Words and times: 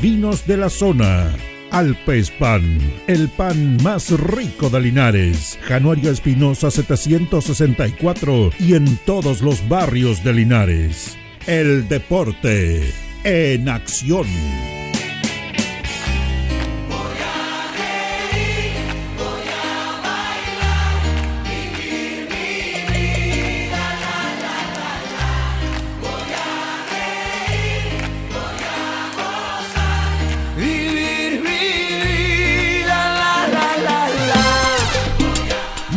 vinos 0.00 0.46
de 0.46 0.56
la 0.56 0.70
zona. 0.70 1.34
Alpes 1.70 2.30
Pan, 2.30 2.78
el 3.06 3.28
pan 3.28 3.76
más 3.82 4.10
rico 4.10 4.70
de 4.70 4.80
Linares. 4.80 5.58
Januario 5.62 6.10
Espinosa 6.10 6.70
764 6.70 8.50
y 8.58 8.74
en 8.74 8.96
todos 8.98 9.42
los 9.42 9.68
barrios 9.68 10.24
de 10.24 10.32
Linares. 10.32 11.18
El 11.46 11.88
deporte 11.88 12.92
en 13.24 13.68
acción. 13.68 14.26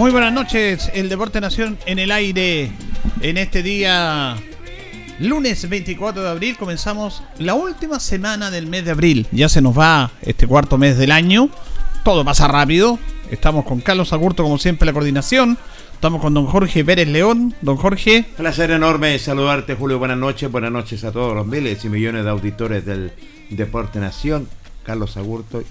Muy 0.02 0.10
buenas 0.10 0.34
noches, 0.34 0.90
el 0.96 1.10
Deporte 1.10 1.40
Nación 1.40 1.78
en 1.86 2.00
el 2.00 2.12
aire. 2.12 2.72
En 3.22 3.38
este 3.38 3.62
día, 3.62 4.36
lunes 5.20 5.70
24 5.70 6.24
de 6.24 6.28
abril, 6.28 6.58
comenzamos 6.58 7.22
la 7.38 7.54
última 7.54 8.00
semana 8.00 8.50
del 8.50 8.66
mes 8.66 8.84
de 8.84 8.90
abril. 8.90 9.28
Ya 9.32 9.48
se 9.48 9.62
nos 9.62 9.78
va 9.78 10.10
este 10.24 10.48
cuarto 10.48 10.80
mes 10.80 10.98
del 10.98 11.12
año. 11.12 11.50
Todo 12.04 12.26
pasa 12.26 12.48
rápido. 12.48 12.98
Estamos 13.30 13.64
con 13.64 13.80
Carlos 13.80 14.12
Agurto, 14.12 14.42
como 14.42 14.58
siempre, 14.58 14.88
la 14.88 14.94
coordinación. 14.94 15.60
Estamos 15.94 16.20
con 16.20 16.34
don 16.34 16.48
Jorge 16.48 16.84
Pérez 16.84 17.08
León. 17.08 17.54
Don 17.62 17.78
Jorge. 17.78 18.26
Placer 18.38 18.72
enorme 18.72 19.20
saludarte, 19.20 19.76
Julio. 19.76 20.00
Buenas 20.00 20.18
noches. 20.18 20.52
Buenas 20.52 20.72
noches 20.72 21.04
a 21.04 21.12
todos 21.12 21.36
los 21.36 21.46
miles 21.46 21.86
y 21.86 21.90
millones 21.90 22.24
de 22.24 22.30
auditores 22.32 22.88
del 22.88 23.14
Deporte 23.52 24.00
Nación. 24.00 24.48
Carlos 24.84 25.16
Agurto. 25.16 25.62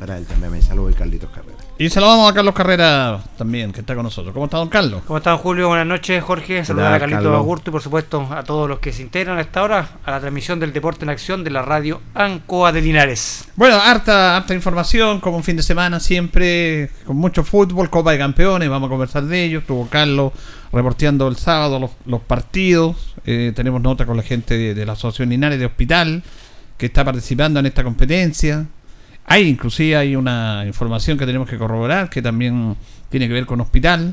Para 0.00 0.18
él 0.18 0.26
también 0.26 0.50
me 0.50 0.60
saludo 0.60 0.90
y 0.90 0.94
Carlitos 0.94 1.30
Carrera. 1.30 1.59
Y 1.80 1.88
saludamos 1.88 2.30
a 2.30 2.34
Carlos 2.34 2.54
Carrera 2.54 3.22
también, 3.38 3.72
que 3.72 3.80
está 3.80 3.94
con 3.94 4.02
nosotros. 4.02 4.34
¿Cómo 4.34 4.44
está, 4.44 4.58
don 4.58 4.68
Carlos? 4.68 5.00
¿Cómo 5.06 5.16
está, 5.16 5.34
Julio? 5.38 5.68
Buenas 5.68 5.86
noches, 5.86 6.22
Jorge. 6.22 6.62
Saludar 6.62 6.92
a 6.92 7.00
Carlitos 7.00 7.34
Agurto 7.34 7.70
y, 7.70 7.72
por 7.72 7.80
supuesto, 7.80 8.28
a 8.30 8.42
todos 8.42 8.68
los 8.68 8.80
que 8.80 8.92
se 8.92 9.00
integran 9.00 9.38
a 9.38 9.40
esta 9.40 9.62
hora 9.62 9.88
a 10.04 10.10
la 10.10 10.20
transmisión 10.20 10.60
del 10.60 10.74
Deporte 10.74 11.06
en 11.06 11.08
Acción 11.08 11.42
de 11.42 11.48
la 11.48 11.62
radio 11.62 12.02
Ancoa 12.12 12.70
de 12.72 12.82
Linares. 12.82 13.48
Bueno, 13.56 13.76
harta, 13.76 14.36
harta 14.36 14.52
información, 14.52 15.20
como 15.20 15.38
un 15.38 15.42
fin 15.42 15.56
de 15.56 15.62
semana 15.62 16.00
siempre, 16.00 16.90
con 17.06 17.16
mucho 17.16 17.44
fútbol, 17.44 17.88
Copa 17.88 18.12
de 18.12 18.18
Campeones, 18.18 18.68
vamos 18.68 18.88
a 18.88 18.90
conversar 18.90 19.22
de 19.22 19.42
ello. 19.42 19.60
Estuvo 19.60 19.88
Carlos 19.88 20.34
reporteando 20.70 21.28
el 21.28 21.36
sábado 21.36 21.90
los, 22.04 22.20
partidos. 22.20 23.14
Eh, 23.24 23.54
tenemos 23.56 23.80
nota 23.80 24.04
con 24.04 24.18
la 24.18 24.22
gente 24.22 24.58
de, 24.58 24.74
de 24.74 24.84
la 24.84 24.92
Asociación 24.92 25.30
Linares 25.30 25.58
de 25.58 25.64
Hospital, 25.64 26.24
que 26.76 26.84
está 26.84 27.06
participando 27.06 27.58
en 27.58 27.64
esta 27.64 27.82
competencia. 27.82 28.66
Hay 29.30 29.46
inclusive 29.46 29.96
hay 29.96 30.16
una 30.16 30.64
información 30.66 31.16
que 31.16 31.24
tenemos 31.24 31.48
que 31.48 31.56
corroborar 31.56 32.10
que 32.10 32.20
también 32.20 32.74
tiene 33.10 33.28
que 33.28 33.32
ver 33.32 33.46
con 33.46 33.60
hospital. 33.60 34.12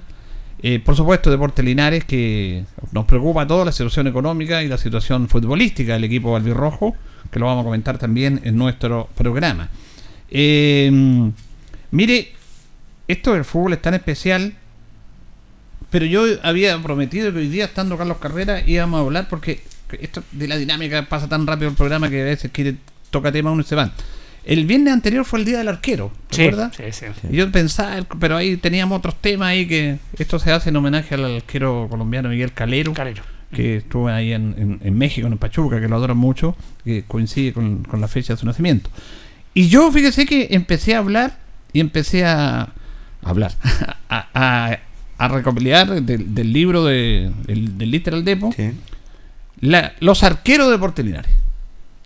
Eh, 0.62 0.78
por 0.78 0.96
supuesto, 0.96 1.32
Deporte 1.32 1.64
Linares, 1.64 2.06
que 2.06 2.66
nos 2.92 3.06
preocupa 3.06 3.48
toda 3.48 3.66
la 3.66 3.72
situación 3.72 4.06
económica 4.06 4.62
y 4.62 4.68
la 4.68 4.78
situación 4.78 5.28
futbolística 5.28 5.94
del 5.94 6.04
equipo 6.04 6.36
albirrojo, 6.36 6.96
que 7.32 7.40
lo 7.40 7.48
vamos 7.48 7.64
a 7.64 7.66
comentar 7.66 7.98
también 7.98 8.42
en 8.44 8.58
nuestro 8.58 9.10
programa. 9.18 9.70
Eh, 10.30 10.92
mire, 11.90 12.34
esto 13.08 13.34
del 13.34 13.44
fútbol 13.44 13.74
es 13.74 13.82
tan 13.82 13.96
especial, 13.96 14.54
pero 15.90 16.06
yo 16.06 16.26
había 16.44 16.80
prometido 16.84 17.34
que 17.34 17.40
hoy 17.40 17.48
día, 17.48 17.66
estando 17.66 17.98
Carlos 17.98 18.18
Carrera, 18.20 18.62
íbamos 18.68 19.00
a 19.00 19.02
hablar 19.02 19.28
porque 19.28 19.64
esto 20.00 20.22
de 20.32 20.48
la 20.48 20.58
dinámica 20.58 21.10
pasa 21.10 21.28
tan 21.28 21.48
rápido 21.48 21.72
el 21.72 21.76
programa 21.76 22.08
que 22.08 22.22
a 22.22 22.26
veces 22.26 22.52
quiere 22.52 22.76
toca 23.10 23.32
tema 23.32 23.50
uno 23.50 23.64
y 23.64 23.66
se 23.66 23.74
van. 23.74 23.92
El 24.48 24.66
viernes 24.66 24.94
anterior 24.94 25.26
fue 25.26 25.40
el 25.40 25.46
día 25.46 25.58
del 25.58 25.68
arquero, 25.68 26.10
¿te 26.30 26.50
sí, 26.50 26.84
Sí, 26.92 27.06
sí, 27.22 27.28
yo 27.36 27.52
pensaba, 27.52 27.98
pero 28.18 28.38
ahí 28.38 28.56
teníamos 28.56 28.98
otros 28.98 29.16
temas 29.20 29.50
ahí 29.50 29.68
que 29.68 29.98
esto 30.18 30.40
se 30.40 30.54
hace 30.54 30.70
en 30.70 30.78
homenaje 30.78 31.16
al 31.16 31.36
arquero 31.36 31.88
colombiano 31.90 32.30
Miguel 32.30 32.54
Calero. 32.54 32.94
Calero. 32.94 33.24
Que 33.52 33.78
estuvo 33.78 34.08
ahí 34.08 34.32
en, 34.32 34.98
México, 34.98 35.28
en 35.28 35.38
Pachuca, 35.38 35.82
que 35.82 35.90
lo 35.90 35.98
adoran 35.98 36.16
mucho, 36.16 36.56
que 36.86 37.04
coincide 37.06 37.52
con, 37.52 37.86
la 38.00 38.08
fecha 38.08 38.34
de 38.34 38.40
su 38.40 38.46
nacimiento. 38.46 38.90
Y 39.54 39.68
yo, 39.68 39.92
fíjese 39.92 40.26
que 40.26 40.48
empecé 40.52 40.96
a 40.96 41.00
hablar 41.00 41.38
y 41.74 41.82
empecé 41.82 42.24
a, 42.24 42.70
hablar, 43.24 43.52
a, 44.10 44.78
a, 45.18 45.28
recopilar 45.28 46.02
del, 46.02 46.54
libro 46.54 46.86
de, 46.86 47.32
del, 47.48 47.78
del 47.78 47.92
Literal 47.92 48.24
Depot 48.24 48.56
los 49.60 50.24
arqueros 50.24 50.72
de 50.72 50.78
Portelinares. 50.78 51.32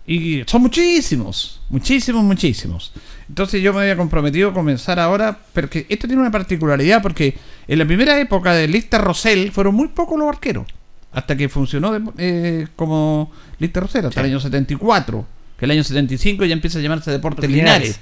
Y 0.06 0.42
son 0.46 0.62
muchísimos, 0.62 1.60
muchísimos, 1.68 2.24
muchísimos. 2.24 2.92
Entonces 3.28 3.62
yo 3.62 3.72
me 3.72 3.82
había 3.82 3.96
comprometido 3.96 4.50
a 4.50 4.52
comenzar 4.52 4.98
ahora, 4.98 5.38
porque 5.52 5.86
esto 5.88 6.06
tiene 6.06 6.20
una 6.20 6.30
particularidad, 6.30 7.00
porque 7.00 7.36
en 7.68 7.78
la 7.78 7.86
primera 7.86 8.18
época 8.18 8.52
de 8.52 8.66
Lista 8.66 8.98
Rosell 8.98 9.52
fueron 9.52 9.74
muy 9.74 9.88
pocos 9.88 10.18
los 10.18 10.28
arqueros. 10.28 10.66
hasta 11.12 11.36
que 11.36 11.48
funcionó 11.48 12.12
eh, 12.18 12.66
como 12.74 13.30
lista 13.58 13.80
rosera, 13.80 14.08
hasta 14.08 14.20
el 14.20 14.26
año 14.26 14.40
74, 14.40 15.26
que 15.58 15.64
el 15.66 15.70
año 15.70 15.84
75 15.84 16.44
ya 16.46 16.54
empieza 16.54 16.78
a 16.78 16.82
llamarse 16.82 17.10
Deportes 17.10 17.50
Linares. 17.50 18.00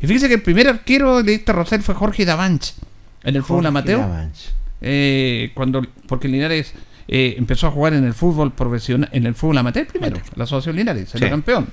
Y 0.00 0.06
fíjese 0.06 0.28
que 0.28 0.34
el 0.34 0.42
primer 0.42 0.68
arquero 0.68 1.22
de 1.22 1.32
lista 1.32 1.52
rosera 1.52 1.82
fue 1.82 1.94
Jorge 1.94 2.24
Davanch 2.24 2.74
en 3.24 3.36
el 3.36 3.42
fútbol 3.42 3.66
amateur. 3.66 4.00
Eh, 4.82 5.50
cuando, 5.54 5.82
porque 6.06 6.28
Linares 6.28 6.74
eh, 7.12 7.34
empezó 7.36 7.66
a 7.66 7.70
jugar 7.72 7.94
en 7.94 8.04
el 8.04 8.14
fútbol 8.14 8.52
profesional, 8.52 9.10
en 9.12 9.26
el 9.26 9.34
fútbol 9.34 9.58
amateur 9.58 9.86
primero, 9.86 10.16
la 10.36 10.44
Asociación 10.44 10.76
Linares, 10.76 11.08
salió 11.08 11.28
campeón. 11.28 11.66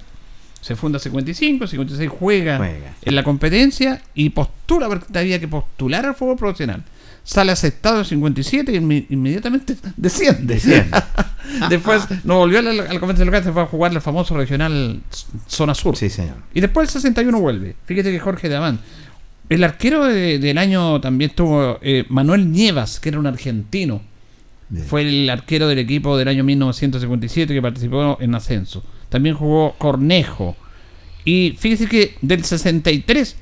Se 0.60 0.76
funda 0.76 0.98
55, 0.98 1.68
56 1.68 2.10
juega, 2.10 2.58
juega, 2.58 2.96
en 3.04 3.16
la 3.16 3.24
competencia 3.24 4.02
y 4.16 4.32
postula, 4.32 4.88
porque 4.88 5.18
había 5.18 5.40
que 5.40 5.48
postular 5.48 6.06
al 6.06 6.16
fútbol 6.16 6.36
profesional 6.36 6.84
sale 7.28 7.52
aceptado 7.52 8.00
el 8.00 8.06
57 8.06 8.72
y 8.72 8.76
inmediatamente 9.14 9.76
desciende. 9.98 10.60
Después 11.70 12.08
no 12.24 12.38
volvió 12.38 12.60
al, 12.60 12.68
al 12.68 12.96
local, 13.00 13.44
se 13.44 13.52
fue 13.52 13.62
a 13.62 13.66
jugar 13.66 13.92
el 13.92 14.02
famoso 14.02 14.36
regional 14.36 15.02
Zona 15.46 15.76
Sur. 15.76 15.98
Sí, 15.98 16.10
señor. 16.10 16.38
Y 16.54 16.62
después 16.62 16.88
el 16.88 16.94
61 17.02 17.40
vuelve. 17.40 17.76
Fíjate 17.86 18.12
que 18.12 18.20
Jorge 18.20 18.48
Damán. 18.48 18.80
El 19.50 19.64
arquero 19.64 20.06
del 20.06 20.58
año 20.58 21.00
también 21.02 21.32
tuvo 21.32 21.80
eh, 21.82 22.06
Manuel 22.10 22.52
Nievas, 22.52 23.00
que 23.00 23.10
era 23.10 23.20
un 23.20 23.28
argentino. 23.28 24.02
Fue 24.88 25.02
el 25.02 25.30
arquero 25.30 25.68
del 25.68 25.80
equipo 25.80 26.18
del 26.18 26.28
año 26.28 26.44
1957 26.44 27.54
que 27.54 27.62
participó 27.62 28.18
en 28.20 28.36
ascenso. 28.36 28.84
También 29.10 29.36
jugó 29.36 29.76
Cornejo. 29.78 30.58
Y 31.24 31.56
fíjese 31.58 31.88
que 31.88 32.16
del 32.22 32.44
63 32.44 33.36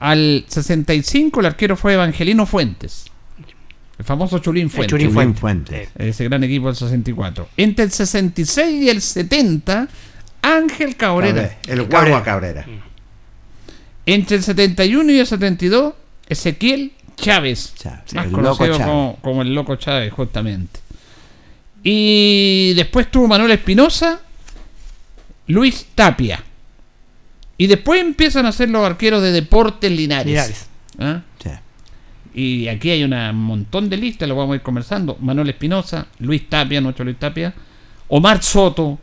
al 0.00 0.44
65 0.46 1.40
el 1.40 1.46
arquero 1.46 1.76
fue 1.76 1.94
Evangelino 1.94 2.46
Fuentes. 2.46 3.06
El 3.98 4.04
famoso 4.04 4.38
Chulín 4.38 4.70
Fuentes. 4.70 4.90
Chulín 4.90 5.34
Fuentes. 5.34 5.88
Ese 5.96 6.24
gran 6.24 6.44
equipo 6.44 6.66
del 6.66 6.76
64. 6.76 7.48
Entre 7.56 7.84
el 7.84 7.90
66 7.90 8.82
y 8.82 8.88
el 8.90 9.00
70, 9.02 9.88
Ángel 10.42 10.96
Cabrera. 10.96 11.58
El 11.66 11.82
Guagua 11.84 12.22
Cabrera. 12.22 12.64
Entre 14.06 14.36
el 14.36 14.42
71 14.42 15.12
y 15.12 15.18
el 15.18 15.26
72, 15.26 15.94
Ezequiel 16.28 16.92
Chávez. 17.20 17.74
más 18.14 18.26
conocido 18.28 19.16
Como, 19.20 19.42
el 19.42 19.54
Loco 19.54 19.76
Chávez, 19.76 20.12
justamente. 20.12 20.80
Y 21.82 22.74
después 22.74 23.10
tuvo 23.10 23.28
Manuel 23.28 23.52
Espinosa, 23.52 24.20
Luis 25.46 25.86
Tapia. 25.94 26.42
Y 27.56 27.66
después 27.66 28.00
empiezan 28.00 28.46
a 28.46 28.52
ser 28.52 28.70
los 28.70 28.84
arqueros 28.84 29.22
de 29.22 29.32
Deportes 29.32 29.90
Linares. 29.90 30.68
¿Ah? 30.98 31.22
Y 32.34 32.68
aquí 32.68 32.90
hay 32.90 33.02
un 33.02 33.34
montón 33.34 33.88
de 33.88 33.96
listas, 33.96 34.28
lo 34.28 34.36
vamos 34.36 34.52
a 34.52 34.56
ir 34.56 34.62
conversando. 34.62 35.16
Manuel 35.20 35.48
Espinosa, 35.48 36.06
Luis 36.20 36.48
Tapia, 36.48 36.80
nuestro 36.80 37.04
Luis 37.04 37.18
Tapia, 37.18 37.52
Omar 38.08 38.42
Soto, 38.42 38.98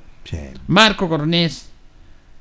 Marco 0.67 1.09
Cornés, 1.09 1.69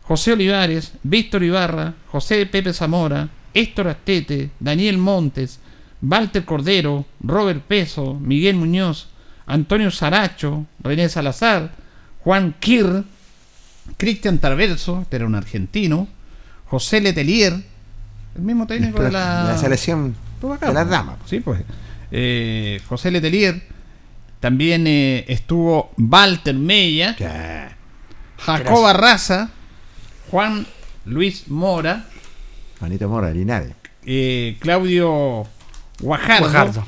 José 0.03 0.33
Olivares, 0.33 0.93
Víctor 1.03 1.43
Ibarra, 1.43 1.95
José 2.13 2.47
Pepe 2.47 2.73
Zamora, 2.73 3.29
Héctor 3.53 3.89
Astete, 3.89 4.51
Daniel 4.61 4.99
Montes, 4.99 5.59
Walter 6.05 6.45
Cordero, 6.45 7.07
Robert 7.21 7.63
Peso, 7.63 8.15
Miguel 8.15 8.57
Muñoz, 8.57 9.09
Antonio 9.47 9.91
Saracho, 9.91 10.67
René 10.83 11.09
Salazar, 11.09 11.73
Juan 12.21 12.55
Kir, 12.61 13.05
Cristian 13.97 14.39
Tarverso, 14.39 15.03
este 15.03 15.17
era 15.17 15.27
un 15.27 15.35
argentino, 15.35 16.09
José 16.67 17.01
Letelier, 17.01 17.53
el 18.37 18.43
mismo 18.43 18.67
técnico 18.67 19.03
de 19.03 19.13
la, 19.13 19.57
selección 19.59 20.15
de 20.41 20.73
las 20.73 20.89
damas. 20.89 21.17
Sí, 21.27 21.41
pues. 21.41 21.63
Eh, 22.11 22.81
José 22.89 23.11
Letelier, 23.11 23.63
también 24.41 24.87
eh, 24.87 25.25
estuvo 25.29 25.93
Walter 25.97 26.55
Mella, 26.55 27.17
Jacob 28.39 28.83
Barraza, 28.83 29.51
Juan 30.31 30.67
Luis 31.07 31.49
Mora, 31.49 32.07
Juanito 32.79 33.09
Mora, 33.09 33.31
Linares, 33.31 33.73
eh, 34.05 34.57
Claudio 34.61 35.47
Guajardo. 36.05 36.87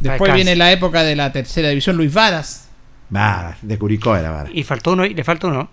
Después 0.00 0.34
viene 0.34 0.56
la 0.56 0.72
época 0.72 1.02
de 1.02 1.16
la 1.16 1.32
tercera 1.32 1.68
división, 1.68 1.96
Luis 1.96 2.12
Varas. 2.12 2.68
Varas, 3.10 3.58
de 3.62 3.78
Curicó 3.78 4.16
era 4.16 4.30
Varas. 4.30 4.52
Y 4.54 4.64
faltó 4.64 4.92
uno, 4.92 5.04
le 5.04 5.24
faltó 5.24 5.48
uno. 5.48 5.68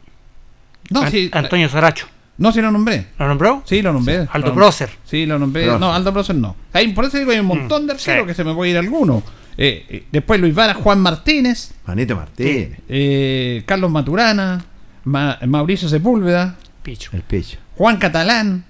No, 0.89 1.03
Antonio 1.31 1.69
Saracho. 1.69 2.07
No, 2.37 2.51
sí 2.51 2.59
lo 2.59 2.71
nombré. 2.71 3.07
¿Lo 3.19 3.27
nombró? 3.27 3.61
Sí, 3.65 3.81
lo 3.81 3.93
nombré. 3.93 4.27
Aldo 4.31 4.53
Prócer. 4.53 4.89
Sí, 5.05 5.25
lo 5.25 5.37
nombré. 5.37 5.67
No, 5.67 5.93
Aldo 5.93 6.11
Prócer 6.11 6.35
no. 6.35 6.55
Hay, 6.73 6.91
por 6.93 7.05
eso 7.05 7.17
digo, 7.17 7.31
hay 7.31 7.39
un 7.39 7.45
mm, 7.45 7.49
montón 7.49 7.85
de 7.85 7.93
arqueros 7.93 8.25
que 8.25 8.33
se 8.33 8.43
me 8.43 8.53
puede 8.53 8.71
ir 8.71 8.77
alguno. 8.77 9.21
Eh, 9.57 9.85
eh, 9.89 10.05
después 10.11 10.39
Luis 10.39 10.55
Vara, 10.55 10.73
Juan 10.73 10.99
Martínez. 11.01 11.73
Juanito 11.85 12.15
Martínez. 12.15 12.79
Eh, 12.89 13.63
Carlos 13.65 13.91
Maturana. 13.91 14.65
Mauricio 15.03 15.87
Sepúlveda. 15.87 16.55
Picho. 16.81 17.11
El 17.13 17.21
Picho. 17.21 17.59
Juan 17.77 17.97
Catalán. 17.97 18.65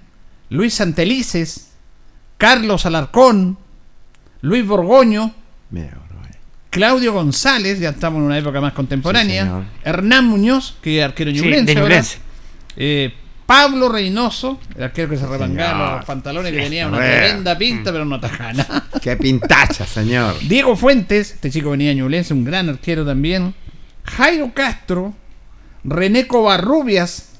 Luis 0.50 0.74
Santelices. 0.74 1.72
Carlos 2.36 2.84
Alarcón. 2.84 3.56
Luis 4.42 4.66
Borgoño. 4.66 5.32
Claudio 6.70 7.12
González, 7.12 7.80
ya 7.80 7.90
estamos 7.90 8.18
en 8.18 8.24
una 8.24 8.38
época 8.38 8.60
más 8.60 8.72
contemporánea. 8.72 9.64
Hernán 9.84 10.26
Muñoz, 10.26 10.76
que 10.82 10.98
es 10.98 11.04
arquero 11.04 11.30
ñublense. 11.30 12.18
Eh, 12.76 13.14
Pablo 13.46 13.90
Reynoso, 13.90 14.58
el 14.76 14.84
arquero 14.84 15.10
que 15.10 15.18
se 15.18 15.26
remangaba 15.26 15.96
los 15.96 16.04
pantalones, 16.06 16.52
que 16.52 16.62
tenía 16.62 16.88
una 16.88 16.98
tremenda 16.98 17.58
pinta, 17.58 17.90
mm. 17.90 17.92
pero 17.92 18.04
no 18.04 18.18
tajana. 18.18 18.88
Qué 19.02 19.16
pintacha, 19.16 19.86
señor. 19.86 20.34
Diego 20.48 20.74
Fuentes, 20.74 21.32
este 21.32 21.50
chico 21.50 21.70
venía 21.70 21.92
ñublense, 21.92 22.32
un 22.32 22.44
gran 22.44 22.68
arquero 22.70 23.04
también. 23.04 23.54
Jairo 24.04 24.52
Castro, 24.54 25.14
René 25.84 26.26
Covarrubias, 26.26 27.32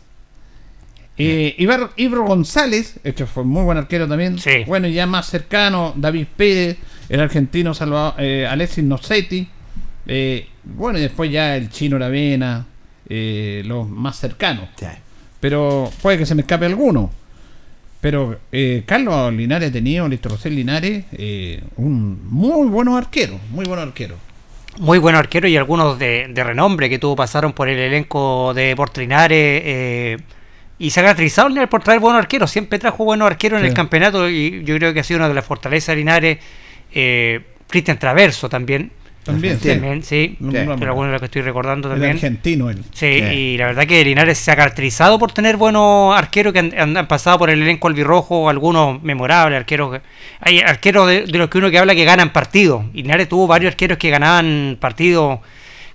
eh, 1.17 1.57
Ibro 1.97 2.25
González, 2.25 2.97
este 3.05 3.27
fue 3.27 3.45
muy 3.45 3.65
buen 3.65 3.79
arquero 3.79 4.07
también. 4.07 4.37
Bueno, 4.67 4.89
y 4.89 4.93
ya 4.93 5.07
más 5.07 5.27
cercano, 5.27 5.95
David 5.97 6.27
Pérez, 6.37 6.77
el 7.13 7.21
argentino 7.21 7.75
Salvador, 7.75 8.15
eh, 8.17 8.49
Alexis 8.51 8.83
Nocetti. 8.83 9.47
Eh, 10.07 10.49
bueno, 10.65 10.99
y 10.99 11.03
después 11.03 11.31
ya 11.31 11.57
el 11.57 11.69
chino 11.69 11.99
Ravena, 11.99 12.65
eh, 13.07 13.63
los 13.67 13.87
más 13.87 14.19
cercanos. 14.19 14.71
Pero 15.39 15.91
puede 16.01 16.17
que 16.17 16.25
se 16.25 16.35
me 16.35 16.41
escape 16.41 16.65
alguno. 16.65 17.11
Pero 18.01 18.41
eh, 18.51 18.85
Carlos 18.87 19.31
Linares 19.35 19.69
ha 19.69 19.73
tenido, 19.73 20.09
Listo 20.09 20.31
Rosel 20.31 20.57
Linares, 20.57 21.05
un 21.77 22.31
muy 22.31 22.67
buen 22.69 22.89
arquero, 22.89 23.39
muy 23.51 23.67
buen 23.67 23.79
arquero. 23.79 24.17
Muy 24.79 24.99
buen 24.99 25.15
arquero 25.15 25.47
y 25.47 25.57
algunos 25.59 25.99
de, 25.99 26.33
renombre 26.35 26.89
que 26.89 26.99
tuvo 26.99 27.15
pasaron 27.15 27.53
por 27.53 27.69
el 27.69 27.79
elenco 27.79 28.55
de 28.55 28.75
Linares 28.97 30.23
y 30.79 30.91
se 30.91 31.01
ha 31.01 31.03
caracterizado 31.03 31.51
Linares 31.51 31.69
por 31.69 31.83
traer 31.83 32.01
buenos 32.01 32.21
arqueros. 32.21 32.51
Siempre 32.51 32.79
trajo 32.79 33.05
buenos 33.05 33.27
arqueros 33.27 33.61
en 33.61 33.67
el 33.67 33.75
campeonato 33.75 34.31
y 34.31 34.65
yo 34.65 34.75
creo 34.79 34.95
que 34.95 35.01
ha 35.01 35.05
sido 35.05 35.19
una 35.19 35.29
de 35.29 35.35
las 35.35 35.45
fortalezas 35.45 35.89
de 35.89 35.97
Linares 35.97 36.39
eh, 36.95 37.41
Cristian 37.69 37.99
Traverso 37.99 38.49
también. 38.49 38.93
También, 39.25 40.03
sí. 40.03 40.37
pero 40.81 40.97
bueno, 40.97 41.13
lo 41.13 41.21
que 41.21 41.27
estoy 41.27 41.43
recordando 41.43 41.89
también. 41.89 42.11
El 42.11 42.17
argentino 42.17 42.69
él. 42.71 42.83
Sí, 42.93 43.07
y 43.07 43.57
la 43.57 43.67
verdad 43.67 43.87
que 43.87 44.05
Linares 44.05 44.37
se 44.37 44.51
ha 44.51 44.57
caracterizado 44.57 45.17
por 45.17 45.31
tener 45.31 45.57
buenos 45.57 46.17
arqueros 46.17 46.53
que 46.53 46.59
han, 46.59 47.07
pasado 47.07 47.39
por 47.39 47.49
el 47.49 47.63
elenco 47.63 47.87
albirrojo, 47.87 48.49
algunos 48.49 49.01
memorables, 49.01 49.59
arqueros. 49.59 50.01
Hay 50.41 50.59
arqueros 50.59 51.07
de, 51.07 51.27
los 51.29 51.49
que 51.49 51.59
uno 51.59 51.71
que 51.71 51.79
habla 51.79 51.95
que 51.95 52.05
ganan 52.05 52.33
partidos. 52.33 52.85
Y 52.95 53.03
Linares 53.03 53.29
tuvo 53.29 53.47
varios 53.47 53.71
arqueros 53.73 53.97
que 53.97 54.11
ganaban 54.11 54.77
partidos 54.81 55.39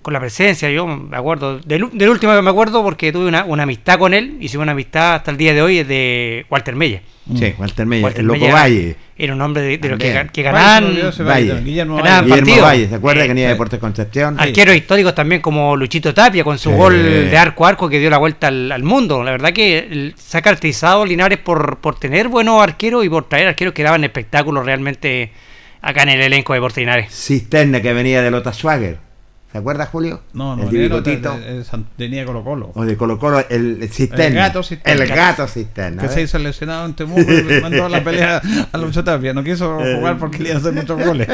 con 0.08 0.14
la 0.14 0.22
presencia. 0.22 0.70
Yo 0.70 0.88
me 0.88 1.18
acuerdo, 1.18 1.60
del, 1.60 1.84
último 1.84 2.34
que 2.34 2.42
me 2.42 2.50
acuerdo 2.50 2.82
porque 2.82 3.12
tuve 3.12 3.28
una, 3.28 3.42
amistad 3.42 4.00
con 4.00 4.14
él, 4.14 4.38
hicimos 4.40 4.64
una 4.64 4.72
amistad 4.72 5.16
hasta 5.16 5.32
el 5.32 5.36
día 5.36 5.54
de 5.54 5.62
hoy, 5.62 5.80
es 5.80 5.88
de 5.90 6.46
Walter 6.50 6.78
Mella. 6.78 7.02
Sí, 7.36 7.54
Walter 7.58 7.86
Mella, 7.86 8.14
el 8.16 8.26
Loco 8.26 8.48
Valle. 8.48 8.96
Era 9.18 9.34
un 9.34 9.42
hombre 9.42 9.78
de, 9.78 9.90
los 9.90 10.00
que, 10.00 10.30
que 10.32 10.44
ganaban, 10.44 10.96
Valle. 11.26 11.62
Guillermo, 11.62 11.98
Guillermo 11.98 12.62
Valle, 12.62 12.88
¿se 12.88 12.96
acuerda 12.96 13.24
que 13.24 13.28
venía 13.28 13.48
de 13.48 13.52
Deportes 13.52 13.82
Concepción? 13.82 14.40
Arqueros 14.40 14.78
históricos 14.78 15.14
también 15.14 15.42
como 15.42 15.76
Luchito 15.76 16.14
Tapia 16.14 16.46
con 16.46 16.58
su 16.58 16.72
gol 16.72 17.30
de 17.30 17.38
arco 17.38 17.66
a 17.66 17.70
arco 17.70 17.90
que 17.90 18.00
dio 18.00 18.10
la 18.10 18.18
vuelta 18.18 18.48
al, 18.48 18.84
mundo. 18.84 19.26
La 19.26 19.32
verdad 19.32 19.52
que 19.52 20.14
se 20.16 20.38
ha 20.38 20.42
caracterizado 20.42 21.06
Linares 21.06 21.40
por, 21.40 21.80
por 21.80 22.00
tener 22.00 22.30
buenos 22.30 22.64
arqueros 22.64 23.04
y 23.04 23.10
por 23.10 23.28
traer 23.28 23.50
arqueros 23.50 23.74
que 23.74 23.84
daban 23.84 24.06
espectáculos 24.06 24.66
realmente 24.66 25.34
acá 25.82 26.04
en 26.04 26.10
el 26.10 26.22
elenco 26.22 26.54
de 26.54 26.60
Deportes 26.60 26.78
Linares. 26.78 27.14
Cisterna 27.14 27.82
que 27.82 27.92
venía 27.92 28.22
de 28.22 28.32
Lota 28.32 28.54
Schwager. 28.54 29.07
¿Te 29.52 29.60
acuerdas, 29.60 29.88
Julio? 29.90 30.22
No, 30.34 30.58
no, 30.58 30.70
el 30.70 30.70
de, 30.70 31.64
tenía 31.96 32.26
Colo 32.26 32.44
Colo. 32.44 32.72
O 32.76 32.84
de 32.84 32.98
Colo 32.98 33.18
Colo, 33.18 33.44
el, 33.50 33.88
cisterna. 33.90 34.26
El 34.26 34.34
gato 34.34 34.62
cisterna. 34.62 35.04
El 35.04 35.10
gato 35.10 35.48
cisterna. 35.48 36.02
Que 36.02 36.10
se 36.10 36.22
hizo 36.22 36.38
lesionado 36.38 36.86
en 36.86 36.94
Temuco 36.96 37.22
y 37.22 37.62
mandó 37.62 37.86
a 37.86 37.90
la 37.90 38.04
pelea 38.04 38.42
a 38.72 38.78
Lucho 38.78 39.06
Tapia. 39.06 39.34
No 39.34 39.44
quiso 39.46 39.80
eh. 39.86 39.96
jugar 39.96 40.18
porque 40.18 40.40
le 40.40 40.50
iban 40.50 40.58
a 40.58 40.60
hacer 40.60 40.74
muchos 40.74 41.02
goles. 41.02 41.30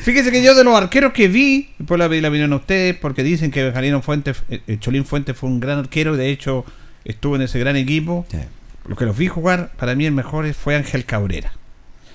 Fíjese 0.00 0.30
que 0.30 0.42
yo 0.42 0.54
de 0.54 0.64
los 0.64 0.74
arqueros 0.74 1.12
que 1.12 1.28
vi, 1.28 1.74
después 1.78 2.00
le 2.00 2.08
pedí 2.08 2.22
la 2.22 2.28
opinión 2.28 2.52
a 2.54 2.56
ustedes, 2.56 2.96
porque 2.96 3.22
dicen 3.22 3.50
que 3.50 3.62
Benjalino 3.64 4.00
Fuentes, 4.00 4.42
eh, 4.48 4.78
Cholín 4.80 5.04
Fuentes 5.04 5.36
fue 5.36 5.50
un 5.50 5.60
gran 5.60 5.78
arquero, 5.78 6.16
de 6.16 6.30
hecho 6.30 6.64
estuvo 7.04 7.36
en 7.36 7.42
ese 7.42 7.58
gran 7.58 7.76
equipo. 7.76 8.26
Lo 8.86 8.96
que 8.96 9.04
los 9.04 9.16
vi 9.16 9.28
jugar, 9.28 9.72
para 9.76 9.94
mí 9.94 10.06
el 10.06 10.12
mejor 10.12 10.50
fue 10.54 10.76
Ángel 10.76 11.04
Cabrera. 11.04 11.52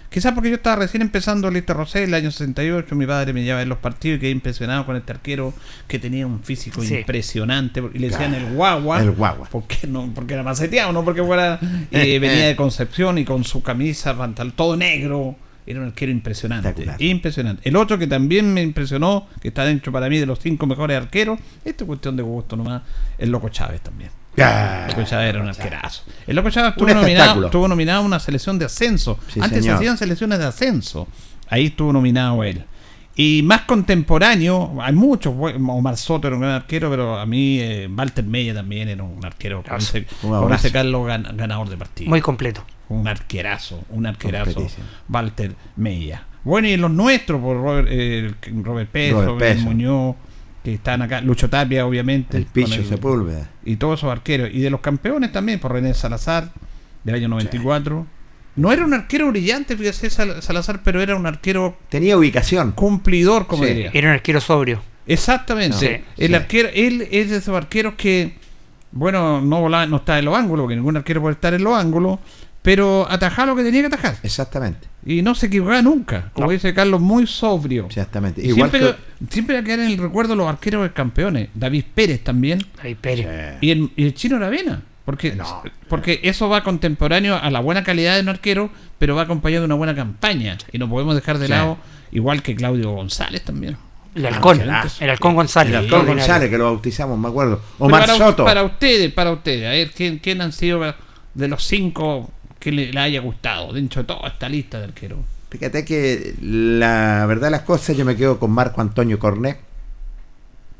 Quizás 0.10 0.34
porque 0.34 0.50
yo 0.50 0.56
estaba 0.56 0.78
recién 0.78 1.04
empezando 1.04 1.52
Listo 1.52 1.74
Rosé, 1.76 2.04
el 2.06 2.14
año 2.16 2.32
68, 2.32 2.96
mi 2.96 3.06
padre 3.06 3.32
me 3.32 3.44
llevaba 3.44 3.62
en 3.62 3.70
los 3.70 3.78
partidos 3.78 4.18
y 4.18 4.22
quedé 4.22 4.32
impresionado 4.32 4.84
con 4.86 4.96
este 4.96 5.12
arquero 5.12 5.54
que 5.88 6.00
tenía 6.00 6.26
un 6.26 6.42
físico 6.42 6.82
Sí. 6.82 6.96
impresionante. 6.98 7.84
Y 7.94 8.00
le 8.00 8.10
decían 8.10 8.34
el 8.34 8.54
guagua. 8.54 9.02
El 9.02 9.12
guagua. 9.12 9.48
Porque, 9.52 9.86
no, 9.88 10.12
porque 10.16 10.34
era 10.34 10.42
maceteado, 10.44 10.92
no 10.94 11.06
porque 11.06 11.24
fuera. 11.24 11.60
eh, 11.92 12.18
venía 12.20 12.48
de 12.48 12.56
Concepción 12.56 13.20
y 13.20 13.26
con 13.26 13.44
su 13.44 13.62
camisa, 13.62 14.18
pantalón, 14.18 14.54
todo 14.56 14.76
negro. 14.76 15.36
Era 15.68 15.82
un 15.82 15.86
arquero 15.88 16.12
impresionante. 16.12 16.74
Impresionante. 16.98 17.70
El 17.70 17.76
otro 17.76 18.00
que 18.00 18.08
también 18.08 18.52
me 18.52 18.64
impresionó, 18.64 19.28
que 19.40 19.50
está 19.50 19.64
dentro 19.66 19.92
para 19.92 20.10
mí 20.10 20.18
de 20.18 20.26
los 20.26 20.40
cinco 20.40 20.66
mejores 20.66 20.98
arqueros, 20.98 21.38
esto 21.64 21.84
es 21.84 21.88
cuestión 21.88 22.16
de 22.18 22.24
gusto 22.24 22.56
nomás, 22.56 22.82
el 23.20 23.30
Loco 23.30 23.50
Chávez 23.50 23.82
también. 23.82 24.10
Ya. 24.40 24.86
El 24.86 24.92
Loco 24.92 25.04
Chávez 25.04 25.30
era 25.30 25.42
un 25.42 25.50
arquerazo. 25.50 26.04
El 26.28 26.36
Loco 26.36 26.50
Chávez 26.50 26.72
estuvo 26.72 26.88
Un 26.90 26.94
nominado, 26.96 27.46
estuvo 27.46 27.68
nominado 27.68 28.02
a 28.02 28.06
una 28.06 28.20
selección 28.20 28.58
de 28.60 28.66
ascenso. 28.66 29.20
Sí, 29.28 29.40
Antes 29.40 29.58
se 29.58 29.62
señor. 29.64 29.76
hacían 29.78 29.98
selecciones 29.98 30.40
de 30.40 30.46
ascenso. 30.46 31.08
Ahí 31.50 31.68
estuvo 31.68 31.92
nominado 31.94 32.44
él. 32.44 32.64
Y 33.16 33.42
más 33.44 33.62
contemporáneo, 33.62 34.78
hay 34.82 34.94
muchos, 34.94 35.34
Omar 35.36 35.98
Soto 35.98 36.28
era 36.28 36.36
un 36.38 36.42
gran 36.42 36.54
arquero, 36.54 36.90
pero 36.90 37.20
a 37.20 37.26
mí 37.26 37.60
eh, 37.60 37.90
Walter 37.94 38.24
Mella 38.24 38.54
también 38.54 38.88
era 38.88 39.04
un 39.04 39.26
arquero 39.26 39.62
con 39.62 39.78
ese, 39.78 40.06
con 40.22 40.50
Carlos 40.72 41.06
gan- 41.08 41.36
ganador 41.36 41.68
de 41.70 41.76
partido. 41.78 42.10
Muy 42.10 42.22
completo. 42.22 42.64
Un 42.88 43.08
arquerazo, 43.08 43.84
un 43.90 44.06
arquerazo. 44.06 44.66
Walter 45.10 45.54
Mella. 45.76 46.24
Bueno, 46.46 46.70
y 46.70 46.78
los 46.78 46.90
nuestros, 46.92 47.42
por 47.42 47.58
Robert, 47.58 47.88
eh, 47.92 48.34
Robert 48.64 48.90
Peso, 48.90 49.16
Robert 49.16 49.28
Robert 49.32 49.54
Peso. 49.56 49.66
Muñoz, 49.66 50.16
que 50.64 50.74
están 50.74 51.02
acá, 51.02 51.22
Lucho 51.22 51.50
Tapia, 51.50 51.86
obviamente. 51.86 52.38
El 52.38 52.46
Picho 52.46 52.84
Sepúlveda. 52.84 53.50
y 53.66 53.78
todos 53.78 54.00
esos 54.00 54.12
arqueros. 54.12 54.50
Y 54.54 54.60
de 54.60 54.70
los 54.70 54.82
campeones 54.82 55.32
también, 55.32 55.60
por 55.60 55.72
René 55.72 55.94
Salazar, 55.94 56.52
del 57.04 57.16
año 57.16 57.28
94. 57.30 58.06
No 58.56 58.72
era 58.74 58.84
un 58.84 58.94
arquero 58.94 59.30
brillante, 59.30 59.78
fíjese 59.78 60.10
Sal- 60.10 60.42
Salazar, 60.42 60.82
pero 60.84 61.02
era 61.02 61.16
un 61.16 61.26
arquero 61.26 61.78
Tenía 61.88 62.18
ubicación. 62.18 62.74
cumplidor, 62.74 63.48
como 63.48 63.64
Sí. 63.64 63.70
diría. 63.70 63.92
Era 63.94 64.10
un 64.10 64.14
arquero 64.16 64.42
sobrio. 64.42 64.82
Exactamente. 65.08 65.78
Sí, 65.78 66.04
el 66.24 66.28
sí. 66.30 66.34
arquero, 66.36 66.70
él 66.74 67.08
es 67.12 67.30
de 67.30 67.38
esos 67.38 67.56
arqueros 67.56 67.94
que, 67.96 68.34
bueno, 68.92 69.40
no 69.42 69.62
volaba, 69.62 69.86
no 69.86 69.98
está 69.98 70.20
en 70.20 70.26
los 70.26 70.36
ángulos, 70.38 70.64
porque 70.66 70.76
ningún 70.76 70.98
arquero 70.98 71.22
puede 71.22 71.34
estar 71.36 71.54
en 71.54 71.64
los 71.64 71.74
ángulos, 71.78 72.20
pero 72.70 73.08
atajaba 73.10 73.48
lo 73.48 73.56
que 73.56 73.64
tenía 73.64 73.82
que 73.82 73.88
atajar. 73.88 74.18
Exactamente. 74.22 74.88
Y 75.04 75.24
no 75.24 75.34
se 75.34 75.48
equivocaba 75.48 75.82
nunca. 75.82 76.30
Como 76.34 76.46
No. 76.46 76.54
dice 76.54 76.72
Carlos, 76.72 77.02
muy 77.02 77.26
sobrio. 77.26 77.88
Exactamente. 77.88 78.46
Igual 78.46 78.70
siempre, 78.70 78.96
que. 79.20 79.32
siempre 79.34 79.56
va 79.56 79.62
a 79.62 79.64
quedar 79.64 79.80
en 79.80 79.88
el 79.88 79.98
recuerdo 79.98 80.36
los 80.36 80.48
arqueros 80.48 80.84
de 80.84 80.92
campeones. 80.94 81.50
David 81.56 81.86
Pérez 81.96 82.24
también. 82.24 82.64
Ahí 82.84 82.94
Pérez. 82.94 83.26
Sí. 83.60 83.66
Y 83.66 83.72
el, 83.72 83.90
y 83.96 84.04
el 84.06 84.14
chino 84.14 84.36
Aravena. 84.36 84.84
Porque, 85.04 85.34
No. 85.34 85.64
porque 85.88 86.20
eso 86.22 86.48
va 86.48 86.64
contemporáneo 86.64 87.36
a 87.42 87.50
la 87.50 87.60
buena 87.60 87.82
calidad 87.84 88.14
de 88.18 88.22
un 88.22 88.30
arquero, 88.30 88.70
pero 89.00 89.16
va 89.16 89.24
acompañado 89.24 89.62
de 89.64 89.66
una 89.66 89.74
buena 89.74 89.96
campaña. 89.96 90.56
Y 90.72 90.78
no 90.78 90.88
podemos 90.88 91.16
dejar 91.16 91.40
de 91.40 91.48
Sí. 91.48 91.52
lado, 91.52 91.80
igual 92.12 92.44
que 92.44 92.54
Claudio 92.56 92.92
González 92.92 93.42
también. 93.44 93.78
El 94.14 94.28
halcón. 94.28 94.58
excelente. 94.58 94.88
El 95.00 95.10
halcón 95.10 95.34
González. 95.34 95.74
El 95.74 95.78
Halcón. 95.86 96.06
González, 96.06 96.50
que 96.52 96.58
lo 96.60 96.66
bautizamos, 96.66 97.18
me 97.18 97.30
acuerdo. 97.30 97.60
Omar 97.80 98.02
para, 98.02 98.16
Soto. 98.16 98.46
para 98.46 98.62
ustedes, 98.62 99.12
para 99.12 99.32
ustedes, 99.32 99.66
a 99.66 99.72
ver, 99.72 99.90
¿quién, 99.90 100.20
quién 100.20 100.40
han 100.42 100.52
sido 100.52 100.94
de 101.34 101.48
los 101.48 101.64
cinco 101.66 102.30
que 102.60 102.72
le, 102.72 103.00
haya 103.00 103.22
gustado 103.22 103.74
dentro 103.74 104.04
de 104.04 104.08
toda 104.08 104.28
esta 104.28 104.50
lista 104.50 104.80
de 104.80 104.86
arqueros? 104.86 105.20
Fíjate 105.50 105.84
que 105.86 106.36
la 106.42 107.26
verdad 107.28 107.50
las 107.50 107.62
cosas, 107.62 107.98
yo 107.98 108.06
me 108.06 108.16
quedo 108.16 108.40
con 108.40 108.52
Marco 108.52 108.82
Antonio 108.82 109.18
Cornet, 109.18 109.60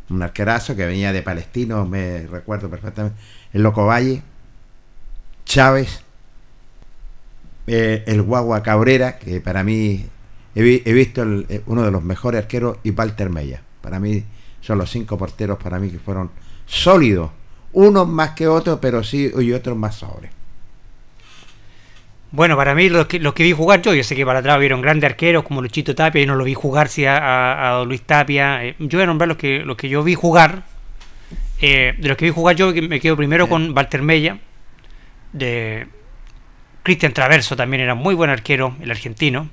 un 0.10 0.22
arquerazo 0.22 0.76
que 0.76 0.86
venía 0.86 1.12
de 1.14 1.22
Palestino, 1.24 1.86
me 1.86 2.28
recuerdo 2.28 2.70
perfectamente. 2.70 3.18
El 3.54 3.64
Loco 3.64 3.86
Valle, 3.86 4.22
Chávez, 5.46 6.02
eh, 7.68 8.04
el 8.08 8.22
Guagua 8.22 8.62
Cabrera, 8.64 9.18
que 9.18 9.42
para 9.42 9.64
mí 9.64 10.06
he, 10.56 10.62
vi- 10.62 10.82
he 10.86 10.94
visto 10.94 11.24
eh, 11.24 11.64
uno 11.68 11.84
de 11.84 11.92
los 11.92 12.04
mejores 12.04 12.42
arqueros, 12.42 12.78
y 12.84 12.92
Walter 12.92 13.30
Mella. 13.30 13.62
Para 13.82 14.00
mí 14.00 14.24
son 14.62 14.78
los 14.78 14.90
cinco 14.92 15.18
porteros 15.18 15.58
para 15.58 15.80
mí 15.80 15.90
que 15.90 16.00
fueron 16.00 16.32
sólidos. 16.66 17.32
Unos 17.74 18.08
más 18.08 18.32
que 18.32 18.48
otros, 18.48 18.80
pero 18.82 19.04
sí, 19.04 19.32
y 19.40 19.54
otros 19.54 19.78
más 19.78 19.96
sobre. 19.96 20.32
Bueno, 22.32 22.56
para 22.56 22.76
mí, 22.76 22.90
los 22.90 23.08
que, 23.08 23.20
los 23.20 23.34
que 23.34 23.44
vi 23.44 23.54
jugar 23.54 23.82
yo, 23.82 23.94
yo 23.94 24.04
sé 24.04 24.16
que 24.16 24.26
para 24.26 24.40
atrás 24.40 24.60
vieron 24.60 24.82
grandes 24.82 25.10
arqueros 25.10 25.44
como 25.44 25.62
Luchito 25.62 25.96
Tapia, 25.96 26.22
yo 26.22 26.28
no 26.28 26.36
lo 26.36 26.44
vi 26.44 26.54
jugar 26.54 26.88
sí, 26.88 27.06
a, 27.08 27.84
Luis 27.88 28.04
Tapia. 28.04 28.64
Eh, 28.64 28.76
yo 28.80 28.98
voy 29.00 29.04
a 29.04 29.08
nombrar 29.08 29.28
los 29.28 29.38
que, 29.38 29.60
los 29.60 29.76
que 29.76 29.90
yo 29.90 30.04
vi 30.04 30.14
jugar. 30.14 30.64
Eh, 31.62 31.96
de 31.98 32.08
los 32.08 32.18
que 32.18 32.26
vi 32.26 32.32
jugar 32.32 32.56
yo, 32.56 32.72
me 32.72 33.00
quedo 33.00 33.18
primero 33.18 33.50
con 33.50 33.76
Walter 33.76 34.04
Mella. 34.04 34.38
De 35.34 35.88
Cristian 36.84 37.14
Traverso 37.14 37.56
también 37.56 37.82
era 37.82 37.96
muy 37.96 38.14
buen 38.14 38.30
arquero, 38.30 38.76
el 38.82 38.92
argentino. 38.92 39.50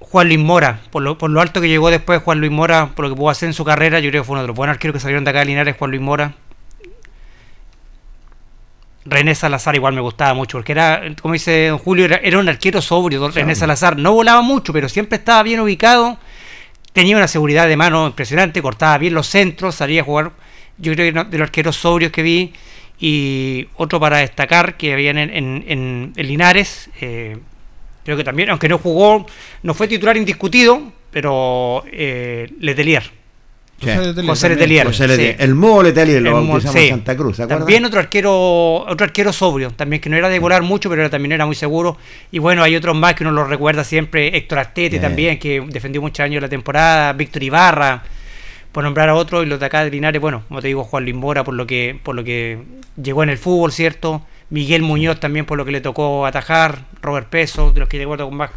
Juan 0.00 0.28
Luis 0.28 0.40
Mora, 0.40 0.80
por 0.90 1.02
lo, 1.02 1.16
por 1.16 1.30
lo 1.30 1.40
alto 1.40 1.60
que 1.60 1.68
llegó 1.68 1.90
después 1.90 2.22
Juan 2.22 2.40
Luis 2.40 2.50
Mora, 2.50 2.90
por 2.94 3.04
lo 3.04 3.10
que 3.10 3.16
pudo 3.16 3.30
hacer 3.30 3.46
en 3.46 3.54
su 3.54 3.64
carrera, 3.64 4.00
yo 4.00 4.10
creo 4.10 4.22
que 4.22 4.26
fue 4.26 4.34
uno 4.34 4.42
de 4.42 4.48
los 4.48 4.56
buenos 4.56 4.74
arqueros 4.74 4.94
que 4.94 5.00
salieron 5.00 5.24
de 5.24 5.30
acá 5.30 5.40
de 5.40 5.46
Linares, 5.46 5.76
Juan 5.78 5.90
Luis 5.90 6.02
Mora. 6.02 6.34
René 9.04 9.34
Salazar 9.34 9.74
igual 9.74 9.94
me 9.94 10.00
gustaba 10.00 10.32
mucho, 10.34 10.58
porque 10.58 10.72
era, 10.72 11.02
como 11.20 11.34
dice 11.34 11.66
don 11.68 11.78
Julio, 11.78 12.04
era, 12.04 12.16
era 12.16 12.38
un 12.38 12.48
arquero 12.48 12.80
sobrio, 12.80 13.18
don 13.20 13.32
René 13.32 13.54
Salazar. 13.56 13.96
No 13.98 14.12
volaba 14.12 14.42
mucho, 14.42 14.72
pero 14.72 14.88
siempre 14.88 15.18
estaba 15.18 15.42
bien 15.42 15.60
ubicado. 15.60 16.18
Tenía 16.92 17.16
una 17.16 17.26
seguridad 17.28 17.66
de 17.68 17.76
mano 17.76 18.06
impresionante, 18.06 18.60
cortaba 18.62 18.98
bien 18.98 19.14
los 19.14 19.26
centros, 19.26 19.74
salía 19.74 20.02
a 20.02 20.04
jugar. 20.04 20.32
Yo 20.78 20.92
creo 20.94 21.12
que 21.12 21.24
de 21.30 21.38
los 21.38 21.46
arqueros 21.46 21.76
sobrios 21.76 22.12
que 22.12 22.22
vi. 22.22 22.52
Y 23.00 23.66
otro 23.76 23.98
para 23.98 24.18
destacar 24.18 24.76
que 24.76 24.92
habían 24.92 25.18
en, 25.18 25.30
en- 25.30 25.64
en- 25.66 26.12
en 26.14 26.26
Linares, 26.28 26.88
eh, 27.00 27.36
creo 28.04 28.16
que 28.16 28.22
también, 28.22 28.50
aunque 28.50 28.68
no 28.68 28.78
jugó, 28.78 29.26
no 29.64 29.74
fue 29.74 29.88
titular 29.88 30.16
indiscutido, 30.16 30.80
pero 31.10 31.82
eh, 31.90 32.48
Letelier. 32.60 33.21
Sí. 33.82 34.26
José 34.26 34.48
Letelier. 34.50 34.86
José 34.86 35.04
sí. 35.04 35.08
Letelier. 35.08 35.36
El 35.38 35.54
Mugo 35.54 35.82
Letelier 35.82 36.22
lo 36.22 36.32
bautizamos 36.34 36.72
sí. 36.80 36.84
en 36.84 36.90
Santa 36.90 37.16
Cruz, 37.16 37.36
¿se? 37.36 37.46
También 37.46 37.84
otro 37.84 37.98
arquero, 38.00 38.76
otro 38.86 39.04
arquero 39.04 39.32
sobrio, 39.32 39.70
también 39.70 40.00
que 40.00 40.08
no 40.08 40.16
era 40.16 40.28
de 40.28 40.38
volar 40.38 40.62
mucho, 40.62 40.88
pero 40.88 41.02
era- 41.02 41.10
también 41.10 41.32
era 41.32 41.46
muy 41.46 41.54
seguro. 41.56 41.96
Y 42.30 42.38
bueno, 42.38 42.62
hay 42.62 42.76
otros 42.76 42.94
más 42.96 43.14
que 43.14 43.24
uno 43.24 43.32
lo 43.32 43.44
recuerda 43.44 43.84
siempre, 43.84 44.36
Héctor 44.36 44.60
Astete 44.60 44.96
Sí. 44.96 45.02
también, 45.02 45.38
que 45.38 45.60
defendió 45.68 46.00
muchos 46.00 46.20
años 46.20 46.40
la 46.42 46.48
temporada, 46.48 47.12
Víctor 47.12 47.42
Ibarra, 47.42 48.02
por 48.72 48.84
nombrar 48.84 49.08
a 49.10 49.14
otro, 49.14 49.42
y 49.42 49.46
los 49.46 49.60
de 49.60 49.66
acá 49.66 49.84
de 49.84 49.90
Linares, 49.90 50.20
bueno, 50.20 50.44
como 50.48 50.62
te 50.62 50.68
digo, 50.68 50.84
Juan 50.84 51.02
Luis 51.04 51.14
Mora 51.14 51.44
por 51.44 51.54
lo 51.54 51.66
que, 51.66 51.98
por 52.02 52.14
lo 52.14 52.24
que 52.24 52.58
llegó 53.02 53.22
en 53.22 53.28
el 53.28 53.36
fútbol, 53.38 53.70
¿cierto? 53.72 54.22
Miguel 54.48 54.82
Muñoz 54.82 55.18
también 55.20 55.44
por 55.46 55.58
lo 55.58 55.64
que 55.64 55.72
le 55.72 55.80
tocó 55.80 56.24
atajar, 56.26 56.84
Robert 57.02 57.28
Peso, 57.28 57.72
de 57.72 57.80
los 57.80 57.88
que 57.88 57.98
recuerdo 57.98 58.26
con 58.28 58.36
más, 58.36 58.50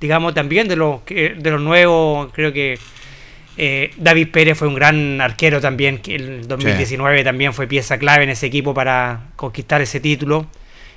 digamos, 0.00 0.34
también 0.34 0.68
de 0.68 0.76
los 0.76 1.00
que, 1.02 1.30
de 1.38 1.50
los 1.50 1.60
nuevos, 1.60 2.30
creo 2.32 2.52
que 2.52 2.78
eh, 3.58 3.90
David 3.98 4.28
Pérez 4.32 4.56
fue 4.56 4.68
un 4.68 4.74
gran 4.74 5.20
arquero 5.20 5.60
también, 5.60 5.98
que 5.98 6.14
el 6.14 6.46
2019 6.48 7.24
también 7.24 7.52
fue 7.52 7.66
pieza 7.66 7.98
clave 7.98 8.24
en 8.24 8.30
ese 8.30 8.46
equipo 8.46 8.72
para 8.72 9.30
conquistar 9.36 9.80
ese 9.82 10.00
título. 10.00 10.46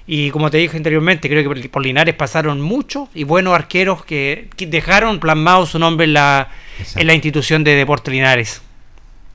Y 0.07 0.29
como 0.31 0.49
te 0.49 0.57
dije 0.57 0.77
anteriormente, 0.77 1.27
creo 1.29 1.41
que 1.43 1.49
por- 1.49 1.69
por 1.71 1.83
Linares 1.85 2.15
pasaron 2.15 2.59
muchos 2.61 3.09
y 3.13 3.23
buenos 3.23 3.53
arqueros 3.53 4.03
que, 4.05 4.49
que 4.57 4.67
dejaron 4.67 5.19
plasmado 5.19 5.65
su 5.65 5.79
nombre 5.79 6.05
en 6.05 6.13
la, 6.13 6.49
Exacto. 6.79 6.99
en 7.01 7.07
la 7.07 7.13
institución 7.13 7.63
de 7.63 7.75
Deportes 7.75 8.13
Linares. 8.13 8.61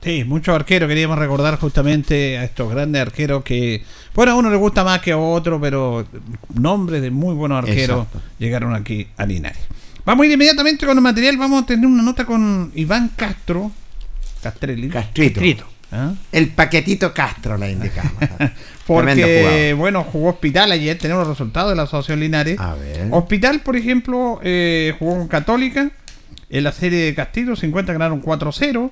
Sí, 0.01 0.23
muchos 0.23 0.53
arqueros. 0.53 0.87
Queríamos 0.87 1.17
recordar 1.17 1.57
justamente 1.57 2.37
a 2.37 2.43
estos 2.43 2.69
grandes 2.71 3.01
arqueros 3.01 3.43
que, 3.43 3.81
bueno, 4.13 4.33
a 4.33 4.35
uno 4.35 4.49
le 4.51 4.55
gusta 4.57 4.83
más 4.83 4.99
que 5.01 5.11
a 5.13 5.17
otro, 5.17 5.59
pero 5.59 6.05
nombres 6.53 7.01
de 7.01 7.09
muy 7.11 7.33
buenos 7.33 7.57
arqueros 7.59 8.05
Exacto. 8.05 8.21
llegaron 8.37 8.75
aquí 8.75 9.07
a 9.17 9.25
Linares. 9.25 9.57
Vamos 10.07 10.23
a 10.23 10.27
ir 10.27 10.31
inmediatamente 10.31 10.85
con 10.85 10.97
el 10.97 11.03
material. 11.03 11.35
Vamos 11.35 11.63
a 11.63 11.65
tener 11.65 11.85
una 11.85 12.01
nota 12.01 12.23
con 12.23 12.71
Iván 12.75 13.11
Castro. 13.17 13.73
Castrelli. 14.41 14.87
Castrito. 14.87 15.41
Trito. 15.41 15.67
¿ah? 15.91 16.13
El 16.31 16.47
paquetito 16.47 17.13
Castro 17.13 17.57
la 17.57 17.69
indicamos. 17.69 18.13
Porque, 18.87 19.41
jugador. 19.43 19.75
bueno, 19.75 20.03
jugó 20.05 20.29
Hospital 20.29 20.71
ayer. 20.71 20.97
Tenemos 20.97 21.27
los 21.27 21.37
resultados 21.37 21.71
de 21.71 21.75
la 21.75 21.83
Asociación 21.83 22.21
Linares. 22.21 22.57
A 22.57 22.75
ver. 22.75 23.09
Hospital, 23.11 23.59
por 23.59 23.75
ejemplo, 23.75 24.39
eh, 24.43 24.95
jugó 24.97 25.17
con 25.17 25.27
Católica. 25.27 25.91
En 26.49 26.63
la 26.63 26.71
serie 26.71 26.99
de 26.99 27.13
Castillo, 27.13 27.57
50 27.57 27.91
ganaron 27.91 28.21
4-0. 28.21 28.89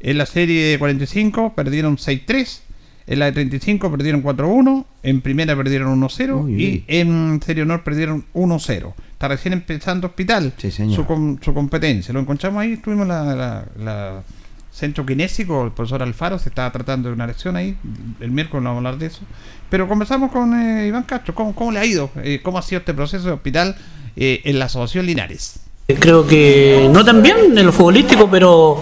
En 0.00 0.18
la 0.18 0.26
serie 0.26 0.66
de 0.66 0.78
45 0.78 1.54
perdieron 1.54 1.96
6-3. 1.96 2.60
En 3.06 3.18
la 3.18 3.26
de 3.26 3.32
35 3.32 3.90
perdieron 3.90 4.22
4-1. 4.22 4.84
En 5.02 5.20
primera 5.20 5.56
perdieron 5.56 6.00
1-0. 6.00 6.44
Uy, 6.44 6.62
Y 6.64 6.84
en 6.88 7.40
Serie 7.44 7.62
Honor 7.64 7.82
perdieron 7.82 8.24
1-0. 8.34 8.94
Está 9.12 9.28
recién 9.28 9.52
empezando 9.52 10.06
Hospital 10.08 10.52
Sí, 10.56 10.70
su, 10.70 11.04
com- 11.06 11.38
su 11.40 11.52
competencia. 11.54 12.12
Lo 12.14 12.20
encontramos 12.20 12.60
ahí. 12.62 12.76
Tuvimos 12.76 13.06
la, 13.06 13.34
la- 13.34 13.64
la 13.78 14.22
centro 14.70 15.04
kinésico. 15.04 15.64
El 15.64 15.72
profesor 15.72 16.02
Alfaro 16.02 16.38
se 16.38 16.48
estaba 16.48 16.70
tratando 16.72 17.08
de 17.08 17.14
una 17.14 17.26
lección 17.26 17.56
ahí. 17.56 17.76
El 18.20 18.30
miércoles 18.30 18.64
vamos 18.64 18.76
a 18.84 18.88
hablar 18.88 18.98
de 18.98 19.06
eso. 19.06 19.20
Pero 19.68 19.88
conversamos 19.88 20.30
con 20.32 20.54
eh, 20.58 20.86
Iván 20.86 21.02
Castro. 21.04 21.34
¿Cómo, 21.34 21.54
cómo 21.54 21.72
le 21.72 21.78
ha 21.80 21.84
ido? 21.84 22.10
Eh, 22.22 22.40
¿Cómo 22.42 22.58
ha 22.58 22.62
sido 22.62 22.78
este 22.80 22.94
proceso 22.94 23.26
de 23.26 23.32
Hospital 23.32 23.76
eh, 24.16 24.40
en 24.44 24.58
la 24.58 24.66
Asociación 24.66 25.06
Linares? 25.06 25.60
Creo 25.86 26.26
que 26.26 26.88
no 26.90 27.04
tan 27.04 27.22
bien 27.22 27.58
en 27.58 27.66
lo 27.66 27.72
futbolístico, 27.72 28.28
pero, 28.30 28.80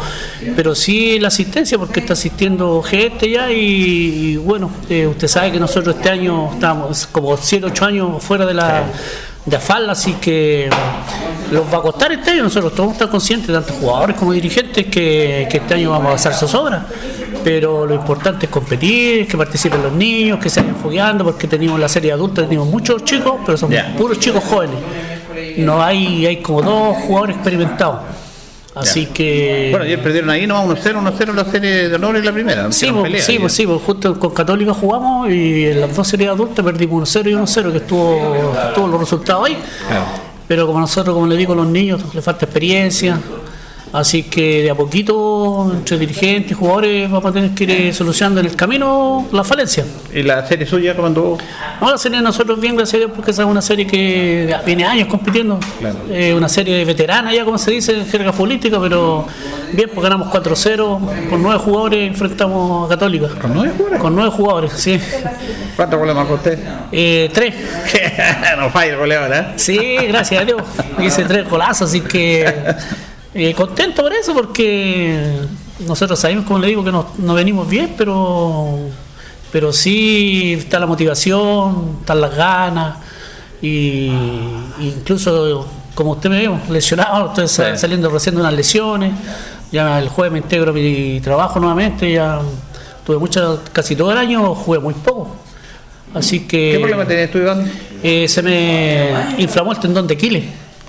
pero 0.55 0.75
sí 0.75 1.19
la 1.19 1.29
asistencia, 1.29 1.79
porque 1.79 2.01
está 2.01 2.13
asistiendo 2.13 2.83
gente 2.83 3.29
ya 3.29 3.51
y, 3.51 3.57
y 3.57 4.37
bueno, 4.37 4.71
eh, 4.89 5.07
usted 5.07 5.27
sabe 5.27 5.51
que 5.51 5.59
nosotros 5.59 5.97
este 5.97 6.11
año 6.11 6.53
estamos 6.53 7.07
como 7.07 7.37
7, 7.37 7.67
8 7.67 7.85
años 7.87 8.23
fuera 8.23 8.45
de 8.45 8.53
la, 8.55 8.85
de 9.47 9.57
afal, 9.57 9.89
así 9.89 10.15
que 10.21 10.69
los 11.51 11.65
va 11.73 11.79
a 11.79 11.83
costar 11.83 12.13
este 12.13 12.33
año. 12.33 12.45
Nosotros 12.45 12.75
todos 12.75 12.93
estamos 12.93 13.11
conscientes, 13.11 13.51
tanto 13.51 13.73
jugadores 13.73 14.17
como 14.17 14.33
dirigentes, 14.33 14.87
que, 14.87 15.49
que 15.51 15.57
este 15.57 15.75
año 15.75 15.91
vamos 15.91 16.09
a 16.09 16.13
pasar 16.13 16.35
zozobra. 16.35 16.87
Pero 17.43 17.87
lo 17.87 17.95
importante 17.95 18.45
es 18.45 18.53
competir, 18.53 19.27
que 19.27 19.39
participen 19.39 19.83
los 19.83 19.93
niños, 19.93 20.39
que 20.39 20.51
se 20.51 20.61
vayan 20.61 20.77
fogueando, 20.77 21.25
porque 21.25 21.49
tenemos 21.49 21.81
la 21.81 21.89
serie 21.89 22.13
adulta, 22.13 22.43
tenemos 22.43 22.69
muchos 22.69 23.03
chicos, 23.05 23.37
pero 23.45 23.57
son 23.57 23.73
puros 23.97 24.19
chicos 24.19 24.45
jóvenes. 24.45 24.77
No 25.59 25.83
hay, 25.83 26.27
hay 26.27 26.37
como 26.39 26.63
dos 26.63 26.97
jugadores 26.99 27.37
experimentados. 27.37 28.01
Así 28.75 29.07
que. 29.07 29.69
Bueno, 29.71 29.85
ayer 29.85 30.01
perdieron 30.03 30.31
ahí 30.31 30.47
nomás 30.47 30.85
1-0, 30.85 31.03
1-0 31.03 31.35
la 31.35 31.45
serie 31.45 31.89
de 31.89 31.95
honor 31.97 32.17
y 32.17 32.23
la 32.23 32.33
primera. 32.33 32.71
Sí, 32.71 32.91
pues, 32.91 33.03
pelea 33.03 33.23
sí, 33.23 33.39
pues, 33.39 33.53
sí, 33.53 33.67
pues, 33.67 33.83
justo 33.83 34.19
con 34.19 34.31
Católica 34.31 34.73
jugamos 34.73 35.31
y 35.31 35.67
en 35.67 35.81
las 35.81 35.95
dos 35.95 36.07
series 36.07 36.31
adultas 36.31 36.65
perdimos 36.65 37.17
1-0 37.17 37.31
y 37.31 37.35
1-0, 37.35 37.73
que 37.73 37.79
estuvo, 37.79 38.47
estuvo 38.69 38.87
los 38.87 39.01
resultados 39.01 39.47
ahí. 39.47 39.59
Claro. 39.89 40.05
Pero 40.47 40.67
como 40.67 40.81
nosotros, 40.81 41.15
como 41.15 41.27
le 41.27 41.37
digo 41.37 41.53
a 41.53 41.57
los 41.57 41.67
niños, 41.67 42.03
les 42.15 42.25
falta 42.25 42.45
experiencia. 42.45 43.19
Así 43.93 44.23
que 44.23 44.63
de 44.63 44.71
a 44.71 44.75
poquito, 44.77 45.69
entre 45.75 45.99
dirigentes 45.99 46.53
y 46.53 46.55
jugadores, 46.55 47.11
vamos 47.11 47.31
a 47.31 47.33
tener 47.35 47.51
que 47.51 47.65
ir 47.65 47.71
eh, 47.73 47.93
solucionando 47.93 48.39
en 48.39 48.47
el 48.47 48.55
camino 48.55 49.27
la 49.33 49.43
falencia. 49.43 49.85
¿Y 50.15 50.23
la 50.23 50.47
serie 50.47 50.65
suya 50.65 50.95
cómo 50.95 51.09
anduvo? 51.09 51.39
No, 51.81 51.91
la 51.91 51.99
serie 51.99 52.19
de 52.19 52.23
nosotros 52.23 52.61
bien, 52.61 52.77
gracias 52.77 52.95
a 52.95 52.99
Dios, 52.99 53.11
porque 53.15 53.33
esa 53.33 53.43
es 53.43 53.49
una 53.49 53.63
serie 53.63 53.89
que 53.89 54.55
viene 54.65 54.85
años 54.85 55.09
compitiendo. 55.09 55.59
Claro. 55.81 55.97
Eh, 56.09 56.33
una 56.33 56.49
serie 56.49 56.85
veterana 56.85 57.35
ya, 57.35 57.45
como 57.45 57.59
se 57.59 57.73
dice, 57.73 57.99
en 57.99 58.07
jerga 58.07 58.33
futbolística, 58.33 58.81
pero 58.81 59.27
bien, 59.73 59.91
pues 59.93 60.03
ganamos 60.05 60.29
4-0, 60.29 61.29
con 61.29 61.43
nueve 61.43 61.59
jugadores 61.59 62.11
enfrentamos 62.11 62.87
a 62.87 62.89
Católica. 62.95 63.27
¿Con 63.41 63.55
nueve 63.55 63.73
jugadores? 63.77 64.01
Con 64.01 64.15
nueve 64.15 64.31
jugadores, 64.31 64.73
sí. 64.75 65.01
¿Cuántos 65.75 65.99
goles 65.99 66.15
marcó 66.15 66.35
usted? 66.35 66.61
Eh, 66.93 67.29
tres. 67.33 67.55
no 68.57 68.71
falla 68.71 68.93
el 68.93 68.99
goleador, 68.99 69.35
¿eh? 69.35 69.47
Sí, 69.57 69.97
gracias 70.07 70.43
a 70.43 70.45
Dios. 70.45 70.63
Hice 71.01 71.25
tres 71.25 71.49
golazos, 71.49 71.89
así 71.89 72.03
que 72.03 72.47
eh, 73.35 73.55
contento 73.55 74.03
por 74.03 74.13
eso, 74.13 74.35
porque 74.35 75.37
nosotros 75.87 76.19
sabemos, 76.19 76.45
como 76.45 76.59
le 76.59 76.69
digo, 76.69 76.83
que 76.85 76.93
no, 76.93 77.07
no 77.19 77.35
venimos 77.35 77.69
bien, 77.69 77.95
pero, 77.97 78.79
pero 79.53 79.73
sí 79.73 80.55
está 80.59 80.79
la 80.79 80.87
motivación, 80.87 81.99
están 82.01 82.21
las 82.21 82.35
ganas, 82.35 82.97
y 83.63 84.11
incluso, 84.81 85.67
como 85.95 86.13
usted 86.13 86.31
me 86.31 86.47
ve, 86.49 86.59
lesionado, 86.71 87.29
estoy 87.29 87.49
sa- 87.49 87.75
Sí. 87.77 87.81
saliendo 87.83 88.09
recién 88.11 88.35
de 88.35 88.41
unas 88.41 88.55
lesiones, 88.55 89.13
ya 89.71 89.99
el 89.99 90.09
jueves 90.09 90.33
me 90.33 90.39
integro 90.39 90.71
a 90.71 90.75
mi 90.75 91.21
trabajo 91.21 91.61
nuevamente, 91.61 92.11
ya 92.13 92.41
tuve 93.07 93.19
mucho, 93.19 93.63
casi 93.73 93.95
todo 93.95 94.11
el 94.13 94.19
año, 94.19 94.55
jugué 94.55 94.79
muy 94.81 94.95
poco. 94.95 95.37
Así 96.13 96.41
que... 96.41 96.73
¿Qué 96.73 96.79
problema 96.81 97.07
tenías 97.07 97.31
tú, 97.31 97.39
Iván? 97.39 97.71
Eh, 98.03 98.27
se 98.27 98.43
me 98.43 99.11
inflamó 99.39 99.71
el 99.73 99.79
tendón 99.79 100.07
de 100.09 100.15
Aquiles 100.15 100.45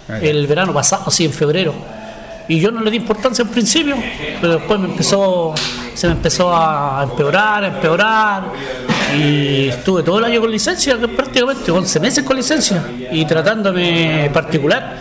Ah, 0.10 0.18
el 0.20 0.48
verano 0.48 0.74
pasado, 0.74 1.04
así 1.08 1.24
en 1.26 1.32
febrero. 1.32 1.74
Y 2.52 2.60
yo 2.60 2.70
no 2.70 2.82
le 2.82 2.92
di 2.92 2.98
importancia 2.98 3.46
al 3.46 3.50
principio, 3.50 3.96
pero 4.42 4.56
después 4.56 4.78
me 4.78 4.88
empezó, 4.88 5.54
se 5.94 6.06
me 6.08 6.12
empezó 6.12 6.54
a 6.54 7.02
empeorar, 7.10 7.64
a 7.64 7.68
empeorar. 7.68 8.44
Y 9.18 9.70
estuve 9.70 10.04
todo 10.04 10.20
el 10.20 10.26
año 10.26 10.42
con 10.42 10.52
licencia, 10.52 10.98
prácticamente 11.16 11.72
11 11.72 12.00
meses 12.02 12.26
con 12.26 12.36
licencia, 12.36 12.84
y 13.10 13.24
tratándome 13.24 14.30
particular. 14.34 14.98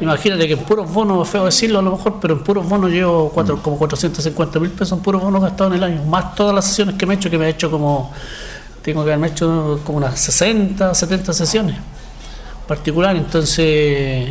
Imagínate 0.00 0.46
que 0.46 0.54
en 0.54 0.60
puros 0.60 0.90
bonos, 0.90 1.28
feo 1.28 1.44
decirlo 1.44 1.80
a 1.80 1.82
lo 1.82 1.90
mejor, 1.90 2.16
pero 2.18 2.32
en 2.32 2.42
puros 2.42 2.66
bonos 2.66 2.90
llevo 2.90 3.28
cuatro, 3.28 3.62
como 3.62 3.76
450 3.76 4.58
mil 4.58 4.70
pesos 4.70 4.96
en 4.96 5.04
puros 5.04 5.20
bonos 5.20 5.42
gastados 5.42 5.74
en 5.74 5.76
el 5.76 5.84
año, 5.84 6.02
más 6.04 6.34
todas 6.34 6.54
las 6.54 6.64
sesiones 6.64 6.94
que 6.94 7.04
me 7.04 7.12
he 7.12 7.16
hecho, 7.18 7.28
que 7.28 7.36
me 7.36 7.44
he 7.44 7.50
hecho 7.50 7.70
como, 7.70 8.10
tengo 8.80 9.04
que 9.04 9.10
haberme 9.10 9.26
hecho 9.26 9.80
como 9.84 9.98
unas 9.98 10.18
60, 10.18 10.94
70 10.94 11.30
sesiones 11.34 11.76
particular, 12.66 13.16
entonces 13.16 14.30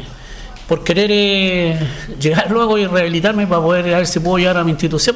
por 0.68 0.84
querer 0.84 1.10
eh, 1.12 1.80
llegar 2.20 2.52
luego 2.52 2.78
y 2.78 2.86
rehabilitarme 2.86 3.48
para 3.48 3.62
poder 3.62 3.94
a 3.94 3.98
ver 3.98 4.08
si 4.08 4.20
puedo 4.20 4.38
llegar 4.38 4.58
a 4.58 4.64
mi 4.64 4.72
institución. 4.72 5.16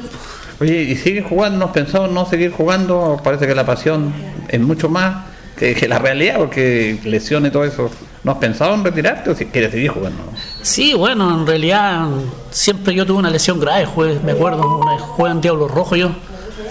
Oye, 0.60 0.82
¿y 0.82 0.96
sigues 0.96 1.24
jugando? 1.26 1.58
¿No 1.58 1.64
has 1.66 1.72
pensado 1.72 2.06
en 2.06 2.14
no 2.14 2.24
seguir 2.26 2.52
jugando? 2.52 3.20
Parece 3.22 3.46
que 3.46 3.54
la 3.54 3.66
pasión 3.66 4.12
es 4.48 4.60
mucho 4.60 4.88
más 4.88 5.24
que, 5.56 5.74
que 5.74 5.88
la 5.88 5.98
realidad, 5.98 6.36
porque 6.38 6.98
lesiones 7.04 7.50
y 7.50 7.52
todo 7.52 7.64
eso. 7.64 7.90
¿No 8.24 8.32
has 8.32 8.38
pensado 8.38 8.72
en 8.74 8.84
retirarte 8.84 9.30
o 9.30 9.34
si 9.34 9.46
quieres 9.46 9.72
seguir 9.72 9.90
jugando? 9.90 10.22
Sí, 10.62 10.94
bueno, 10.94 11.34
en 11.40 11.44
realidad 11.46 12.06
siempre 12.50 12.94
yo 12.94 13.04
tuve 13.04 13.18
una 13.18 13.30
lesión 13.30 13.58
grave, 13.58 13.84
jugué- 13.84 14.20
me 14.24 14.32
acuerdo, 14.32 14.78
una 14.78 14.92
vez 14.92 15.02
jugué 15.02 15.30
en 15.32 15.40
Diablo 15.40 15.66
Rojo 15.66 15.96
yo, 15.96 16.10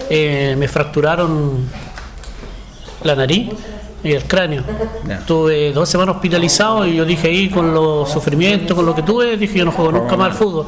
eh, 0.09 0.55
me 0.57 0.69
fracturaron 0.69 1.65
la 3.03 3.15
nariz 3.15 3.49
y 4.03 4.11
el 4.11 4.23
cráneo. 4.23 4.63
Ya. 5.07 5.19
Tuve 5.25 5.71
dos 5.71 5.89
semanas 5.89 6.15
hospitalizado 6.15 6.85
y 6.85 6.95
yo 6.95 7.05
dije 7.05 7.27
ahí 7.27 7.49
con 7.49 7.73
los 7.73 8.11
sufrimientos, 8.11 8.75
con 8.75 8.85
lo 8.85 8.95
que 8.95 9.03
tuve, 9.03 9.37
dije 9.37 9.59
yo 9.59 9.65
no 9.65 9.71
juego 9.71 9.91
nunca 9.91 10.15
más 10.17 10.31
al 10.31 10.33
fútbol. 10.33 10.65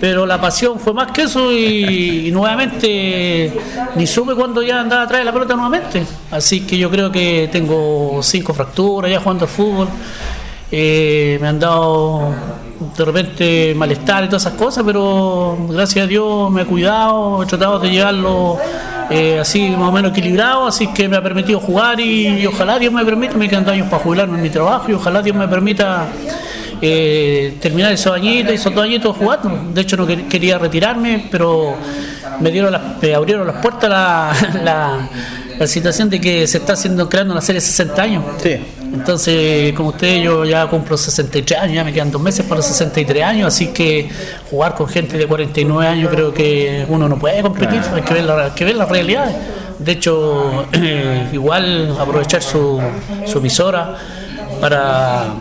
Pero 0.00 0.26
la 0.26 0.40
pasión 0.40 0.80
fue 0.80 0.92
más 0.92 1.12
que 1.12 1.22
eso 1.22 1.52
y, 1.52 2.28
y 2.28 2.30
nuevamente 2.32 3.52
ni 3.94 4.06
supe 4.06 4.34
cuando 4.34 4.60
ya 4.60 4.80
andaba 4.80 5.02
atrás 5.02 5.20
de 5.20 5.24
la 5.24 5.32
pelota 5.32 5.54
nuevamente. 5.54 6.04
Así 6.30 6.66
que 6.66 6.76
yo 6.76 6.90
creo 6.90 7.12
que 7.12 7.48
tengo 7.52 8.20
cinco 8.22 8.52
fracturas 8.52 9.10
ya 9.10 9.20
jugando 9.20 9.44
al 9.44 9.50
fútbol. 9.50 9.88
Eh, 10.74 11.38
me 11.40 11.48
han 11.48 11.60
dado 11.60 12.34
de 12.96 13.04
repente 13.04 13.74
malestar 13.76 14.24
y 14.24 14.26
todas 14.26 14.46
esas 14.46 14.54
cosas, 14.54 14.82
pero 14.84 15.56
gracias 15.68 16.04
a 16.04 16.08
Dios 16.08 16.50
me 16.50 16.62
he 16.62 16.64
cuidado, 16.64 17.42
he 17.42 17.46
tratado 17.46 17.78
de 17.78 17.90
llevarlo 17.90 18.56
eh, 19.12 19.38
así 19.40 19.70
más 19.70 19.88
o 19.88 19.92
menos 19.92 20.12
equilibrado, 20.12 20.66
así 20.66 20.86
que 20.88 21.08
me 21.08 21.16
ha 21.16 21.22
permitido 21.22 21.60
jugar 21.60 22.00
y, 22.00 22.46
ojalá 22.46 22.78
Dios 22.78 22.92
me 22.92 23.04
permita, 23.04 23.36
me 23.36 23.48
quedan 23.48 23.68
años 23.68 23.88
para 23.88 24.02
jubilarme 24.02 24.36
en 24.36 24.42
mi 24.42 24.50
trabajo 24.50 24.90
y 24.90 24.94
ojalá 24.94 25.22
Dios 25.22 25.36
me 25.36 25.46
permita 25.48 26.06
eh, 26.82 27.56
terminar 27.60 27.92
esos 27.92 28.12
añitos, 28.12 28.52
esos 28.52 28.74
dos 28.74 28.84
añitos 28.84 29.16
jugando. 29.16 29.70
De 29.72 29.80
hecho 29.80 29.96
no 29.96 30.06
quer- 30.06 30.28
quería 30.28 30.58
retirarme, 30.58 31.28
pero 31.30 31.76
me 32.40 32.50
dieron 32.50 32.72
las, 32.72 32.82
me 33.00 33.14
abrieron 33.14 33.46
las 33.46 33.56
puertas 33.56 33.88
la, 33.88 34.32
la, 34.64 35.08
la 35.58 35.66
situación 35.66 36.10
de 36.10 36.20
que 36.20 36.46
se 36.46 36.58
está 36.58 36.72
haciendo 36.74 37.08
creando 37.08 37.32
una 37.32 37.40
serie 37.40 37.60
de 37.60 37.66
60 37.66 38.02
años. 38.02 38.24
Sí. 38.42 38.56
Entonces, 38.92 39.72
como 39.72 39.88
usted, 39.90 40.20
yo 40.22 40.44
ya 40.44 40.66
cumplo 40.66 40.98
63 40.98 41.58
años, 41.60 41.76
ya 41.76 41.84
me 41.84 41.94
quedan 41.94 42.10
dos 42.10 42.20
meses 42.20 42.44
para 42.44 42.56
los 42.58 42.66
63 42.66 43.24
años, 43.24 43.48
así 43.48 43.68
que 43.68 44.10
jugar 44.50 44.74
con 44.74 44.86
gente 44.86 45.16
de 45.16 45.26
49 45.26 45.86
años 45.88 46.10
creo 46.12 46.34
que 46.34 46.84
uno 46.88 47.08
no 47.08 47.18
puede 47.18 47.40
competir, 47.40 47.80
hay 47.94 48.02
que 48.02 48.12
ver 48.12 48.24
la, 48.24 48.44
hay 48.46 48.50
que 48.50 48.64
ver 48.66 48.76
las 48.76 48.88
realidades. 48.90 49.34
De 49.78 49.92
hecho, 49.92 50.66
igual 51.32 51.96
aprovechar 51.98 52.42
su, 52.42 52.82
su 53.26 53.38
emisora 53.38 53.96
para, 54.60 55.36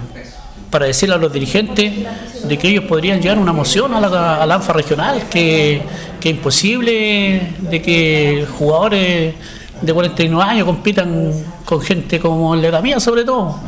para 0.71 0.85
decirle 0.85 1.15
a 1.15 1.17
los 1.17 1.31
dirigentes 1.31 1.93
de 2.43 2.57
que 2.57 2.69
ellos 2.69 2.85
podrían 2.85 3.21
llevar 3.21 3.37
una 3.37 3.53
moción 3.53 3.93
a 3.93 3.99
la, 3.99 4.41
a 4.41 4.45
la 4.45 4.55
ANFA 4.55 4.73
regional, 4.73 5.23
que, 5.29 5.81
que 6.19 6.29
es 6.29 6.35
imposible 6.35 7.53
de 7.59 7.81
que 7.81 8.47
jugadores 8.57 9.35
de 9.81 9.93
49 9.93 10.43
años 10.43 10.65
compitan 10.65 11.33
con 11.65 11.81
gente 11.81 12.19
como 12.19 12.55
la 12.55 12.67
edad 12.67 12.83
mía 12.83 12.99
sobre 12.99 13.23
todo, 13.23 13.59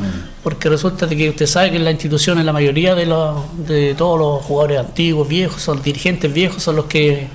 porque 0.44 0.70
resulta 0.70 1.08
de 1.08 1.18
que 1.18 1.30
usted 1.30 1.48
sabe 1.48 1.72
que 1.72 1.78
en 1.78 1.86
las 1.86 1.94
instituciones 1.94 2.46
la 2.46 2.54
mayoría 2.54 2.96
de, 2.96 3.06
los, 3.06 3.36
de 3.68 3.96
todos 3.96 4.20
los 4.20 4.46
jugadores 4.46 4.80
antiguos, 4.80 5.28
viejos, 5.28 5.62
son 5.62 5.82
dirigentes 5.82 6.32
viejos, 6.32 6.62
son 6.62 6.76
los 6.76 6.86
que 6.86 7.28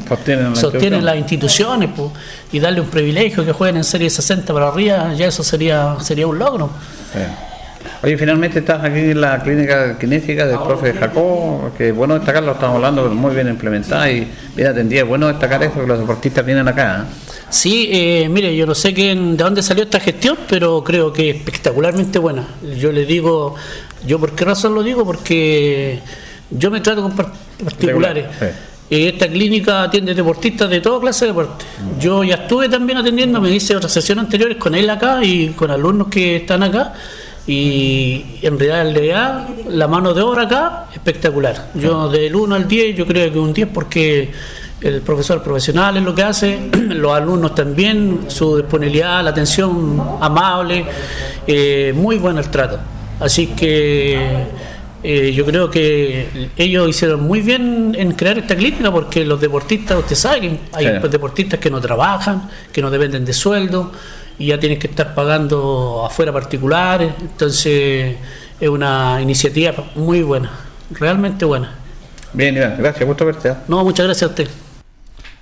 Sostienen 0.55 1.05
la 1.05 1.13
las 1.13 1.21
instituciones 1.21 1.91
pues, 1.95 2.11
y 2.53 2.61
darle 2.61 2.81
un 2.81 2.89
privilegio 2.89 3.45
que 3.45 3.53
jueguen 3.53 3.79
en 3.79 3.85
serie 3.85 4.09
60 4.09 4.53
para 4.53 4.69
arriba, 4.69 5.13
ya 5.15 5.27
eso 5.27 5.43
sería, 5.43 5.97
sería 6.01 6.27
un 6.27 6.39
logro. 6.39 6.71
Oye, 8.03 8.17
finalmente 8.17 8.61
estás 8.61 8.83
aquí 8.85 8.99
en 8.99 9.21
la 9.21 9.43
clínica 9.43 9.99
kinésica 9.99 10.47
del 10.47 10.59
profe 10.59 10.93
Jacob, 10.93 11.77
que 11.77 11.91
bueno 11.93 12.15
destacarlo, 12.15 12.53
estamos 12.53 12.77
hablando 12.77 13.09
muy 13.11 13.35
bien 13.35 13.49
implementada 13.49 14.11
y 14.11 14.27
bien 14.55 14.69
atendida. 14.69 15.01
Es 15.03 15.09
bueno 15.09 15.27
destacar 15.29 15.63
eso, 15.63 15.81
que 15.81 15.87
los 15.87 15.99
deportistas 15.99 16.45
vienen 16.47 16.69
acá. 16.69 17.05
¿eh? 17.09 17.33
Sí, 17.51 17.89
eh, 17.91 18.29
mire, 18.31 18.55
yo 18.57 18.67
no 18.67 18.75
sé 18.75 18.93
de 18.93 19.15
dónde 19.37 19.63
salió 19.63 19.85
esta 19.85 20.01
gestión, 20.01 20.37
pero 20.49 20.85
creo 20.85 21.13
que 21.13 21.31
es 21.31 21.37
espectacularmente 21.37 22.19
buena. 22.19 22.47
Yo 22.79 22.93
le 22.93 23.05
digo, 23.05 23.55
yo 24.07 24.19
por 24.21 24.33
qué 24.33 24.45
razón 24.45 24.75
lo 24.75 24.83
digo, 24.83 25.05
porque 25.05 26.01
yo 26.51 26.71
me 26.71 26.81
trato 26.81 27.03
con 27.03 27.17
par- 27.17 27.33
particulares. 27.65 28.27
Sí. 28.39 28.47
Eh, 28.91 29.09
Esta 29.09 29.29
clínica 29.29 29.83
atiende 29.83 30.15
deportistas 30.15 30.71
de 30.71 30.81
toda 30.81 31.01
clase 31.01 31.27
de 31.27 31.33
deporte. 31.33 31.65
Yo 32.01 32.25
ya 32.25 32.37
estuve 32.37 32.69
también 32.71 32.99
atendiendo, 32.99 33.39
me 33.41 33.51
hice 33.51 33.77
otras 33.77 33.93
sesiones 33.93 34.25
anteriores 34.25 34.57
con 34.57 34.75
él 34.75 34.89
acá 34.89 35.23
y 35.23 35.49
con 35.49 35.71
alumnos 35.71 36.09
que 36.09 36.37
están 36.37 36.63
acá. 36.63 36.95
Y 37.49 38.25
en 38.43 38.59
realidad 38.59 39.49
la 39.69 39.89
mano 39.89 40.13
de 40.13 40.21
obra 40.21 40.43
acá 40.43 40.87
espectacular. 40.95 41.71
Yo 41.75 42.11
del 42.11 42.37
1 42.37 42.55
al 42.55 42.69
10, 42.69 42.95
yo 42.95 43.07
creo 43.07 43.33
que 43.33 43.39
un 43.39 43.55
10 43.55 43.69
porque 43.73 44.31
el 44.83 45.01
profesor 45.01 45.43
profesional 45.43 45.97
es 45.97 46.03
lo 46.03 46.15
que 46.15 46.23
hace, 46.23 46.69
los 46.89 47.11
alumnos 47.11 47.55
también, 47.55 48.27
su 48.29 48.59
disponibilidad, 48.59 49.25
la 49.25 49.31
atención 49.31 49.99
amable, 50.21 50.85
eh, 51.47 51.93
muy 51.97 52.19
bueno 52.19 52.39
el 52.41 52.51
trato. 52.51 52.79
Así 53.19 53.49
que 53.49 54.47
eh, 55.03 55.33
yo 55.33 55.47
creo 55.47 55.71
que 55.71 56.51
ellos 56.55 56.87
hicieron 56.87 57.23
muy 57.23 57.41
bien 57.41 57.97
en 57.99 58.13
crear 58.13 58.37
esta 58.37 58.55
clínica 58.57 58.93
porque 58.93 59.25
los 59.25 59.41
deportistas, 59.41 59.99
usted 59.99 60.17
sabe 60.17 60.61
hay 60.73 60.87
deportistas 61.11 61.59
que 61.59 61.71
no 61.71 61.81
trabajan, 61.81 62.51
que 62.71 62.83
no 62.83 62.91
dependen 62.91 63.25
de 63.25 63.33
sueldo 63.33 63.91
y 64.39 64.47
ya 64.47 64.61
tienes 64.61 64.79
que 64.79 64.87
estar 64.87 65.15
pagando 65.15 66.05
afuera 66.07 66.33
particulares, 66.33 67.13
entonces 67.21 68.17
es 68.61 68.69
una 68.69 69.21
iniciativa 69.21 69.91
muy 69.95 70.23
buena, 70.23 70.51
realmente 70.91 71.45
buena. 71.45 71.75
Bien, 72.33 72.57
Iván, 72.57 72.77
gracias, 72.79 73.07
gusto 73.07 73.25
verte. 73.25 73.49
¿eh? 73.51 73.55
No, 73.69 73.85
muchas 73.85 74.07
gracias 74.07 74.29
a 74.29 74.33
usted. 74.33 74.49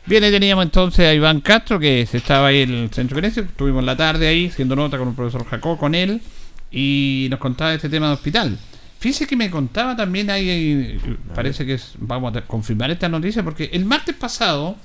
Bien, 0.06 0.22
ahí 0.22 0.30
teníamos 0.30 0.64
entonces 0.64 1.06
a 1.06 1.12
Iván 1.12 1.40
Castro, 1.40 1.80
que 1.80 2.06
se 2.06 2.18
estaba 2.18 2.46
ahí 2.46 2.62
en 2.62 2.70
el 2.70 2.90
centro 2.90 3.16
de 3.16 3.22
Grecia. 3.22 3.42
Estuvimos 3.42 3.82
la 3.82 3.96
tarde 3.96 4.28
ahí, 4.28 4.46
haciendo 4.46 4.76
nota 4.76 4.98
con 4.98 5.08
el 5.08 5.14
profesor 5.14 5.44
Jacó, 5.44 5.76
con 5.76 5.96
él, 5.96 6.22
y 6.70 7.26
nos 7.28 7.40
contaba 7.40 7.74
este 7.74 7.88
tema 7.88 8.06
de 8.06 8.14
hospital. 8.14 8.56
Fíjese 9.00 9.26
que 9.26 9.36
me 9.36 9.50
contaba 9.50 9.96
también 9.96 10.30
ahí, 10.30 10.98
parece 11.34 11.66
que 11.66 11.74
es, 11.74 11.94
vamos 11.98 12.36
a 12.36 12.42
confirmar 12.42 12.90
esta 12.90 13.08
noticia, 13.08 13.42
porque 13.42 13.68
el 13.72 13.84
martes 13.84 14.14
pasado, 14.14 14.76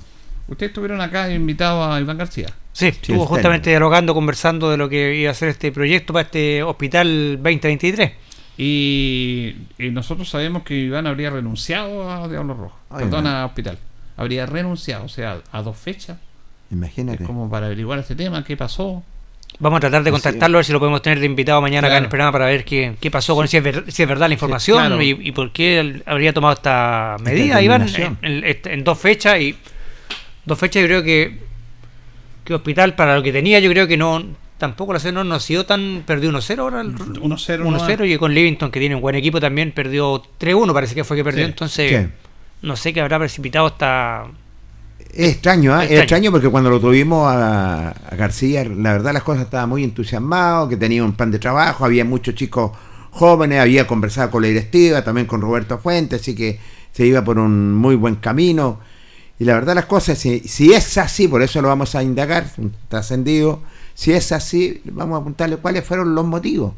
ustedes 0.48 0.70
estuvieron 0.70 1.00
acá 1.00 1.30
invitados 1.32 1.92
a 1.94 2.00
Iván 2.00 2.18
García. 2.18 2.48
Sí, 2.72 2.86
estuvo 2.88 3.26
justamente 3.26 3.70
dialogando, 3.70 4.14
conversando 4.14 4.70
de 4.70 4.76
lo 4.78 4.88
que 4.88 5.14
iba 5.16 5.30
a 5.30 5.34
ser 5.34 5.48
este 5.50 5.70
proyecto 5.72 6.12
para 6.12 6.22
este 6.24 6.62
hospital 6.62 7.36
2023. 7.42 8.12
Y, 8.58 9.56
y 9.78 9.90
nosotros 9.90 10.28
sabemos 10.28 10.62
que 10.62 10.74
Iván 10.74 11.06
habría 11.06 11.30
renunciado 11.30 12.10
a 12.10 12.28
Diablo 12.28 12.54
Rojo, 12.54 12.76
Ay, 12.90 13.04
perdón, 13.04 13.26
a 13.26 13.44
hospital. 13.46 13.78
Habría 14.16 14.46
renunciado, 14.46 15.04
o 15.04 15.08
sea, 15.08 15.38
a 15.50 15.62
dos 15.62 15.76
fechas, 15.76 16.18
Imagínate. 16.70 17.24
como 17.24 17.50
para 17.50 17.66
averiguar 17.66 17.98
este 17.98 18.14
tema, 18.14 18.44
qué 18.44 18.56
pasó. 18.56 19.02
Vamos 19.58 19.78
a 19.78 19.80
tratar 19.80 20.02
de 20.02 20.10
contactarlo, 20.10 20.56
a 20.56 20.60
ver 20.60 20.64
si 20.64 20.72
lo 20.72 20.78
podemos 20.78 21.02
tener 21.02 21.20
de 21.20 21.26
invitado 21.26 21.60
mañana 21.60 21.86
acá 21.88 21.98
en 21.98 22.04
el 22.04 22.08
programa 22.08 22.32
para 22.32 22.46
ver 22.46 22.64
qué, 22.64 22.94
qué 23.00 23.10
pasó 23.10 23.34
con 23.34 23.48
si 23.48 23.58
es, 23.58 23.62
ver- 23.62 23.84
si 23.92 24.02
es 24.02 24.08
verdad 24.08 24.28
la 24.28 24.32
información 24.34 24.78
claro. 24.78 25.02
y, 25.02 25.10
y 25.10 25.32
por 25.32 25.52
qué 25.52 25.78
él 25.80 26.02
habría 26.06 26.32
tomado 26.32 26.54
esta 26.54 27.16
medida, 27.22 27.60
Iván, 27.60 27.86
en, 28.22 28.44
en 28.64 28.84
dos 28.84 28.98
fechas. 28.98 29.38
Y 29.40 29.56
dos 30.44 30.58
fechas 30.58 30.82
yo 30.82 30.86
creo 30.88 31.02
que, 31.02 31.38
que 32.44 32.54
Hospital, 32.54 32.94
para 32.94 33.16
lo 33.16 33.22
que 33.22 33.32
tenía, 33.32 33.60
yo 33.60 33.70
creo 33.70 33.86
que 33.86 33.96
no 33.96 34.24
tampoco 34.58 34.92
la 34.92 35.00
C 35.00 35.10
no, 35.10 35.24
no 35.24 35.34
ha 35.34 35.40
sido 35.40 35.66
tan... 35.66 36.04
Perdió 36.06 36.30
1-0 36.30 36.58
ahora. 36.60 36.82
el- 36.82 36.94
1-0 36.94 37.64
1-0 37.64 38.08
y 38.08 38.16
con 38.16 38.32
Livingston, 38.32 38.70
que 38.70 38.78
tiene 38.78 38.94
un 38.94 39.00
buen 39.00 39.16
equipo, 39.16 39.40
también 39.40 39.72
perdió 39.72 40.22
3-1, 40.38 40.72
parece 40.72 40.94
que 40.94 41.02
fue 41.02 41.16
que 41.16 41.24
perdió. 41.24 41.44
Sí. 41.44 41.50
Entonces, 41.50 42.08
no 42.62 42.76
sé 42.76 42.92
qué 42.92 43.00
habrá 43.00 43.18
precipitado 43.18 43.66
esta... 43.66 44.24
Es 45.12 45.32
extraño, 45.32 45.72
¿eh? 45.72 45.82
Extraño. 45.82 45.94
es 45.94 46.00
extraño 46.00 46.30
porque 46.30 46.48
cuando 46.48 46.70
lo 46.70 46.78
tuvimos 46.80 47.26
a, 47.26 47.88
a 47.90 48.14
García, 48.16 48.64
la 48.64 48.92
verdad 48.92 49.12
las 49.12 49.24
cosas 49.24 49.42
estaba 49.44 49.66
muy 49.66 49.82
entusiasmado, 49.82 50.68
que 50.68 50.76
tenía 50.76 51.04
un 51.04 51.12
plan 51.12 51.30
de 51.32 51.40
trabajo, 51.40 51.84
había 51.84 52.04
muchos 52.04 52.34
chicos 52.36 52.70
jóvenes, 53.10 53.60
había 53.60 53.86
conversado 53.86 54.30
con 54.30 54.42
la 54.42 54.48
directiva, 54.48 55.02
también 55.02 55.26
con 55.26 55.40
Roberto 55.40 55.76
Fuentes, 55.78 56.20
así 56.20 56.34
que 56.34 56.58
se 56.92 57.04
iba 57.04 57.22
por 57.22 57.38
un 57.38 57.74
muy 57.74 57.94
buen 57.96 58.14
camino. 58.14 58.80
Y 59.38 59.44
la 59.44 59.54
verdad 59.54 59.74
las 59.74 59.86
cosas, 59.86 60.18
si, 60.18 60.40
si 60.40 60.72
es 60.72 60.96
así, 60.98 61.26
por 61.28 61.42
eso 61.42 61.60
lo 61.62 61.68
vamos 61.68 61.94
a 61.94 62.02
indagar, 62.02 62.46
trascendido, 62.88 63.62
si 63.94 64.12
es 64.12 64.30
así, 64.32 64.80
vamos 64.84 65.16
a 65.16 65.20
apuntarle 65.20 65.56
cuáles 65.56 65.84
fueron 65.84 66.14
los 66.14 66.24
motivos. 66.24 66.74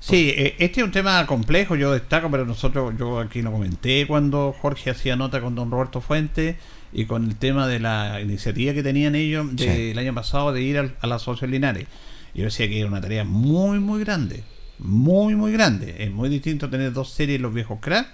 Sí, 0.00 0.30
eh, 0.36 0.56
este 0.58 0.80
es 0.80 0.84
un 0.86 0.92
tema 0.92 1.24
complejo, 1.26 1.76
yo 1.76 1.92
destaco, 1.92 2.30
pero 2.30 2.46
nosotros, 2.46 2.94
yo 2.98 3.20
aquí 3.20 3.42
lo 3.42 3.52
comenté 3.52 4.06
cuando 4.06 4.54
Jorge 4.60 4.90
hacía 4.90 5.14
nota 5.14 5.40
con 5.40 5.54
don 5.54 5.70
Roberto 5.70 6.00
Fuentes 6.00 6.56
y 6.92 7.04
con 7.04 7.24
el 7.26 7.36
tema 7.36 7.68
de 7.68 7.78
la 7.80 8.20
iniciativa 8.20 8.72
que 8.72 8.82
tenían 8.82 9.14
ellos 9.14 9.54
del 9.54 9.92
Sí. 9.92 9.98
año 9.98 10.14
pasado 10.14 10.52
de 10.52 10.62
ir 10.62 10.78
al- 10.78 10.96
a, 11.00 11.06
la 11.06 11.16
Asociación 11.16 11.50
Linares. 11.50 11.86
Yo 12.34 12.44
decía 12.44 12.66
que 12.68 12.78
era 12.80 12.88
una 12.88 13.00
tarea 13.00 13.24
muy, 13.24 13.78
muy 13.78 14.00
grande, 14.02 14.42
muy, 14.78 15.34
muy 15.36 15.52
grande. 15.52 15.96
Es 15.98 16.10
muy 16.10 16.28
distinto 16.30 16.70
tener 16.70 16.92
dos 16.92 17.10
series 17.12 17.40
los 17.40 17.52
viejos 17.52 17.78
cracks 17.80 18.08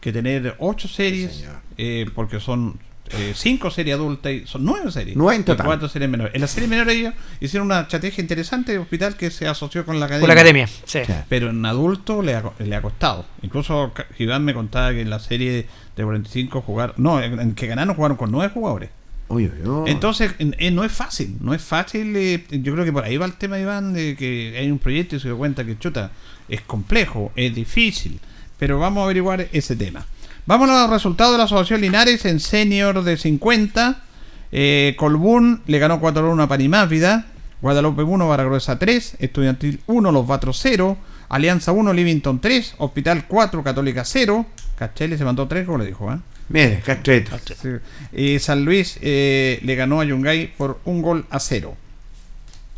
que 0.00 0.12
tener 0.12 0.54
ocho 0.58 0.86
series, 0.86 1.44
eh, 1.78 2.06
porque 2.14 2.40
son 2.40 2.78
eh, 3.10 3.32
cinco 3.34 3.70
series 3.70 3.96
adultas 3.96 4.32
y 4.32 4.46
son 4.46 4.64
nueve 4.64 4.90
series. 4.90 5.16
Nueve 5.16 5.34
en 5.36 5.40
y 5.42 5.44
total. 5.44 5.66
cuatro 5.66 5.88
series 5.88 6.10
menores. 6.10 6.34
En 6.34 6.40
la 6.40 6.46
serie 6.46 6.68
menor 6.68 6.88
ellos 6.88 7.12
hicieron 7.40 7.66
una 7.66 7.80
estrategia 7.80 8.22
interesante 8.22 8.72
de 8.72 8.78
hospital 8.78 9.16
que 9.16 9.30
se 9.30 9.46
asoció 9.46 9.84
con 9.84 10.00
la 10.00 10.06
academia. 10.06 10.26
Con 10.26 10.34
la 10.34 10.40
academia, 10.40 10.66
sí. 10.66 10.98
O 10.98 11.04
sea, 11.04 11.26
Pero 11.28 11.50
en 11.50 11.64
adulto 11.66 12.22
le 12.22 12.34
ha, 12.34 12.42
le 12.58 12.74
ha 12.76 12.80
costado. 12.80 13.26
Incluso 13.42 13.92
Iván 14.18 14.44
me 14.44 14.54
contaba 14.54 14.92
que 14.92 15.00
en 15.02 15.10
la 15.10 15.18
serie 15.18 15.66
de 15.96 16.02
45 16.04 16.62
jugaron. 16.62 16.94
No, 16.98 17.20
en, 17.22 17.54
que 17.54 17.66
ganaron 17.66 17.94
jugaron 17.94 18.16
con 18.16 18.30
nueve 18.30 18.50
jugadores. 18.54 18.88
uy, 19.28 19.44
uy, 19.62 19.68
uy. 19.68 19.90
Entonces, 19.90 20.34
en- 20.38 20.54
en- 20.58 20.74
no 20.74 20.84
es 20.84 20.92
fácil. 20.92 21.36
No 21.40 21.52
es 21.54 21.62
fácil. 21.62 22.14
eh, 22.16 22.44
yo 22.50 22.72
creo 22.72 22.84
que 22.84 22.92
por 22.92 23.04
ahí 23.04 23.16
va 23.18 23.26
el 23.26 23.34
tema, 23.34 23.58
Iván, 23.58 23.92
de 23.92 24.16
que 24.16 24.54
hay 24.58 24.70
un 24.70 24.78
proyecto 24.78 25.16
y 25.16 25.20
se 25.20 25.28
dio 25.28 25.36
cuenta 25.36 25.64
que, 25.64 25.78
chuta, 25.78 26.12
es 26.48 26.60
complejo, 26.62 27.30
es 27.36 27.54
difícil. 27.54 28.20
Pero 28.58 28.78
vamos 28.78 29.00
a 29.02 29.04
averiguar 29.04 29.48
ese 29.52 29.74
tema. 29.76 30.06
Vamos 30.44 30.68
a 30.68 30.82
los 30.82 30.90
resultados 30.90 31.32
de 31.34 31.38
la 31.38 31.44
Asociación 31.44 31.80
Linares 31.80 32.24
en 32.24 32.40
senior 32.40 33.04
de 33.04 33.16
50. 33.16 34.02
Eh, 34.50 34.96
Colbún 34.98 35.62
le 35.66 35.78
ganó 35.78 36.00
4-1 36.00 36.42
a 36.42 36.48
Panimávida. 36.48 37.26
Guadalupe 37.60 38.02
1, 38.02 38.28
Baragruesa 38.28 38.76
3. 38.76 39.18
Estudiantil 39.20 39.80
1, 39.86 40.10
Los 40.10 40.26
Vatros 40.26 40.58
0. 40.60 40.98
Alianza 41.28 41.70
1, 41.70 41.92
Livington 41.92 42.40
3. 42.40 42.74
Hospital 42.78 43.26
4, 43.28 43.62
Católica 43.62 44.04
0. 44.04 44.44
Cachele 44.76 45.16
se 45.16 45.24
mandó 45.24 45.46
3 45.46 45.64
goles, 45.64 45.86
dijo, 45.86 46.12
¿eh? 46.12 46.18
Mire, 46.48 46.82
Castreto. 46.84 47.38
Sí. 47.38 47.68
Y 48.12 48.40
San 48.40 48.64
Luis 48.64 48.98
eh, 49.00 49.60
le 49.62 49.74
ganó 49.76 50.00
a 50.00 50.04
Yungay 50.04 50.54
por 50.56 50.80
un 50.84 51.02
gol 51.02 51.24
a 51.30 51.38
cero. 51.38 51.76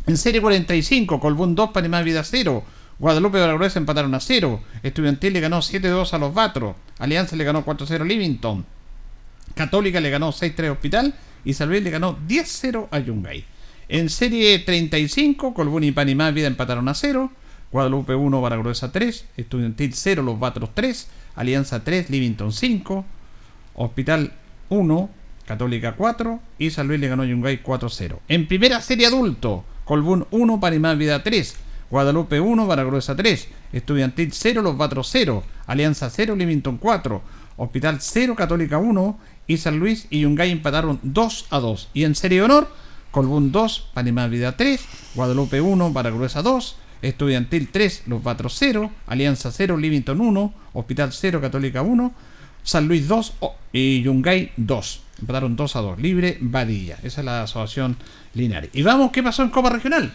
En 0.05 0.17
serie 0.17 0.39
45, 0.39 1.19
Colbún 1.19 1.55
2, 1.55 1.71
Panamá 1.71 2.03
Vida 2.03 2.23
0. 2.23 2.63
Guadalupe 2.99 3.39
Baragruesa 3.39 3.79
empataron 3.79 4.13
a 4.15 4.19
0. 4.19 4.61
Estudiantil 4.83 5.33
le 5.33 5.39
ganó 5.41 5.59
7-2 5.59 6.13
a 6.13 6.17
los 6.17 6.33
Batros. 6.33 6.75
Alianza 6.99 7.35
le 7.35 7.43
ganó 7.43 7.65
4-0 7.65 8.01
a 8.01 8.05
Livington. 8.05 8.65
Católica 9.53 9.99
le 9.99 10.09
ganó 10.09 10.31
6-3 10.31 10.67
a 10.67 10.71
Hospital. 10.71 11.13
Y 11.43 11.53
San 11.53 11.69
le 11.69 11.89
ganó 11.89 12.17
10-0 12.27 12.87
a 12.89 12.99
Yungay. 12.99 13.45
En 13.87 14.09
serie 14.09 14.57
35, 14.59 15.53
Colbún 15.53 15.83
y 15.83 15.91
Panamá 15.91 16.31
Vida 16.31 16.47
empataron 16.47 16.87
a 16.89 16.93
0. 16.93 17.31
Guadalupe 17.71 18.15
1, 18.15 18.41
Baragruesa 18.41 18.91
3. 18.91 19.25
Estudiantil 19.37 19.93
0, 19.93 20.23
los 20.23 20.39
Batros 20.39 20.71
3. 20.73 21.07
Alianza 21.35 21.83
3, 21.83 22.09
Livington 22.09 22.51
5. 22.51 23.05
Hospital 23.75 24.31
1, 24.69 25.09
Católica 25.45 25.95
4 25.95 26.39
y 26.57 26.71
San 26.71 26.87
le 26.87 27.07
ganó 27.07 27.23
a 27.23 27.25
Yungay 27.25 27.61
4-0. 27.61 28.19
En 28.27 28.47
primera 28.47 28.81
serie 28.81 29.07
adulto, 29.07 29.63
Colbún 29.83 30.25
1, 30.31 30.59
Panamá 30.59 30.93
Vida 30.95 31.21
3, 31.23 31.55
Guadalupe 31.89 32.39
1, 32.39 32.67
Baragruesa 32.67 33.15
3, 33.15 33.47
Estudiantil 33.73 34.31
0, 34.33 34.61
Los 34.61 34.77
Batros 34.77 35.09
0, 35.11 35.43
Alianza 35.67 36.09
0, 36.09 36.35
Livington 36.35 36.77
4, 36.77 37.21
Hospital 37.57 37.97
0, 38.01 38.35
Católica 38.35 38.77
1 38.77 39.19
y 39.47 39.57
San 39.57 39.77
Luis 39.79 40.07
y 40.09 40.21
Yungay 40.21 40.51
empataron 40.51 40.99
2 41.03 41.45
a 41.51 41.59
2. 41.59 41.89
Y 41.93 42.03
en 42.03 42.15
serie 42.15 42.39
de 42.39 42.45
honor, 42.45 42.67
Colbún 43.11 43.51
2, 43.51 43.89
Panamá 43.93 44.27
Vida 44.27 44.57
3, 44.57 44.81
Guadalupe 45.15 45.61
1, 45.61 45.91
Baragruesa 45.93 46.41
2, 46.41 46.75
Estudiantil 47.01 47.69
3, 47.71 48.03
Los 48.07 48.23
Batros 48.23 48.55
0, 48.57 48.89
Alianza 49.07 49.51
0, 49.51 49.77
Livington 49.77 50.19
1, 50.19 50.53
Hospital 50.73 51.13
0, 51.13 51.39
Católica 51.39 51.81
1, 51.81 52.13
San 52.63 52.87
Luis 52.87 53.07
2 53.07 53.33
o- 53.41 53.55
y 53.71 54.01
Yungay 54.01 54.51
2. 54.57 55.01
Empataron 55.19 55.55
2 55.55 55.75
a 55.75 55.81
2. 55.81 55.99
Libre 55.99 56.37
Badilla. 56.41 56.97
Esa 57.03 57.21
es 57.21 57.25
la 57.25 57.43
asociación 57.43 57.95
Linares. 58.33 58.71
Y 58.73 58.81
vamos, 58.81 59.11
¿qué 59.11 59.21
pasó 59.23 59.43
en 59.43 59.49
Copa 59.49 59.69
Regional? 59.69 60.11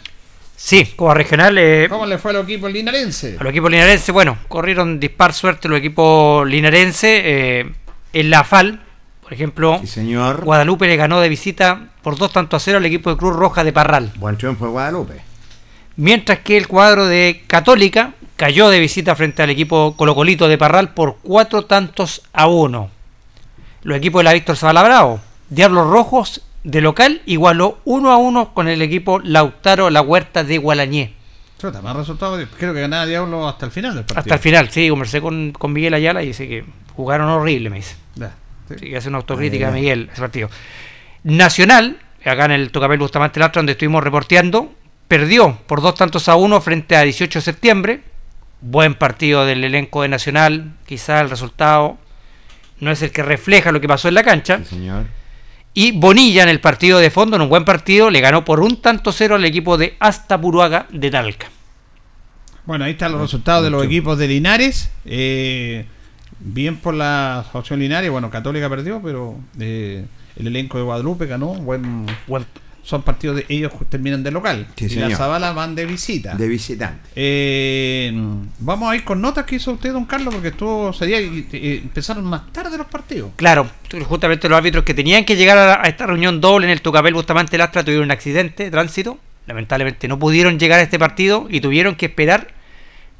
Sí, 0.62 0.92
como 0.94 1.14
regional, 1.14 1.56
eh, 1.56 1.86
¿Cómo 1.88 2.04
le 2.04 2.18
fue 2.18 2.32
al 2.32 2.42
equipo 2.42 2.68
linarense? 2.68 3.38
a 3.40 3.42
los 3.42 3.50
equipos 3.50 3.70
linarenses, 3.70 4.12
bueno, 4.12 4.36
corrieron 4.46 5.00
dispar 5.00 5.32
suerte 5.32 5.68
los 5.68 5.78
equipos 5.78 6.46
linarenses. 6.46 7.22
eh, 7.24 7.72
en 8.12 8.28
la 8.28 8.44
FAL, 8.44 8.78
por 9.22 9.32
ejemplo, 9.32 9.78
Sí, 9.80 9.86
señor. 9.86 10.44
Guadalupe 10.44 10.86
le 10.86 10.96
ganó 10.96 11.18
de 11.20 11.30
visita 11.30 11.88
por 12.02 12.18
dos 12.18 12.30
tantos 12.30 12.62
a 12.62 12.64
cero 12.64 12.76
al 12.76 12.84
equipo 12.84 13.08
de 13.08 13.16
Cruz 13.16 13.34
Roja 13.34 13.64
de 13.64 13.72
Parral. 13.72 14.12
Buen 14.16 14.36
triunfo 14.36 14.66
de 14.66 14.70
Guadalupe. 14.72 15.14
Mientras 15.96 16.40
que 16.40 16.58
el 16.58 16.68
cuadro 16.68 17.06
de 17.06 17.42
Católica 17.46 18.12
cayó 18.36 18.68
de 18.68 18.80
visita 18.80 19.16
frente 19.16 19.42
al 19.42 19.48
equipo 19.50 19.94
Colocolito 19.96 20.46
de 20.46 20.58
Parral 20.58 20.92
por 20.92 21.16
cuatro 21.22 21.64
tantos 21.64 22.20
a 22.34 22.48
uno. 22.48 22.90
Los 23.82 23.96
equipos 23.96 24.20
de 24.20 24.24
la 24.24 24.34
Víctor 24.34 24.56
Salabrao, 24.58 25.20
Diablos 25.48 25.86
Rojos 25.88 26.42
de 26.64 26.80
local 26.80 27.22
igualó 27.26 27.80
uno 27.84 28.10
a 28.10 28.16
uno 28.16 28.52
con 28.54 28.68
el 28.68 28.82
equipo 28.82 29.20
Lautaro 29.20 29.90
La 29.90 30.02
Huerta 30.02 30.44
de 30.44 30.58
Gualañé. 30.58 31.14
Más 31.82 31.96
resultados. 31.96 32.42
Creo 32.58 32.72
que 32.72 32.80
ganaba 32.80 33.04
Diablo 33.04 33.46
hasta 33.46 33.66
el 33.66 33.72
final 33.72 33.94
del 33.94 34.04
partido. 34.04 34.20
Hasta 34.20 34.34
el 34.34 34.40
final, 34.40 34.70
sí, 34.70 34.88
conversé 34.88 35.20
con, 35.20 35.52
con 35.52 35.72
Miguel 35.72 35.92
Ayala 35.92 36.22
y 36.22 36.28
dice 36.28 36.48
que 36.48 36.64
jugaron 36.96 37.28
horrible, 37.28 37.68
me 37.68 37.76
dice. 37.76 37.96
Ya, 38.14 38.34
sí. 38.68 38.76
Que 38.76 38.96
hace 38.96 39.08
una 39.08 39.18
autocrítica 39.18 39.68
a. 39.68 39.70
Miguel 39.70 40.08
ese 40.10 40.20
partido. 40.20 40.48
Nacional, 41.22 41.98
acá 42.24 42.46
en 42.46 42.52
el 42.52 42.70
Tocapel 42.70 42.98
Bustamante 42.98 43.40
Lastra, 43.40 43.60
donde 43.60 43.72
estuvimos 43.72 44.02
reporteando, 44.02 44.72
perdió 45.06 45.58
por 45.66 45.82
dos 45.82 45.96
tantos 45.96 46.30
a 46.30 46.36
uno 46.36 46.62
frente 46.62 46.96
a 46.96 47.02
18 47.02 47.40
de 47.40 47.42
septiembre. 47.42 48.00
Buen 48.62 48.94
partido 48.94 49.44
del 49.44 49.62
elenco 49.64 50.00
de 50.02 50.08
Nacional. 50.08 50.72
Quizá 50.86 51.20
el 51.20 51.28
resultado 51.28 51.98
no 52.78 52.90
es 52.90 53.02
el 53.02 53.10
que 53.10 53.22
refleja 53.22 53.70
lo 53.70 53.82
que 53.82 53.88
pasó 53.88 54.08
en 54.08 54.14
la 54.14 54.22
cancha. 54.22 54.58
Sí, 54.58 54.76
señor. 54.76 55.04
Y 55.72 55.92
Bonilla 55.92 56.42
en 56.42 56.48
el 56.48 56.60
partido 56.60 56.98
de 56.98 57.10
fondo, 57.10 57.36
en 57.36 57.42
un 57.42 57.48
buen 57.48 57.64
partido, 57.64 58.10
le 58.10 58.20
ganó 58.20 58.44
por 58.44 58.60
un 58.60 58.80
tanto 58.82 59.12
cero 59.12 59.36
al 59.36 59.44
equipo 59.44 59.76
de 59.78 59.96
Astapuruaga 60.00 60.86
de 60.90 61.10
Talca. 61.10 61.48
Bueno, 62.66 62.84
ahí 62.84 62.92
están 62.92 63.12
los 63.12 63.20
resultados 63.20 63.64
de 63.64 63.70
los 63.70 63.84
equipos 63.84 64.18
de 64.18 64.28
Linares. 64.28 64.90
Eh, 65.04 65.86
bien 66.40 66.76
por 66.76 66.94
la 66.94 67.40
asociación 67.40 67.80
Linares. 67.80 68.10
Bueno, 68.10 68.30
Católica 68.30 68.68
perdió, 68.68 69.00
pero 69.02 69.36
eh, 69.58 70.04
el 70.36 70.46
elenco 70.48 70.78
de 70.78 70.84
Guadalupe 70.84 71.26
ganó. 71.26 71.54
Buen, 71.54 72.06
Buen- 72.26 72.46
son 72.90 73.02
partidos 73.02 73.36
de 73.36 73.46
ellos 73.48 73.72
terminan 73.88 74.24
de 74.24 74.32
local. 74.32 74.66
Sí, 74.74 74.86
y 74.86 74.90
señor. 74.90 75.40
la 75.40 75.52
van 75.52 75.76
de 75.76 75.86
visita. 75.86 76.34
De 76.34 76.48
visitante. 76.48 77.08
Eh, 77.14 78.12
vamos 78.58 78.90
a 78.90 78.96
ir 78.96 79.04
con 79.04 79.20
notas 79.20 79.44
que 79.44 79.56
hizo 79.56 79.70
usted, 79.70 79.92
don 79.92 80.06
Carlos, 80.06 80.34
porque 80.34 80.48
estuvo 80.48 80.92
sería 80.92 81.20
y 81.20 81.80
empezaron 81.84 82.24
más 82.24 82.52
tarde 82.52 82.76
los 82.76 82.88
partidos. 82.88 83.30
Claro, 83.36 83.70
justamente 84.04 84.48
los 84.48 84.58
árbitros 84.58 84.82
que 84.82 84.92
tenían 84.92 85.24
que 85.24 85.36
llegar 85.36 85.56
a, 85.56 85.82
a 85.84 85.88
esta 85.88 86.06
reunión 86.06 86.40
doble 86.40 86.66
en 86.66 86.72
el 86.72 86.82
Tucapel 86.82 87.14
Bustamante 87.14 87.56
Lastra 87.56 87.84
tuvieron 87.84 88.06
un 88.06 88.10
accidente 88.10 88.64
de 88.64 88.70
tránsito. 88.72 89.18
Lamentablemente 89.46 90.08
no 90.08 90.18
pudieron 90.18 90.58
llegar 90.58 90.80
a 90.80 90.82
este 90.82 90.98
partido 90.98 91.46
y 91.48 91.60
tuvieron 91.60 91.94
que 91.94 92.06
esperar 92.06 92.48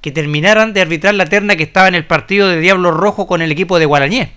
que 0.01 0.11
terminaran 0.11 0.73
de 0.73 0.81
arbitrar 0.81 1.15
la 1.15 1.27
terna 1.27 1.55
que 1.55 1.63
estaba 1.63 1.87
en 1.87 1.95
el 1.95 2.07
partido 2.07 2.49
de 2.49 2.59
Diablo 2.59 2.91
Rojo 2.91 3.29
con 3.29 3.41
el 3.41 3.53
equipo 3.53 3.79
de 3.79 3.87
Guarañé. 3.87 4.33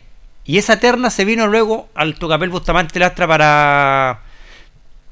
Y 0.45 0.57
esa 0.57 0.79
terna 0.79 1.09
se 1.09 1.25
vino 1.25 1.47
luego 1.47 1.89
al 1.95 2.15
Tucapel 2.15 2.49
Bustamante 2.49 2.99
Lastra 2.99 3.27
para, 3.27 4.22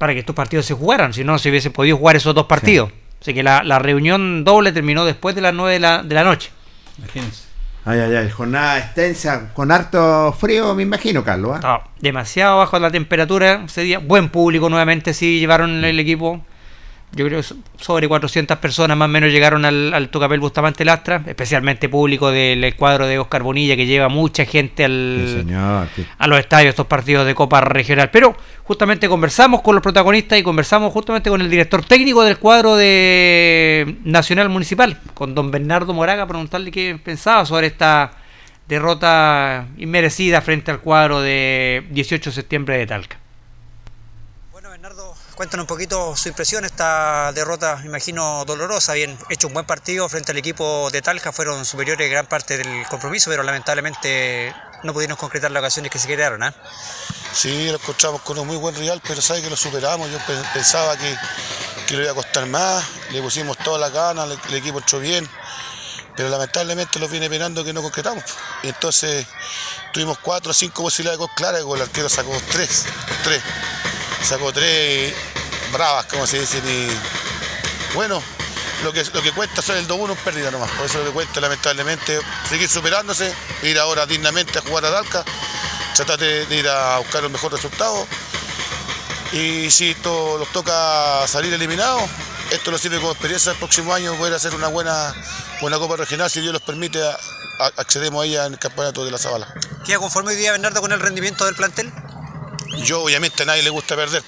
para 0.02 0.14
que 0.14 0.20
estos 0.22 0.36
partidos 0.36 0.66
se 0.66 0.74
jugaran, 0.74 1.14
si 1.14 1.24
no 1.24 1.38
se 1.38 1.52
hubiese 1.52 1.70
podido 1.70 1.96
jugar 1.96 2.16
esos 2.16 2.34
dos 2.34 2.48
partidos. 2.48 2.90
Así 3.22 3.36
que 3.36 3.44
la, 3.44 3.62
la 3.62 3.78
reunión 3.78 4.44
doble 4.44 4.72
terminó 4.72 5.06
después 5.06 5.36
de 5.36 5.42
las 5.42 5.54
9 5.54 5.74
de 5.74 5.80
la, 5.80 6.02
de 6.02 6.16
la 6.16 6.24
noche. 6.24 6.50
Imagínense. 6.98 7.44
Ay, 7.86 8.00
ay, 8.00 8.16
ay, 8.16 8.30
jornada 8.32 8.80
extensa, 8.80 9.54
con 9.54 9.72
harto 9.72 10.34
frío, 10.34 10.74
me 10.74 10.82
imagino, 10.82 11.24
Carlos. 11.24 11.60
¿ah? 11.62 11.84
Demasiado 12.00 12.58
bajo 12.58 12.80
la 12.80 12.90
temperatura 12.90 13.62
ese 13.64 13.84
día. 13.84 14.00
Buen 14.00 14.30
público 14.30 14.72
nuevamente, 14.72 15.14
sí, 15.14 15.40
llevaron 15.40 15.86
el 15.86 16.00
equipo. 16.00 16.44
Yo 17.13 17.26
creo 17.26 17.41
sobre 17.78 18.08
400 18.08 18.58
personas 18.60 18.95
más 18.95 19.08
o 19.08 19.10
menos 19.10 19.32
llegaron 19.32 19.65
al, 19.65 19.93
al 19.93 20.08
Tucapel 20.10 20.39
Bustamante 20.39 20.86
Lastra, 20.86 21.21
especialmente 21.26 21.89
público 21.89 22.32
del 22.32 22.74
cuadro 22.78 23.06
de 23.06 23.19
Oscar 23.19 23.43
Bonilla, 23.43 23.76
que 23.76 23.86
lleva 23.86 24.08
mucha 24.08 24.45
gente 24.45 24.86
al, 24.86 25.43
señor. 25.43 25.88
a 26.17 26.28
los 26.28 26.39
estadios 26.39 26.69
estos 26.69 26.88
partidos 26.88 27.26
de 27.26 27.36
Copa 27.36 27.60
Regional. 27.60 28.10
Pero 28.12 28.38
justamente 28.63 29.10
conversamos 29.10 29.62
con 29.62 29.76
los 29.76 29.84
protagonistas 29.84 30.39
y 30.39 30.43
conversamos 30.43 30.93
justamente 30.93 31.30
con 31.30 31.41
el 31.41 31.50
director 31.50 31.84
técnico 31.84 32.24
del 32.24 32.38
cuadro 32.38 32.78
de 32.78 33.97
Nacional 34.06 34.47
Municipal, 34.47 34.97
con 35.13 35.36
don 35.36 35.52
Bernardo 35.52 35.93
Moraga, 35.93 36.26
preguntarle 36.28 36.71
qué 36.71 36.97
pensaba 37.04 37.45
sobre 37.45 37.67
esta 37.67 38.12
derrota 38.69 39.67
inmerecida 39.78 40.39
frente 40.39 40.71
al 40.71 40.80
cuadro 40.80 41.19
de 41.19 41.84
18 41.91 42.30
de 42.30 42.34
septiembre 42.34 42.78
de 42.78 42.88
Talca. 42.88 43.21
Cuéntanos 45.42 45.64
un 45.64 45.68
poquito 45.68 46.16
su 46.16 46.30
impresión, 46.30 46.66
esta 46.66 47.32
derrota, 47.34 47.78
me 47.78 47.88
imagino, 47.88 48.46
dolorosa. 48.46 48.92
Habían 48.92 49.18
hecho 49.28 49.48
un 49.48 49.56
buen 49.56 49.66
partido 49.66 50.08
frente 50.08 50.34
al 50.34 50.38
equipo 50.38 50.92
de 50.92 51.02
Talca, 51.02 51.32
fueron 51.32 51.66
superiores 51.66 52.12
gran 52.12 52.28
parte 52.28 52.60
del 52.60 52.86
compromiso, 52.88 53.32
pero 53.32 53.42
lamentablemente 53.42 54.54
no 54.84 54.94
pudieron 54.94 55.18
concretar 55.18 55.50
las 55.50 55.62
ocasiones 55.62 55.92
que 55.92 55.98
se 55.98 56.06
crearon. 56.06 56.44
¿ah? 56.44 56.54
Sí, 57.34 57.70
lo 57.72 57.78
encontramos 57.78 58.22
con 58.22 58.38
un 58.38 58.46
muy 58.46 58.58
buen 58.58 58.76
rival, 58.76 59.02
pero 59.08 59.20
sabe 59.20 59.42
que 59.42 59.50
lo 59.50 59.56
superamos. 59.56 60.12
Yo 60.12 60.20
pe- 60.20 60.44
pensaba 60.54 60.96
que, 60.96 61.18
que 61.88 61.96
le 61.96 62.04
iba 62.04 62.12
a 62.12 62.16
costar 62.16 62.46
más, 62.46 62.86
le 63.10 63.20
pusimos 63.24 63.58
toda 63.58 63.80
la 63.80 63.90
gana, 63.90 64.26
el, 64.26 64.54
equipo 64.54 64.78
entró 64.78 65.00
bien, 65.00 65.28
pero 66.16 66.30
lamentablemente 66.30 67.00
los 67.00 67.10
viene 67.10 67.28
penando 67.32 67.64
que 67.64 67.74
no 67.74 67.82
concretamos. 67.82 68.24
Y 68.62 68.68
entonces 68.68 69.26
tuvimos 69.92 70.20
cuatro 70.20 70.52
o 70.52 70.54
cinco 70.54 70.84
posibilidades 70.84 71.18
de 71.18 71.26
gol 71.26 71.36
claras 71.36 71.62
el 71.62 71.82
arquero 71.82 72.10
sacó 72.10 72.40
tres, 72.52 72.86
tres. 73.24 73.42
Sacó 74.24 74.54
tres 74.54 75.16
bravas, 75.72 76.06
como 76.08 76.26
se 76.28 76.40
dice. 76.40 76.58
Y 76.60 76.90
bueno, 77.96 78.22
lo 78.84 78.92
que, 78.94 79.04
lo 79.14 79.22
que 79.22 79.32
cuenta 79.32 79.62
son 79.62 79.78
el 79.78 79.88
2-1 79.88 80.12
en 80.12 80.18
pérdida 80.18 80.52
nomás. 80.52 80.70
Por 80.72 80.86
eso 80.86 81.00
lo 81.00 81.06
que 81.06 81.12
cuenta 81.12 81.40
lamentablemente 81.42 82.20
seguir 82.50 82.70
superándose, 82.70 83.34
ir 83.64 83.78
ahora 83.80 84.06
dignamente 84.06 84.60
a 84.60 84.62
jugar 84.62 84.86
a 84.86 84.90
Dalca 84.92 85.24
tratar 85.96 86.18
de, 86.20 86.46
de 86.46 86.56
ir 86.58 86.68
a 86.68 86.98
buscar 87.00 87.24
el 87.24 87.30
mejor 87.30 87.52
resultado. 87.52 88.08
Y 89.34 89.70
si 89.72 89.92
esto 89.92 90.38
los 90.38 90.52
toca 90.52 91.26
salir 91.28 91.54
eliminados, 91.54 92.04
esto 92.52 92.70
nos 92.72 92.82
sirve 92.82 92.98
como 93.00 93.12
experiencia 93.12 93.52
el 93.54 93.58
próximo 93.58 93.94
año 93.94 94.14
poder 94.16 94.34
hacer 94.34 94.54
una 94.56 94.68
buena, 94.68 95.14
buena 95.62 95.78
Copa 95.78 95.96
Regional, 95.96 96.30
si 96.30 96.42
Dios 96.42 96.52
los 96.52 96.62
permite, 96.62 97.02
a- 97.02 97.18
a- 97.60 97.72
accedemos 97.78 98.24
ahí 98.24 98.36
en 98.36 98.54
el 98.54 98.60
campeonato 98.60 99.06
de 99.06 99.12
la 99.12 99.18
Zabala. 99.18 99.54
¿Queda 99.86 100.00
conforme 100.00 100.32
hoy 100.32 100.38
día, 100.38 100.52
Bernardo, 100.52 100.82
con 100.82 100.92
el 100.92 101.00
rendimiento 101.00 101.46
del 101.46 101.56
plantel? 101.56 101.92
Yo 102.84 103.02
obviamente 103.04 103.44
a 103.44 103.46
nadie 103.46 103.64
le 103.64 103.70
gusta 103.70 103.96
perder, 103.96 104.22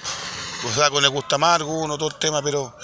o 0.66 0.72
sea, 0.72 0.90
con 0.90 1.02
le 1.02 1.08
gusta 1.08 1.38
más 1.38 1.50
a 1.50 1.54
alguno, 1.56 1.96
todo 1.98 2.08
el 2.08 2.16
tema, 2.16 2.42
pero 2.42 2.76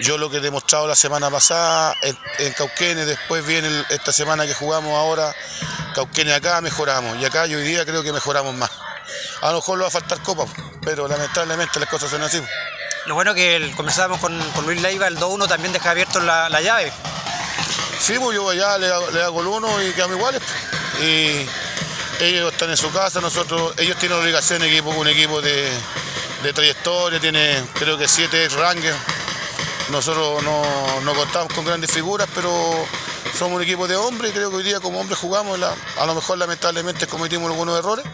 yo 0.00 0.16
lo 0.18 0.30
que 0.30 0.38
he 0.38 0.40
demostrado 0.40 0.86
la 0.86 0.94
semana 0.94 1.30
pasada 1.30 1.94
en, 2.02 2.16
en 2.38 2.52
Cauquenes, 2.52 3.06
después 3.06 3.44
viene 3.46 3.68
el- 3.68 3.86
esta 3.90 4.12
semana 4.12 4.46
que 4.46 4.54
jugamos 4.54 4.92
ahora, 4.96 5.34
Cauquenes 5.94 6.34
acá 6.34 6.60
mejoramos, 6.60 7.16
y 7.18 7.24
acá 7.24 7.46
yo 7.46 7.58
hoy 7.58 7.64
día 7.64 7.84
creo 7.84 8.02
que 8.02 8.12
mejoramos 8.12 8.54
más. 8.54 8.70
A 9.42 9.50
lo 9.50 9.56
mejor 9.56 9.78
le 9.78 9.82
va 9.82 9.88
a 9.88 9.90
faltar 9.92 10.22
copa, 10.22 10.44
pero 10.82 11.06
lamentablemente 11.08 11.78
las 11.80 11.88
cosas 11.88 12.10
son 12.10 12.22
así. 12.22 12.40
Lo 13.06 13.14
bueno 13.14 13.34
que 13.34 13.56
el- 13.56 13.74
conversábamos 13.74 14.20
con, 14.20 14.38
con 14.52 14.64
Luis 14.66 14.80
Leiva, 14.82 15.06
el 15.06 15.18
2-1 15.18 15.48
también 15.48 15.72
deja 15.72 15.90
abierto 15.90 16.20
la, 16.20 16.48
la 16.48 16.60
llave. 16.60 16.92
Sí, 18.00 18.18
pues 18.18 18.34
yo 18.36 18.48
allá 18.50 18.78
le 18.78 18.86
hago, 18.92 19.10
le 19.10 19.22
hago 19.22 19.40
el 19.40 19.46
uno 19.48 19.82
y 19.82 19.92
quedamos 19.92 20.16
iguales. 20.16 20.42
Y 21.00 21.46
ellos 22.20 22.52
están 22.52 22.70
en 22.70 22.76
su 22.76 22.90
casa, 22.92 23.20
nosotros, 23.20 23.72
ellos 23.78 23.96
tienen 23.98 24.18
obligación, 24.18 24.62
equipo, 24.62 24.90
un 24.90 25.08
equipo 25.08 25.40
de, 25.40 25.70
de 26.42 26.52
trayectoria, 26.52 27.20
tiene 27.20 27.62
creo 27.74 27.98
que 27.98 28.08
siete 28.08 28.48
rangers. 28.50 28.96
Nosotros 29.90 30.42
no, 30.42 31.00
no 31.02 31.14
contamos 31.14 31.52
con 31.54 31.64
grandes 31.64 31.90
figuras, 31.90 32.28
pero 32.34 32.50
somos 33.36 33.56
un 33.56 33.62
equipo 33.62 33.88
de 33.88 33.96
hombres 33.96 34.30
y 34.30 34.34
creo 34.34 34.50
que 34.50 34.56
hoy 34.56 34.62
día 34.62 34.80
como 34.80 35.00
hombres 35.00 35.18
jugamos, 35.18 35.58
a 35.98 36.06
lo 36.06 36.14
mejor 36.14 36.38
lamentablemente 36.38 37.06
cometimos 37.06 37.50
algunos 37.50 37.78
errores. 37.78 38.04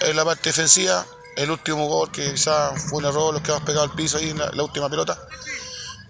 En 0.00 0.16
la 0.16 0.24
parte 0.24 0.50
defensiva, 0.50 1.06
el 1.36 1.50
último 1.50 1.86
gol 1.86 2.10
que 2.10 2.32
quizás 2.32 2.72
fue 2.88 2.98
un 2.98 3.04
error, 3.06 3.32
los 3.32 3.42
que 3.42 3.50
hemos 3.50 3.62
pegado 3.62 3.84
al 3.84 3.92
piso 3.92 4.18
ahí 4.18 4.30
en 4.30 4.38
la 4.38 4.62
última 4.62 4.88
pelota. 4.88 5.18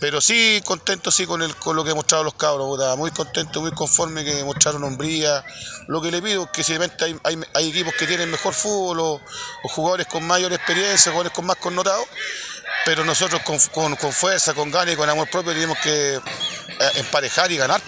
Pero 0.00 0.20
sí 0.20 0.60
contento 0.64 1.10
sí 1.10 1.24
con, 1.26 1.40
el, 1.42 1.54
con 1.56 1.76
lo 1.76 1.84
que 1.84 1.90
han 1.90 1.96
mostrado 1.96 2.24
los 2.24 2.34
cabros, 2.34 2.78
muy 2.98 3.10
contento, 3.10 3.60
muy 3.60 3.70
conforme 3.72 4.24
que 4.24 4.44
mostraron 4.44 4.84
hombría. 4.84 5.42
Lo 5.86 6.02
que 6.02 6.10
le 6.10 6.20
pido 6.20 6.44
es 6.44 6.50
que 6.50 6.64
si 6.64 6.74
hay, 6.74 6.80
hay, 7.22 7.40
hay 7.54 7.68
equipos 7.70 7.94
que 7.98 8.06
tienen 8.06 8.30
mejor 8.30 8.52
fútbol 8.54 9.00
o, 9.00 9.20
jugadores 9.70 10.06
con 10.06 10.26
mayor 10.26 10.52
experiencia, 10.52 11.10
jugadores 11.12 11.32
con 11.32 11.46
más 11.46 11.56
connotados, 11.56 12.04
pero 12.84 13.04
nosotros 13.04 13.40
con, 13.42 13.58
con- 13.96 14.12
fuerza, 14.12 14.52
con 14.52 14.70
ganas 14.70 14.94
y 14.94 14.96
con 14.96 15.08
amor 15.08 15.30
propio 15.30 15.52
tenemos 15.52 15.78
que 15.78 16.16
eh, 16.16 16.20
emparejar 16.96 17.50
y 17.52 17.56
ganar. 17.56 17.80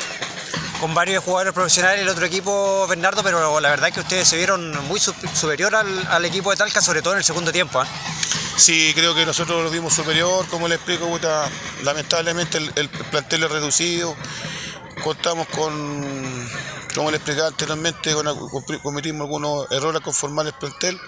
Con 0.81 0.95
varios 0.95 1.25
jugadores 1.25 1.55
profesionales 1.55 2.03
el 2.03 2.09
otro 2.09 2.25
equipo, 2.27 2.87
Bernardo, 2.87 3.23
pero 3.23 3.61
la 3.61 3.71
verdad 3.71 3.89
es 3.89 3.95
que 3.95 4.01
ustedes 4.01 4.29
se 4.29 4.37
vieron 4.37 4.71
muy 4.87 5.01
sup- 5.01 5.35
superior 5.35 5.75
al, 5.75 6.07
al 6.09 6.25
equipo 6.25 6.51
de 6.51 6.57
Talca, 6.57 6.81
sobre 6.83 7.01
todo 7.03 7.15
en 7.15 7.19
el 7.19 7.25
segundo 7.25 7.51
tiempo. 7.51 7.81
¿ah? 7.81 7.87
Sí, 8.57 8.93
creo 8.95 9.15
que 9.15 9.27
nosotros 9.27 9.63
lo 9.63 9.71
dimos 9.71 9.93
superior, 9.95 10.47
como 10.49 10.67
le 10.67 10.77
explico, 10.77 11.07
lamentablemente 11.83 12.59
el, 12.59 12.73
el 12.77 12.89
plantel 12.89 13.45
es 13.45 13.51
reducido, 13.51 14.17
contamos 15.05 15.47
con, 15.49 16.49
como 16.95 17.11
le 17.11 17.19
explicaba 17.19 17.49
anteriormente, 17.49 18.15
cometimos 18.83 19.23
algunos 19.27 19.71
errores 19.71 19.97
al 19.97 20.03
conformar 20.03 20.47
el 20.47 20.55
plantel, 20.55 20.99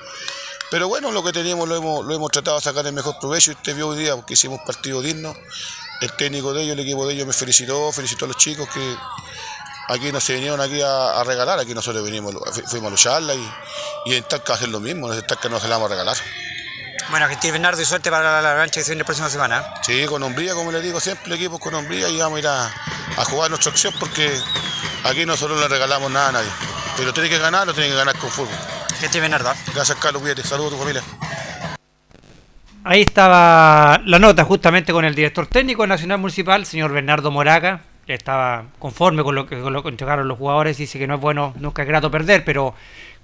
pero 0.71 0.89
bueno, 0.89 1.11
lo 1.11 1.25
que 1.25 1.33
teníamos 1.33 1.67
lo 1.69 1.77
hemos, 1.77 2.05
lo 2.05 2.15
hemos 2.15 2.31
tratado 2.31 2.59
de 2.59 2.63
sacar 2.65 2.87
el 2.87 2.93
mejor 2.93 3.19
provecho 3.19 3.53
usted 3.53 3.75
vio 3.75 3.89
hoy 3.89 3.99
día 3.99 4.15
porque 4.15 4.35
hicimos 4.35 4.61
partido 4.67 5.01
digno, 5.01 5.35
el 6.03 6.13
técnico 6.17 6.53
de 6.53 6.63
ellos, 6.65 6.75
el 6.75 6.81
equipo 6.81 7.07
de 7.07 7.15
ellos 7.15 7.27
me 7.27 7.33
felicitó, 7.33 7.91
felicitó 7.93 8.27
a 8.27 8.29
los 8.29 8.37
chicos 8.37 8.69
que 8.69 8.97
aquí 9.89 10.13
no 10.13 10.21
se 10.21 10.35
vinieron 10.35 10.61
aquí 10.61 10.83
a, 10.83 11.25
regalar, 11.25 11.59
aquí 11.59 11.73
nosotros 11.75 12.05
vinimos, 12.05 12.35
fu- 12.53 12.63
fuimos 12.67 12.89
a 12.89 12.91
lucharla 12.91 13.35
y, 13.35 13.51
y 14.05 14.15
en 14.17 14.25
Talca 14.25 14.53
hacer 14.53 14.69
lo 14.69 14.81
mismo, 14.81 15.11
en 15.13 15.27
Talca 15.27 15.49
no 15.49 15.59
se 15.59 15.67
la 15.67 15.77
vamos 15.77 15.91
a 15.91 15.95
regalar. 15.95 16.17
Bueno, 17.11 17.27
Gentil 17.29 17.53
Bernardo 17.53 17.81
y 17.81 17.85
suerte 17.87 18.11
para 18.11 18.43
la, 18.43 18.53
revancha 18.53 18.81
que 18.81 18.85
se 18.85 18.91
viene 18.91 19.01
la 19.01 19.07
próxima 19.07 19.31
semana. 19.31 19.65
Sí, 19.83 20.05
con 20.07 20.23
hombría, 20.23 20.55
como 20.55 20.71
le 20.71 20.81
digo 20.83 21.01
siempre, 21.01 21.27
el 21.27 21.33
equipo 21.35 21.59
con 21.59 21.75
hombría 21.75 22.09
y 22.09 22.19
vamos 22.19 22.37
a 22.37 22.41
ir 22.41 22.47
a, 22.47 22.67
a 22.67 23.25
jugar 23.25 23.49
nuestra 23.49 23.73
acción 23.73 23.95
porque 23.99 24.31
aquí 25.05 25.25
nosotros 25.25 25.57
no 25.57 25.63
le 25.63 25.69
regalamos 25.69 26.11
nada 26.11 26.29
a 26.29 26.33
nadie. 26.33 26.51
Pero 26.99 27.15
tiene 27.15 27.31
que 27.31 27.39
ganar, 27.39 27.67
lo 27.67 27.73
tiene 27.73 27.89
que 27.89 27.97
ganar 27.97 28.17
con 28.19 28.29
fútbol. 28.29 28.55
Gentil 29.01 29.23
Bernardo. 29.23 29.49
¿ah? 29.49 29.57
Gracias, 29.75 29.97
Carlos, 29.99 30.21
cuídate. 30.21 30.43
Saludos 30.43 30.73
a 30.73 30.77
tu 30.77 30.83
familia. 30.83 31.03
Ahí 32.85 33.03
estaba 33.03 34.01
la 34.05 34.19
nota 34.19 34.45
justamente 34.45 34.93
con 34.93 35.05
el 35.05 35.15
director 35.15 35.47
técnico 35.47 35.87
nacional 35.87 36.19
municipal, 36.19 36.67
señor 36.67 36.93
Bernardo 36.93 37.31
Moraga. 37.31 37.81
Estaba 38.07 38.65
conforme 38.79 39.23
con 39.23 39.35
lo 39.35 39.47
que, 39.47 39.61
con 39.61 39.73
lo 39.73 39.83
que 39.83 39.91
entregaron 39.91 40.27
los 40.27 40.39
jugadores. 40.39 40.79
Dice 40.79 40.99
que 40.99 41.07
no 41.07 41.17
es 41.17 41.21
bueno, 41.21 41.55
nunca 41.59 41.83
es 41.83 41.89
grato 41.89 42.11
perder, 42.11 42.45
pero 42.45 42.75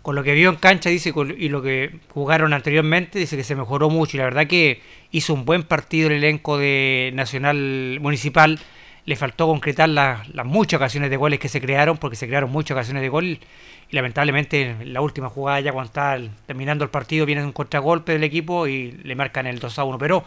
con 0.05 0.17
lo 0.17 0.23
que 0.23 0.35
vio 0.35 0.51
en 0.51 0.57
cancha 0.57 0.91
dice 0.91 1.15
y 1.39 1.49
lo 1.49 1.63
que 1.63 1.91
jugaron 2.11 2.53
anteriormente, 2.53 3.19
dice 3.19 3.39
que 3.39 3.43
se 3.43 3.57
mejoró 3.57 3.89
mucho. 3.89 4.19
Y 4.19 4.19
la 4.19 4.25
verdad 4.25 4.47
que 4.47 4.83
hizo 5.11 5.33
un 5.33 5.47
buen 5.47 5.63
partido 5.63 6.09
el 6.09 6.17
elenco 6.17 6.59
de 6.59 7.11
Nacional 7.15 7.99
Municipal. 8.03 8.61
Le 9.07 9.17
faltó 9.17 9.47
concretar 9.47 9.89
las, 9.89 10.29
muchas 10.45 10.77
ocasiones 10.77 11.09
de 11.09 11.17
goles 11.17 11.41
que 11.41 11.49
se 11.49 11.59
crearon, 11.59 11.97
porque 11.97 12.17
se 12.17 12.27
crearon 12.27 12.51
muchas 12.51 12.75
ocasiones 12.75 13.03
de 13.03 13.09
gol. 13.09 13.25
Y 13.25 13.39
lamentablemente 13.97 14.73
en 14.73 14.93
la 14.93 15.01
última 15.01 15.31
jugada, 15.31 15.61
ya 15.61 15.73
cuando 15.73 15.87
está 15.87 16.21
terminando 16.45 16.85
el 16.85 16.91
partido, 16.91 17.25
viene 17.25 17.43
un 17.43 17.53
contragolpe 17.53 18.13
del 18.13 18.25
equipo 18.25 18.67
y 18.67 18.93
le 18.93 19.15
marcan 19.15 19.47
el 19.47 19.59
2 19.59 19.79
a 19.79 19.85
1. 19.85 19.97
Pero 19.97 20.23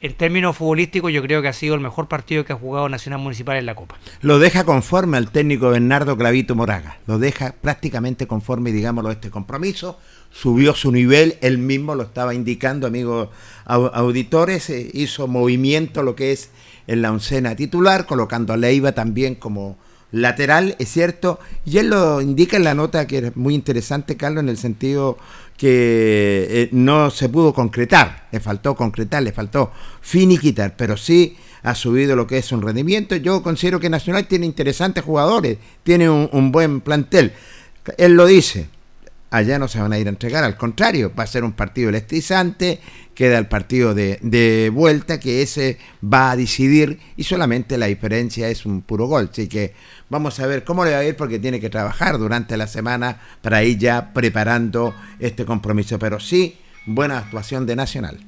en 0.00 0.14
términos 0.14 0.56
futbolísticos 0.56 1.12
yo 1.12 1.22
creo 1.22 1.42
que 1.42 1.48
ha 1.48 1.52
sido 1.52 1.74
el 1.74 1.80
mejor 1.80 2.08
partido 2.08 2.44
que 2.44 2.52
ha 2.52 2.56
jugado 2.56 2.88
Nacional 2.88 3.20
Municipal 3.20 3.56
en 3.56 3.66
la 3.66 3.74
Copa. 3.74 3.98
Lo 4.22 4.38
deja 4.38 4.64
conforme 4.64 5.16
al 5.16 5.30
técnico 5.30 5.70
Bernardo 5.70 6.16
Clavito 6.16 6.54
Moraga, 6.54 6.98
lo 7.06 7.18
deja 7.18 7.54
prácticamente 7.60 8.26
conforme, 8.26 8.72
digámoslo, 8.72 9.10
este 9.10 9.30
compromiso, 9.30 9.98
subió 10.30 10.74
su 10.74 10.92
nivel, 10.92 11.36
él 11.42 11.58
mismo 11.58 11.94
lo 11.94 12.04
estaba 12.04 12.34
indicando, 12.34 12.86
amigos 12.86 13.28
auditores, 13.66 14.70
eh, 14.70 14.90
hizo 14.94 15.28
movimiento 15.28 16.02
lo 16.02 16.16
que 16.16 16.32
es 16.32 16.50
en 16.86 17.02
la 17.02 17.12
oncena 17.12 17.54
titular, 17.54 18.06
colocando 18.06 18.52
a 18.52 18.56
Leiva 18.56 18.92
también 18.92 19.34
como 19.34 19.78
lateral, 20.12 20.76
es 20.78 20.88
cierto, 20.88 21.38
y 21.64 21.78
él 21.78 21.90
lo 21.90 22.20
indica 22.20 22.56
en 22.56 22.64
la 22.64 22.74
nota 22.74 23.06
que 23.06 23.18
es 23.18 23.36
muy 23.36 23.54
interesante, 23.54 24.16
Carlos, 24.16 24.42
en 24.42 24.48
el 24.48 24.56
sentido 24.56 25.18
que 25.60 26.46
eh, 26.48 26.68
no 26.72 27.10
se 27.10 27.28
pudo 27.28 27.52
concretar, 27.52 28.28
le 28.32 28.40
faltó 28.40 28.74
concretar, 28.74 29.22
le 29.22 29.30
faltó 29.30 29.70
finiquitar, 30.00 30.74
pero 30.74 30.96
sí 30.96 31.36
ha 31.62 31.74
subido 31.74 32.16
lo 32.16 32.26
que 32.26 32.38
es 32.38 32.50
un 32.50 32.62
rendimiento. 32.62 33.14
Yo 33.16 33.42
considero 33.42 33.78
que 33.78 33.90
Nacional 33.90 34.26
tiene 34.26 34.46
interesantes 34.46 35.04
jugadores, 35.04 35.58
tiene 35.82 36.08
un 36.08 36.50
buen 36.50 36.80
plantel. 36.80 37.34
Él 37.98 38.14
lo 38.14 38.24
dice, 38.24 38.68
allá 39.30 39.58
no 39.58 39.68
se 39.68 39.80
van 39.80 39.92
a 39.92 39.98
ir 39.98 40.06
a 40.06 40.10
entregar, 40.10 40.44
al 40.44 40.56
contrario, 40.56 41.12
va 41.18 41.24
a 41.24 41.26
ser 41.26 41.44
un 41.44 41.52
partido 41.52 41.88
electrizante, 41.88 42.80
queda 43.14 43.38
el 43.38 43.46
partido 43.46 43.94
de, 43.94 44.70
vuelta 44.72 45.20
que 45.20 45.42
ese 45.42 45.78
va 46.02 46.32
a 46.32 46.36
decidir 46.36 46.98
y 47.16 47.24
solamente 47.24 47.78
la 47.78 47.86
diferencia 47.86 48.48
es 48.48 48.66
un 48.66 48.82
puro 48.82 49.06
gol, 49.06 49.28
así 49.32 49.48
que 49.48 49.74
vamos 50.08 50.40
a 50.40 50.46
ver 50.46 50.64
cómo 50.64 50.84
le 50.84 50.92
va 50.92 50.98
a 50.98 51.04
ir 51.04 51.16
porque 51.16 51.38
tiene 51.38 51.60
que 51.60 51.70
trabajar 51.70 52.18
durante 52.18 52.56
la 52.56 52.66
semana 52.66 53.20
para 53.42 53.62
ir 53.62 53.78
ya 53.78 54.12
preparando 54.12 54.94
este 55.18 55.44
compromiso, 55.44 55.98
pero 55.98 56.18
sí, 56.18 56.56
buena 56.86 57.18
actuación 57.18 57.66
de 57.66 57.76
Nacional. 57.76 58.18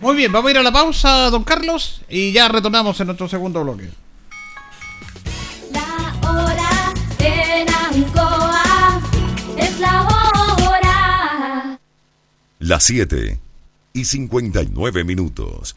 Muy 0.00 0.16
bien, 0.16 0.32
vamos 0.32 0.48
a 0.48 0.50
ir 0.50 0.58
a 0.58 0.62
la 0.62 0.72
pausa, 0.72 1.30
don 1.30 1.44
Carlos, 1.44 2.02
y 2.08 2.32
ya 2.32 2.48
retornamos 2.48 3.00
en 3.00 3.06
nuestro 3.06 3.28
segundo 3.28 3.62
bloque. 3.62 4.03
Las 12.64 12.82
7 12.84 13.38
y 13.92 14.04
59 14.06 15.04
minutos. 15.04 15.76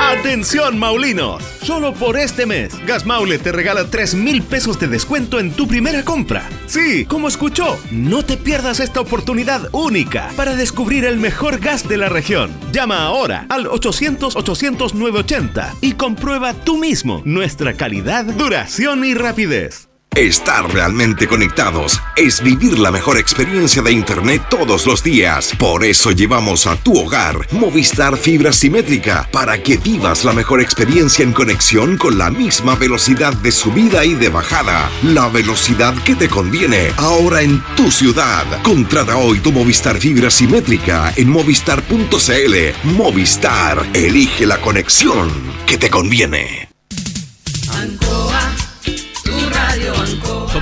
Atención 0.00 0.78
Maulinos, 0.78 1.42
solo 1.62 1.92
por 1.92 2.16
este 2.16 2.46
mes, 2.46 2.72
Gas 2.86 3.04
Maule 3.04 3.38
te 3.38 3.52
regala 3.52 3.90
3 3.90 4.14
mil 4.14 4.42
pesos 4.42 4.80
de 4.80 4.88
descuento 4.88 5.38
en 5.38 5.52
tu 5.52 5.68
primera 5.68 6.02
compra. 6.02 6.48
Sí, 6.66 7.04
como 7.04 7.28
escuchó, 7.28 7.78
no 7.90 8.24
te 8.24 8.38
pierdas 8.38 8.80
esta 8.80 9.00
oportunidad 9.00 9.68
única 9.72 10.30
para 10.34 10.56
descubrir 10.56 11.04
el 11.04 11.18
mejor 11.18 11.58
gas 11.58 11.86
de 11.86 11.98
la 11.98 12.08
región. 12.08 12.50
Llama 12.72 13.04
ahora 13.04 13.44
al 13.50 13.66
800-800-980 13.66 15.74
y 15.82 15.92
comprueba 15.92 16.54
tú 16.54 16.78
mismo 16.78 17.20
nuestra 17.26 17.74
calidad, 17.74 18.24
duración 18.24 19.04
y 19.04 19.12
rapidez. 19.12 19.89
Estar 20.16 20.70
realmente 20.74 21.28
conectados 21.28 22.02
es 22.16 22.42
vivir 22.42 22.80
la 22.80 22.90
mejor 22.90 23.16
experiencia 23.16 23.80
de 23.80 23.92
Internet 23.92 24.42
todos 24.50 24.84
los 24.84 25.04
días. 25.04 25.52
Por 25.56 25.84
eso 25.84 26.10
llevamos 26.10 26.66
a 26.66 26.74
tu 26.76 26.98
hogar 26.98 27.46
Movistar 27.52 28.16
Fibra 28.16 28.52
Simétrica 28.52 29.28
para 29.30 29.62
que 29.62 29.76
vivas 29.76 30.24
la 30.24 30.32
mejor 30.32 30.60
experiencia 30.60 31.22
en 31.22 31.32
conexión 31.32 31.96
con 31.96 32.18
la 32.18 32.28
misma 32.28 32.74
velocidad 32.74 33.32
de 33.34 33.52
subida 33.52 34.04
y 34.04 34.14
de 34.14 34.30
bajada. 34.30 34.90
La 35.04 35.28
velocidad 35.28 35.94
que 36.02 36.16
te 36.16 36.28
conviene 36.28 36.92
ahora 36.96 37.42
en 37.42 37.62
tu 37.76 37.90
ciudad. 37.92 38.44
Contrata 38.62 39.16
hoy 39.16 39.38
tu 39.38 39.52
Movistar 39.52 39.98
Fibra 39.98 40.28
Simétrica 40.28 41.12
en 41.16 41.30
movistar.cl. 41.30 42.56
Movistar, 42.96 43.86
elige 43.94 44.44
la 44.44 44.60
conexión 44.60 45.30
que 45.66 45.78
te 45.78 45.88
conviene. 45.88 46.69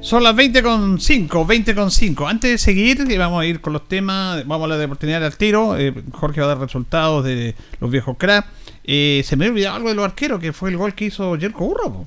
Son 0.00 0.22
las 0.24 0.34
20 0.34 0.62
con 0.62 0.98
5, 1.00 1.44
20 1.44 1.74
con 1.74 1.90
5. 1.90 2.26
Antes 2.26 2.50
de 2.52 2.58
seguir, 2.58 3.04
y 3.08 3.16
vamos 3.18 3.42
a 3.42 3.46
ir 3.46 3.60
con 3.60 3.72
los 3.74 3.86
temas, 3.86 4.46
vamos 4.46 4.64
a 4.64 4.68
la 4.68 4.78
de 4.78 4.86
oportunidad 4.86 5.24
al 5.24 5.36
tiro. 5.36 5.76
eh, 5.78 5.92
Jorge 6.12 6.40
va 6.40 6.46
a 6.46 6.48
dar 6.50 6.58
resultados 6.58 7.24
de 7.24 7.54
los 7.80 7.90
viejos 7.90 8.16
cracks. 8.18 8.48
Eh, 8.84 9.22
se 9.26 9.36
me 9.36 9.48
olvidado 9.48 9.76
algo 9.76 9.90
de 9.90 9.94
los 9.94 10.04
arqueros, 10.04 10.40
que 10.40 10.52
fue 10.54 10.70
el 10.70 10.78
gol 10.78 10.94
que 10.94 11.04
hizo 11.06 11.36
Jerko 11.38 11.66
Burro. 11.66 11.92
po. 11.92 12.06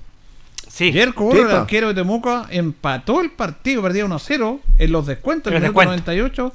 Sí. 0.67 0.91
Jerko 0.91 1.25
Burro, 1.25 1.49
el 1.49 1.55
arquero 1.55 1.89
de 1.89 1.93
Temuco, 1.93 2.45
empató 2.49 3.21
el 3.21 3.29
partido, 3.29 3.83
perdía 3.83 4.05
1-0 4.05 4.59
en 4.79 4.91
los 4.91 5.05
descuentos, 5.05 5.51
en 5.51 5.57
el 5.57 5.61
minuto 5.61 5.79
descuentos. 5.79 6.07
98. 6.07 6.53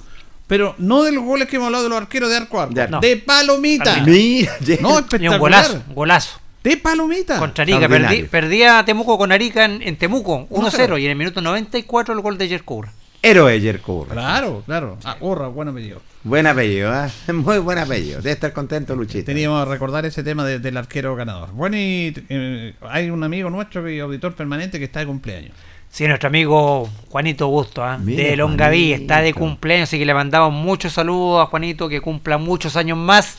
Pero 0.48 0.74
no 0.78 1.04
de 1.04 1.12
los 1.12 1.22
goles 1.24 1.46
que 1.46 1.56
hemos 1.56 1.66
hablado 1.66 1.84
de 1.84 1.90
los 1.90 1.98
arqueros 1.98 2.30
de 2.30 2.36
arco 2.38 2.60
arco, 2.60 2.74
De 3.00 3.16
palomita. 3.18 4.00
Mira, 4.00 4.52
No, 4.80 4.88
Y 4.90 4.92
un 4.92 4.98
espectacular. 5.04 5.38
golazo, 5.38 5.82
un 5.88 5.94
golazo. 5.94 6.40
De 6.64 6.76
palomita. 6.76 7.38
Contra 7.38 7.62
Arica. 7.62 7.88
Perdí, 7.88 8.22
perdía 8.24 8.84
Temuco 8.84 9.16
con 9.16 9.32
Arica 9.32 9.64
en, 9.64 9.80
en 9.82 9.96
Temuco, 9.96 10.46
1-0. 10.50 10.70
1-0. 10.70 11.00
Y 11.00 11.04
en 11.04 11.10
el 11.12 11.16
minuto 11.16 11.40
94 11.40 12.14
el 12.14 12.20
gol 12.20 12.36
de 12.36 12.48
Jerkour. 12.48 12.88
héroe 13.22 13.60
Jerko 13.60 13.94
Urra. 14.00 14.12
Claro, 14.12 14.62
claro. 14.66 14.98
Ah, 15.04 15.16
Urra, 15.20 15.48
bueno 15.48 15.70
apellido. 15.70 16.00
Buen 16.24 16.46
apellido, 16.46 16.92
¿eh? 16.94 17.08
muy 17.32 17.58
buen 17.58 17.78
apellido. 17.78 18.18
Debe 18.18 18.32
estar 18.32 18.52
contento 18.52 18.94
Luchito. 18.96 19.26
Teníamos 19.26 19.64
que 19.64 19.70
recordar 19.70 20.04
ese 20.04 20.22
tema 20.22 20.44
de- 20.44 20.58
del 20.58 20.76
arquero 20.76 21.14
ganador. 21.16 21.52
Bueno, 21.52 21.76
y 21.76 22.12
eh, 22.28 22.74
hay 22.82 23.10
un 23.10 23.22
amigo 23.24 23.50
nuestro 23.50 23.88
y 23.88 24.00
auditor 24.00 24.34
permanente 24.34 24.78
que 24.78 24.84
está 24.86 25.00
de 25.00 25.06
cumpleaños. 25.06 25.52
Sí, 25.90 26.06
nuestro 26.06 26.26
amigo 26.28 26.86
Juanito 27.08 27.48
Busto, 27.48 27.82
¿ah? 27.82 27.96
Mira, 27.96 28.22
de 28.24 28.36
Longaví, 28.36 28.92
está 28.92 29.22
de 29.22 29.32
cumpleaños, 29.32 29.88
así 29.88 29.98
que 29.98 30.04
le 30.04 30.12
mandamos 30.12 30.52
muchos 30.52 30.92
saludos 30.92 31.42
a 31.42 31.46
Juanito, 31.46 31.88
que 31.88 32.02
cumpla 32.02 32.36
muchos 32.36 32.76
años 32.76 32.98
más 32.98 33.38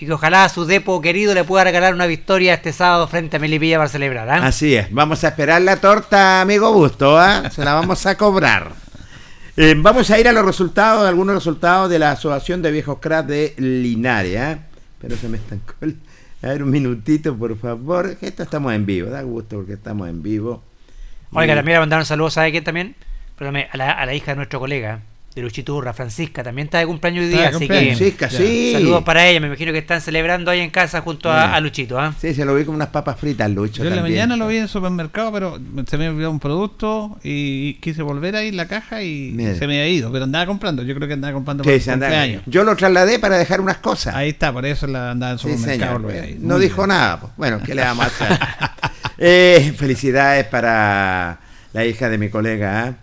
y 0.00 0.06
que 0.06 0.12
ojalá 0.12 0.44
a 0.44 0.48
su 0.48 0.64
depo 0.64 1.00
querido 1.00 1.34
le 1.34 1.44
pueda 1.44 1.62
regalar 1.64 1.94
una 1.94 2.06
victoria 2.06 2.54
este 2.54 2.72
sábado 2.72 3.06
frente 3.06 3.36
a 3.36 3.38
Melipilla 3.40 3.76
para 3.76 3.88
celebrar. 3.88 4.28
¿ah? 4.30 4.46
Así 4.46 4.74
es, 4.74 4.90
vamos 4.92 5.22
a 5.24 5.28
esperar 5.28 5.60
la 5.62 5.76
torta, 5.76 6.40
amigo 6.40 6.72
Busto, 6.72 7.18
¿ah? 7.18 7.50
se 7.50 7.64
la 7.64 7.74
vamos 7.74 8.04
a 8.06 8.16
cobrar. 8.16 8.72
Eh, 9.56 9.74
vamos 9.76 10.08
a 10.10 10.18
ir 10.18 10.26
a 10.26 10.32
los 10.32 10.46
resultados, 10.46 11.06
algunos 11.06 11.34
resultados 11.34 11.90
de 11.90 11.98
la 11.98 12.12
Asociación 12.12 12.62
de 12.62 12.70
Viejos 12.70 12.96
Cracks 12.98 13.28
de 13.28 13.54
Linares. 13.58 14.38
¿ah? 14.40 14.58
Pero 15.00 15.16
se 15.16 15.28
me 15.28 15.36
estancó. 15.36 15.74
el- 15.82 15.98
A 16.42 16.46
ver, 16.48 16.62
un 16.62 16.70
minutito, 16.70 17.36
por 17.36 17.58
favor. 17.58 18.16
Esto 18.22 18.42
estamos 18.42 18.72
en 18.72 18.86
vivo, 18.86 19.10
da 19.10 19.20
gusto 19.20 19.56
porque 19.56 19.74
estamos 19.74 20.08
en 20.08 20.22
vivo. 20.22 20.62
Oiga, 21.32 21.52
Y- 21.52 21.56
también 21.56 21.74
le 21.76 21.80
mandaron 21.80 22.06
saludos, 22.06 22.34
¿sabe 22.34 22.52
quién 22.52 22.64
también? 22.64 22.94
Perdóname, 23.36 23.68
a 23.70 23.76
la, 23.76 23.90
a 23.90 24.06
la 24.06 24.14
hija 24.14 24.30
de 24.32 24.36
nuestro 24.36 24.60
colega, 24.60 25.00
de 25.34 25.42
Luchito 25.42 25.76
Urra, 25.76 25.92
Francisca, 25.92 26.42
también 26.42 26.66
está 26.66 26.78
de 26.78 26.86
cumpleaños 26.86 27.22
hoy 27.24 27.30
día, 27.30 27.48
así 27.50 27.58
cumpleaños. 27.58 27.98
que 28.00 28.10
Francisca, 28.12 28.30
sí. 28.30 28.72
saludos 28.72 29.04
para 29.04 29.28
ella, 29.28 29.38
me 29.38 29.46
imagino 29.46 29.70
que 29.70 29.78
están 29.78 30.00
celebrando 30.00 30.50
ahí 30.50 30.58
en 30.58 30.70
casa 30.70 31.02
junto 31.02 31.30
a, 31.30 31.44
Sí. 31.44 31.50
a 31.54 31.60
Luchito, 31.60 32.00
¿ah? 32.00 32.12
Sí, 32.20 32.34
se 32.34 32.44
lo 32.44 32.52
vi 32.56 32.64
con 32.64 32.74
unas 32.74 32.88
papas 32.88 33.16
fritas, 33.16 33.48
Lucho. 33.48 33.84
Yo 33.84 33.90
en 33.90 33.96
la 33.96 34.02
mañana 34.02 34.36
lo 34.36 34.48
vi 34.48 34.56
en 34.56 34.64
el 34.64 34.68
supermercado, 34.68 35.30
pero 35.32 35.60
se 35.86 35.96
me 35.98 36.08
olvidó 36.08 36.32
un 36.32 36.40
producto 36.40 37.16
y 37.22 37.74
quise 37.74 38.02
volver 38.02 38.34
ahí 38.34 38.48
en 38.48 38.56
la 38.56 38.66
caja 38.66 39.02
y 39.04 39.36
se 39.56 39.68
me 39.68 39.80
ha 39.80 39.86
ido. 39.88 40.10
Pero 40.10 40.24
andaba 40.24 40.46
comprando, 40.46 40.82
yo 40.82 40.96
creo 40.96 41.06
que 41.06 41.14
andaba 41.14 41.32
comprando 41.34 41.62
Sí, 41.62 41.70
anda- 41.88 42.06
cumpleaños. 42.08 42.42
Yo 42.46 42.64
lo 42.64 42.74
trasladé 42.74 43.20
para 43.20 43.38
dejar 43.38 43.60
unas 43.60 43.76
cosas. 43.76 44.16
Ahí 44.16 44.30
está, 44.30 44.52
por 44.52 44.66
eso 44.66 44.88
la 44.88 45.12
andaba 45.12 45.32
en 45.32 45.38
el 45.38 45.40
Sí, 45.40 45.48
supermercado. 45.52 45.92
señor. 45.96 46.00
lo 46.00 46.08
vi 46.08 46.18
ahí. 46.28 46.38
No 46.40 46.54
Muy 46.54 46.62
dijo 46.64 46.76
bien. 46.82 46.88
nada. 46.88 47.20
pues. 47.20 47.32
Bueno, 47.36 47.60
¿qué 47.64 47.74
le 47.76 47.82
vamos 47.82 48.04
a 48.04 48.08
hacer? 48.08 48.38
Eh, 49.22 49.74
felicidades 49.76 50.46
para 50.46 51.38
la 51.74 51.84
hija 51.84 52.08
de 52.08 52.16
mi 52.18 52.30
colega, 52.30 52.88
¿eh? 52.88 52.94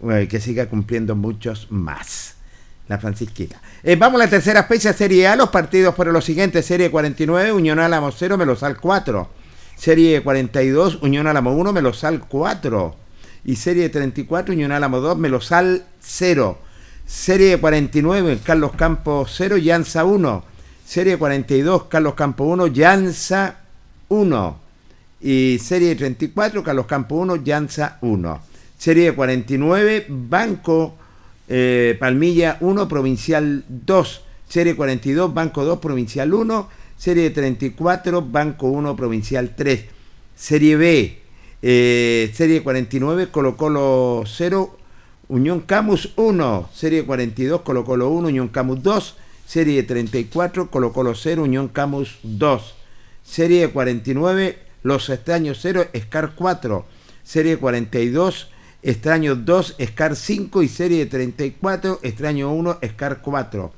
Que 0.00 0.40
siga 0.40 0.66
cumpliendo 0.66 1.14
muchos 1.14 1.66
más. 1.70 2.34
La 2.88 2.98
Francisquita. 2.98 3.60
Eh, 3.82 3.96
vamos 3.96 4.20
a 4.20 4.24
la 4.24 4.30
tercera 4.30 4.64
fecha, 4.64 4.92
Serie 4.92 5.28
A. 5.28 5.36
Los 5.36 5.50
partidos 5.50 5.94
fueron 5.94 6.14
los 6.14 6.24
siguientes: 6.24 6.66
Serie 6.66 6.90
49, 6.90 7.52
Unión 7.52 7.78
Álamo 7.78 8.10
0, 8.10 8.36
Melosal 8.36 8.80
4. 8.80 9.28
Serie 9.76 10.22
42, 10.22 11.02
Unión 11.02 11.26
Álamo 11.26 11.52
1, 11.52 11.72
Melosal 11.72 12.20
4. 12.26 12.96
Y 13.44 13.56
Serie 13.56 13.88
34, 13.88 14.52
Unión 14.52 14.72
Álamo 14.72 15.00
2, 15.00 15.16
Melosal 15.18 15.84
0. 16.00 16.58
Serie 17.06 17.58
49, 17.58 18.40
Carlos 18.44 18.72
Campos 18.76 19.32
0, 19.36 19.56
Llanza 19.56 20.04
1. 20.04 20.44
Serie 20.84 21.16
42, 21.16 21.84
Carlos 21.84 22.14
Campos 22.14 22.46
1, 22.48 22.66
Llanza 22.68 23.56
1. 24.08 24.60
Y 25.20 25.58
Serie 25.62 25.94
34, 25.94 26.62
Carlos 26.62 26.86
Campos 26.86 27.18
1, 27.20 27.36
Llanza 27.36 27.98
1. 28.00 28.49
Serie 28.80 29.12
49, 29.12 30.06
Banco 30.08 30.96
eh, 31.46 31.98
Palmilla 32.00 32.56
1, 32.60 32.88
Provincial 32.88 33.62
2, 33.68 34.20
Serie 34.48 34.74
42, 34.74 35.34
Banco 35.34 35.64
2, 35.64 35.78
Provincial 35.78 36.32
1, 36.32 36.68
Serie 36.96 37.28
34, 37.28 38.22
Banco 38.22 38.68
1, 38.68 38.96
Provincial 38.96 39.54
3, 39.54 39.84
Serie 40.34 40.76
B, 40.76 41.18
eh, 41.60 42.30
Serie 42.32 42.62
49, 42.62 43.28
Colo 43.28 43.54
Colo 43.54 44.22
0, 44.24 44.78
Unión 45.28 45.60
Camus 45.60 46.14
1, 46.16 46.70
Serie 46.72 47.04
42, 47.04 47.60
Colo 47.60 47.84
Colo 47.84 48.08
1, 48.08 48.28
Unión 48.28 48.48
Camus 48.48 48.82
2, 48.82 49.16
Serie 49.44 49.82
34, 49.82 50.70
Colo 50.70 50.94
Colo 50.94 51.14
0, 51.14 51.42
Unión 51.42 51.68
Camus 51.68 52.16
2, 52.22 52.74
Serie 53.24 53.68
49, 53.68 54.58
Los 54.84 55.10
Extraños 55.10 55.58
0, 55.60 55.88
Scar 55.94 56.34
4, 56.34 56.86
Serie 57.22 57.58
42, 57.58 58.48
Extraños 58.82 59.44
2, 59.44 59.76
Scar 59.88 60.16
5 60.16 60.62
y 60.62 60.68
Serie 60.68 61.04
34, 61.04 62.00
Extraño 62.02 62.52
1, 62.52 62.78
Scar 62.86 63.20
4. 63.20 63.72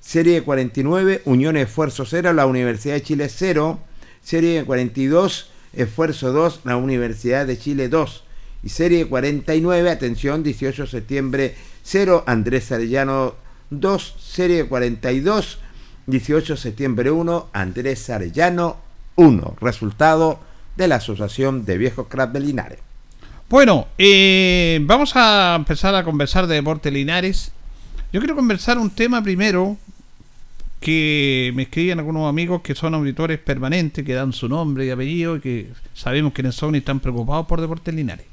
Serie 0.00 0.42
49, 0.42 1.22
Unión 1.26 1.56
Esfuerzo 1.56 2.04
0, 2.04 2.32
la 2.32 2.46
Universidad 2.46 2.94
de 2.94 3.02
Chile 3.02 3.28
0. 3.28 3.78
Serie 4.20 4.64
42, 4.64 5.50
Esfuerzo 5.74 6.32
2, 6.32 6.60
la 6.64 6.76
Universidad 6.76 7.46
de 7.46 7.56
Chile 7.56 7.88
2. 7.88 8.24
Y 8.64 8.70
Serie 8.70 9.06
49, 9.06 9.90
atención, 9.90 10.42
18 10.42 10.82
de 10.82 10.88
septiembre 10.88 11.54
0, 11.84 12.24
Andrés 12.26 12.72
Arellano 12.72 13.36
2. 13.70 14.16
Serie 14.18 14.64
42, 14.66 15.60
18 16.06 16.54
de 16.54 16.58
septiembre 16.58 17.10
1, 17.12 17.50
Andrés 17.52 18.10
Arellano 18.10 18.76
1. 19.14 19.56
Resultado 19.60 20.40
de 20.76 20.88
la 20.88 20.96
Asociación 20.96 21.64
de 21.64 21.78
Viejos 21.78 22.08
Craft 22.08 22.32
de 22.32 22.40
Linares. 22.40 22.87
Bueno, 23.48 23.88
eh, 23.96 24.78
vamos 24.82 25.16
a 25.16 25.54
empezar 25.56 25.94
a 25.94 26.04
conversar 26.04 26.46
de 26.46 26.56
Deporte 26.56 26.90
Linares. 26.90 27.50
Yo 28.12 28.20
quiero 28.20 28.36
conversar 28.36 28.76
un 28.76 28.90
tema 28.90 29.22
primero 29.22 29.78
que 30.80 31.50
me 31.54 31.62
escriben 31.62 31.98
algunos 31.98 32.28
amigos 32.28 32.60
que 32.60 32.74
son 32.74 32.92
auditores 32.92 33.38
permanentes, 33.38 34.04
que 34.04 34.12
dan 34.12 34.34
su 34.34 34.50
nombre 34.50 34.84
y 34.84 34.90
apellido 34.90 35.36
y 35.36 35.40
que 35.40 35.68
sabemos 35.94 36.34
quiénes 36.34 36.56
son 36.56 36.74
y 36.74 36.78
están 36.78 37.00
preocupados 37.00 37.46
por 37.46 37.62
Deportes 37.62 37.94
Linares. 37.94 38.26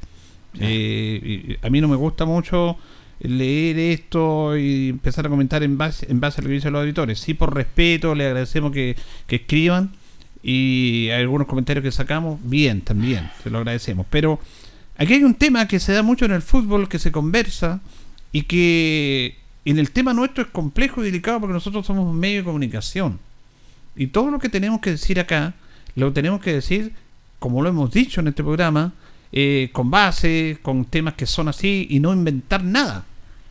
Eh, 0.59 1.57
y 1.61 1.65
a 1.65 1.69
mí 1.69 1.79
no 1.79 1.87
me 1.87 1.95
gusta 1.95 2.25
mucho 2.25 2.77
leer 3.21 3.79
esto 3.79 4.57
y 4.57 4.89
empezar 4.89 5.27
a 5.27 5.29
comentar 5.29 5.63
en 5.63 5.77
base, 5.77 6.11
en 6.11 6.19
base 6.19 6.41
a 6.41 6.43
lo 6.43 6.49
que 6.49 6.55
dicen 6.55 6.73
los 6.73 6.81
auditores. 6.81 7.21
Sí, 7.21 7.33
por 7.33 7.55
respeto, 7.55 8.15
le 8.15 8.25
agradecemos 8.25 8.73
que, 8.73 8.97
que 9.27 9.37
escriban 9.37 9.93
y 10.43 11.07
hay 11.09 11.21
algunos 11.21 11.47
comentarios 11.47 11.83
que 11.83 11.91
sacamos, 11.93 12.37
bien, 12.43 12.81
también, 12.81 13.31
se 13.41 13.49
lo 13.49 13.59
agradecemos. 13.59 14.05
Pero 14.09 14.41
aquí 14.97 15.13
hay 15.13 15.23
un 15.23 15.35
tema 15.35 15.67
que 15.67 15.79
se 15.79 15.93
da 15.93 16.03
mucho 16.03 16.25
en 16.25 16.31
el 16.31 16.41
fútbol, 16.41 16.89
que 16.89 16.99
se 16.99 17.11
conversa 17.11 17.81
y 18.31 18.43
que 18.43 19.37
en 19.65 19.79
el 19.79 19.91
tema 19.91 20.13
nuestro 20.13 20.43
es 20.43 20.49
complejo 20.49 21.01
y 21.01 21.05
delicado 21.05 21.39
porque 21.39 21.53
nosotros 21.53 21.85
somos 21.85 22.07
un 22.07 22.19
medio 22.19 22.39
de 22.39 22.43
comunicación. 22.45 23.19
Y 23.95 24.07
todo 24.07 24.29
lo 24.29 24.39
que 24.39 24.49
tenemos 24.49 24.81
que 24.81 24.91
decir 24.91 25.19
acá, 25.19 25.53
lo 25.95 26.13
tenemos 26.13 26.41
que 26.41 26.53
decir, 26.53 26.93
como 27.39 27.61
lo 27.61 27.69
hemos 27.69 27.91
dicho 27.91 28.21
en 28.21 28.27
este 28.27 28.43
programa, 28.43 28.93
eh, 29.31 29.69
con 29.71 29.89
base, 29.89 30.59
con 30.61 30.85
temas 30.85 31.15
que 31.15 31.25
son 31.25 31.47
así 31.47 31.87
y 31.89 31.99
no 31.99 32.13
inventar 32.13 32.63
nada. 32.63 33.05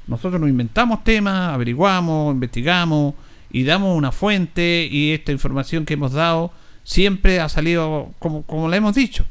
Nosotros 0.06 0.40
no 0.40 0.48
inventamos 0.48 1.02
temas, 1.02 1.52
averiguamos, 1.52 2.34
investigamos 2.34 3.14
y 3.50 3.64
damos 3.64 3.96
una 3.96 4.12
fuente 4.12 4.88
y 4.90 5.12
esta 5.12 5.32
información 5.32 5.84
que 5.84 5.94
hemos 5.94 6.12
dado 6.12 6.52
siempre 6.84 7.40
ha 7.40 7.48
salido 7.48 8.12
como, 8.18 8.42
como 8.42 8.68
la 8.68 8.76
hemos 8.76 8.94
dicho. 8.94 9.24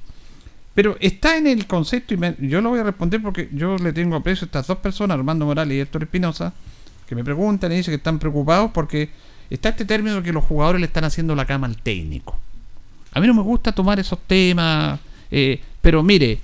Pero 0.74 0.98
está 1.00 1.38
en 1.38 1.48
el 1.48 1.68
concepto, 1.68 2.14
y 2.14 2.18
me- 2.18 2.36
yo 2.40 2.62
lo 2.62 2.70
voy 2.70 2.80
a 2.80 2.84
responder 2.84 3.22
porque 3.22 3.50
yo 3.54 3.78
le 3.78 3.94
tengo 3.94 4.16
aprecio 4.16 4.46
a 4.46 4.48
estas 4.48 4.68
dos 4.68 4.78
personas, 4.80 5.16
Armando 5.18 5.46
Morales 5.46 5.76
y 5.78 5.80
Héctor 5.82 6.04
Espinosa, 6.04 6.54
que 7.08 7.16
me 7.16 7.24
preguntan 7.24 7.72
y 7.72 7.76
dicen 7.76 7.92
que 7.92 7.98
están 7.98 8.18
preocupados 8.18 8.72
porque 8.74 9.10
está 9.50 9.70
este 9.70 9.86
término 9.86 10.16
de 10.18 10.24
que 10.24 10.32
los 10.34 10.44
jugadores 10.44 10.80
le 10.82 10.88
están 10.88 11.04
haciendo 11.04 11.36
la 11.36 11.46
cama 11.46 11.68
al 11.68 11.78
técnico. 11.78 12.40
A 13.12 13.20
mí 13.20 13.28
no 13.28 13.36
me 13.36 13.42
gusta 13.44 13.72
tomar 13.72 14.00
esos 14.00 14.18
temas, 14.26 15.00
eh, 15.30 15.62
pero 15.82 16.02
mire, 16.02 16.40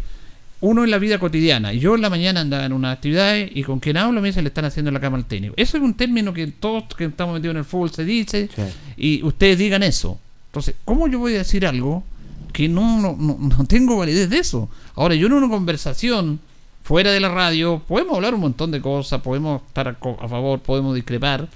uno 0.61 0.83
en 0.83 0.91
la 0.91 0.99
vida 0.99 1.17
cotidiana, 1.17 1.73
yo 1.73 1.95
en 1.95 2.01
la 2.01 2.09
mañana 2.11 2.41
andaba 2.41 2.65
en 2.65 2.73
unas 2.73 2.93
actividades 2.97 3.49
y 3.55 3.63
con 3.63 3.79
quien 3.79 3.97
hablo 3.97 4.21
me 4.21 4.27
dice 4.27 4.41
le 4.43 4.49
están 4.49 4.65
haciendo 4.65 4.91
la 4.91 4.99
cama 4.99 5.17
al 5.17 5.25
técnico. 5.25 5.55
Eso 5.57 5.77
es 5.77 5.83
un 5.83 5.95
término 5.95 6.33
que 6.33 6.45
todos 6.47 6.83
que 6.95 7.05
estamos 7.05 7.33
metidos 7.33 7.53
en 7.53 7.59
el 7.59 7.65
fútbol 7.65 7.89
se 7.89 8.03
dice 8.05 8.49
y 8.97 9.23
ustedes 9.23 9.57
digan 9.57 9.81
eso. 9.81 10.19
Entonces, 10.49 10.75
¿cómo 10.85 11.07
yo 11.07 11.17
voy 11.17 11.33
a 11.35 11.39
decir 11.39 11.65
algo 11.65 12.03
que 12.51 12.67
no, 12.67 12.99
no, 13.01 13.15
no, 13.17 13.65
tengo 13.65 13.97
validez 13.97 14.29
de 14.29 14.39
eso? 14.39 14.69
Ahora, 14.95 15.15
yo 15.15 15.27
en 15.27 15.33
una 15.33 15.49
conversación 15.49 16.39
fuera 16.83 17.11
de 17.11 17.19
la 17.19 17.29
radio 17.29 17.81
podemos 17.87 18.15
hablar 18.15 18.33
un 18.33 18.41
montón 18.41 18.71
de 18.71 18.81
cosas, 18.81 19.21
podemos 19.21 19.61
estar 19.67 19.87
a, 19.87 19.91
a 19.91 20.27
favor, 20.27 20.59
podemos 20.59 20.95
discrepar, 20.95 21.47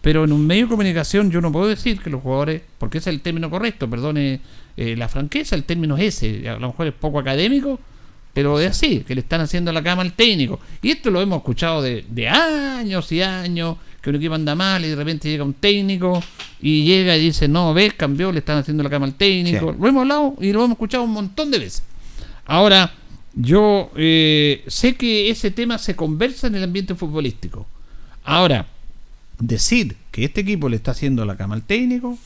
pero 0.00 0.24
en 0.24 0.32
un 0.32 0.46
medio 0.46 0.64
de 0.64 0.70
comunicación 0.70 1.30
yo 1.30 1.40
no 1.40 1.52
puedo 1.52 1.68
decir 1.68 2.00
que 2.00 2.10
los 2.10 2.22
jugadores, 2.22 2.62
porque 2.78 2.98
ese 2.98 3.10
es 3.10 3.16
el 3.16 3.22
término 3.22 3.50
correcto, 3.50 3.88
perdone 3.88 4.40
eh, 4.76 4.96
la 4.96 5.08
franqueza, 5.08 5.56
el 5.56 5.64
término 5.64 5.96
es 5.96 6.22
ese, 6.22 6.48
a 6.48 6.58
lo 6.58 6.68
mejor 6.68 6.86
es 6.86 6.94
poco 6.94 7.18
académico, 7.18 7.78
pero 8.32 8.58
es 8.60 8.70
así, 8.70 9.00
que 9.00 9.14
le 9.14 9.20
están 9.20 9.40
haciendo 9.40 9.72
la 9.72 9.82
cama 9.82 10.02
al 10.02 10.12
técnico. 10.12 10.60
Y 10.82 10.90
esto 10.90 11.10
lo 11.10 11.20
hemos 11.20 11.38
escuchado 11.38 11.82
de, 11.82 12.04
de 12.08 12.28
años 12.28 13.10
y 13.12 13.22
años, 13.22 13.76
que 14.00 14.10
un 14.10 14.16
equipo 14.16 14.34
anda 14.34 14.54
mal 14.54 14.84
y 14.84 14.88
de 14.88 14.96
repente 14.96 15.28
llega 15.28 15.44
un 15.44 15.54
técnico 15.54 16.22
y 16.60 16.84
llega 16.84 17.16
y 17.16 17.20
dice, 17.20 17.48
no, 17.48 17.74
ves, 17.74 17.94
cambió, 17.94 18.32
le 18.32 18.38
están 18.38 18.58
haciendo 18.58 18.82
la 18.82 18.90
cama 18.90 19.06
al 19.06 19.14
técnico. 19.14 19.72
Sí. 19.72 19.78
Lo 19.78 19.88
hemos 19.88 20.00
hablado 20.02 20.34
y 20.40 20.52
lo 20.52 20.60
hemos 20.60 20.72
escuchado 20.72 21.04
un 21.04 21.12
montón 21.12 21.50
de 21.50 21.58
veces. 21.58 21.82
Ahora, 22.46 22.92
yo 23.34 23.90
eh, 23.96 24.64
sé 24.66 24.94
que 24.94 25.30
ese 25.30 25.50
tema 25.50 25.78
se 25.78 25.94
conversa 25.94 26.46
en 26.46 26.56
el 26.56 26.64
ambiente 26.64 26.94
futbolístico. 26.94 27.66
Ahora, 28.24 28.66
decir 29.38 29.96
que 30.10 30.24
este 30.24 30.40
equipo 30.40 30.68
le 30.68 30.76
está 30.76 30.92
haciendo 30.92 31.24
la 31.24 31.36
cama 31.36 31.54
al 31.54 31.62
técnico, 31.62 32.18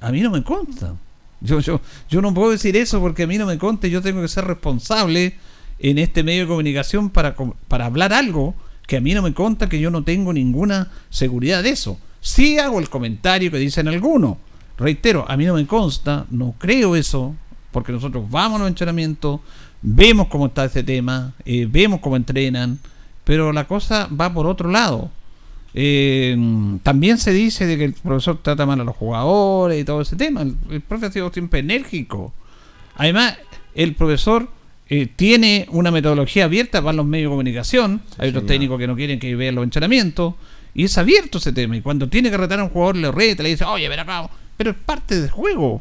a 0.00 0.10
mí 0.10 0.20
no 0.20 0.30
me 0.30 0.42
consta. 0.42 0.94
Yo, 1.40 1.60
yo, 1.60 1.80
yo 2.08 2.22
no 2.22 2.32
puedo 2.32 2.52
decir 2.52 2.76
eso 2.76 3.00
porque 3.00 3.24
a 3.24 3.26
mí 3.26 3.38
no 3.38 3.46
me 3.46 3.58
consta. 3.58 3.88
Yo 3.88 4.02
tengo 4.02 4.22
que 4.22 4.28
ser 4.28 4.44
responsable 4.44 5.34
en 5.78 5.98
este 5.98 6.22
medio 6.22 6.42
de 6.42 6.48
comunicación 6.48 7.10
para, 7.10 7.34
para 7.68 7.86
hablar 7.86 8.12
algo 8.12 8.54
que 8.86 8.96
a 8.96 9.00
mí 9.00 9.14
no 9.14 9.22
me 9.22 9.34
consta, 9.34 9.68
que 9.68 9.80
yo 9.80 9.90
no 9.90 10.04
tengo 10.04 10.32
ninguna 10.32 10.90
seguridad 11.10 11.62
de 11.62 11.70
eso. 11.70 11.98
Sí 12.20 12.58
hago 12.58 12.78
el 12.78 12.88
comentario 12.88 13.50
que 13.50 13.58
dicen 13.58 13.88
algunos. 13.88 14.36
Reitero, 14.78 15.24
a 15.28 15.36
mí 15.36 15.44
no 15.44 15.54
me 15.54 15.66
consta, 15.66 16.26
no 16.30 16.54
creo 16.58 16.96
eso, 16.96 17.34
porque 17.70 17.92
nosotros 17.92 18.30
vamos 18.30 18.56
a 18.56 18.58
los 18.60 18.68
entrenamientos, 18.68 19.40
vemos 19.80 20.28
cómo 20.28 20.46
está 20.46 20.64
ese 20.64 20.82
tema, 20.82 21.34
eh, 21.44 21.66
vemos 21.68 22.00
cómo 22.00 22.16
entrenan, 22.16 22.78
pero 23.24 23.52
la 23.52 23.66
cosa 23.66 24.08
va 24.08 24.32
por 24.32 24.46
otro 24.46 24.70
lado. 24.70 25.10
Eh, 25.74 26.36
también 26.82 27.18
se 27.18 27.32
dice 27.32 27.66
de 27.66 27.78
que 27.78 27.84
el 27.84 27.94
profesor 27.94 28.38
trata 28.42 28.66
mal 28.66 28.80
a 28.80 28.84
los 28.84 28.96
jugadores 28.96 29.80
y 29.80 29.84
todo 29.84 30.02
ese 30.02 30.16
tema. 30.16 30.42
El, 30.42 30.56
el 30.70 30.80
profe 30.80 31.06
ha 31.06 31.12
sido 31.12 31.32
siempre 31.32 31.60
enérgico. 31.60 32.32
Además, 32.96 33.38
el 33.74 33.94
profesor 33.94 34.48
eh, 34.94 35.06
tiene 35.06 35.66
una 35.70 35.90
metodología 35.90 36.44
abierta 36.44 36.82
para 36.82 36.92
los 36.92 37.06
medios 37.06 37.30
de 37.30 37.32
comunicación. 37.32 38.02
Hay 38.18 38.28
otros 38.28 38.42
señor. 38.42 38.46
técnicos 38.46 38.78
que 38.78 38.86
no 38.86 38.94
quieren 38.94 39.18
que 39.18 39.34
vean 39.34 39.54
los 39.54 39.64
entrenamientos. 39.64 40.34
Y 40.74 40.84
es 40.84 40.98
abierto 40.98 41.38
ese 41.38 41.50
tema. 41.50 41.74
Y 41.78 41.80
cuando 41.80 42.10
tiene 42.10 42.30
que 42.30 42.36
retar 42.36 42.60
a 42.60 42.64
un 42.64 42.68
jugador, 42.68 42.96
le 42.96 43.10
reta, 43.10 43.42
le 43.42 43.48
dice, 43.48 43.64
oye, 43.64 43.88
ven 43.88 44.00
acá. 44.00 44.28
Pero 44.54 44.72
es 44.72 44.76
parte 44.76 45.18
del 45.18 45.30
juego. 45.30 45.80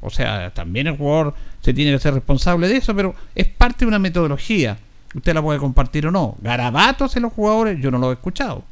O 0.00 0.10
sea, 0.10 0.50
también 0.54 0.86
el 0.86 0.96
jugador 0.96 1.34
se 1.60 1.74
tiene 1.74 1.90
que 1.90 1.98
ser 1.98 2.14
responsable 2.14 2.68
de 2.68 2.76
eso, 2.76 2.94
pero 2.94 3.16
es 3.34 3.48
parte 3.48 3.80
de 3.80 3.86
una 3.86 3.98
metodología. 3.98 4.78
Usted 5.12 5.34
la 5.34 5.42
puede 5.42 5.58
compartir 5.58 6.06
o 6.06 6.12
no. 6.12 6.36
Garabatos 6.40 7.16
en 7.16 7.22
los 7.22 7.32
jugadores, 7.32 7.80
yo 7.80 7.90
no 7.90 7.98
lo 7.98 8.10
he 8.10 8.14
escuchado. 8.14 8.62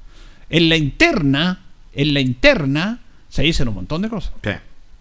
En 0.51 0.69
la 0.69 0.77
interna, 0.77 1.63
en 1.93 2.15
la 2.15 2.21
interna, 2.21 3.01
se 3.29 3.43
dicen 3.43 3.67
un 3.67 3.75
montón 3.75 4.03
de 4.03 4.09
cosas. 4.09 4.35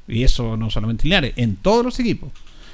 Y 0.08 0.24
eso 0.24 0.58
no 0.58 0.72
solamente 0.72 1.04
en 1.04 1.10
Linares, 1.10 1.34
en 1.36 1.58
todos 1.58 1.86
los 1.86 2.00
equipos. 2.00 2.32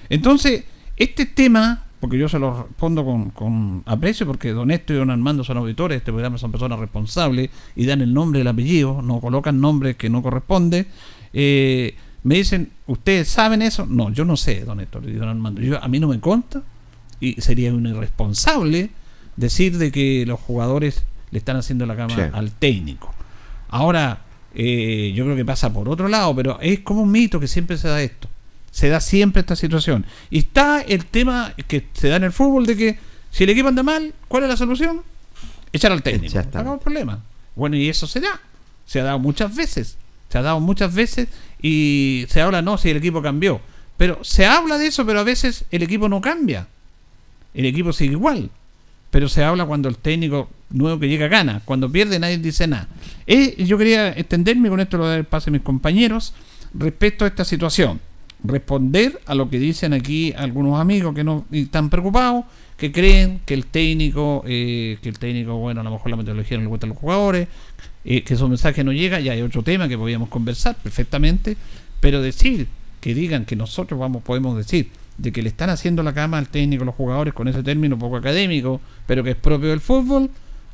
Entonces, 0.07 0.63
este 0.95 1.26
tema, 1.26 1.84
porque 2.06 2.20
yo 2.20 2.30
se 2.30 2.38
lo 2.38 2.66
respondo 2.68 3.03
con, 3.03 3.32
con 3.32 3.82
aprecio, 3.88 4.28
porque 4.28 4.51
don 4.51 4.68
Néstor 4.68 4.95
y 4.95 4.99
don 4.99 5.10
Armando 5.10 5.43
son 5.43 5.58
auditores, 5.58 5.97
este 5.97 6.12
programa 6.12 6.38
son 6.38 6.51
personas 6.51 6.78
responsables 6.78 7.49
y 7.76 7.88
dan 7.88 7.99
el 8.01 8.14
nombre 8.14 8.39
y 8.39 8.41
el 8.41 8.47
apellido, 8.47 9.01
no 9.01 9.20
colocan 9.20 9.60
nombres 9.60 9.95
que 9.95 10.08
no 10.08 10.22
corresponde. 10.22 10.86
Eh, 11.34 11.95
me 12.22 12.36
dicen, 12.36 12.70
¿ustedes 12.86 13.28
saben 13.28 13.64
eso? 13.64 13.88
No, 13.88 14.12
yo 14.12 14.24
no 14.24 14.38
sé, 14.38 14.64
don 14.66 14.78
Néstor 14.78 15.10
y 15.10 15.14
don 15.14 15.30
Armando. 15.30 15.62
Yo, 15.62 15.84
a 15.84 15.88
mí 15.88 15.99
no 15.99 16.08
me 16.08 16.20
consta 16.20 16.62
y 17.20 17.41
sería 17.41 17.74
un 17.74 17.88
irresponsable 17.88 18.91
decir 19.36 19.80
de 19.80 19.91
que 19.91 20.26
los 20.28 20.39
jugadores 20.39 21.06
le 21.32 21.39
están 21.39 21.58
haciendo 21.58 21.88
la 21.88 21.95
cama 21.95 22.14
Sí. 22.14 22.22
al 22.32 22.51
técnico. 22.51 23.12
Ahora, 23.70 24.20
eh, 24.53 25.12
yo 25.16 25.24
creo 25.24 25.36
que 25.36 25.43
pasa 25.43 25.74
por 25.74 25.89
otro 25.89 26.08
lado, 26.08 26.36
pero 26.36 26.60
es 26.62 26.82
como 26.82 27.01
un 27.01 27.10
mito 27.12 27.39
que 27.39 27.47
siempre 27.47 27.80
se 27.80 27.88
da 27.88 27.99
esto. 28.03 28.28
Se 28.76 28.89
da 28.89 28.99
siempre 28.99 29.39
esta 29.39 29.55
situación. 29.55 30.05
Y 30.30 30.39
está 30.39 30.82
el 30.82 31.05
tema 31.05 31.53
que 31.69 31.88
se 31.93 32.09
da 32.09 32.17
en 32.17 32.26
el 32.26 32.34
fútbol 32.34 32.65
de 32.65 32.76
que 32.76 32.99
si 33.32 33.45
el 33.45 33.49
equipo 33.51 33.69
anda 33.69 33.84
mal, 33.84 34.13
¿cuál 34.28 34.43
es 34.43 34.49
la 34.49 34.57
solución? 34.57 35.01
Echar 35.71 35.93
al 35.93 36.03
técnico. 36.03 36.38
Acabó 36.38 36.73
el 36.73 36.82
problema. 36.82 37.23
Bueno, 37.55 37.78
y 37.78 37.88
eso 37.88 38.05
se 38.05 38.19
da. 38.19 38.41
Se 38.86 38.99
ha 38.99 39.05
dado 39.05 39.17
muchas 39.17 39.55
veces. 39.55 39.95
Se 40.28 40.39
ha 40.39 40.41
dado 40.41 40.59
muchas 40.59 40.93
veces 40.93 41.30
y 41.61 42.26
se 42.28 42.41
habla, 42.41 42.61
no, 42.61 42.78
si 42.78 42.89
el 42.89 42.97
equipo 42.97 43.21
cambió. 43.21 43.61
Pero 43.95 44.21
se 44.26 44.45
habla 44.45 44.78
de 44.78 44.88
eso, 44.88 45.05
pero 45.05 45.21
a 45.21 45.23
veces 45.23 45.63
el 45.71 45.82
equipo 45.82 46.09
no 46.09 46.19
cambia. 46.19 46.67
El 47.53 47.65
equipo 47.67 47.93
sigue 47.93 48.11
igual. 48.11 48.49
pero 49.09 49.30
se 49.30 49.41
habla 49.41 49.65
cuando 49.65 49.88
el 49.88 49.95
técnico 49.95 50.49
nuevo 50.69 50.99
que 50.99 51.07
llega 51.07 51.30
gana. 51.30 51.61
Cuando 51.63 51.89
pierde 51.89 52.19
nadie 52.19 52.39
dice 52.39 52.67
nada. 52.67 52.89
Eh, 53.26 53.63
yo 53.63 53.78
quería 53.78 54.09
extenderme, 54.09 54.67
con 54.67 54.82
esto 54.82 54.97
lo 54.97 55.03
voy 55.03 55.13
a 55.13 55.15
dar 55.15 55.26
pase 55.26 55.49
a 55.49 55.53
mis 55.53 55.61
compañeros, 55.61 56.34
respecto 56.73 57.23
a 57.23 57.30
esta 57.30 57.45
situación. 57.45 58.01
Responder 58.48 59.20
a 59.26 59.36
lo 59.36 59.50
que 59.50 59.60
dicen 59.60 59.93
aquí 59.93 60.34
algunos 60.38 60.80
amigos 60.80 61.14
que 61.16 61.24
no 61.24 61.46
están 61.52 61.89
preocupados, 61.89 62.46
que 62.78 62.91
creen 62.91 63.41
que 63.46 63.54
el 63.54 63.66
técnico, 63.66 64.43
eh, 64.46 64.98
que 65.02 65.10
el 65.10 65.20
técnico, 65.20 65.56
bueno, 65.56 65.82
a 65.82 65.84
lo 65.84 65.91
mejor 65.91 66.12
la 66.12 66.18
metodología 66.18 66.58
no 66.58 66.64
le 66.64 66.70
gusta 66.70 66.86
a 66.86 66.89
los 66.89 66.98
jugadores, 66.98 67.48
eh, 68.04 68.24
que 68.24 68.34
esos 68.34 68.50
mensajes 68.50 68.84
no 68.84 68.91
llegan, 68.91 69.24
ya 69.24 69.32
hay 69.32 69.41
otro 69.41 69.64
tema 69.64 69.88
que 69.88 69.98
podríamos 69.98 70.30
conversar 70.30 70.76
perfectamente, 70.76 71.58
pero 72.00 72.22
decir 72.22 72.68
que 73.00 73.14
digan 73.14 73.46
que 73.46 73.56
nosotros 73.56 74.00
vamos, 74.00 74.24
podemos 74.24 74.58
decir 74.58 74.89
de 75.18 75.32
que 75.32 75.41
le 75.41 75.50
están 75.50 75.70
haciendo 75.70 76.04
la 76.04 76.14
cama 76.14 76.38
al 76.38 76.50
técnico, 76.50 76.84
los 76.84 76.96
jugadores, 76.96 77.34
con 77.34 77.48
ese 77.48 77.64
término 77.64 77.98
poco 77.98 78.18
académico, 78.18 78.82
pero 79.08 79.24
que 79.24 79.32
es 79.32 79.36
propio 79.36 79.70
del 79.70 79.80
fútbol, 79.80 80.30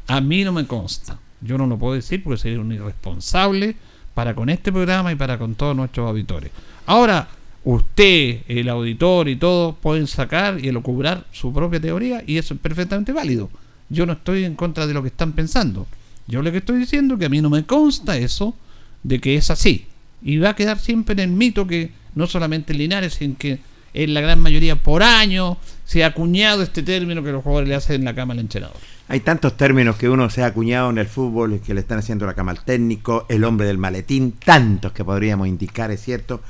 a 0.07 0.21
mí 0.21 0.43
no 0.43 0.51
me 0.51 0.65
consta. 0.65 1.19
Yo 1.41 1.57
no 1.57 1.67
lo 1.67 1.77
puedo 1.77 1.93
decir 1.93 2.23
porque 2.23 2.39
sería 2.39 2.59
un 2.59 2.71
irresponsable 2.71 3.75
para 4.13 4.35
con 4.35 4.49
este 4.49 4.71
programa 4.71 5.11
y 5.11 5.15
para 5.15 5.37
con 5.37 5.55
todos 5.55 5.75
nuestros 5.75 6.07
auditores. 6.07 6.51
Ahora, 6.85 7.27
usted, 7.63 8.41
el 8.47 8.69
auditor 8.69 9.29
y 9.29 9.35
todos 9.35 9.75
pueden 9.81 10.07
sacar 10.07 10.63
y 10.63 10.67
elocubrar 10.67 11.25
su 11.31 11.53
propia 11.53 11.79
teoría 11.79 12.23
y 12.25 12.37
eso 12.37 12.53
es 12.53 12.59
perfectamente 12.59 13.13
válido. 13.13 13.49
Yo 13.89 14.05
no 14.05 14.13
estoy 14.13 14.45
en 14.45 14.55
contra 14.55 14.87
de 14.87 14.93
lo 14.93 15.01
que 15.01 15.09
están 15.09 15.33
pensando. 15.33 15.85
Yo 16.27 16.41
lo 16.41 16.51
que 16.51 16.59
estoy 16.59 16.79
diciendo 16.79 17.15
es 17.15 17.19
que 17.19 17.25
a 17.25 17.29
mí 17.29 17.41
no 17.41 17.49
me 17.49 17.65
consta 17.65 18.17
eso 18.17 18.55
de 19.03 19.19
que 19.19 19.35
es 19.35 19.49
así. 19.51 19.87
Y 20.21 20.37
va 20.37 20.49
a 20.49 20.55
quedar 20.55 20.79
siempre 20.79 21.13
en 21.13 21.19
el 21.19 21.35
mito 21.35 21.67
que 21.67 21.91
no 22.15 22.27
solamente 22.27 22.73
en 22.73 22.79
Linares, 22.79 23.15
sino 23.15 23.35
que 23.37 23.59
en 23.93 24.13
la 24.13 24.21
gran 24.21 24.39
mayoría 24.39 24.75
por 24.75 25.03
año 25.03 25.57
se 25.85 26.03
ha 26.03 26.07
acuñado 26.07 26.63
este 26.63 26.83
término 26.83 27.23
que 27.23 27.31
los 27.31 27.43
jugadores 27.43 27.69
le 27.69 27.75
hacen 27.75 27.97
en 27.97 28.05
la 28.05 28.15
cama 28.15 28.33
al 28.33 28.39
entrenador. 28.39 28.77
Hay 29.07 29.19
tantos 29.19 29.57
términos 29.57 29.97
que 29.97 30.07
uno 30.07 30.29
se 30.29 30.41
ha 30.41 30.45
acuñado 30.45 30.89
en 30.89 30.97
el 30.97 31.07
fútbol 31.07 31.59
que 31.59 31.73
le 31.73 31.81
están 31.81 31.99
haciendo 31.99 32.25
la 32.25 32.33
cama 32.33 32.51
al 32.51 32.63
técnico, 32.63 33.25
el 33.27 33.43
hombre 33.43 33.67
del 33.67 33.77
maletín, 33.77 34.33
tantos 34.33 34.93
que 34.93 35.03
podríamos 35.03 35.49
indicar, 35.49 35.91
es 35.91 36.01
cierto. 36.01 36.41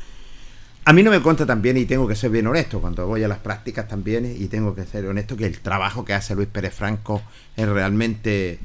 A 0.83 0.93
mí 0.93 1.03
no 1.03 1.11
me 1.11 1.21
consta 1.21 1.45
también, 1.45 1.77
y 1.77 1.85
tengo 1.85 2.07
que 2.07 2.15
ser 2.15 2.31
bien 2.31 2.47
honesto, 2.47 2.81
cuando 2.81 3.05
voy 3.05 3.23
a 3.23 3.27
las 3.27 3.37
prácticas 3.37 3.87
también, 3.87 4.25
y 4.25 4.47
tengo 4.47 4.73
que 4.73 4.83
ser 4.83 5.05
honesto, 5.05 5.37
que 5.37 5.45
el 5.45 5.59
trabajo 5.59 6.03
que 6.03 6.15
hace 6.15 6.33
Luis 6.33 6.47
Pérez 6.47 6.73
Franco 6.73 7.21
es 7.55 7.69
realmente 7.69 8.57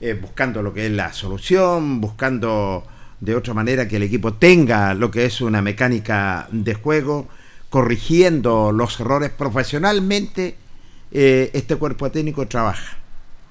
eh, 0.00 0.14
buscando 0.14 0.62
lo 0.62 0.72
que 0.72 0.86
es 0.86 0.92
la 0.92 1.12
solución, 1.12 2.00
buscando 2.00 2.86
de 3.20 3.34
otra 3.34 3.52
manera 3.52 3.86
que 3.86 3.96
el 3.96 4.04
equipo 4.04 4.32
tenga 4.32 4.94
lo 4.94 5.10
que 5.10 5.26
es 5.26 5.42
una 5.42 5.60
mecánica 5.60 6.48
de 6.52 6.72
juego, 6.72 7.28
corrigiendo 7.68 8.72
los 8.72 8.98
errores 8.98 9.30
profesionalmente, 9.30 10.56
eh, 11.10 11.50
este 11.52 11.76
cuerpo 11.76 12.10
técnico 12.10 12.48
trabaja. 12.48 12.96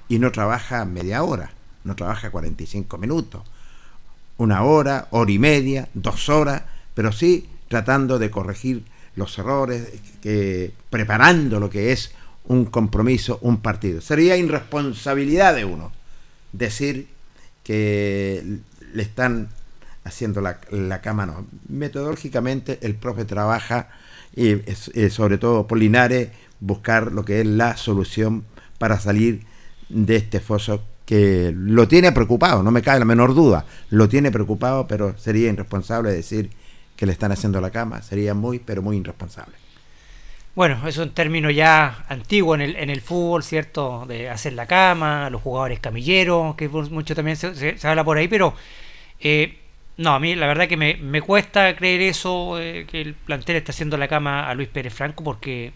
Y 0.08 0.18
no 0.18 0.32
trabaja 0.32 0.84
media 0.86 1.22
hora, 1.22 1.52
no 1.84 1.94
trabaja 1.94 2.30
45 2.30 2.98
minutos, 2.98 3.42
una 4.38 4.64
hora, 4.64 5.06
hora 5.10 5.30
y 5.30 5.38
media, 5.38 5.88
dos 5.94 6.28
horas, 6.28 6.62
pero 6.94 7.12
sí 7.12 7.48
tratando 7.68 8.18
de 8.18 8.30
corregir 8.30 8.84
los 9.16 9.38
errores, 9.38 9.88
que, 10.22 10.72
preparando 10.90 11.60
lo 11.60 11.70
que 11.70 11.92
es 11.92 12.12
un 12.44 12.64
compromiso, 12.64 13.38
un 13.42 13.60
partido. 13.60 14.00
Sería 14.00 14.36
irresponsabilidad 14.36 15.54
de 15.54 15.64
uno 15.64 15.92
decir 16.52 17.08
que 17.62 18.60
le 18.94 19.02
están 19.02 19.48
haciendo 20.04 20.40
la, 20.40 20.60
la 20.70 21.00
cama, 21.00 21.26
no. 21.26 21.46
Metodológicamente 21.68 22.78
el 22.80 22.94
profe 22.94 23.24
trabaja 23.24 23.88
eh, 24.40 25.10
sobre 25.10 25.38
todo 25.38 25.66
por 25.66 25.78
Linares 25.78 26.28
buscar 26.60 27.12
lo 27.12 27.24
que 27.24 27.40
es 27.40 27.46
la 27.46 27.76
solución 27.76 28.44
para 28.78 29.00
salir 29.00 29.44
de 29.88 30.16
este 30.16 30.40
foso 30.40 30.84
que 31.04 31.52
lo 31.56 31.88
tiene 31.88 32.12
preocupado, 32.12 32.62
no 32.62 32.70
me 32.70 32.82
cabe 32.82 32.98
la 32.98 33.04
menor 33.04 33.34
duda, 33.34 33.64
lo 33.90 34.08
tiene 34.08 34.30
preocupado, 34.30 34.86
pero 34.86 35.18
sería 35.18 35.50
irresponsable 35.50 36.12
decir 36.12 36.50
que 36.98 37.06
le 37.06 37.12
están 37.12 37.30
haciendo 37.30 37.60
la 37.60 37.70
cama, 37.70 38.02
sería 38.02 38.34
muy, 38.34 38.58
pero 38.58 38.82
muy 38.82 38.96
irresponsable. 38.96 39.54
Bueno, 40.56 40.88
es 40.88 40.98
un 40.98 41.10
término 41.10 41.48
ya 41.48 42.04
antiguo 42.08 42.56
en 42.56 42.60
el, 42.60 42.74
en 42.74 42.90
el 42.90 43.00
fútbol, 43.00 43.44
¿cierto? 43.44 44.04
De 44.08 44.28
hacer 44.28 44.54
la 44.54 44.66
cama, 44.66 45.30
los 45.30 45.40
jugadores 45.40 45.78
camilleros, 45.78 46.56
que 46.56 46.68
mucho 46.68 47.14
también 47.14 47.36
se, 47.36 47.76
habla 47.84 48.02
por 48.02 48.18
ahí, 48.18 48.26
pero 48.26 48.52
eh, 49.20 49.60
no, 49.96 50.14
a 50.14 50.18
mí 50.18 50.34
la 50.34 50.48
verdad 50.48 50.66
que 50.66 50.76
me, 50.76 50.96
me 50.96 51.22
cuesta 51.22 51.76
creer 51.76 52.00
eso, 52.00 52.60
eh, 52.60 52.84
que 52.90 53.00
el 53.00 53.14
plantel 53.14 53.54
está 53.54 53.70
haciendo 53.70 53.96
la 53.96 54.08
cama 54.08 54.50
a 54.50 54.54
Luis 54.54 54.68
Pérez 54.68 54.92
Franco, 54.92 55.22
porque 55.22 55.72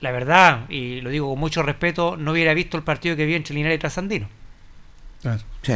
la 0.00 0.10
verdad, 0.10 0.70
y 0.70 1.02
lo 1.02 1.10
digo 1.10 1.28
con 1.28 1.38
mucho 1.38 1.62
respeto, 1.62 2.16
no 2.16 2.32
hubiera 2.32 2.54
visto 2.54 2.78
el 2.78 2.82
partido 2.82 3.14
que 3.14 3.26
vi 3.26 3.34
entre 3.34 3.54
Linares 3.54 3.76
y 3.76 3.80
Trasandino. 3.80 4.26
Sí. 5.60 5.74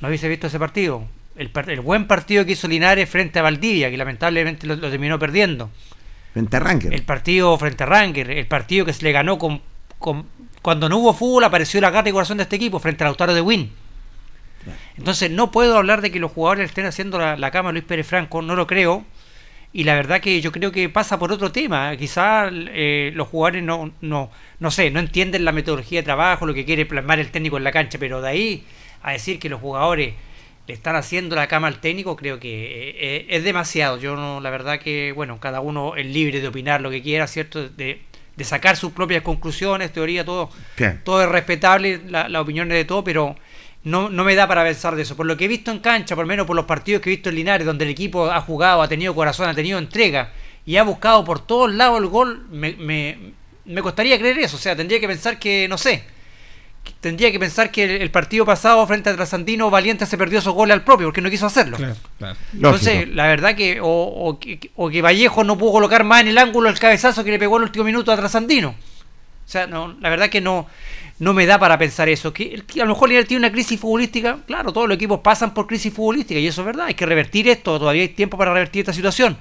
No 0.00 0.08
hubiese 0.08 0.26
visto 0.26 0.46
ese 0.46 0.58
partido. 0.58 1.06
El, 1.40 1.50
el, 1.68 1.80
buen 1.80 2.06
partido 2.06 2.44
que 2.44 2.52
hizo 2.52 2.68
Linares 2.68 3.08
frente 3.08 3.38
a 3.38 3.42
Valdivia, 3.42 3.90
que 3.90 3.96
lamentablemente 3.96 4.66
lo, 4.66 4.78
terminó 4.78 5.18
perdiendo. 5.18 5.70
Frente 6.34 6.56
a 6.56 6.60
Ranger. 6.60 6.92
El 6.92 7.02
partido 7.02 7.56
frente 7.56 7.82
a 7.82 7.86
Ranger, 7.86 8.30
el 8.30 8.46
partido 8.46 8.84
que 8.84 8.92
se 8.92 9.02
le 9.04 9.12
ganó 9.12 9.38
con, 9.38 9.62
con 9.98 10.26
cuando 10.62 10.88
no 10.88 10.98
hubo 10.98 11.14
fútbol 11.14 11.44
apareció 11.44 11.80
la 11.80 11.90
gata 11.90 12.10
y 12.10 12.12
corazón 12.12 12.36
de 12.36 12.42
este 12.42 12.56
equipo 12.56 12.78
frente 12.78 13.04
al 13.04 13.08
Lautaro 13.08 13.34
de 13.34 13.40
Win. 13.40 13.72
Entonces 14.98 15.30
no 15.30 15.50
puedo 15.50 15.78
hablar 15.78 16.02
de 16.02 16.10
que 16.10 16.20
los 16.20 16.32
jugadores 16.32 16.66
estén 16.66 16.84
haciendo 16.84 17.18
la, 17.18 17.50
cama 17.50 17.70
a 17.70 17.72
Luis 17.72 17.84
Pérez 17.84 18.06
Franco, 18.06 18.42
no 18.42 18.54
lo 18.54 18.66
creo. 18.66 19.04
Y 19.72 19.84
la 19.84 19.94
verdad 19.94 20.20
que 20.20 20.40
yo 20.40 20.52
creo 20.52 20.72
que 20.72 20.88
pasa 20.88 21.18
por 21.18 21.32
otro 21.32 21.52
tema. 21.52 21.96
Quizás 21.96 22.52
eh, 22.52 23.12
los 23.14 23.28
jugadores 23.28 23.62
no, 23.62 23.92
no, 24.02 24.30
no 24.58 24.70
sé, 24.70 24.90
no 24.90 25.00
entienden 25.00 25.44
la 25.44 25.52
metodología 25.52 26.00
de 26.00 26.04
trabajo, 26.04 26.44
lo 26.44 26.52
que 26.52 26.66
quiere 26.66 26.84
plasmar 26.84 27.18
el 27.18 27.30
técnico 27.30 27.56
en 27.56 27.64
la 27.64 27.72
cancha, 27.72 27.98
pero 27.98 28.20
de 28.20 28.28
ahí 28.28 28.66
a 29.02 29.12
decir 29.12 29.38
que 29.38 29.48
los 29.48 29.60
jugadores 29.60 30.14
le 30.66 30.74
están 30.74 30.96
haciendo 30.96 31.36
la 31.36 31.48
cama 31.48 31.68
al 31.68 31.80
técnico, 31.80 32.16
creo 32.16 32.38
que 32.38 32.96
eh, 32.98 33.26
es 33.28 33.44
demasiado. 33.44 33.98
Yo 33.98 34.16
no, 34.16 34.40
la 34.40 34.50
verdad 34.50 34.78
que, 34.78 35.12
bueno, 35.12 35.40
cada 35.40 35.60
uno 35.60 35.96
es 35.96 36.06
libre 36.06 36.40
de 36.40 36.48
opinar 36.48 36.80
lo 36.80 36.90
que 36.90 37.02
quiera, 37.02 37.26
¿cierto? 37.26 37.68
De, 37.68 38.02
de 38.36 38.44
sacar 38.44 38.76
sus 38.76 38.92
propias 38.92 39.22
conclusiones, 39.22 39.92
teoría, 39.92 40.24
todo, 40.24 40.50
todo 41.04 41.22
es 41.22 41.28
respetable, 41.28 42.00
la, 42.08 42.28
la 42.28 42.40
opinión 42.40 42.68
de 42.68 42.84
todo, 42.84 43.04
pero 43.04 43.36
no, 43.82 44.10
no 44.10 44.24
me 44.24 44.34
da 44.34 44.46
para 44.46 44.64
pensar 44.64 44.94
de 44.94 45.02
eso. 45.02 45.16
Por 45.16 45.26
lo 45.26 45.36
que 45.36 45.46
he 45.46 45.48
visto 45.48 45.70
en 45.70 45.78
cancha, 45.78 46.14
por 46.14 46.24
lo 46.24 46.28
menos 46.28 46.46
por 46.46 46.56
los 46.56 46.66
partidos 46.66 47.02
que 47.02 47.10
he 47.10 47.16
visto 47.16 47.30
en 47.30 47.36
Linares, 47.36 47.66
donde 47.66 47.84
el 47.84 47.90
equipo 47.90 48.30
ha 48.30 48.40
jugado, 48.40 48.82
ha 48.82 48.88
tenido 48.88 49.14
corazón, 49.14 49.48
ha 49.48 49.54
tenido 49.54 49.78
entrega 49.78 50.32
y 50.66 50.76
ha 50.76 50.82
buscado 50.82 51.24
por 51.24 51.44
todos 51.46 51.72
lados 51.72 51.98
el 52.00 52.06
gol, 52.06 52.46
me, 52.50 52.74
me, 53.64 53.82
costaría 53.82 54.18
creer 54.18 54.38
eso. 54.38 54.56
O 54.56 54.60
sea, 54.60 54.76
tendría 54.76 55.00
que 55.00 55.08
pensar 55.08 55.38
que, 55.38 55.66
no 55.68 55.78
sé, 55.78 56.04
tendría 57.00 57.30
que 57.30 57.38
pensar 57.38 57.70
que 57.70 57.96
el, 57.96 58.10
partido 58.10 58.44
pasado 58.44 58.86
frente 58.86 59.10
a 59.10 59.14
Trasandino, 59.14 59.70
Valiente 59.70 60.06
se 60.06 60.18
perdió 60.18 60.38
esos 60.38 60.54
goles 60.54 60.74
al 60.74 60.82
propio 60.82 61.06
porque 61.08 61.20
no 61.20 61.30
quiso 61.30 61.46
hacerlo. 61.46 61.78
Entonces, 62.52 63.08
la 63.08 63.26
verdad 63.26 63.54
que 63.54 63.80
o, 63.80 64.38
o, 64.76 64.90
que 64.90 65.02
Vallejo 65.02 65.44
no 65.44 65.56
pudo 65.58 65.72
colocar 65.72 66.04
más 66.04 66.22
en 66.22 66.28
el 66.28 66.38
ángulo 66.38 66.68
el 66.68 66.78
cabezazo 66.78 67.24
que 67.24 67.30
le 67.30 67.38
pegó 67.38 67.56
el 67.56 67.64
último 67.64 67.84
minuto 67.84 68.12
a 68.12 68.16
Trasandino. 68.16 68.70
O 68.70 69.52
sea, 69.52 69.66
no, 69.66 69.96
la 70.00 70.10
verdad 70.10 70.28
que 70.28 70.40
no 70.40 70.66
no 71.20 71.34
me 71.34 71.46
da 71.46 71.58
para 71.58 71.78
pensar 71.78 72.08
eso. 72.08 72.32
Que, 72.32 72.64
a 72.74 72.84
lo 72.84 72.86
mejor 72.86 73.08
Linares 73.10 73.28
tiene 73.28 73.46
una 73.46 73.52
crisis 73.52 73.78
futbolística. 73.78 74.38
Claro, 74.46 74.72
todos 74.72 74.88
los 74.88 74.96
equipos 74.96 75.20
pasan 75.20 75.54
por 75.54 75.66
crisis 75.66 75.92
futbolística 75.92 76.40
y 76.40 76.46
eso 76.46 76.62
es 76.62 76.66
verdad. 76.66 76.86
Hay 76.86 76.94
que 76.94 77.06
revertir 77.06 77.46
esto. 77.46 77.78
Todavía 77.78 78.02
hay 78.02 78.08
tiempo 78.08 78.38
para 78.38 78.52
revertir 78.54 78.80
esta 78.80 78.94
situación. 78.94 79.36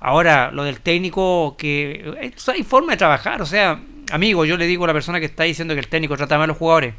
Ahora, 0.00 0.50
lo 0.50 0.64
del 0.64 0.80
técnico, 0.80 1.54
que 1.58 2.14
eh, 2.20 2.32
hay 2.46 2.62
forma 2.62 2.92
de 2.92 2.96
trabajar. 2.96 3.42
O 3.42 3.46
sea, 3.46 3.78
amigo, 4.10 4.44
yo 4.44 4.56
le 4.56 4.66
digo 4.66 4.84
a 4.84 4.86
la 4.88 4.92
persona 4.92 5.20
que 5.20 5.26
está 5.26 5.44
diciendo 5.44 5.74
que 5.74 5.80
el 5.80 5.88
técnico 5.88 6.16
trata 6.16 6.36
mal 6.36 6.44
a 6.44 6.46
los 6.48 6.56
jugadores. 6.56 6.94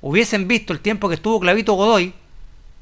Hubiesen 0.00 0.46
visto 0.46 0.72
el 0.72 0.80
tiempo 0.80 1.08
que 1.08 1.14
estuvo 1.16 1.40
Clavito 1.40 1.74
Godoy. 1.74 2.12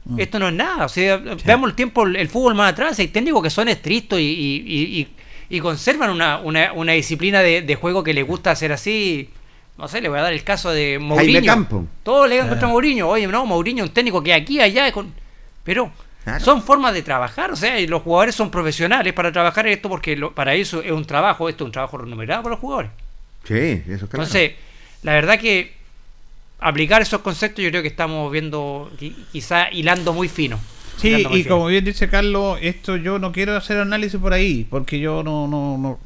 Mm. 0.04 0.20
Esto 0.20 0.38
no 0.38 0.48
es 0.48 0.54
nada. 0.54 0.84
O 0.84 0.88
sea, 0.88 1.16
veamos 1.16 1.70
el 1.70 1.76
tiempo, 1.76 2.06
el 2.06 2.28
fútbol 2.28 2.54
más 2.54 2.72
atrás. 2.72 2.98
Hay 2.98 3.08
técnicos 3.08 3.42
que 3.42 3.50
son 3.50 3.68
estrictos 3.68 4.20
y, 4.20 5.08
y, 5.48 5.60
conservan 5.60 6.10
una, 6.10 6.38
una, 6.38 6.72
una 6.72 6.92
disciplina 6.92 7.40
de, 7.40 7.62
de, 7.62 7.74
juego 7.76 8.02
que 8.02 8.12
les 8.12 8.26
gusta 8.26 8.50
hacer 8.50 8.72
así 8.72 9.30
no 9.76 9.88
sé, 9.88 10.00
le 10.00 10.08
voy 10.08 10.18
a 10.18 10.22
dar 10.22 10.32
el 10.32 10.44
caso 10.44 10.70
de 10.70 10.98
Mourinho. 11.00 11.44
Campo. 11.44 11.86
Todos 12.02 12.28
le 12.28 12.36
dan 12.36 12.48
contra 12.48 12.68
ah. 12.68 12.70
Mourinho. 12.70 13.08
Oye, 13.08 13.26
no, 13.26 13.44
Mourinho, 13.44 13.84
un 13.84 13.90
técnico 13.90 14.22
que 14.22 14.32
aquí, 14.32 14.60
allá. 14.60 14.90
Con... 14.92 15.12
Pero 15.64 15.90
son 16.38 16.62
formas 16.62 16.94
de 16.94 17.02
trabajar. 17.02 17.50
O 17.50 17.56
sea, 17.56 17.78
los 17.80 18.02
jugadores 18.02 18.34
son 18.34 18.50
profesionales 18.50 19.12
para 19.12 19.32
trabajar 19.32 19.66
esto 19.66 19.88
porque 19.88 20.16
para 20.34 20.54
eso 20.54 20.80
es 20.80 20.92
un 20.92 21.04
trabajo. 21.04 21.48
Esto 21.48 21.64
es 21.64 21.66
un 21.66 21.72
trabajo 21.72 21.98
remunerado 21.98 22.42
para 22.44 22.54
los 22.54 22.60
jugadores. 22.60 22.90
Sí, 23.44 23.54
eso 23.54 24.04
es 24.04 24.10
claro. 24.10 24.24
Entonces, 24.24 24.52
la 25.02 25.12
verdad 25.12 25.38
que 25.38 25.72
aplicar 26.60 27.02
esos 27.02 27.20
conceptos 27.20 27.62
yo 27.62 27.70
creo 27.70 27.82
que 27.82 27.88
estamos 27.88 28.32
viendo 28.32 28.90
quizá 29.32 29.70
hilando 29.70 30.12
muy 30.12 30.28
fino. 30.28 30.58
Sí, 30.96 31.26
y 31.32 31.44
como 31.44 31.66
bien 31.66 31.84
dice 31.84 32.08
Carlos, 32.08 32.58
esto 32.62 32.96
yo 32.96 33.18
no 33.18 33.32
quiero 33.32 33.56
hacer 33.56 33.78
análisis 33.78 34.18
por 34.18 34.32
ahí, 34.32 34.66
porque 34.70 35.00
yo 35.00 35.22
no, 35.22 35.48
no, 35.48 35.76
no 35.76 35.98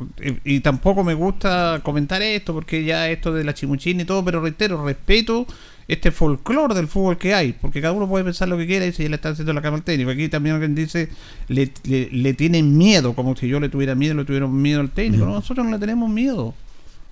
y, 0.45 0.61
tampoco 0.61 1.05
me 1.05 1.15
gusta 1.15 1.81
comentar 1.83 2.23
esto, 2.23 2.55
porque 2.55 2.85
ya 2.85 3.09
esto 3.11 3.33
de 3.33 3.45
la 3.45 3.55
chimuchina 3.55 4.03
y 4.03 4.05
todo, 4.07 4.25
pero 4.25 4.41
reitero, 4.41 4.83
respeto 4.85 5.47
este 5.87 6.11
folclore 6.11 6.75
del 6.75 6.89
fútbol 6.89 7.17
que 7.17 7.35
hay, 7.35 7.53
porque 7.53 7.81
cada 7.81 7.93
uno 7.93 8.09
puede 8.09 8.25
pensar 8.25 8.49
lo 8.49 8.59
que 8.59 8.67
quiera 8.67 8.87
y 8.87 8.93
si 8.93 9.09
le 9.09 9.17
están 9.17 9.33
haciendo 9.33 9.53
la 9.53 9.63
cama 9.63 9.77
al 9.77 9.83
técnico. 9.85 10.11
Aquí 10.11 10.29
también 10.29 10.55
alguien 10.55 10.75
dice, 10.75 11.09
le, 11.49 11.71
le, 11.85 12.35
tienen 12.35 12.77
miedo, 12.77 13.15
como 13.15 13.37
si 13.37 13.49
yo 13.49 13.59
le 13.61 13.69
tuviera 13.69 13.95
miedo, 13.95 14.15
le 14.15 14.25
tuvieron 14.25 14.61
miedo 14.61 14.81
al 14.81 14.91
técnico. 14.91 15.25
nosotros 15.25 15.65
no 15.65 15.73
le 15.73 15.79
tenemos 15.79 16.11
miedo. 16.11 16.55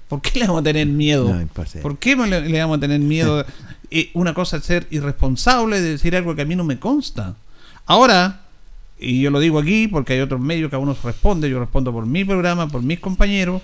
¿Por 0.09 0.23
qué 0.23 0.39
le 0.41 0.47
vamos 0.47 0.61
a 0.61 0.65
tener 0.65 0.87
miedo? 0.87 1.29
No. 1.35 1.47
¿Por 1.83 1.99
qué 1.99 2.15
le, 2.17 2.49
le 2.49 2.59
vamos 2.61 2.79
a 2.79 2.81
tener 2.81 3.01
miedo? 3.01 3.45
Eh, 3.91 4.11
una 4.15 4.35
cosa 4.35 4.59
es 4.59 4.65
ser 4.65 4.87
irresponsable 4.91 5.81
de 5.81 5.91
decir 5.93 6.15
algo 6.17 6.35
que 6.35 6.43
a 6.43 6.45
mí 6.45 6.55
no 6.57 6.65
me 6.65 6.79
consta. 6.79 7.35
Ahora, 7.87 8.41
y 8.99 9.21
yo 9.21 9.31
lo 9.31 9.41
digo 9.41 9.59
aquí 9.59 9.89
porque 9.89 10.15
hay 10.15 10.21
otros 10.21 10.41
medios 10.41 10.71
que 10.71 10.77
a 10.77 10.79
uno 10.79 10.97
responde, 11.03 11.51
yo 11.51 11.59
respondo 11.61 11.93
por 11.93 12.07
mi 12.07 12.25
programa, 12.25 12.69
por 12.69 12.83
mis 12.83 13.01
compañeros, 13.01 13.63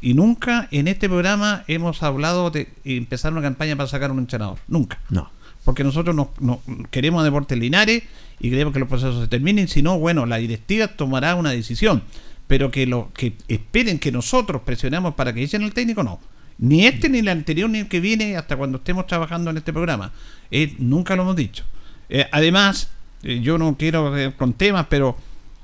y 0.00 0.14
nunca 0.14 0.66
en 0.70 0.88
este 0.88 1.08
programa 1.08 1.64
hemos 1.68 2.02
hablado 2.02 2.50
de 2.50 2.68
empezar 2.84 3.32
una 3.32 3.42
campaña 3.42 3.76
para 3.76 3.88
sacar 3.88 4.10
un 4.10 4.18
entrenador. 4.20 4.58
Nunca. 4.68 4.98
No. 5.10 5.30
Porque 5.64 5.84
nosotros 5.84 6.16
no, 6.16 6.30
no- 6.40 6.60
queremos 6.90 7.22
Deportes 7.22 7.58
Linares 7.58 8.02
y 8.40 8.48
queremos 8.48 8.72
que 8.72 8.80
los 8.80 8.88
procesos 8.88 9.20
se 9.20 9.28
terminen. 9.28 9.68
Si 9.68 9.82
no, 9.82 9.98
bueno, 9.98 10.24
la 10.24 10.36
directiva 10.38 10.86
tomará 10.88 11.34
una 11.34 11.50
decisión. 11.50 12.02
Pero 12.50 12.72
que 12.72 12.84
lo 12.84 13.12
que 13.14 13.34
esperen 13.46 14.00
que 14.00 14.10
nosotros 14.10 14.62
presionemos 14.64 15.14
para 15.14 15.32
que 15.32 15.40
echen 15.44 15.62
al 15.62 15.72
técnico, 15.72 16.02
no. 16.02 16.18
Ni 16.58 16.84
este, 16.84 17.08
ni 17.08 17.20
el 17.20 17.28
anterior, 17.28 17.70
ni 17.70 17.78
el 17.78 17.86
que 17.86 18.00
viene 18.00 18.36
hasta 18.36 18.56
cuando 18.56 18.78
estemos 18.78 19.06
trabajando 19.06 19.50
en 19.50 19.58
este 19.58 19.72
programa. 19.72 20.10
Eh, 20.50 20.74
nunca 20.78 21.14
lo 21.14 21.22
hemos 21.22 21.36
dicho. 21.36 21.62
Eh, 22.08 22.26
además, 22.32 22.90
eh, 23.22 23.38
yo 23.40 23.56
no 23.56 23.76
quiero 23.78 24.12
con 24.36 24.54
temas, 24.54 24.86
pero 24.90 25.16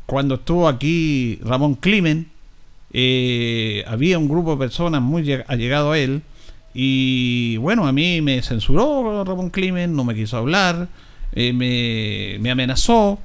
cuando 0.07 0.37
estuvo 0.37 0.69
aquí 0.69 1.41
Ramón 1.43 1.75
Climen, 1.75 2.29
había 3.89 4.17
un 4.19 4.29
grupo 4.29 4.53
de 4.53 4.59
personas 4.59 5.03
muy 5.03 5.23
lleg- 5.25 5.45
allegado 5.49 5.91
a 5.91 5.99
él 5.99 6.23
y 6.73 7.57
bueno, 7.57 7.87
a 7.89 7.93
mí 7.93 8.23
me 8.23 8.41
censuró 8.43 9.25
Ramón 9.25 9.51
Climen, 9.51 9.95
no 9.97 10.05
me 10.05 10.15
quiso 10.15 10.37
hablar, 10.37 10.89
me, 11.35 12.37
me 12.39 12.51
amenazó, 12.51 13.19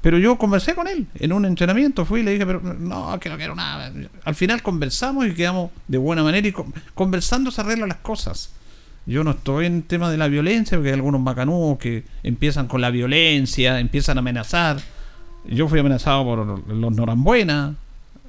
pero 0.00 0.18
yo 0.18 0.36
conversé 0.38 0.74
con 0.74 0.86
él 0.88 1.06
en 1.18 1.32
un 1.32 1.44
entrenamiento, 1.44 2.04
fui 2.04 2.20
y 2.20 2.22
le 2.22 2.32
dije, 2.32 2.46
pero 2.46 2.60
no, 2.60 3.18
que 3.20 3.28
no 3.28 3.36
quiero 3.36 3.54
nada. 3.54 3.92
Al 4.24 4.34
final 4.34 4.62
conversamos 4.62 5.26
y 5.26 5.34
quedamos 5.34 5.70
de 5.88 5.98
buena 5.98 6.22
manera 6.22 6.46
y 6.46 6.52
con- 6.52 6.72
conversando 6.94 7.50
se 7.50 7.60
arreglan 7.60 7.88
las 7.88 7.98
cosas. 7.98 8.50
Yo 9.06 9.24
no 9.24 9.30
estoy 9.32 9.66
en 9.66 9.82
tema 9.82 10.10
de 10.10 10.18
la 10.18 10.28
violencia, 10.28 10.76
porque 10.76 10.90
hay 10.90 10.94
algunos 10.94 11.20
macanudos 11.20 11.78
que 11.78 12.04
empiezan 12.22 12.68
con 12.68 12.80
la 12.80 12.90
violencia, 12.90 13.80
empiezan 13.80 14.18
a 14.18 14.20
amenazar. 14.20 14.78
Yo 15.46 15.66
fui 15.66 15.80
amenazado 15.80 16.24
por 16.24 16.68
los 16.68 16.92
Norambuena, 16.94 17.74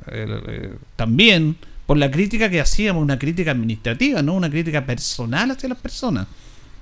el- 0.07 0.41
eh, 0.47 0.74
también 0.95 1.57
por 1.86 1.97
la 1.97 2.09
crítica 2.09 2.49
que 2.49 2.61
hacíamos, 2.61 3.03
una 3.03 3.20
crítica 3.20 3.51
administrativa, 3.51 4.22
no 4.22 4.34
una 4.36 4.49
crítica 4.49 4.86
personal 4.86 5.51
hacia 5.51 5.70
las 5.70 5.78
personas. 5.80 6.28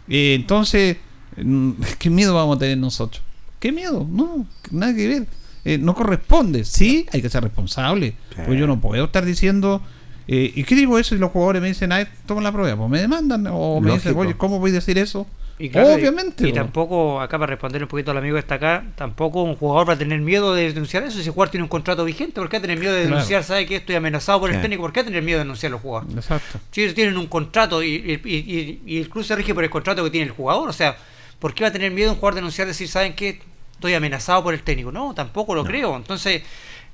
Eh, 0.08 0.36
entonces, 0.36 0.98
mm, 1.38 1.72
¿qué 2.00 2.10
miedo 2.10 2.36
vamos 2.36 2.58
a 2.58 2.60
tener 2.60 2.78
nosotros? 2.78 3.24
¿Qué 3.60 3.72
miedo? 3.72 4.06
No, 4.10 4.46
nada 4.72 4.94
que 4.96 5.08
ver. 5.08 5.26
Eh, 5.66 5.78
no 5.78 5.94
corresponde. 5.96 6.64
Sí, 6.64 7.06
hay 7.12 7.22
que 7.22 7.30
ser 7.30 7.44
responsable. 7.44 8.14
Pues 8.46 8.60
yo 8.60 8.68
no 8.68 8.80
puedo 8.80 9.06
estar 9.06 9.26
diciendo. 9.26 9.82
eh, 10.28 10.52
¿Y 10.56 10.64
qué 10.64 10.76
digo 10.76 10.98
eso? 11.00 11.16
Y 11.16 11.18
los 11.20 11.32
jugadores 11.32 11.62
me 11.62 11.68
dicen, 11.70 11.92
ah, 11.92 12.08
toman 12.26 12.44
la 12.44 12.52
prueba. 12.52 12.78
Pues 12.78 12.90
me 12.90 13.00
demandan. 13.02 13.48
O 13.52 13.82
me 13.82 13.94
dicen, 13.94 14.16
oye, 14.18 14.36
¿cómo 14.38 14.60
voy 14.60 14.72
a 14.72 14.74
decir 14.76 14.98
eso? 14.98 15.28
Y 15.60 15.70
claro, 15.70 15.94
Obviamente. 15.96 16.46
Y, 16.46 16.50
y 16.50 16.52
po. 16.52 16.58
tampoco, 16.58 17.20
acá 17.20 17.40
para 17.40 17.50
responder 17.50 17.82
un 17.82 17.90
poquito 17.90 18.12
al 18.12 18.18
amigo 18.18 18.36
que 18.36 18.42
está 18.42 18.56
acá, 18.56 18.86
tampoco 18.96 19.42
un 19.42 19.56
jugador 19.56 19.90
va 19.90 19.94
a 19.94 19.98
tener 19.98 20.20
miedo 20.22 20.54
de 20.54 20.72
denunciar 20.72 21.02
eso 21.02 21.18
si 21.20 21.26
el 21.26 21.32
jugador 21.32 21.50
tiene 21.50 21.64
un 21.64 21.68
contrato 21.70 22.06
vigente. 22.06 22.34
¿Por 22.40 22.48
qué 22.48 22.58
va 22.58 22.60
a 22.60 22.62
tener 22.62 22.78
miedo 22.78 22.94
de 22.94 23.00
Claro. 23.02 23.16
denunciar? 23.16 23.44
¿Sabe 23.44 23.66
que 23.66 23.78
estoy 23.78 23.96
amenazado 23.96 24.40
por 24.40 24.50
el 24.50 24.54
Claro. 24.58 24.62
técnico? 24.66 24.84
¿Por 24.84 24.94
qué 24.94 25.00
va 25.00 25.04
a 25.04 25.08
tener 25.08 25.24
miedo 25.24 25.40
de 25.40 25.46
denunciar 25.46 25.72
los 25.72 25.82
jugadores? 25.82 26.16
Exacto. 26.16 26.60
Si 26.72 26.84
ellos 26.84 26.94
tienen 26.94 27.18
un 27.18 27.26
contrato 27.26 27.82
y, 27.82 27.88
y- 27.96 28.22
y- 28.24 28.82
y 28.86 28.98
el 29.00 29.10
club 29.10 29.24
se 29.26 29.36
rige 29.36 29.56
por 29.56 29.64
el 29.64 29.72
contrato 29.72 30.04
que 30.04 30.12
tiene 30.12 30.28
el 30.28 30.32
jugador, 30.34 30.70
o 30.70 30.74
sea, 30.74 30.96
¿por 31.40 31.54
qué 31.54 31.64
va 31.64 31.70
a 31.70 31.74
tener 31.74 31.92
miedo 31.92 32.10
un 32.12 32.16
jugador 32.16 32.36
de 32.36 32.40
denunciar 32.40 32.68
decir, 32.68 32.88
¿saben 32.88 33.14
qué? 33.14 33.40
Estoy 33.74 33.94
amenazado 33.94 34.44
por 34.44 34.54
el 34.54 34.64
técnico. 34.64 34.92
No, 34.92 35.14
tampoco 35.14 35.54
lo 35.54 35.64
creo. 35.64 35.96
Entonces, 35.96 36.42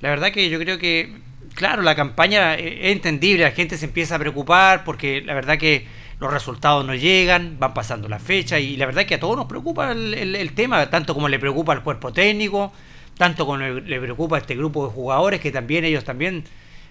la 0.00 0.10
verdad 0.10 0.30
que 0.32 0.50
yo 0.50 0.58
creo 0.58 0.78
que, 0.78 1.16
claro, 1.54 1.82
la 1.82 1.94
campaña 1.94 2.54
eh, 2.56 2.88
es 2.88 2.92
entendible, 2.92 3.44
la 3.44 3.52
gente 3.52 3.78
se 3.78 3.86
empieza 3.86 4.16
a 4.16 4.18
preocupar 4.18 4.84
porque 4.84 5.22
la 5.22 5.32
verdad 5.34 5.56
que 5.58 5.86
los 6.20 6.32
resultados 6.32 6.84
no 6.86 6.94
llegan, 6.94 7.56
van 7.58 7.74
pasando 7.74 8.08
las 8.08 8.22
fechas 8.22 8.60
y 8.60 8.76
la 8.76 8.86
verdad 8.86 9.06
que 9.06 9.14
a 9.14 9.20
todos 9.20 9.36
nos 9.36 9.46
preocupa 9.46 9.92
el, 9.92 10.12
el- 10.14 10.36
el 10.36 10.52
tema, 10.52 10.88
tanto 10.90 11.14
como 11.14 11.28
le 11.28 11.38
preocupa 11.38 11.72
al 11.72 11.82
cuerpo 11.82 12.12
técnico, 12.12 12.72
tanto 13.16 13.46
como 13.46 13.58
le, 13.58 13.80
le 13.80 14.00
preocupa 14.00 14.36
a 14.36 14.40
este 14.40 14.54
grupo 14.54 14.86
de 14.86 14.92
jugadores 14.92 15.40
que 15.40 15.50
también 15.50 15.84
ellos 15.84 16.04
también 16.04 16.44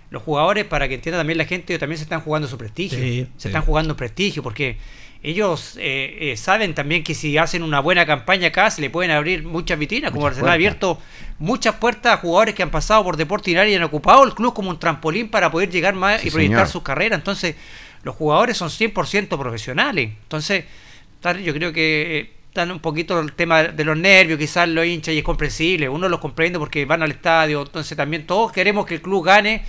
los 0.09 0.21
jugadores, 0.23 0.65
para 0.65 0.87
que 0.87 0.95
entienda 0.95 1.19
también 1.19 1.37
la 1.37 1.45
gente, 1.45 1.73
ellos 1.73 1.79
también 1.79 1.97
se 1.97 2.03
están 2.03 2.21
jugando 2.21 2.47
su 2.47 2.57
prestigio. 2.57 2.97
Sí, 2.99 3.27
se 3.37 3.41
sí. 3.43 3.47
están 3.47 3.63
jugando 3.63 3.95
prestigio 3.95 4.43
porque 4.43 4.77
ellos 5.23 5.77
eh, 5.79 6.17
eh, 6.19 6.37
saben 6.37 6.75
también 6.75 7.01
que 7.01 7.15
si 7.15 7.37
hacen 7.37 7.63
una 7.63 7.79
buena 7.79 8.05
campaña 8.05 8.49
acá 8.49 8.69
se 8.69 8.81
le 8.81 8.89
pueden 8.89 9.09
abrir 9.09 9.43
muchas 9.43 9.79
vitrinas, 9.79 10.11
como 10.11 10.23
Muchas 10.23 10.35
Arsenal 10.35 10.51
ha 10.51 10.53
abierto 10.53 10.99
muchas 11.39 11.75
puertas 11.75 12.13
a 12.13 12.17
jugadores 12.17 12.53
que 12.53 12.61
han 12.61 12.69
pasado 12.69 13.05
por 13.05 13.15
Deporte 13.15 13.49
Linares 13.49 13.71
y 13.71 13.75
han 13.75 13.83
ocupado 13.83 14.25
el 14.25 14.33
club 14.33 14.53
como 14.53 14.69
un 14.69 14.79
trampolín 14.79 15.29
para 15.29 15.49
poder 15.49 15.69
llegar 15.69 15.95
más 15.95 16.19
Sí, 16.19 16.27
y 16.27 16.31
proyectar 16.31 16.67
sus 16.67 16.83
carreras. 16.83 17.19
Entonces, 17.19 17.55
los 18.03 18.15
jugadores 18.15 18.57
son 18.57 18.69
100% 18.69 19.39
profesionales. 19.39 20.09
Entonces, 20.23 20.65
yo 21.41 21.53
creo 21.53 21.71
que 21.71 22.19
eh, 22.19 22.31
están 22.49 22.71
un 22.71 22.79
poquito 22.79 23.17
el 23.19 23.31
tema 23.31 23.63
de 23.63 23.83
los 23.85 23.97
nervios, 23.97 24.37
quizás 24.37 24.67
los 24.67 24.85
hinchas, 24.85 25.15
y 25.15 25.19
es 25.19 25.23
comprensible. 25.23 25.87
Uno 25.87 26.09
los 26.09 26.19
comprende 26.19 26.59
porque 26.59 26.83
van 26.83 27.01
al 27.01 27.11
estadio. 27.11 27.61
Entonces, 27.61 27.95
también 27.95 28.27
todos 28.27 28.51
queremos 28.51 28.85
que 28.85 28.95
el 28.95 29.01
club 29.01 29.23
gane 29.25 29.63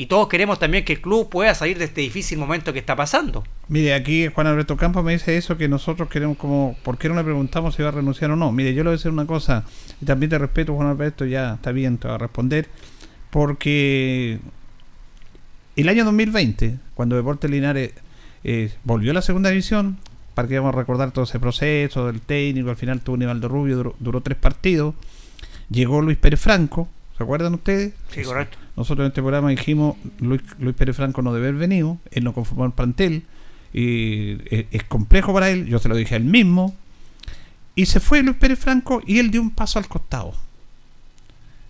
y 0.00 0.06
todos 0.06 0.28
queremos 0.28 0.58
también 0.58 0.82
que 0.82 0.94
el 0.94 1.02
club 1.02 1.28
pueda 1.28 1.54
salir 1.54 1.76
de 1.76 1.84
este 1.84 2.00
difícil 2.00 2.38
momento 2.38 2.72
que 2.72 2.78
está 2.78 2.96
pasando. 2.96 3.44
Mire, 3.68 3.92
aquí 3.92 4.28
Juan 4.28 4.46
Alberto 4.46 4.74
Campos 4.78 5.04
me 5.04 5.12
dice 5.12 5.36
eso 5.36 5.58
que 5.58 5.68
nosotros 5.68 6.08
queremos 6.08 6.38
como, 6.38 6.74
¿por 6.82 6.96
qué 6.96 7.10
no 7.10 7.16
le 7.16 7.22
preguntamos 7.22 7.74
si 7.74 7.82
va 7.82 7.90
a 7.90 7.92
renunciar 7.92 8.30
o 8.30 8.36
no? 8.36 8.50
Mire, 8.50 8.72
yo 8.72 8.78
le 8.78 8.88
voy 8.88 8.94
a 8.94 8.96
decir 8.96 9.10
una 9.10 9.26
cosa, 9.26 9.66
y 10.00 10.06
también 10.06 10.30
te 10.30 10.38
respeto 10.38 10.74
Juan 10.74 10.88
Alberto, 10.88 11.26
ya 11.26 11.56
está 11.56 11.70
bien, 11.72 11.98
te 11.98 12.08
va 12.08 12.14
a 12.14 12.18
responder, 12.18 12.66
porque 13.28 14.38
el 15.76 15.88
año 15.90 16.06
2020, 16.06 16.78
cuando 16.94 17.16
Deportes 17.16 17.50
Linares 17.50 17.92
eh, 18.42 18.72
volvió 18.84 19.10
a 19.10 19.14
la 19.14 19.20
segunda 19.20 19.50
división, 19.50 19.98
para 20.34 20.48
que 20.48 20.58
vamos 20.58 20.74
a 20.74 20.78
recordar 20.78 21.10
todo 21.10 21.26
ese 21.26 21.38
proceso 21.38 22.06
del 22.06 22.22
técnico, 22.22 22.70
al 22.70 22.76
final 22.76 23.02
tuvo 23.02 23.18
Nivaldo 23.18 23.48
Rubio, 23.48 23.76
duró, 23.76 23.96
duró 23.98 24.22
tres 24.22 24.38
partidos, 24.38 24.94
llegó 25.68 26.00
Luis 26.00 26.16
Pérez 26.16 26.40
Franco, 26.40 26.88
¿se 27.18 27.22
acuerdan 27.22 27.52
ustedes? 27.52 27.92
Sí, 28.14 28.22
correcto. 28.22 28.56
Nosotros 28.80 29.04
en 29.04 29.08
este 29.08 29.20
programa 29.20 29.50
dijimos, 29.50 29.96
Luis, 30.20 30.40
Luis 30.58 30.74
Pérez 30.74 30.96
Franco 30.96 31.20
no 31.20 31.34
debe 31.34 31.48
haber 31.48 31.60
venido, 31.60 31.98
él 32.12 32.24
no 32.24 32.32
conformó 32.32 32.64
el 32.64 32.72
plantel, 32.72 33.24
y 33.74 34.38
es, 34.48 34.64
es 34.70 34.84
complejo 34.84 35.34
para 35.34 35.50
él, 35.50 35.66
yo 35.66 35.78
se 35.78 35.90
lo 35.90 35.94
dije 35.94 36.14
a 36.14 36.16
él 36.16 36.24
mismo, 36.24 36.74
y 37.74 37.84
se 37.84 38.00
fue 38.00 38.22
Luis 38.22 38.38
Pérez 38.38 38.58
Franco 38.58 39.02
y 39.06 39.18
él 39.18 39.30
dio 39.30 39.42
un 39.42 39.50
paso 39.50 39.78
al 39.78 39.86
costado. 39.86 40.32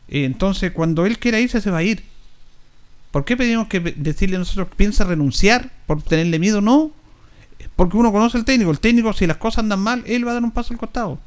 Eh, 0.07 0.25
Entonces, 0.25 0.71
cuando 0.71 1.05
él 1.05 1.19
quiera 1.19 1.41
irse, 1.41 1.61
se 1.61 1.73
va 1.73 1.79
a 1.79 1.83
ir. 1.83 2.05
¿Por 3.11 3.25
qué 3.25 3.37
pedimos 3.37 3.67
que 3.67 3.81
decirle 3.81 4.37
a 4.37 4.39
nosotros 4.39 4.69
piensa 4.77 5.03
renunciar 5.03 5.73
por 5.89 6.01
tenerle 6.03 6.39
miedo? 6.39 6.61
No, 6.61 6.93
porque 7.75 7.97
uno 7.97 8.13
conoce 8.13 8.39
al 8.39 8.45
técnico. 8.45 8.71
El 8.71 8.79
técnico, 8.79 9.13
si 9.15 9.27
las 9.27 9.39
cosas 9.39 9.65
andan 9.65 9.81
mal, 9.81 10.05
él 10.07 10.25
va 10.25 10.31
a 10.31 10.35
dar 10.35 10.45
un 10.45 10.53
paso 10.53 10.73
al 10.73 10.79
costado. 10.79 11.19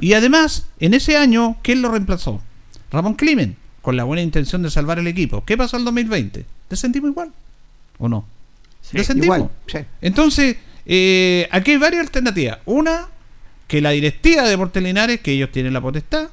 Y 0.00 0.12
además, 0.12 0.66
en 0.78 0.92
ese 0.92 1.16
año, 1.16 1.56
¿quién 1.62 1.80
lo 1.80 1.90
reemplazó? 1.90 2.42
Ramón 2.90 3.14
Climen, 3.14 3.56
con 3.82 3.96
la 3.96 4.04
buena 4.04 4.22
intención 4.22 4.62
de 4.62 4.70
salvar 4.70 4.98
el 4.98 5.06
equipo. 5.08 5.44
¿Qué 5.44 5.56
pasó 5.56 5.76
el 5.76 5.84
2020? 5.84 6.46
Descendimos 6.70 7.10
igual. 7.10 7.32
¿O 7.98 8.08
no? 8.08 8.24
Descendimos. 8.92 9.36
igual, 9.36 9.50
sí. 9.66 9.78
Entonces, 10.00 10.56
eh, 10.86 11.48
aquí 11.50 11.72
hay 11.72 11.76
varias 11.76 12.02
alternativas. 12.02 12.58
Una, 12.64 13.08
que 13.66 13.80
la 13.80 13.90
directiva 13.90 14.42
de 14.42 14.50
Deportes 14.50 14.82
Linares, 14.82 15.20
que 15.20 15.32
ellos 15.32 15.50
tienen 15.50 15.72
la 15.72 15.80
potestad, 15.80 16.28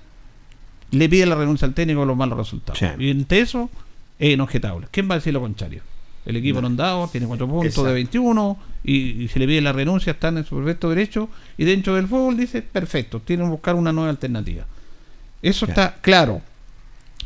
le 0.91 1.09
pide 1.09 1.25
la 1.25 1.35
renuncia 1.35 1.67
al 1.67 1.73
técnico 1.73 2.01
con 2.01 2.07
los 2.07 2.17
malos 2.17 2.37
resultados. 2.37 2.79
Sí. 2.79 2.85
Y 2.99 3.09
entre 3.09 3.41
eso, 3.41 3.69
es 4.17 4.33
inobjetable. 4.33 4.87
¿Quién 4.91 5.09
va 5.09 5.15
a 5.15 5.17
decir 5.17 5.33
lo 5.33 5.41
contrario? 5.41 5.81
El 6.25 6.35
equipo 6.35 6.61
no, 6.61 6.67
andado, 6.67 7.07
tiene 7.07 7.25
cuatro 7.25 7.47
puntos 7.47 7.67
Exacto. 7.67 7.87
de 7.87 7.93
21 7.93 8.59
y, 8.83 9.23
y 9.23 9.27
se 9.29 9.39
le 9.39 9.47
pide 9.47 9.61
la 9.61 9.71
renuncia, 9.71 10.11
están 10.11 10.37
en 10.37 10.45
su 10.45 10.55
perfecto 10.57 10.89
derecho 10.89 11.29
y 11.57 11.65
dentro 11.65 11.95
del 11.95 12.07
fútbol 12.07 12.37
dice, 12.37 12.61
perfecto, 12.61 13.19
tienen 13.19 13.47
que 13.47 13.51
buscar 13.51 13.75
una 13.75 13.91
nueva 13.91 14.09
alternativa. 14.09 14.65
Eso 15.41 15.65
está 15.65 15.95
claro. 16.01 16.41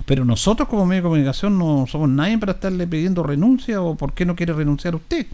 Pero 0.05 0.25
nosotros 0.25 0.67
como 0.67 0.85
medio 0.85 1.01
de 1.01 1.07
comunicación 1.07 1.57
no 1.57 1.85
somos 1.87 2.09
nadie 2.09 2.37
para 2.37 2.53
estarle 2.53 2.87
pidiendo 2.87 3.23
renuncia 3.23 3.81
o 3.81 3.95
por 3.95 4.13
qué 4.13 4.25
no 4.25 4.35
quiere 4.35 4.53
renunciar 4.53 4.95
usted. 4.95 5.27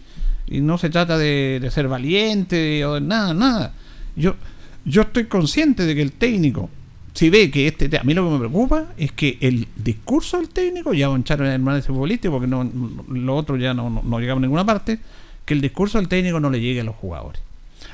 Y 0.46 0.60
no 0.60 0.78
se 0.78 0.90
trata 0.90 1.18
de, 1.18 1.58
de 1.60 1.70
ser 1.70 1.88
valiente 1.88 2.84
o 2.84 2.94
de 2.94 3.00
nada, 3.00 3.34
nada. 3.34 3.72
Yo, 4.16 4.36
yo 4.84 5.02
estoy 5.02 5.26
consciente 5.26 5.84
de 5.84 5.94
que 5.94 6.02
el 6.02 6.12
técnico, 6.12 6.70
si 7.14 7.30
ve 7.30 7.50
que 7.50 7.68
este, 7.68 7.96
a 7.98 8.02
mí 8.04 8.14
lo 8.14 8.24
que 8.24 8.32
me 8.32 8.38
preocupa 8.38 8.86
es 8.96 9.12
que 9.12 9.38
el 9.40 9.66
discurso 9.76 10.38
del 10.38 10.48
técnico, 10.48 10.92
ya 10.92 11.08
van 11.08 11.18
a 11.18 11.20
echar 11.20 11.40
el 11.40 11.48
análisis 11.48 11.88
futbolístico 11.88 12.34
porque 12.34 12.46
no, 12.46 12.68
lo 13.08 13.36
otro 13.36 13.56
ya 13.56 13.74
no, 13.74 13.90
no, 13.90 14.02
no 14.02 14.20
llegamos 14.20 14.40
a 14.40 14.46
ninguna 14.46 14.64
parte, 14.64 14.98
que 15.44 15.54
el 15.54 15.60
discurso 15.60 15.98
del 15.98 16.08
técnico 16.08 16.38
no 16.38 16.50
le 16.50 16.60
llegue 16.60 16.80
a 16.80 16.84
los 16.84 16.94
jugadores. 16.96 17.42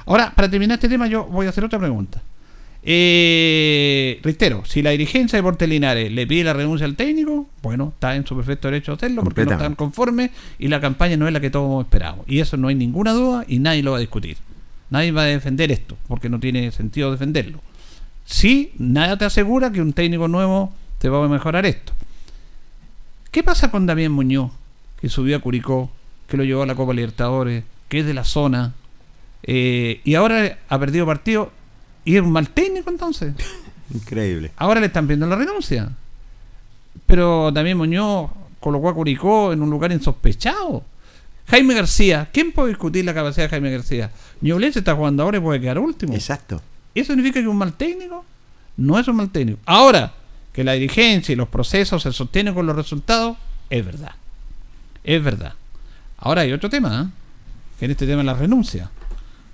Ahora, 0.05 0.33
para 0.35 0.51
terminar 0.51 0.77
este 0.77 0.89
tema, 0.89 1.07
yo 1.07 1.25
voy 1.25 1.47
a 1.47 1.51
hacer 1.51 1.65
otra 1.65 1.79
pregunta. 1.79 2.23
Eh, 2.89 4.21
reitero, 4.23 4.65
si 4.65 4.81
la 4.81 4.91
dirigencia 4.91 5.37
de 5.37 5.43
Deportes 5.43 5.69
Linares 5.69 6.13
le 6.13 6.25
pide 6.25 6.45
la 6.45 6.53
renuncia 6.53 6.87
al 6.87 6.95
técnico, 6.95 7.49
bueno, 7.61 7.93
está 7.93 8.15
en 8.15 8.25
su 8.25 8.37
perfecto 8.37 8.69
derecho 8.69 8.93
de 8.93 8.97
hacerlo 8.97 9.25
porque 9.25 9.45
no 9.45 9.51
están 9.53 9.75
conformes 9.75 10.31
y 10.61 10.69
la 10.69 10.81
campaña 10.81 11.17
no 11.17 11.27
es 11.27 11.33
la 11.33 11.41
que 11.41 11.51
todos 11.51 11.85
esperamos. 11.85 12.25
Y 12.29 12.39
eso 12.39 12.57
no 12.57 12.69
hay 12.69 12.77
ninguna 12.77 13.13
duda 13.13 13.45
y 13.49 13.59
nadie 13.59 13.83
lo 13.83 13.91
va 13.91 13.97
a 13.97 14.01
discutir. 14.01 14.37
Nadie 14.91 15.11
va 15.11 15.23
a 15.23 15.25
defender 15.25 15.73
esto 15.73 15.97
porque 16.07 16.29
no 16.29 16.39
tiene 16.39 16.71
sentido 16.71 17.11
defenderlo. 17.11 17.61
Sí, 18.25 18.71
nada 18.79 19.19
te 19.19 19.25
asegura 19.25 19.73
que 19.73 19.83
un 19.83 19.93
técnico 19.93 20.29
nuevo 20.29 20.73
te 20.99 21.09
va 21.09 21.25
a 21.25 21.29
mejorar 21.29 21.67
esto. 21.67 21.93
¿Qué 23.33 23.43
pasa 23.43 23.73
con 23.73 23.87
Damián 23.87 24.13
Muñoz, 24.13 24.53
que 25.01 25.09
subió 25.09 25.37
a 25.37 25.41
Curicó 25.41 25.91
que 26.29 26.37
lo 26.37 26.45
llevó 26.45 26.63
a 26.63 26.67
la 26.67 26.77
Copa 26.77 26.93
Libertadores, 26.93 27.65
que 27.89 28.01
es 28.01 28.07
de 28.07 28.15
la 28.15 28.25
zona, 28.25 28.75
eh, 29.43 30.01
y 30.05 30.15
ahora 30.15 30.59
ha 30.69 30.79
perdido 30.79 31.05
partido 31.07 31.53
y 32.07 32.17
es 32.17 32.23
un 32.23 32.31
mal 32.33 32.49
técnico 32.49 32.89
entonces. 32.89 33.35
Increíble. 33.95 34.53
Ahora 34.57 34.81
le 34.81 34.87
están 34.87 35.07
pidiendo 35.07 35.27
la 35.27 35.37
renuncia. 35.37 35.91
Pero 37.05 37.53
también 37.53 37.77
Muñoz 37.77 38.31
colocó 38.61 38.89
a 38.89 38.95
Curicó 38.95 39.53
en 39.53 39.61
un 39.61 39.69
lugar 39.69 39.93
insospechado. 39.93 40.85
Jaime 41.49 41.75
García, 41.75 42.29
¿quién 42.33 42.53
puede 42.53 42.71
discutir 42.71 43.05
la 43.05 43.13
capacidad 43.13 43.45
de 43.45 43.51
Jaime 43.51 43.71
García? 43.71 44.11
Ñublense 44.41 44.79
está 44.79 44.95
jugando 44.95 45.25
ahora 45.25 45.39
y 45.39 45.41
puede 45.41 45.61
quedar 45.61 45.79
último. 45.79 46.15
Exacto. 46.15 46.63
¿Eso 46.95 47.13
significa 47.13 47.35
que 47.35 47.41
es 47.41 47.47
un 47.47 47.59
mal 47.59 47.75
técnico? 47.75 48.25
No 48.77 48.99
es 48.99 49.07
un 49.09 49.17
mal 49.17 49.31
técnico. 49.31 49.59
Ahora, 49.67 50.15
que 50.53 50.63
la 50.63 50.73
dirigencia 50.73 51.33
y 51.33 51.37
los 51.37 51.49
procesos 51.49 52.05
se 52.05 52.13
sostienen 52.13 52.55
con 52.55 52.67
los 52.67 52.77
resultados, 52.77 53.37
es 53.69 53.85
verdad. 53.85 54.15
Es 55.03 55.23
verdad. 55.23 55.55
Ahora 56.19 56.43
hay 56.43 56.53
otro 56.53 56.71
tema, 56.71 57.03
¿eh? 57.03 57.13
que 57.79 57.85
en 57.85 57.91
este 57.91 58.07
tema 58.07 58.23
es 58.23 58.27
la 58.27 58.35
renuncia. 58.35 58.91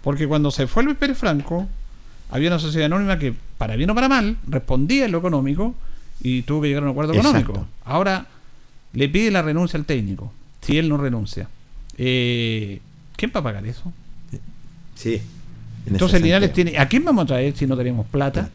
Porque 0.03 0.29
cuando 0.29 0.51
se 0.51 0.67
fue 0.67 0.83
Luis 0.83 0.97
Pérez 0.99 1.17
Franco, 1.17 1.67
había 2.33 2.49
una 2.49 2.59
sociedad 2.59 2.87
anónima 2.87 3.19
que, 3.19 3.35
para 3.59 3.77
bien 3.77 3.91
o 3.91 3.95
para 3.95 4.09
mal, 4.09 4.39
respondía 4.49 5.05
en 5.05 5.13
lo 5.13 5.19
económico 5.19 5.75
y 6.23 6.43
tuvo 6.43 6.63
que 6.63 6.69
llegar 6.69 6.83
a 6.83 6.87
un 6.87 6.93
acuerdo 6.93 7.13
Exacto. 7.13 7.39
económico. 7.39 7.67
Ahora 7.85 8.27
le 8.95 9.09
pide 9.11 9.31
la 9.31 9.43
renuncia 9.43 9.79
al 9.79 9.85
técnico, 9.85 10.33
si 10.63 10.79
él 10.79 10.89
no 10.89 10.97
renuncia. 10.97 11.49
Eh, 11.99 12.81
¿Quién 13.17 13.33
va 13.37 13.41
a 13.41 13.43
pagar 13.43 13.67
eso? 13.67 13.93
Sí. 14.95 15.21
en 15.87 15.93
Entonces 15.93 16.23
Linares 16.23 16.53
tiene. 16.55 16.79
¿A 16.79 16.89
quién 16.89 17.05
vamos 17.05 17.25
a 17.25 17.27
traer 17.27 17.55
si 17.55 17.67
no 17.67 17.77
tenemos 17.77 18.07
plata? 18.07 18.51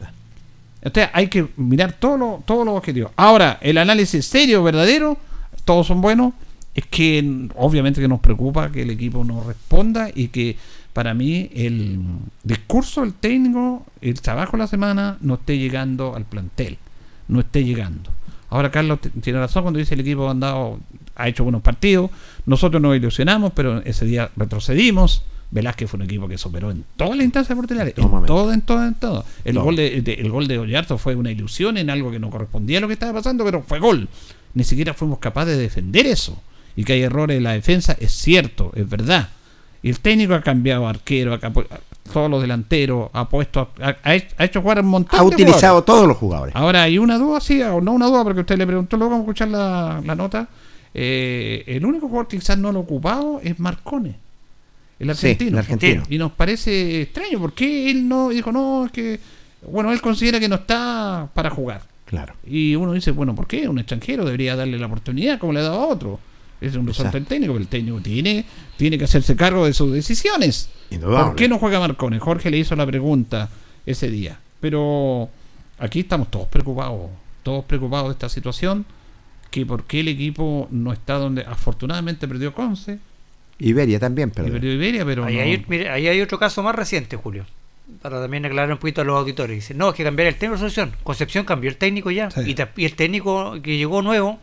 Entonces 0.82 1.10
hay 1.12 1.28
que 1.28 1.46
mirar 1.56 1.92
todos 1.92 2.18
los 2.18 2.44
todos 2.44 2.66
los 2.66 2.76
objetivos. 2.76 3.12
Ahora, 3.14 3.58
el 3.60 3.78
análisis 3.78 4.24
serio, 4.24 4.64
verdadero, 4.64 5.18
todos 5.64 5.86
son 5.86 6.00
buenos. 6.00 6.34
Es 6.74 6.84
que 6.86 7.48
obviamente 7.56 8.00
que 8.00 8.08
nos 8.08 8.20
preocupa 8.20 8.72
que 8.72 8.82
el 8.82 8.90
equipo 8.90 9.24
no 9.24 9.44
responda 9.44 10.10
y 10.14 10.28
que 10.28 10.56
para 10.92 11.14
mí 11.14 11.50
el 11.54 12.00
discurso 12.42 13.02
del 13.02 13.12
técnico, 13.14 13.86
el 14.00 14.20
trabajo 14.20 14.52
de 14.52 14.58
la 14.58 14.66
semana, 14.66 15.16
no 15.20 15.34
esté 15.34 15.58
llegando 15.58 16.14
al 16.16 16.24
plantel. 16.24 16.78
No 17.28 17.40
esté 17.40 17.64
llegando. 17.64 18.10
Ahora 18.50 18.70
Carlos 18.70 18.98
tiene 19.20 19.38
razón 19.38 19.62
cuando 19.62 19.78
dice 19.78 19.94
el 19.94 20.00
equipo 20.00 20.26
ha 20.28 20.30
andado, 20.30 20.80
ha 21.14 21.28
hecho 21.28 21.44
buenos 21.44 21.60
partidos. 21.62 22.10
Nosotros 22.46 22.80
nos 22.80 22.96
ilusionamos, 22.96 23.52
pero 23.54 23.82
ese 23.84 24.06
día 24.06 24.30
retrocedimos. 24.36 25.24
Velázquez 25.50 25.88
fue 25.90 25.98
un 25.98 26.04
equipo 26.04 26.28
que 26.28 26.36
superó 26.36 26.70
en 26.70 26.84
todas 26.96 27.16
las 27.16 27.24
instancias 27.24 27.56
portelares, 27.56 27.94
en 27.96 28.04
momento. 28.10 28.34
todo, 28.34 28.52
en 28.52 28.60
todo, 28.62 28.84
en 28.86 28.94
todo. 28.94 29.24
El 29.44 29.58
gol 29.58 29.76
de, 29.76 30.02
de- 30.02 30.14
el 30.14 30.30
gol 30.30 30.46
de 30.46 30.58
Ollarzo 30.58 30.98
fue 30.98 31.14
una 31.14 31.30
ilusión 31.30 31.78
en 31.78 31.88
algo 31.90 32.10
que 32.10 32.18
no 32.18 32.28
correspondía 32.30 32.78
a 32.78 32.80
lo 32.82 32.86
que 32.86 32.92
estaba 32.94 33.14
pasando, 33.14 33.44
pero 33.44 33.62
fue 33.62 33.78
gol. 33.78 34.08
Ni 34.54 34.64
siquiera 34.64 34.92
fuimos 34.94 35.18
capaces 35.20 35.56
de 35.56 35.62
defender 35.62 36.06
eso. 36.06 36.38
Y 36.76 36.84
que 36.84 36.94
hay 36.94 37.02
errores 37.02 37.36
en 37.38 37.44
la 37.44 37.52
defensa, 37.52 37.96
es 37.98 38.12
cierto, 38.12 38.72
es 38.74 38.88
verdad. 38.88 39.28
Y 39.82 39.90
el 39.90 40.00
técnico 40.00 40.34
ha 40.34 40.40
cambiado 40.42 40.86
arquero, 40.88 41.34
ha 41.34 41.38
todos 42.12 42.30
los 42.30 42.40
delanteros, 42.40 43.10
ha 43.12 43.28
puesto, 43.28 43.68
ha, 43.82 43.96
ha 44.02 44.44
hecho- 44.44 44.62
jugar 44.62 44.80
un 44.80 44.86
montón 44.86 45.20
Ha 45.20 45.22
de 45.22 45.28
utilizado 45.28 45.56
jugadores. 45.82 45.84
todos 45.86 46.08
los 46.08 46.16
jugadores. 46.16 46.56
Ahora 46.56 46.82
hay 46.84 46.98
una 46.98 47.18
duda, 47.18 47.38
sí, 47.40 47.60
o 47.62 47.80
no 47.80 47.92
una 47.92 48.06
duda, 48.06 48.24
porque 48.24 48.40
usted 48.40 48.56
le 48.56 48.66
preguntó, 48.66 48.96
luego 48.96 49.10
vamos 49.12 49.24
a 49.24 49.26
escuchar 49.26 49.48
la, 49.48 50.02
la 50.04 50.14
nota. 50.14 50.48
Eh, 50.94 51.64
el 51.66 51.84
único 51.84 52.08
jugador 52.08 52.26
que 52.28 52.38
quizás 52.38 52.56
no 52.58 52.72
lo 52.72 52.78
ha 52.80 52.82
ocupado 52.82 53.40
es 53.44 53.58
Marcone, 53.60 54.14
el 54.98 55.14
Sí, 55.14 55.26
argentino. 55.26 55.50
el 55.50 55.58
argentino. 55.58 56.02
Y 56.08 56.18
nos 56.18 56.32
parece 56.32 57.02
extraño, 57.02 57.38
porque 57.38 57.90
él 57.90 58.08
no 58.08 58.30
dijo, 58.30 58.50
no, 58.50 58.86
es 58.86 58.92
que, 58.92 59.20
bueno, 59.70 59.92
él 59.92 60.00
considera 60.00 60.40
que 60.40 60.48
no 60.48 60.56
está 60.56 61.28
para 61.34 61.50
jugar. 61.50 61.82
Claro. 62.06 62.32
Y 62.46 62.74
uno 62.74 62.94
dice, 62.94 63.10
bueno, 63.10 63.34
¿por 63.34 63.46
qué? 63.46 63.68
Un 63.68 63.78
extranjero 63.78 64.24
debería 64.24 64.56
darle 64.56 64.78
la 64.78 64.86
oportunidad 64.86 65.38
como 65.38 65.52
le 65.52 65.60
ha 65.60 65.64
dado 65.64 65.82
a 65.82 65.86
otro. 65.88 66.18
Es 66.60 66.74
un 66.74 66.86
resorte 66.86 67.18
del 67.18 67.26
técnico, 67.26 67.52
pero 67.52 67.62
el 67.62 67.68
técnico 67.68 68.00
tiene, 68.00 68.44
tiene 68.76 68.98
que 68.98 69.04
hacerse 69.04 69.36
cargo 69.36 69.64
de 69.66 69.72
sus 69.72 69.92
decisiones. 69.92 70.68
Indudable. 70.90 71.26
¿Por 71.26 71.36
qué 71.36 71.48
no 71.48 71.58
juega 71.58 71.78
Marcone? 71.78 72.18
Jorge 72.18 72.50
le 72.50 72.58
hizo 72.58 72.74
la 72.74 72.84
pregunta 72.86 73.48
ese 73.86 74.10
día. 74.10 74.38
Pero 74.60 75.28
aquí 75.78 76.00
estamos 76.00 76.30
todos 76.30 76.48
preocupados, 76.48 77.10
todos 77.44 77.64
preocupados 77.64 78.08
de 78.08 78.12
esta 78.12 78.28
situación, 78.28 78.84
que 79.50 79.64
por 79.64 79.84
qué 79.84 80.00
el 80.00 80.08
equipo 80.08 80.66
no 80.70 80.92
está 80.92 81.14
donde 81.14 81.42
afortunadamente 81.42 82.26
perdió 82.28 82.52
Conce 82.52 82.98
Iberia 83.60 83.98
también, 83.98 84.30
perdió 84.30 84.72
Iberia, 84.72 85.04
pero 85.04 85.24
Ahí, 85.24 85.36
no- 85.36 85.40
hay, 85.42 85.64
mire, 85.68 85.88
ahí 85.90 86.06
hay 86.08 86.20
otro 86.20 86.38
caso 86.38 86.62
más 86.62 86.74
reciente, 86.74 87.16
Julio. 87.16 87.44
Para 88.02 88.20
también 88.20 88.44
aclarar 88.44 88.70
un 88.70 88.78
poquito 88.78 89.00
a 89.00 89.04
los 89.04 89.16
auditores. 89.16 89.56
Dice, 89.56 89.74
no, 89.74 89.88
es 89.90 89.94
que 89.94 90.04
cambiar 90.04 90.28
el 90.28 90.34
técnico 90.34 90.54
es 90.54 90.60
solución. 90.60 90.92
Concepción 91.02 91.44
cambió 91.44 91.70
el 91.70 91.76
técnico 91.76 92.10
ya. 92.10 92.30
Sí. 92.30 92.40
Y, 92.54 92.80
y 92.82 92.84
el 92.84 92.94
técnico 92.94 93.56
que 93.62 93.76
llegó 93.78 94.02
nuevo 94.02 94.38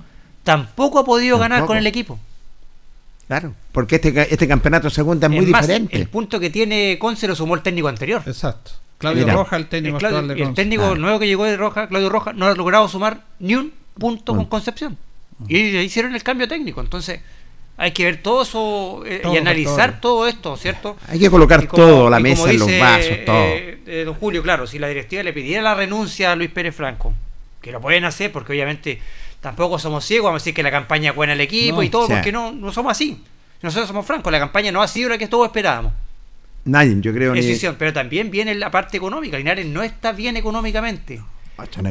tampoco 0.46 1.00
ha 1.00 1.04
podido 1.04 1.38
ganar 1.38 1.66
con 1.66 1.76
el 1.76 1.86
equipo. 1.88 2.18
Claro. 3.28 3.54
Porque 3.74 3.96
este, 3.96 4.14
ca- 4.14 4.24
este 4.24 4.48
campeonato 4.48 4.90
segunda 4.90 5.28
es 5.28 5.34
muy 5.34 5.46
más, 5.48 5.62
diferente. 5.64 5.98
el 5.98 6.08
punto 6.08 6.40
que 6.40 6.50
tiene 6.52 6.98
Conce 7.00 7.28
lo 7.28 7.36
sumó 7.36 7.56
el 7.56 7.62
técnico 7.64 7.88
anterior. 7.88 8.22
Exacto. 8.26 8.72
Claudio 9.00 9.24
Mira. 9.24 9.34
Roja, 9.36 9.58
el 9.58 9.68
técnico 9.68 9.98
El, 9.98 10.00
Claudio- 10.00 10.18
actual 10.20 10.28
de 10.36 10.40
y 10.40 10.42
el 10.44 10.48
Conce. 10.50 10.62
técnico 10.62 10.84
Ah. 10.86 10.96
nuevo 10.96 11.20
que 11.20 11.28
llegó 11.28 11.44
de 11.44 11.58
Roja, 11.58 11.88
Claudio 11.88 12.10
Roja, 12.10 12.34
no 12.34 12.46
ha 12.46 12.54
logrado 12.56 12.88
sumar 12.88 13.24
ni 13.40 13.56
un 13.56 13.74
punto 14.00 14.36
con. 14.36 14.46
Concepción. 14.46 14.98
Y 15.48 15.58
ellos 15.58 15.84
hicieron 15.84 16.16
el 16.16 16.24
cambio 16.24 16.48
técnico. 16.48 16.80
Entonces, 16.82 17.20
hay 17.78 17.92
que 17.92 18.06
ver 18.06 18.22
todo 18.22 18.44
eso 18.44 19.04
eh, 19.06 19.22
y 19.34 19.38
analizar 19.38 20.00
todo 20.00 20.28
esto, 20.28 20.56
¿cierto? 20.56 20.96
Hay 21.10 21.20
que 21.20 21.30
colocar 21.30 21.64
Y 21.64 21.68
como- 21.68 21.84
todo, 21.84 22.10
la 22.10 22.20
y 22.20 22.24
mesa 22.24 22.50
en 22.52 22.60
los 22.60 22.68
dice, 22.68 22.80
vasos, 22.80 23.26
todo. 23.26 23.36
eh, 23.36 23.80
eh, 23.88 24.04
don 24.06 24.14
Julio, 24.16 24.44
claro, 24.44 24.66
si 24.68 24.78
la 24.80 24.88
directiva 24.88 25.24
le 25.24 25.34
pidiera 25.34 25.62
la 25.64 25.74
renuncia 25.74 26.32
a 26.32 26.36
Luis 26.36 26.52
Pérez 26.52 26.74
Franco, 26.76 27.14
que 27.60 27.72
lo 27.72 27.82
pueden 27.82 28.06
hacer 28.06 28.32
porque 28.32 28.54
obviamente 28.54 29.02
tampoco 29.46 29.78
somos 29.78 30.04
ciegos, 30.04 30.26
vamos 30.30 30.42
a 30.42 30.44
decir 30.44 30.56
que 30.56 30.64
la 30.64 30.72
campaña 30.72 31.12
es 31.12 31.16
buena 31.16 31.34
al 31.34 31.40
equipo 31.42 31.76
No, 31.78 31.84
y 31.84 31.90
todo, 31.90 32.08
porque 32.08 32.32
no, 32.32 32.52
no 32.52 32.72
somos 32.72 32.92
así. 32.94 33.24
Nosotros 33.62 33.88
somos 33.88 34.04
francos, 34.04 34.32
la 34.32 34.40
campaña 34.40 34.72
no 34.72 34.82
ha 34.82 34.88
sido 34.88 35.10
la 35.10 35.20
que 35.20 35.28
todos 35.28 35.46
esperábamos. 35.46 35.94
Nadie, 36.64 36.98
yo 37.00 37.14
creo, 37.14 37.32
ni. 37.34 37.42
Decisión, 37.42 37.76
pero 37.78 37.94
también 37.94 38.32
viene 38.32 38.56
la 38.56 38.72
parte 38.72 38.98
económica. 38.98 39.38
Linares 39.38 39.68
no 39.68 39.84
está 39.84 40.14
bien 40.14 40.36
económicamente. 40.36 41.22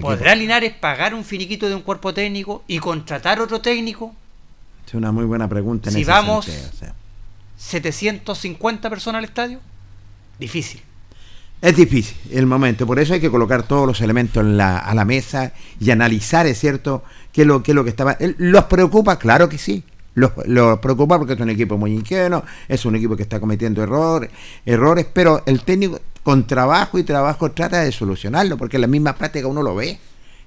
¿Podrá 0.01 0.35
Linares 0.35 0.73
pagar 0.73 1.15
un 1.15 1.25
finiquito 1.25 1.69
de 1.69 1.77
un 1.77 1.83
cuerpo 1.83 2.13
técnico 2.13 2.65
y 2.67 2.81
contratar 2.81 3.41
otro 3.41 3.61
técnico? 3.61 4.13
Es 4.85 4.95
una 4.95 5.13
muy 5.13 5.25
buena 5.25 5.49
pregunta. 5.49 5.91
En 5.91 5.95
Si 5.95 6.03
ese 6.03 6.11
vamos- 6.11 6.45
sentido, 6.45 6.71
o 6.75 6.77
sea. 6.77 6.95
750 7.57 8.91
personas 8.91 9.21
al 9.21 9.25
estadio. 9.27 9.61
Difícil. 10.41 10.83
Es 11.63 11.77
difícil 11.77 12.17
el 12.33 12.45
momento, 12.47 12.87
por 12.87 12.99
eso 12.99 13.15
hay 13.15 13.21
que 13.21 13.31
colocar 13.31 13.63
todos 13.63 13.87
los 13.87 14.01
elementos 14.03 14.43
en 14.45 14.59
la- 14.59 14.77
a 14.79 14.95
la 14.95 15.05
mesa 15.07 15.53
y 15.81 15.91
analizar, 15.93 16.47
es 16.47 16.59
cierto, 16.61 17.03
qué 17.35 17.45
lo, 17.45 17.62
qué 17.62 17.74
lo 17.74 17.85
que 17.85 17.91
estaba. 17.91 18.12
él- 18.20 18.37
¿Los 18.39 18.64
preocupa? 18.64 19.18
Claro 19.18 19.49
que 19.51 19.59
sí. 19.59 19.82
Los, 20.14 20.30
los 20.47 20.78
preocupa 20.78 21.18
porque 21.18 21.32
es 21.35 21.41
un 21.41 21.51
equipo 21.51 21.76
muy 21.76 21.93
ingenuo, 21.93 22.45
es 22.68 22.85
un 22.87 22.95
equipo 22.95 23.16
que 23.16 23.24
está 23.24 23.41
cometiendo 23.41 23.82
errores, 23.82 24.30
errores, 24.64 25.07
pero 25.12 25.43
el 25.45 25.62
técnico 25.64 26.01
con 26.22 26.47
trabajo 26.47 26.99
y 26.99 27.03
trabajo 27.03 27.51
trata 27.51 27.80
de 27.80 27.91
solucionarlo, 27.93 28.57
porque 28.57 28.76
en 28.76 28.82
la 28.82 28.87
misma 28.87 29.14
práctica 29.16 29.49
uno 29.49 29.61
lo 29.62 29.74
ve, 29.74 29.99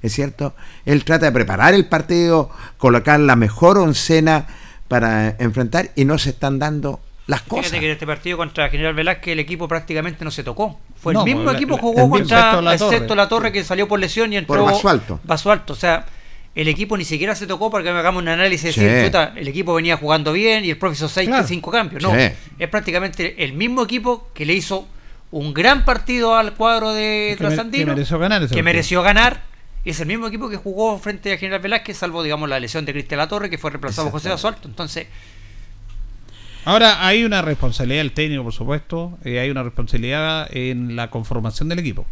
es 0.02 0.14
cierto. 0.14 0.54
Él 0.86 1.04
trata 1.04 1.26
de 1.26 1.32
preparar 1.34 1.74
el 1.74 1.86
partido, 1.86 2.50
colocar 2.78 3.20
la 3.20 3.36
mejor 3.36 3.78
oncena 3.78 4.48
para 4.88 5.36
enfrentar 5.38 5.92
y 5.98 6.06
no 6.06 6.18
se 6.18 6.30
están 6.30 6.60
dando 6.60 7.02
las 7.28 7.42
cosas. 7.42 7.66
Fíjate 7.66 7.80
que 7.82 7.86
en 7.88 7.92
este 7.92 8.08
partido 8.08 8.38
contra 8.38 8.70
General 8.70 8.94
Velázquez 8.94 9.34
el 9.34 9.40
equipo 9.42 9.68
prácticamente 9.68 10.24
no 10.24 10.32
se 10.32 10.46
tocó. 10.46 10.80
Fue 10.96 11.14
No, 11.14 11.20
el 11.20 11.26
mismo 11.26 11.44
la- 11.44 11.52
equipo 11.58 11.76
la- 11.76 11.82
jugó 11.82 12.10
contra 12.10 12.38
excepto 12.40 12.62
la 12.62 12.74
excepto 12.74 13.08
Torre. 13.08 13.16
la 13.18 13.28
torre 13.28 13.52
que 13.52 13.64
salió 13.66 13.86
por 13.86 14.00
lesión 14.00 14.32
y 14.32 14.38
entró 14.38 14.56
Por 14.64 14.72
Basualto. 14.72 15.20
Basualto. 15.26 15.74
O 15.74 15.76
sea, 15.76 16.06
el 16.60 16.68
equipo 16.68 16.98
ni 16.98 17.06
siquiera 17.06 17.36
se 17.36 17.46
tocó 17.48 17.70
para 17.72 17.84
que 17.84 17.90
hagamos 17.92 18.22
un 18.22 18.28
análisis 18.30 18.74
Sí. 18.74 18.82
de 18.82 18.88
decir, 18.88 19.06
chuta, 19.08 19.34
el 19.36 19.48
equipo 19.48 19.74
venía 19.76 19.96
jugando 19.96 20.34
bien 20.34 20.66
y 20.66 20.72
el 20.72 20.78
profesor 20.78 21.08
seis 21.10 21.28
Claro. 21.28 21.48
cinco 21.48 21.72
cambios. 21.72 22.02
No, 22.04 22.12
Sí. 22.14 22.30
es 22.58 22.70
prácticamente 22.70 23.44
el 23.44 23.54
mismo 23.54 23.84
equipo 23.84 24.30
que 24.34 24.46
le 24.46 24.54
hizo 24.54 24.88
un 25.32 25.54
gran 25.54 25.86
partido 25.86 26.36
al 26.36 26.54
cuadro 26.56 26.94
de 26.94 27.28
Que 27.32 27.36
Trasandino. 27.38 27.86
que 27.86 27.92
mereció 27.92 28.18
ganar 28.20 28.48
que 28.48 28.64
mereció 28.64 29.02
ganar. 29.04 29.44
Es 29.86 30.00
el 30.02 30.08
mismo 30.08 30.28
equipo 30.28 30.50
que 30.50 30.58
jugó 30.58 30.98
frente 31.00 31.32
a 31.32 31.38
General 31.38 31.62
Velázquez, 31.62 31.96
salvo, 31.98 32.22
digamos, 32.24 32.50
la 32.50 32.60
lesión 32.60 32.84
de 32.86 32.92
Cristian 32.92 33.20
Latorre, 33.20 33.50
que 33.50 33.58
fue 33.58 33.70
reemplazado 33.72 34.08
por 34.08 34.14
José 34.20 34.30
Basualto. 34.30 34.68
Entonces, 34.68 35.08
Ahora 36.66 37.06
hay 37.08 37.24
una 37.24 37.42
responsabilidad 37.42 38.02
del 38.02 38.12
técnico, 38.12 38.44
por 38.44 38.52
supuesto, 38.52 39.18
y 39.24 39.38
hay 39.38 39.50
una 39.50 39.64
responsabilidad 39.64 40.50
en 40.52 40.98
la 40.98 41.10
conformación 41.10 41.70
del 41.70 41.80
equipo. 41.80 42.06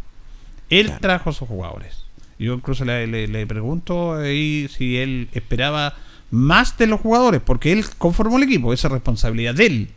Él 0.70 0.86
Claro. 0.86 1.00
trajo 1.02 1.30
a 1.30 1.32
sus 1.34 1.46
jugadores. 1.46 2.05
Yo 2.38 2.54
incluso 2.54 2.84
le, 2.84 3.06
le- 3.06 3.28
le 3.28 3.46
pregunto 3.46 4.14
ahí 4.14 4.68
si 4.68 4.96
él 4.98 5.28
esperaba 5.32 5.94
más 6.30 6.76
de 6.76 6.86
los 6.86 7.00
jugadores, 7.00 7.40
porque 7.44 7.72
él 7.72 7.84
conformó 7.98 8.36
el 8.36 8.42
equipo, 8.44 8.72
esa 8.72 8.88
es 8.88 8.92
responsabilidad 8.92 9.54
de 9.54 9.66
él. 9.66 9.88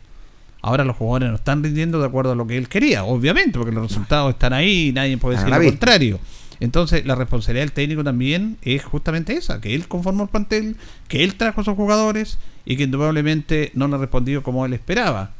Ahora 0.62 0.84
los 0.84 0.96
jugadores 0.96 1.30
no 1.30 1.34
están 1.36 1.62
rindiendo 1.62 1.98
de 2.00 2.06
acuerdo 2.06 2.32
a 2.32 2.34
lo 2.34 2.46
que 2.46 2.56
él 2.58 2.68
quería, 2.68 3.04
obviamente, 3.04 3.58
porque 3.58 3.72
los 3.74 3.88
resultados 3.88 4.32
están 4.34 4.52
ahí 4.52 4.88
y 4.88 4.92
nadie 4.92 5.16
puede 5.18 5.36
decir 5.36 5.50
lo 5.50 5.58
vista. 5.60 5.70
contrario. 5.78 6.20
Entonces, 6.60 7.06
la 7.06 7.14
responsabilidad 7.14 7.62
del 7.64 7.72
técnico 7.72 8.04
también 8.04 8.58
es 8.60 8.84
justamente 8.84 9.32
esa, 9.32 9.60
que 9.62 9.74
él 9.74 9.88
conformó 9.88 10.24
el 10.24 10.28
plantel, 10.28 10.76
que 11.08 11.24
él 11.24 11.34
trajo 11.36 11.62
a 11.62 11.64
sus 11.64 11.74
jugadores 11.74 12.38
y 12.66 12.76
que 12.76 12.82
indudablemente 12.82 13.70
no 13.74 13.88
le 13.88 13.94
ha 13.94 13.98
respondido 13.98 14.42
como 14.42 14.66
él 14.66 14.74
esperaba. 14.74 15.30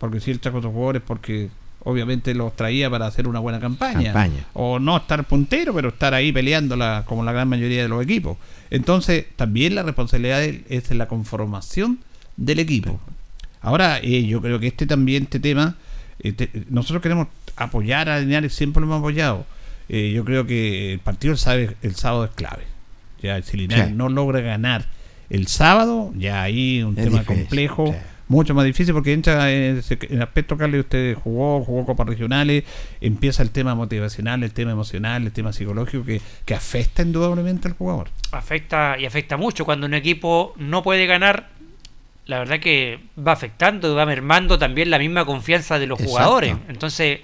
Porque 0.00 0.18
si 0.20 0.30
él 0.32 0.40
trajo 0.40 0.58
a 0.58 0.62
sus 0.62 0.70
jugadores 0.72 1.02
porque 1.06 1.48
obviamente 1.84 2.34
los 2.34 2.54
traía 2.56 2.90
para 2.90 3.06
hacer 3.06 3.26
una 3.28 3.38
buena 3.40 3.60
campaña. 3.60 4.12
Campaña. 4.12 4.44
O 4.54 4.78
no 4.78 4.96
estar 4.96 5.24
puntero, 5.24 5.72
pero 5.74 5.88
estar 5.90 6.12
ahí 6.14 6.32
peleándola 6.32 7.04
como 7.06 7.24
la 7.24 7.32
gran 7.32 7.48
mayoría 7.48 7.82
de 7.82 7.88
los 7.88 8.02
equipos. 8.02 8.36
Entonces, 8.70 9.26
también 9.36 9.74
la 9.74 9.82
responsabilidad 9.82 10.42
es 10.42 10.90
la 10.90 11.08
conformación 11.08 12.00
del 12.36 12.58
equipo. 12.58 13.00
Ahora, 13.60 13.98
eh, 14.02 14.24
yo 14.26 14.40
creo 14.40 14.60
que 14.60 14.66
este 14.68 14.86
también, 14.86 15.24
este 15.24 15.40
tema, 15.40 15.76
eh, 16.20 16.32
te- 16.32 16.50
nosotros 16.70 17.02
queremos 17.02 17.28
apoyar 17.56 18.08
a 18.08 18.20
Linares, 18.20 18.54
siempre 18.54 18.80
lo 18.80 18.86
hemos 18.86 18.98
apoyado. 19.00 19.46
Eh, 19.88 20.12
yo 20.14 20.24
creo 20.24 20.46
que 20.46 20.92
el 20.92 20.98
partido 20.98 21.32
el 21.32 21.38
sábado, 21.38 21.68
el 21.82 21.94
sábado 21.96 22.24
es 22.26 22.30
clave. 22.32 22.64
Ya, 23.22 23.40
si 23.42 23.56
Linares 23.56 23.88
Sí. 23.88 23.94
no 23.94 24.08
logra 24.08 24.40
ganar 24.40 24.86
el 25.30 25.46
sábado, 25.48 26.12
ya 26.16 26.42
ahí 26.42 26.82
un 26.82 26.96
Es 26.98 27.04
tema 27.04 27.20
difícil, 27.20 27.36
complejo. 27.42 27.94
Mucho 28.28 28.54
más 28.54 28.64
difícil 28.64 28.94
porque 28.94 29.12
entra 29.12 29.50
en 29.50 29.78
ese- 29.78 29.98
en 30.02 30.16
el 30.16 30.22
aspecto 30.22 30.56
que 30.56 30.64
usted 30.78 31.14
jugó, 31.16 31.64
jugó 31.64 31.84
copas 31.86 32.06
regionales, 32.06 32.64
empieza 33.00 33.42
el 33.42 33.50
tema 33.50 33.74
motivacional, 33.74 34.42
el 34.42 34.52
tema 34.52 34.70
emocional, 34.72 35.22
el 35.24 35.32
tema 35.32 35.52
psicológico 35.52 36.04
que, 36.04 36.20
que 36.44 36.54
afecta 36.54 37.02
indudablemente 37.02 37.68
al 37.68 37.74
jugador. 37.74 38.08
afecta 38.32 38.96
y 38.98 39.06
afecta 39.06 39.36
mucho 39.36 39.64
cuando 39.64 39.86
un 39.86 39.94
equipo 39.94 40.54
no 40.56 40.82
puede 40.82 41.06
ganar 41.06 41.48
la 42.26 42.38
verdad 42.40 42.60
que 42.60 42.98
va 43.18 43.32
afectando 43.32 43.90
y 43.90 43.94
va 43.94 44.04
mermando 44.04 44.58
también 44.58 44.90
la 44.90 44.98
misma 44.98 45.24
confianza 45.24 45.78
de 45.78 45.86
los 45.86 45.98
Exacto. 45.98 46.12
jugadores 46.18 46.56
entonces 46.68 47.20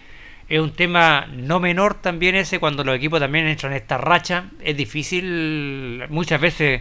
es 0.48 0.60
un 0.60 0.72
tema 0.72 1.26
no 1.30 1.60
menor 1.60 1.94
también 2.00 2.34
ese 2.36 2.58
cuando 2.58 2.84
los 2.84 2.96
equipos 2.96 3.20
también 3.20 3.46
entran 3.46 3.72
en 3.72 3.76
esta 3.78 3.98
racha 3.98 4.44
es 4.62 4.74
difícil 4.76 6.04
muchas 6.08 6.40
veces 6.40 6.80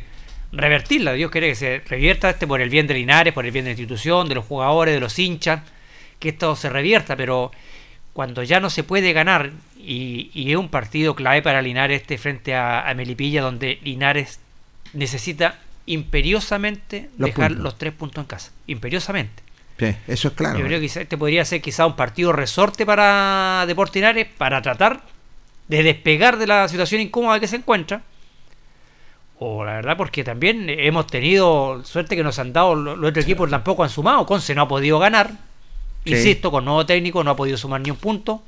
revertirla 0.53 1.13
Dios 1.13 1.31
quiere 1.31 1.49
que 1.49 1.55
se 1.55 1.79
revierta 1.87 2.29
este 2.29 2.47
por 2.47 2.61
el 2.61 2.69
bien 2.69 2.87
de 2.87 2.93
Linares 2.93 3.33
por 3.33 3.45
el 3.45 3.51
bien 3.51 3.65
de 3.65 3.69
la 3.69 3.73
institución 3.79 4.29
de 4.29 4.35
los 4.35 4.45
jugadores 4.45 4.93
de 4.93 4.99
los 4.99 5.17
hinchas 5.19 5.61
que 6.19 6.29
esto 6.29 6.55
se 6.55 6.69
revierta 6.69 7.15
pero 7.15 7.51
cuando 8.13 8.43
ya 8.43 8.59
no 8.59 8.69
se 8.69 8.83
puede 8.83 9.11
ganar 9.13 9.51
y, 9.77 10.29
y 10.33 10.51
es 10.51 10.57
un 10.57 10.69
partido 10.69 11.15
clave 11.15 11.41
para 11.41 11.61
Linares 11.61 12.01
este 12.01 12.17
frente 12.17 12.55
a, 12.55 12.87
a 12.87 12.93
Melipilla 12.93 13.41
donde 13.41 13.79
Linares 13.83 14.39
necesita 14.93 15.59
imperiosamente 15.87 17.09
Los 17.17 17.27
dejar 17.29 17.49
puntos. 17.49 17.63
los 17.63 17.77
tres 17.77 17.93
puntos 17.93 18.21
en 18.23 18.27
casa 18.27 18.51
imperiosamente 18.67 19.41
Sí, 19.79 19.87
eso 20.07 20.27
es 20.27 20.33
claro. 20.35 20.59
yo 20.59 20.65
creo 20.67 20.79
que 20.79 20.85
este 20.85 21.17
podría 21.17 21.43
ser 21.45 21.59
quizá 21.61 21.87
un 21.87 21.95
partido 21.95 22.31
resorte 22.31 22.85
para 22.85 23.65
Deportes 23.67 23.95
Linares 23.95 24.27
para 24.37 24.61
tratar 24.61 25.01
de 25.67 25.81
despegar 25.81 26.37
de 26.37 26.45
la 26.45 26.67
situación 26.67 27.01
incómoda 27.01 27.39
que 27.39 27.47
se 27.47 27.55
encuentra 27.55 28.03
o 29.39 29.63
la 29.65 29.73
verdad 29.73 29.97
porque 29.97 30.23
también 30.23 30.69
hemos 30.69 31.07
tenido 31.07 31.83
suerte 31.83 32.15
que 32.15 32.23
nos 32.23 32.37
han 32.39 32.53
dado 32.53 32.75
los, 32.75 32.97
los 32.97 33.09
otros 33.09 33.25
equipos 33.25 33.49
tampoco 33.49 33.83
han 33.83 33.89
sumado 33.89 34.25
Conce 34.25 34.53
no 34.55 34.61
ha 34.63 34.67
podido 34.67 34.99
ganar 34.99 35.31
Sí. 36.05 36.11
insisto 36.11 36.51
con 36.51 36.65
nuevo 36.65 36.85
técnico 36.85 37.23
no 37.23 37.31
ha 37.31 37.35
podido 37.35 37.55
sumar 37.57 37.79
ni 37.81 37.89
un 37.89 37.95
punto 37.97 38.43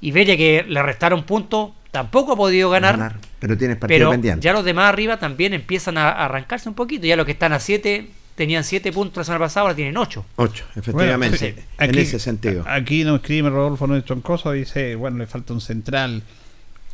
y 0.00 0.10
Bella 0.10 0.36
que 0.36 0.64
le 0.68 0.82
restaron 0.82 1.22
puntos 1.24 1.70
tampoco 1.90 2.32
ha 2.32 2.36
podido 2.36 2.68
ganar, 2.68 2.98
Ganar, 2.98 3.16
pero 3.38 3.56
tienes 3.56 3.78
partido 3.78 3.98
pero 3.98 4.10
pendiente. 4.10 4.44
ya 4.44 4.52
los 4.52 4.62
demás 4.64 4.90
arriba 4.90 5.18
también 5.18 5.54
empiezan 5.54 5.96
a 5.96 6.10
arrancarse 6.10 6.68
un 6.68 6.74
poquito 6.74 7.06
ya 7.06 7.16
los 7.16 7.24
que 7.24 7.32
están 7.32 7.54
a 7.54 7.60
7 7.60 8.10
tenían 8.34 8.62
7 8.62 8.92
puntos 8.92 9.16
la 9.16 9.24
semana 9.24 9.46
pasada 9.46 9.62
ahora 9.62 9.74
tienen 9.74 9.96
8 9.96 10.22
Ocho, 10.36 10.66
efectivamente. 10.76 11.38
Bueno, 11.38 11.56
sí, 11.56 11.64
en 11.78 11.88
aquí- 11.90 11.98
ese 12.00 12.18
sentido. 12.18 12.62
Aquí 12.68 13.02
nos 13.04 13.20
escribe 13.22 13.48
Rodolfo 13.48 13.86
Nuestro 13.86 14.16
Troncoso, 14.16 14.52
dice, 14.52 14.94
bueno, 14.96 15.16
le 15.16 15.26
falta 15.26 15.54
un 15.54 15.62
central 15.62 16.22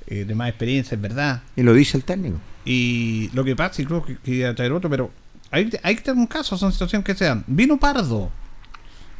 eh, 0.06 0.24
de 0.24 0.34
más 0.34 0.48
experiencia, 0.48 0.94
es 0.94 1.00
verdad. 1.00 1.42
Y 1.56 1.62
lo 1.62 1.74
dice 1.74 1.96
el 1.96 2.04
técnico. 2.04 2.38
Y 2.64 3.30
lo 3.34 3.44
que 3.44 3.56
pasa, 3.56 3.82
y 3.82 3.86
creo 3.86 4.04
que 4.04 4.16
quería 4.18 4.54
traer 4.54 4.72
otro, 4.72 4.88
pero 4.88 5.10
hay, 5.50 5.70
hay 5.82 5.96
que 5.96 6.02
tener 6.02 6.18
un 6.18 6.26
caso, 6.26 6.56
son 6.56 6.72
situaciones 6.72 7.04
que 7.04 7.14
sean. 7.14 7.44
Vino 7.46 7.78
Pardo. 7.78 8.30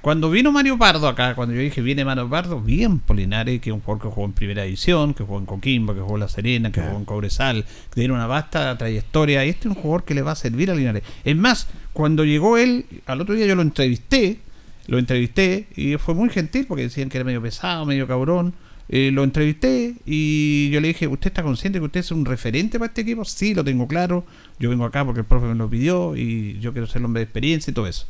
Cuando 0.03 0.31
vino 0.31 0.51
Mario 0.51 0.77
Pardo 0.77 1.07
acá, 1.07 1.37
cuando 1.37 1.55
yo 1.55 1.61
dije 1.61 1.81
viene 1.81 2.05
Mario 2.05 2.29
Pardo, 2.29 2.61
bien 2.61 2.99
Polinares, 2.99 3.61
que 3.61 3.71
es 3.71 3.75
un 3.75 3.81
jugador 3.83 4.03
que 4.03 4.09
jugó 4.13 4.27
en 4.27 4.33
primera 4.33 4.65
división, 4.65 5.15
que 5.15 5.23
jugó 5.23 5.39
en 5.39 5.47
Coquimbo, 5.47 5.95
que 5.95 6.01
jugó 6.01 6.15
en 6.15 6.21
La 6.21 6.29
Serena, 6.29 6.73
que 6.73 6.81
jugó 6.81 6.99
en 6.99 7.05
Cobresal, 7.05 7.65
que 7.65 7.95
tiene 7.95 8.13
una 8.13 8.27
vasta 8.27 8.77
trayectoria. 8.77 9.47
Y 9.47 9.51
este 9.51 9.69
es 9.69 9.77
un 9.77 9.81
jugador 9.81 10.03
que 10.03 10.15
le 10.15 10.23
va 10.23 10.33
a 10.33 10.35
servir 10.35 10.73
a 10.73 10.75
Linares. 10.75 11.05
Es 11.23 11.37
más, 11.37 11.69
cuando 11.93 12.25
llegó 12.25 12.59
él, 12.59 12.85
al 13.07 13.21
otro 13.21 13.37
día 13.37 13.47
yo 13.47 13.55
lo 13.55 13.63
entrevisté, 13.63 14.41
lo 14.89 14.99
entrevisté 14.99 15.69
y 15.77 15.97
fue 15.99 16.15
muy 16.15 16.31
gentil 16.31 16.67
porque 16.67 16.83
decían 16.83 17.09
que 17.09 17.19
era 17.19 17.25
medio 17.25 17.41
pesado, 17.41 17.87
medio 17.87 18.09
cabrón. 18.09 18.55
Eh, 18.89 19.11
lo 19.13 19.25
entrevisté 19.25 19.95
y 20.05 20.69
yo 20.71 20.81
le 20.81 20.89
dije, 20.89 21.07
¿usted 21.09 21.29
está 21.29 21.43
consciente 21.43 21.79
que 21.79 21.85
usted 21.87 22.01
es 22.01 22.11
un 22.11 22.25
referente 22.27 22.79
para 22.79 22.89
este 22.89 23.01
equipo? 23.03 23.25
Sí, 23.25 23.55
lo 23.55 23.65
tengo 23.65 23.87
claro. 23.89 24.25
Yo 24.59 24.69
vengo 24.71 24.85
acá 24.85 25.05
porque 25.05 25.21
el 25.21 25.27
profe 25.27 25.47
me 25.47 25.55
lo 25.55 25.69
pidió 25.71 26.15
y 26.17 26.59
yo 26.61 26.73
quiero 26.73 26.87
ser 26.87 26.99
el 26.99 27.07
hombre 27.07 27.21
de 27.21 27.25
experiencia 27.25 27.71
y 27.71 27.75
todo 27.75 27.87
eso. 27.87 28.07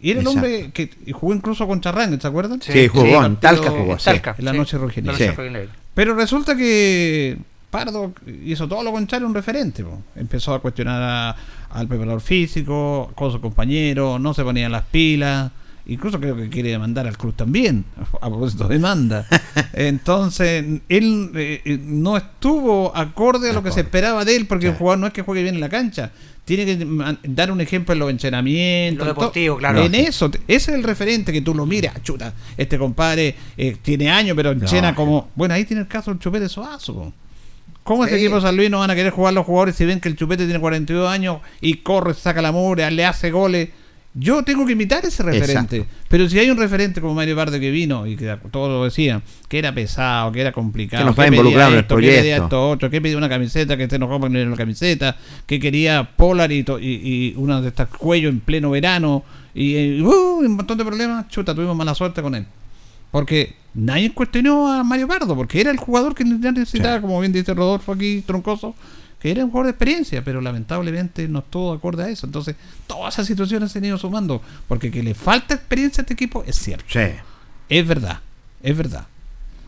Y 0.00 0.10
era 0.10 0.20
el 0.20 0.26
hombre 0.26 0.70
que 0.72 0.90
y 1.06 1.12
jugó 1.12 1.34
incluso 1.34 1.66
contra 1.66 1.90
Rangel, 1.92 2.20
¿se 2.20 2.26
acuerdan? 2.26 2.60
Sí, 2.60 2.88
jugó, 2.88 3.24
en 3.24 3.36
Talca 3.36 3.70
jugó, 3.70 3.98
sí. 3.98 4.04
Talca, 4.06 4.34
En 4.38 4.44
la 4.44 4.52
sí. 4.52 4.58
noche 4.58 4.78
rojinegra. 4.78 5.16
Sí. 5.16 5.68
Pero 5.94 6.14
resulta 6.14 6.56
que 6.56 7.38
Pardo 7.70 8.12
hizo 8.44 8.68
todo 8.68 8.82
lo 8.82 8.92
contrario, 8.92 9.26
un 9.26 9.34
referente. 9.34 9.82
po. 9.84 10.02
Empezó 10.16 10.54
a 10.54 10.60
cuestionar 10.60 11.02
a- 11.02 11.36
al 11.70 11.88
preparador 11.88 12.20
físico, 12.20 13.10
con 13.14 13.30
sus 13.32 13.40
compañeros, 13.40 14.20
no 14.20 14.34
se 14.34 14.42
ponía 14.44 14.68
las 14.68 14.84
pilas. 14.84 15.50
Incluso 15.88 16.18
creo 16.18 16.36
que 16.36 16.48
quiere 16.48 16.70
demandar 16.70 17.06
al 17.06 17.16
club 17.16 17.34
también, 17.34 17.84
a 18.20 18.28
propósito 18.28 18.66
de 18.66 18.74
demanda. 18.74 19.26
Entonces, 19.72 20.64
él 20.88 21.30
eh, 21.34 21.62
eh, 21.64 21.78
no 21.80 22.16
estuvo 22.16 22.96
acorde 22.96 23.50
a 23.50 23.52
lo 23.52 23.62
que 23.62 23.70
se 23.70 23.80
esperaba 23.80 24.24
de 24.24 24.36
él, 24.36 24.46
porque 24.46 24.68
el 24.68 24.74
jugador 24.74 24.98
no 24.98 25.06
es 25.06 25.12
que 25.12 25.22
juegue 25.22 25.42
bien 25.42 25.54
en 25.54 25.60
la 25.60 25.68
cancha. 25.68 26.10
Tiene 26.44 26.64
que 26.64 26.86
dar 27.24 27.50
un 27.50 27.60
ejemplo 27.60 27.92
en 27.92 27.98
los 27.98 28.10
entrenamientos. 28.10 29.02
En 29.02 29.08
lo 29.08 29.14
deportivo, 29.14 29.56
claro. 29.56 29.82
En 29.82 29.94
eso, 29.94 30.30
ese 30.46 30.70
es 30.70 30.76
el 30.76 30.82
referente 30.84 31.32
que 31.32 31.40
tú 31.40 31.54
lo 31.54 31.66
miras, 31.66 32.02
chuta. 32.02 32.32
Este 32.56 32.78
compadre 32.78 33.34
eh, 33.56 33.76
tiene 33.82 34.10
años, 34.10 34.36
pero 34.36 34.52
llena 34.54 34.94
como. 34.94 35.28
Bueno, 35.34 35.54
ahí 35.54 35.64
tiene 35.64 35.82
el 35.82 35.88
caso 35.88 36.10
del 36.12 36.20
Chupete 36.20 36.48
Soazo. 36.48 37.12
¿Cómo 37.82 38.04
ese 38.04 38.14
Sí. 38.16 38.22
equipo 38.22 38.36
de 38.36 38.42
San 38.42 38.56
Luis 38.56 38.70
no 38.70 38.78
van 38.80 38.90
a 38.90 38.94
querer 38.96 39.12
jugar 39.12 39.34
los 39.34 39.46
jugadores 39.46 39.76
si 39.76 39.84
ven 39.84 40.00
que 40.00 40.08
el 40.08 40.16
Chupete 40.16 40.44
tiene 40.44 40.58
42 40.60 41.08
años 41.08 41.38
y 41.60 41.74
corre, 41.78 42.14
saca 42.14 42.42
la 42.42 42.50
mugre, 42.52 42.88
le 42.90 43.04
hace 43.04 43.30
goles? 43.30 43.68
Yo 44.18 44.42
tengo 44.42 44.64
que 44.64 44.72
imitar 44.72 45.04
ese 45.04 45.22
referente. 45.22 45.76
Exacto. 45.76 45.94
Pero 46.08 46.26
si 46.28 46.38
hay 46.38 46.48
un 46.48 46.56
referente 46.56 47.02
como 47.02 47.12
Mario 47.12 47.36
Pardo 47.36 47.60
que 47.60 47.70
vino 47.70 48.06
y 48.06 48.16
que 48.16 48.34
todos 48.50 48.70
lo 48.70 48.84
decían, 48.84 49.22
que 49.46 49.58
era 49.58 49.74
pesado, 49.74 50.32
que 50.32 50.40
era 50.40 50.52
complicado, 50.52 51.02
Que 51.02 51.06
no 51.10 51.14
fue 51.14 51.26
pedía 51.26 51.40
en 51.68 51.72
el 51.74 51.78
esto, 51.80 51.96
que 51.96 52.02
pedía 52.02 52.18
proyecto. 52.20 52.44
esto, 52.44 52.70
otro, 52.70 52.90
que 52.90 53.00
pedía 53.02 53.18
una 53.18 53.28
camiseta, 53.28 53.76
que 53.76 53.88
se 53.90 53.96
enojó 53.96 54.18
porque 54.18 54.32
no 54.32 54.38
era 54.38 54.48
una 54.48 54.56
camiseta, 54.56 55.16
que 55.44 55.60
quería 55.60 56.08
Polar 56.16 56.50
y, 56.50 56.62
to- 56.64 56.78
y, 56.80 56.86
y 56.86 57.34
una 57.36 57.60
de 57.60 57.68
estas 57.68 57.88
cuellos 57.88 58.32
en 58.32 58.40
pleno 58.40 58.70
verano 58.70 59.22
y, 59.54 59.74
eh, 59.74 60.02
uh, 60.02 60.38
un 60.38 60.56
montón 60.56 60.78
de 60.78 60.84
problemas, 60.86 61.28
chuta, 61.28 61.54
tuvimos 61.54 61.76
mala 61.76 61.94
suerte 61.94 62.22
con 62.22 62.34
él. 62.34 62.46
Porque 63.10 63.54
nadie 63.74 64.12
cuestionó 64.14 64.72
a 64.72 64.82
Mario 64.82 65.08
Pardo, 65.08 65.36
porque 65.36 65.60
era 65.60 65.70
el 65.70 65.76
jugador 65.76 66.14
que 66.14 66.24
necesitaba, 66.24 67.00
como 67.02 67.20
bien 67.20 67.32
dice 67.32 67.52
Rodolfo 67.54 67.92
aquí, 67.92 68.22
troncoso, 68.26 68.74
que 69.26 69.32
era 69.32 69.44
un 69.44 69.50
jugador 69.50 69.66
de 69.66 69.70
experiencia, 69.72 70.22
pero 70.22 70.40
lamentablemente 70.40 71.26
no 71.26 71.40
estuvo 71.40 71.72
de 71.72 71.78
acuerdo 71.78 72.04
a 72.04 72.08
eso. 72.08 72.26
Entonces, 72.26 72.54
todas 72.86 73.14
esas 73.14 73.26
situaciones 73.26 73.72
se 73.72 73.78
han 73.78 73.84
ido 73.84 73.98
sumando, 73.98 74.40
porque 74.68 74.88
que 74.88 75.02
le 75.02 75.14
falta 75.14 75.54
experiencia 75.54 76.02
a 76.02 76.02
este 76.02 76.14
equipo 76.14 76.44
es 76.46 76.54
cierto. 76.54 76.84
Sí. 76.86 77.08
Es 77.68 77.88
verdad, 77.88 78.20
es 78.62 78.76
verdad. 78.76 79.08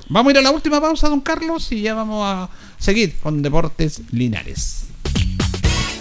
Vamos 0.09 0.31
a 0.31 0.33
ir 0.35 0.39
a 0.39 0.43
la 0.43 0.53
última 0.53 0.81
pausa, 0.81 1.09
don 1.09 1.21
Carlos, 1.23 1.73
y 1.73 1.83
ya 1.83 1.95
vamos 1.95 2.25
a 2.25 2.49
seguir 2.79 3.19
con 3.19 3.43
Deportes 3.43 4.03
Linares. 4.13 4.85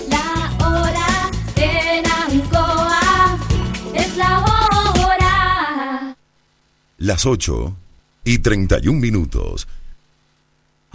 La 0.08 0.56
hora 0.64 1.32
en 1.56 2.06
Ancoa 2.06 3.40
es 3.96 4.18
la 4.18 4.38
hora. 4.38 6.16
Las 7.00 7.26
8 7.26 7.76
y 8.24 8.38
31 8.38 9.00
minutos. 9.00 9.68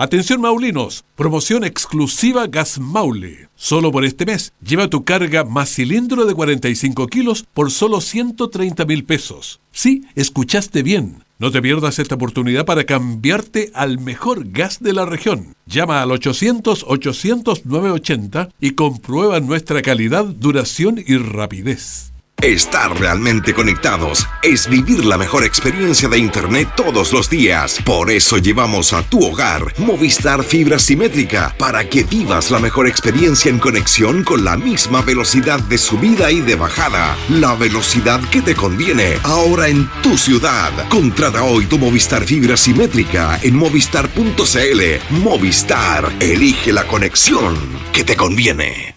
Atención 0.02 0.40
Maulinos, 0.40 1.04
promoción 1.14 1.62
exclusiva 1.62 2.48
Gas 2.48 2.80
Maule. 2.80 3.48
Solo 3.54 3.92
por 3.92 4.04
este 4.04 4.26
mes, 4.26 4.52
lleva 4.60 4.90
tu 4.90 5.04
carga 5.04 5.44
más 5.44 5.72
cilindro 5.72 6.26
de 6.26 6.34
45 6.34 7.06
kilos 7.06 7.44
por 7.54 7.70
solo 7.70 8.00
130 8.00 8.84
mil 8.84 9.04
pesos. 9.04 9.60
Sí, 9.70 10.02
escuchaste 10.16 10.82
bien. 10.82 11.22
No 11.38 11.52
te 11.52 11.62
pierdas 11.62 12.00
esta 12.00 12.16
oportunidad 12.16 12.64
para 12.64 12.82
cambiarte 12.82 13.70
al 13.74 14.00
mejor 14.00 14.50
gas 14.50 14.82
de 14.82 14.92
la 14.92 15.06
región. 15.06 15.54
Llama 15.66 16.02
al 16.02 16.10
800-800-980 16.10 18.48
y 18.58 18.72
comprueba 18.72 19.38
nuestra 19.38 19.82
calidad, 19.82 20.24
duración 20.24 21.00
y 21.06 21.16
rapidez. 21.16 22.11
Estar 22.42 22.98
realmente 22.98 23.54
conectados 23.54 24.26
es 24.42 24.68
vivir 24.68 25.04
la 25.04 25.16
mejor 25.16 25.44
experiencia 25.44 26.08
de 26.08 26.18
Internet 26.18 26.72
todos 26.74 27.12
los 27.12 27.30
días. 27.30 27.78
Por 27.84 28.10
eso 28.10 28.36
llevamos 28.36 28.92
a 28.92 29.04
tu 29.04 29.24
hogar 29.24 29.72
Movistar 29.78 30.42
Fibra 30.42 30.80
Simétrica 30.80 31.54
para 31.56 31.88
que 31.88 32.02
vivas 32.02 32.50
la 32.50 32.58
mejor 32.58 32.88
experiencia 32.88 33.48
en 33.48 33.60
conexión 33.60 34.24
con 34.24 34.44
la 34.44 34.56
misma 34.56 35.02
velocidad 35.02 35.60
de 35.60 35.78
subida 35.78 36.32
y 36.32 36.40
de 36.40 36.56
bajada. 36.56 37.16
La 37.28 37.54
velocidad 37.54 38.20
que 38.28 38.42
te 38.42 38.56
conviene 38.56 39.18
ahora 39.22 39.68
en 39.68 39.88
tu 40.02 40.18
ciudad. 40.18 40.72
Contrata 40.88 41.44
hoy 41.44 41.66
tu 41.66 41.78
Movistar 41.78 42.24
Fibra 42.24 42.56
Simétrica 42.56 43.38
en 43.40 43.54
movistar.cl. 43.54 44.82
Movistar, 45.10 46.12
elige 46.18 46.72
la 46.72 46.88
conexión 46.88 47.56
que 47.92 48.02
te 48.02 48.16
conviene. 48.16 48.96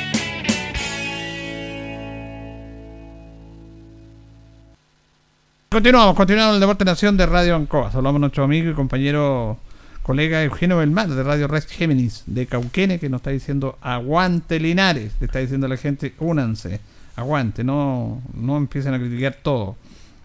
Continuamos, 5.73 6.17
continuamos 6.17 6.55
el 6.55 6.59
Deporte 6.59 6.83
Nación 6.83 7.15
de 7.15 7.25
Radio 7.25 7.55
Ancoa. 7.55 7.89
Saludamos 7.93 8.17
a 8.17 8.19
nuestro 8.19 8.43
amigo 8.43 8.69
y 8.69 8.73
compañero 8.73 9.57
colega 10.01 10.43
Eugenio 10.43 10.75
Belmar 10.79 11.07
de 11.07 11.23
Radio 11.23 11.47
Red 11.47 11.63
Géminis 11.65 12.23
de 12.25 12.45
Cauquene 12.45 12.99
que 12.99 13.07
nos 13.07 13.19
está 13.21 13.29
diciendo 13.31 13.77
aguante 13.79 14.59
Linares. 14.59 15.13
Le 15.21 15.27
está 15.27 15.39
diciendo 15.39 15.67
a 15.67 15.69
la 15.69 15.77
gente, 15.77 16.13
únanse, 16.19 16.81
aguante, 17.15 17.63
no, 17.63 18.21
no 18.33 18.57
empiecen 18.57 18.93
a 18.95 18.99
criticar 18.99 19.37
todo. 19.41 19.77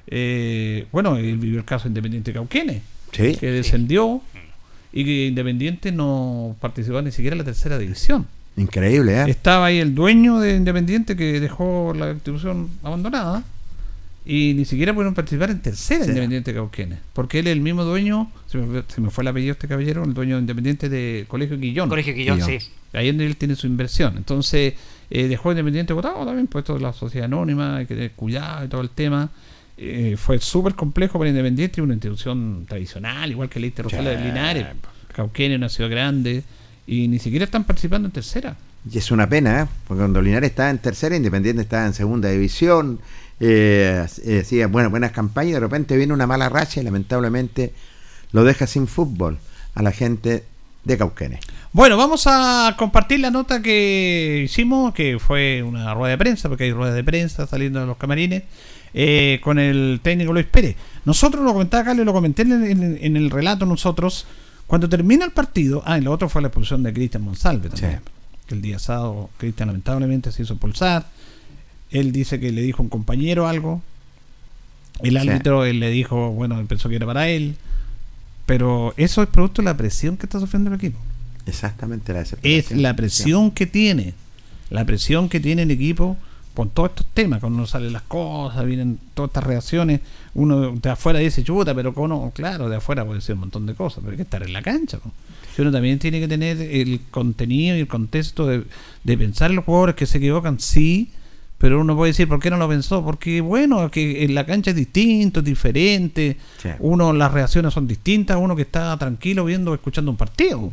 Eh, 0.08 0.88
bueno, 0.90 1.16
él 1.16 1.36
vivió 1.38 1.60
el 1.60 1.64
caso 1.64 1.86
Independiente 1.86 2.32
Cauquene, 2.32 2.82
Sí. 3.12 3.36
que 3.36 3.52
descendió 3.52 4.20
y 4.92 5.04
que 5.04 5.26
Independiente 5.26 5.92
no 5.92 6.56
participó 6.60 7.00
ni 7.02 7.12
siquiera 7.12 7.34
en 7.34 7.38
la 7.38 7.44
tercera 7.44 7.78
división. 7.78 8.26
Increíble, 8.56 9.20
¿eh? 9.22 9.24
Estaba 9.30 9.66
ahí 9.66 9.78
el 9.78 9.94
dueño 9.94 10.40
de 10.40 10.56
Independiente 10.56 11.14
que 11.14 11.38
dejó 11.38 11.94
la 11.96 12.10
institución 12.10 12.68
abandonada 12.82 13.44
y 14.26 14.54
ni 14.54 14.64
siquiera 14.64 14.92
pudieron 14.92 15.14
participar 15.14 15.50
en 15.50 15.62
tercera 15.62 16.04
Sí. 16.04 16.10
Independiente 16.10 16.52
Cauquenes. 16.52 16.98
Porque 17.12 17.38
él 17.38 17.46
es 17.46 17.52
el 17.52 17.60
mismo 17.60 17.84
dueño, 17.84 18.30
se 18.46 18.58
me, 18.58 18.82
se 18.88 19.00
me 19.00 19.10
fue 19.10 19.22
el 19.22 19.28
apellido 19.28 19.52
este 19.52 19.68
caballero, 19.68 20.02
el 20.04 20.14
dueño 20.14 20.34
de 20.34 20.40
Independiente 20.40 20.88
de 20.88 21.24
Colegio 21.28 21.58
Quillón. 21.58 21.88
Colegio 21.88 22.12
Quillón, 22.14 22.40
Quillón. 22.40 22.60
sí. 22.60 22.68
Ahí 22.92 23.08
en 23.08 23.20
él 23.20 23.36
tiene 23.36 23.54
su 23.54 23.66
inversión. 23.66 24.14
Entonces 24.16 24.74
eh, 25.10 25.28
dejó 25.28 25.52
Independiente 25.52 25.92
votado 25.92 26.26
también, 26.26 26.48
puesto 26.48 26.74
de 26.74 26.80
la 26.80 26.92
sociedad 26.92 27.26
anónima, 27.26 27.76
hay 27.76 27.86
que 27.86 27.94
tener 27.94 28.10
cuidado 28.12 28.64
y 28.64 28.68
todo 28.68 28.80
el 28.80 28.90
tema. 28.90 29.30
Eh, 29.78 30.16
fue 30.18 30.38
súper 30.40 30.74
complejo 30.74 31.18
para 31.18 31.30
Independiente, 31.30 31.80
una 31.80 31.94
institución 31.94 32.64
tradicional, 32.68 33.30
igual 33.30 33.48
que 33.48 33.60
Leite 33.60 33.82
Rosales 33.82 34.18
de. 34.18 34.24
Linares. 34.24 34.66
Cauquenes, 35.14 35.56
una 35.58 35.68
ciudad 35.68 35.88
grande, 35.90 36.42
y 36.86 37.08
ni 37.08 37.18
siquiera 37.18 37.44
están 37.44 37.64
participando 37.64 38.06
en 38.06 38.12
tercera. 38.12 38.56
Y 38.90 38.98
es 38.98 39.10
una 39.10 39.28
pena, 39.28 39.62
¿eh? 39.62 39.66
porque 39.86 40.00
cuando 40.00 40.20
Linares 40.22 40.50
estaba 40.50 40.70
en 40.70 40.78
tercera, 40.78 41.16
Independiente 41.16 41.62
estaba 41.62 41.86
en 41.86 41.94
segunda 41.94 42.28
división, 42.28 43.00
eh, 43.40 44.06
eh, 44.24 44.40
hacía 44.40 44.66
buenas, 44.66 45.12
campañas, 45.12 45.50
y 45.50 45.54
de 45.54 45.60
repente 45.60 45.96
viene 45.96 46.12
una 46.12 46.26
mala 46.26 46.48
racha 46.48 46.80
y 46.80 46.84
lamentablemente 46.84 47.72
lo 48.32 48.44
deja 48.44 48.66
sin 48.66 48.86
fútbol 48.86 49.38
a 49.74 49.82
la 49.82 49.92
gente 49.92 50.44
de 50.84 50.96
Cauquenes. 50.98 51.40
Bueno, 51.72 51.96
vamos 51.96 52.24
a 52.26 52.74
compartir 52.78 53.20
la 53.20 53.30
nota 53.30 53.60
que 53.60 54.42
hicimos, 54.44 54.94
que 54.94 55.18
fue 55.18 55.62
una 55.62 55.92
rueda 55.94 56.12
de 56.12 56.18
prensa, 56.18 56.48
porque 56.48 56.64
hay 56.64 56.72
ruedas 56.72 56.94
de 56.94 57.04
prensa 57.04 57.46
saliendo 57.46 57.80
de 57.80 57.86
los 57.86 57.96
camarines, 57.98 58.44
eh, 58.94 59.40
con 59.42 59.58
el 59.58 60.00
técnico 60.02 60.32
Luis 60.32 60.46
Pérez. 60.46 60.76
Nosotros 61.04 61.44
lo 61.44 61.52
comentaba 61.52 61.84
Carlos, 61.84 62.06
lo 62.06 62.12
comenté 62.14 62.42
en, 62.42 62.64
en- 62.64 62.98
en 63.00 63.16
el 63.16 63.30
relato 63.30 63.66
nosotros, 63.66 64.26
cuando 64.66 64.88
termina 64.88 65.24
el 65.24 65.32
partido, 65.32 65.82
ah, 65.84 65.98
y 65.98 66.00
lo 66.00 66.12
otro 66.12 66.28
fue 66.28 66.40
la 66.40 66.48
expulsión 66.48 66.82
de 66.82 66.92
Cristian 66.94 67.22
Monsalve 67.22 67.68
también, 67.68 68.00
que 68.46 68.54
el 68.54 68.62
día 68.62 68.78
sábado 68.78 69.28
Cristian 69.36 69.66
lamentablemente 69.68 70.32
se 70.32 70.42
hizo 70.42 70.54
expulsar, 70.54 71.06
él 71.98 72.12
dice 72.12 72.38
que 72.40 72.52
le 72.52 72.62
dijo 72.62 72.82
un 72.82 72.88
compañero 72.88 73.46
algo, 73.48 73.82
el 75.02 75.18
Sí. 75.20 75.28
árbitro 75.28 75.64
él 75.64 75.80
le 75.80 75.90
dijo, 75.90 76.30
bueno, 76.30 76.58
él 76.58 76.66
pensó 76.66 76.88
que 76.88 76.96
era 76.96 77.06
para 77.06 77.28
él, 77.28 77.56
pero 78.46 78.94
eso 78.96 79.22
es 79.22 79.28
producto 79.28 79.60
de 79.62 79.66
la 79.66 79.76
presión 79.76 80.16
que 80.16 80.26
está 80.26 80.40
sufriendo 80.40 80.70
el 80.70 80.76
equipo. 80.76 80.98
Exactamente 81.46 82.12
la 82.12 82.24
es 82.42 82.70
la 82.72 82.96
presión 82.96 83.50
que 83.50 83.66
tiene, 83.66 84.14
la 84.70 84.84
presión 84.84 85.28
que 85.28 85.38
tiene 85.40 85.62
el 85.62 85.70
equipo 85.70 86.16
con 86.54 86.70
todos 86.70 86.88
estos 86.90 87.06
temas, 87.12 87.40
cuando 87.40 87.58
no 87.60 87.66
salen 87.66 87.92
las 87.92 88.02
cosas, 88.02 88.64
vienen 88.64 88.98
todas 89.14 89.28
estas 89.28 89.44
reacciones, 89.44 90.00
uno 90.32 90.72
de 90.72 90.90
afuera 90.90 91.18
dice 91.18 91.44
chuta, 91.44 91.74
pero 91.74 91.92
como 91.92 92.08
no, 92.08 92.32
claro, 92.34 92.70
de 92.70 92.76
afuera 92.76 93.04
puede 93.04 93.20
ser 93.20 93.34
un 93.34 93.40
montón 93.40 93.66
de 93.66 93.74
cosas, 93.74 93.98
pero 94.00 94.12
hay 94.12 94.16
que 94.16 94.22
estar 94.22 94.42
en 94.42 94.54
la 94.54 94.62
cancha. 94.62 94.98
uno 95.58 95.70
también 95.70 95.98
tiene 95.98 96.18
que 96.18 96.28
tener 96.28 96.58
el 96.60 97.00
contenido 97.10 97.76
y 97.76 97.80
el 97.80 97.86
contexto 97.88 98.46
de, 98.46 98.64
de 99.04 99.18
pensar 99.18 99.50
en 99.50 99.56
los 99.56 99.66
jugadores 99.66 99.96
que 99.96 100.06
se 100.06 100.16
equivocan, 100.18 100.58
sí, 100.58 101.10
pero 101.58 101.80
uno 101.80 101.96
puede 101.96 102.10
decir, 102.12 102.28
¿por 102.28 102.38
qué 102.40 102.50
no 102.50 102.56
lo 102.58 102.68
pensó? 102.68 103.02
Porque, 103.04 103.40
bueno, 103.40 103.90
que 103.90 104.24
en 104.24 104.34
la 104.34 104.44
cancha 104.44 104.70
es 104.70 104.76
distinto, 104.76 105.40
es 105.40 105.46
diferente, 105.46 106.36
Sí. 106.58 106.68
uno, 106.80 107.12
las 107.12 107.32
reacciones 107.32 107.72
son 107.72 107.86
distintas, 107.88 108.36
uno 108.38 108.54
que 108.56 108.62
está 108.62 108.96
tranquilo 108.98 109.44
viendo, 109.44 109.72
escuchando 109.74 110.10
un 110.10 110.16
partido. 110.16 110.70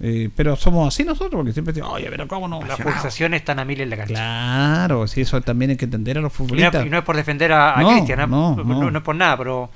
Eh, 0.00 0.30
pero 0.36 0.54
somos 0.54 0.86
así 0.94 1.02
nosotros, 1.02 1.32
porque 1.34 1.52
siempre 1.52 1.72
decimos, 1.74 1.92
oye, 1.94 2.06
pero 2.08 2.28
¿cómo 2.28 2.46
no? 2.46 2.62
Las 2.64 2.78
pulsaciones 2.78 3.40
están 3.40 3.58
a 3.58 3.64
mil 3.64 3.80
en 3.80 3.90
la 3.90 3.96
cancha. 3.96 4.14
Claro, 4.14 5.06
sí, 5.08 5.22
eso 5.22 5.40
también 5.40 5.72
hay 5.72 5.76
que 5.76 5.86
entender 5.86 6.18
a 6.18 6.20
los 6.20 6.30
Y 6.30 6.34
no, 6.34 6.36
futbolistas. 6.36 6.86
y 6.86 6.88
no 6.88 6.98
es 6.98 7.04
por 7.04 7.16
defender 7.16 7.50
a, 7.52 7.76
a 7.76 7.82
No, 7.82 7.90
Cristian, 7.90 8.20
¿eh? 8.20 8.26
no, 8.28 8.54
no, 8.54 8.62
no. 8.64 8.90
no 8.92 8.98
es 8.98 9.04
por 9.04 9.16
nada, 9.16 9.36
pero 9.36 9.70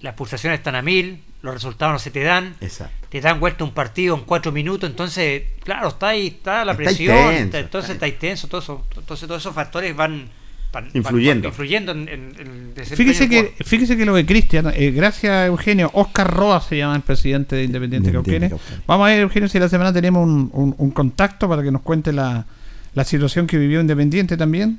las 0.00 0.14
pulsaciones 0.14 0.58
están 0.60 0.74
a 0.74 0.82
mil, 0.82 1.20
los 1.42 1.54
resultados 1.54 1.92
no 1.92 1.98
se 1.98 2.10
te 2.10 2.22
dan, 2.22 2.54
Exacto. 2.60 3.06
te 3.08 3.20
dan 3.20 3.38
vuelta 3.40 3.64
un 3.64 3.72
partido 3.72 4.14
en 4.16 4.22
cuatro 4.22 4.52
minutos, 4.52 4.88
entonces, 4.90 5.42
claro, 5.64 5.88
está 5.88 6.08
ahí, 6.08 6.28
está 6.28 6.64
la 6.64 6.72
Está 6.72 6.84
presión, 6.84 7.16
está- 7.34 7.58
entonces 7.60 7.90
está 7.92 8.06
está 8.06 8.08
intenso, 8.08 8.48
todo 8.48 8.60
eso, 8.60 8.86
entonces 8.96 9.26
todos 9.28 9.42
esos 9.42 9.54
factores 9.54 9.94
van, 9.96 10.28
Influyendo. 10.94 11.42
van 11.48 11.50
influyendo 11.52 11.92
en, 11.92 12.08
en- 12.08 12.34
en 12.38 12.46
el 12.46 12.74
desempeño 12.74 13.12
Fíjese 13.12 13.28
que, 13.28 13.64
fíjese 13.64 13.96
que 13.96 14.04
lo 14.04 14.14
de 14.14 14.26
Cristian, 14.26 14.70
eh, 14.74 14.90
gracias 14.90 15.32
a 15.32 15.46
Eugenio, 15.46 15.90
Oscar 15.94 16.30
Roa 16.32 16.60
se 16.60 16.76
llama 16.76 16.94
el 16.96 17.02
presidente 17.02 17.56
de 17.56 17.64
Independiente 17.64 18.12
Cauquenes. 18.12 18.52
Vamos 18.86 19.06
a 19.06 19.10
ver, 19.10 19.20
Eugenio, 19.20 19.48
si 19.48 19.58
la 19.58 19.68
semana 19.68 19.92
tenemos 19.92 20.22
un, 20.24 20.50
un- 20.52 20.74
un 20.76 20.90
contacto 20.90 21.48
para 21.48 21.62
que 21.62 21.70
nos 21.72 21.82
cuente 21.82 22.12
la, 22.12 22.44
la 22.94 23.04
situación 23.04 23.46
que 23.46 23.56
vivió 23.58 23.80
Independiente 23.80 24.36
también. 24.36 24.78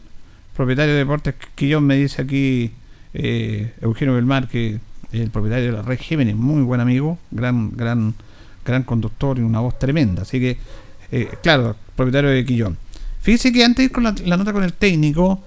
Propietario 0.56 0.94
de 0.94 1.00
Deportes 1.00 1.36
Quillón 1.56 1.86
me 1.86 1.96
dice 1.96 2.22
aquí 2.22 2.72
eh, 3.14 3.74
Eugenio 3.82 4.14
Belmar, 4.14 4.48
que 4.48 4.78
el 5.11 5.30
propietario 5.30 5.68
de 5.68 5.72
la 5.73 5.81
Red 5.81 5.99
Géminis, 5.99 6.36
muy 6.36 6.61
buen 6.61 6.81
amigo, 6.81 7.18
gran, 7.31 7.72
gran, 7.76 8.14
gran 8.65 8.84
conductor 8.84 9.38
y 9.38 9.41
una 9.41 9.60
voz 9.60 9.80
tremenda. 9.80 10.22
Así 10.22 10.40
que, 10.40 10.57
eh, 11.11 11.30
claro, 11.41 11.76
propietario 11.95 12.30
de 12.30 12.45
Quillón. 12.45 12.77
Fíjese 13.22 13.52
que 13.52 13.64
antes 13.64 13.77
de 13.77 13.84
ir 13.86 13.91
con 13.91 14.03
la, 14.03 14.38
nota 14.38 14.53
con 14.53 14.64
el 14.64 14.73
técnico, 14.73 15.44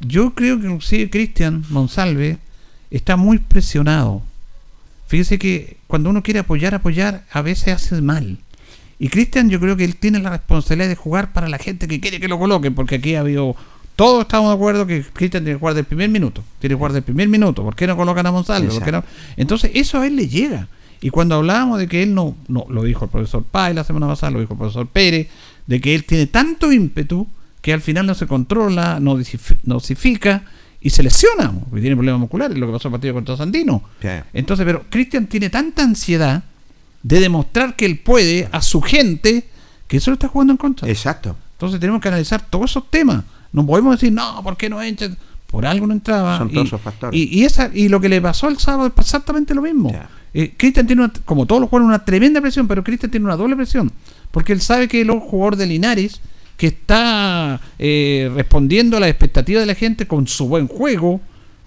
yo 0.00 0.34
creo 0.34 0.58
que 0.58 0.66
inclusive 0.66 1.10
Cristian 1.10 1.64
Monsalve 1.68 2.38
está 2.90 3.16
muy 3.16 3.38
presionado. 3.38 4.22
Fíjese 5.06 5.38
que 5.38 5.76
cuando 5.86 6.10
uno 6.10 6.22
quiere 6.22 6.40
apoyar, 6.40 6.74
apoyar, 6.74 7.24
a 7.30 7.42
veces 7.42 7.74
hace 7.74 8.00
mal. 8.00 8.38
Y 8.98 9.08
Cristian 9.08 9.50
yo 9.50 9.60
creo 9.60 9.76
que 9.76 9.84
él 9.84 9.96
tiene 9.96 10.20
la 10.20 10.30
responsabilidad 10.30 10.88
de 10.88 10.96
jugar 10.96 11.32
para 11.32 11.48
la 11.48 11.58
gente 11.58 11.88
que 11.88 12.00
quiere 12.00 12.20
que 12.20 12.28
lo 12.28 12.38
coloquen, 12.38 12.74
porque 12.74 12.96
aquí 12.96 13.14
ha 13.14 13.20
habido... 13.20 13.56
Todos 13.96 14.22
estamos 14.22 14.50
de 14.50 14.54
acuerdo 14.54 14.86
que 14.86 15.02
Cristian 15.02 15.44
tiene 15.44 15.56
que 15.56 15.60
jugar 15.60 15.74
del 15.74 15.84
primer 15.84 16.08
minuto. 16.08 16.42
Tiene 16.58 16.74
que 16.74 16.78
jugar 16.78 16.92
del 16.92 17.02
primer 17.02 17.28
minuto. 17.28 17.62
¿Por 17.62 17.76
qué 17.76 17.86
no 17.86 17.96
colocan 17.96 18.26
a 18.26 18.32
Monsalve? 18.32 18.70
Entonces 19.36 19.70
eso 19.74 20.00
a 20.00 20.06
él 20.06 20.16
le 20.16 20.28
llega. 20.28 20.68
Y 21.00 21.10
cuando 21.10 21.34
hablábamos 21.34 21.78
de 21.80 21.88
que 21.88 22.02
él 22.04 22.14
no, 22.14 22.36
no, 22.46 22.64
lo 22.68 22.84
dijo 22.84 23.06
el 23.06 23.10
profesor 23.10 23.42
Pay 23.42 23.74
la 23.74 23.82
semana 23.82 24.06
pasada, 24.06 24.30
lo 24.30 24.40
dijo 24.40 24.54
el 24.54 24.58
profesor 24.58 24.86
Pérez, 24.86 25.28
de 25.66 25.80
que 25.80 25.94
él 25.94 26.04
tiene 26.04 26.26
tanto 26.26 26.72
ímpetu 26.72 27.26
que 27.60 27.72
al 27.72 27.80
final 27.80 28.06
no 28.06 28.14
se 28.14 28.26
controla, 28.26 29.00
no 29.00 29.18
nosifica 29.64 30.42
y 30.80 30.90
se 30.90 31.02
lesiona, 31.02 31.52
porque 31.68 31.80
tiene 31.80 31.96
problemas 31.96 32.20
musculares, 32.20 32.56
lo 32.56 32.66
que 32.66 32.72
pasó 32.72 32.88
en 32.88 32.94
el 32.94 32.98
partido 32.98 33.14
contra 33.14 33.36
Sandino. 33.36 33.82
Entonces, 34.32 34.64
pero 34.64 34.84
Cristian 34.88 35.26
tiene 35.26 35.50
tanta 35.50 35.82
ansiedad 35.82 36.44
de 37.02 37.20
demostrar 37.20 37.76
que 37.76 37.86
él 37.86 37.98
puede 37.98 38.48
a 38.52 38.62
su 38.62 38.80
gente 38.80 39.48
que 39.88 39.96
eso 39.96 40.10
lo 40.10 40.14
está 40.14 40.28
jugando 40.28 40.52
en 40.52 40.56
contra. 40.56 40.88
Exacto. 40.88 41.36
Entonces 41.52 41.78
tenemos 41.78 42.00
que 42.00 42.08
analizar 42.08 42.44
todos 42.48 42.70
esos 42.70 42.90
temas. 42.90 43.24
No 43.52 43.66
podemos 43.66 44.00
decir, 44.00 44.12
no, 44.12 44.42
¿por 44.42 44.56
qué 44.56 44.68
no 44.68 44.82
entra? 44.82 45.08
Por 45.46 45.66
algo 45.66 45.86
no 45.86 45.92
entraba. 45.92 46.38
Son 46.38 46.48
y, 46.50 46.54
todos 46.54 46.66
esos 46.68 46.80
factores. 46.80 47.18
Y, 47.20 47.40
y 47.40 47.44
esa, 47.44 47.70
y 47.74 47.88
lo 47.88 48.00
que 48.00 48.08
le 48.08 48.20
pasó 48.22 48.48
el 48.48 48.58
sábado 48.58 48.86
es 48.86 48.92
exactamente 48.98 49.54
lo 49.54 49.62
mismo. 49.62 49.92
Ya. 49.92 50.08
Eh, 50.34 50.54
Cristian 50.56 50.86
tiene, 50.86 51.02
una- 51.04 51.12
como 51.26 51.44
todos 51.44 51.60
los 51.60 51.68
jugadores, 51.68 51.88
una 51.94 52.04
tremenda 52.04 52.40
presión, 52.40 52.66
pero 52.66 52.82
Cristian 52.82 53.10
tiene 53.10 53.26
una 53.26 53.36
doble 53.36 53.54
presión. 53.54 53.92
Porque 54.30 54.54
él 54.54 54.62
sabe 54.62 54.88
que 54.88 55.02
un 55.02 55.20
jugador 55.20 55.56
de 55.56 55.66
Linares 55.66 56.20
que 56.56 56.68
está 56.68 57.60
eh, 57.78 58.30
respondiendo 58.34 58.96
a 58.96 59.00
las 59.00 59.10
expectativas 59.10 59.62
de 59.62 59.66
la 59.66 59.74
gente 59.74 60.06
con 60.06 60.26
su 60.26 60.48
buen 60.48 60.68
juego, 60.68 61.20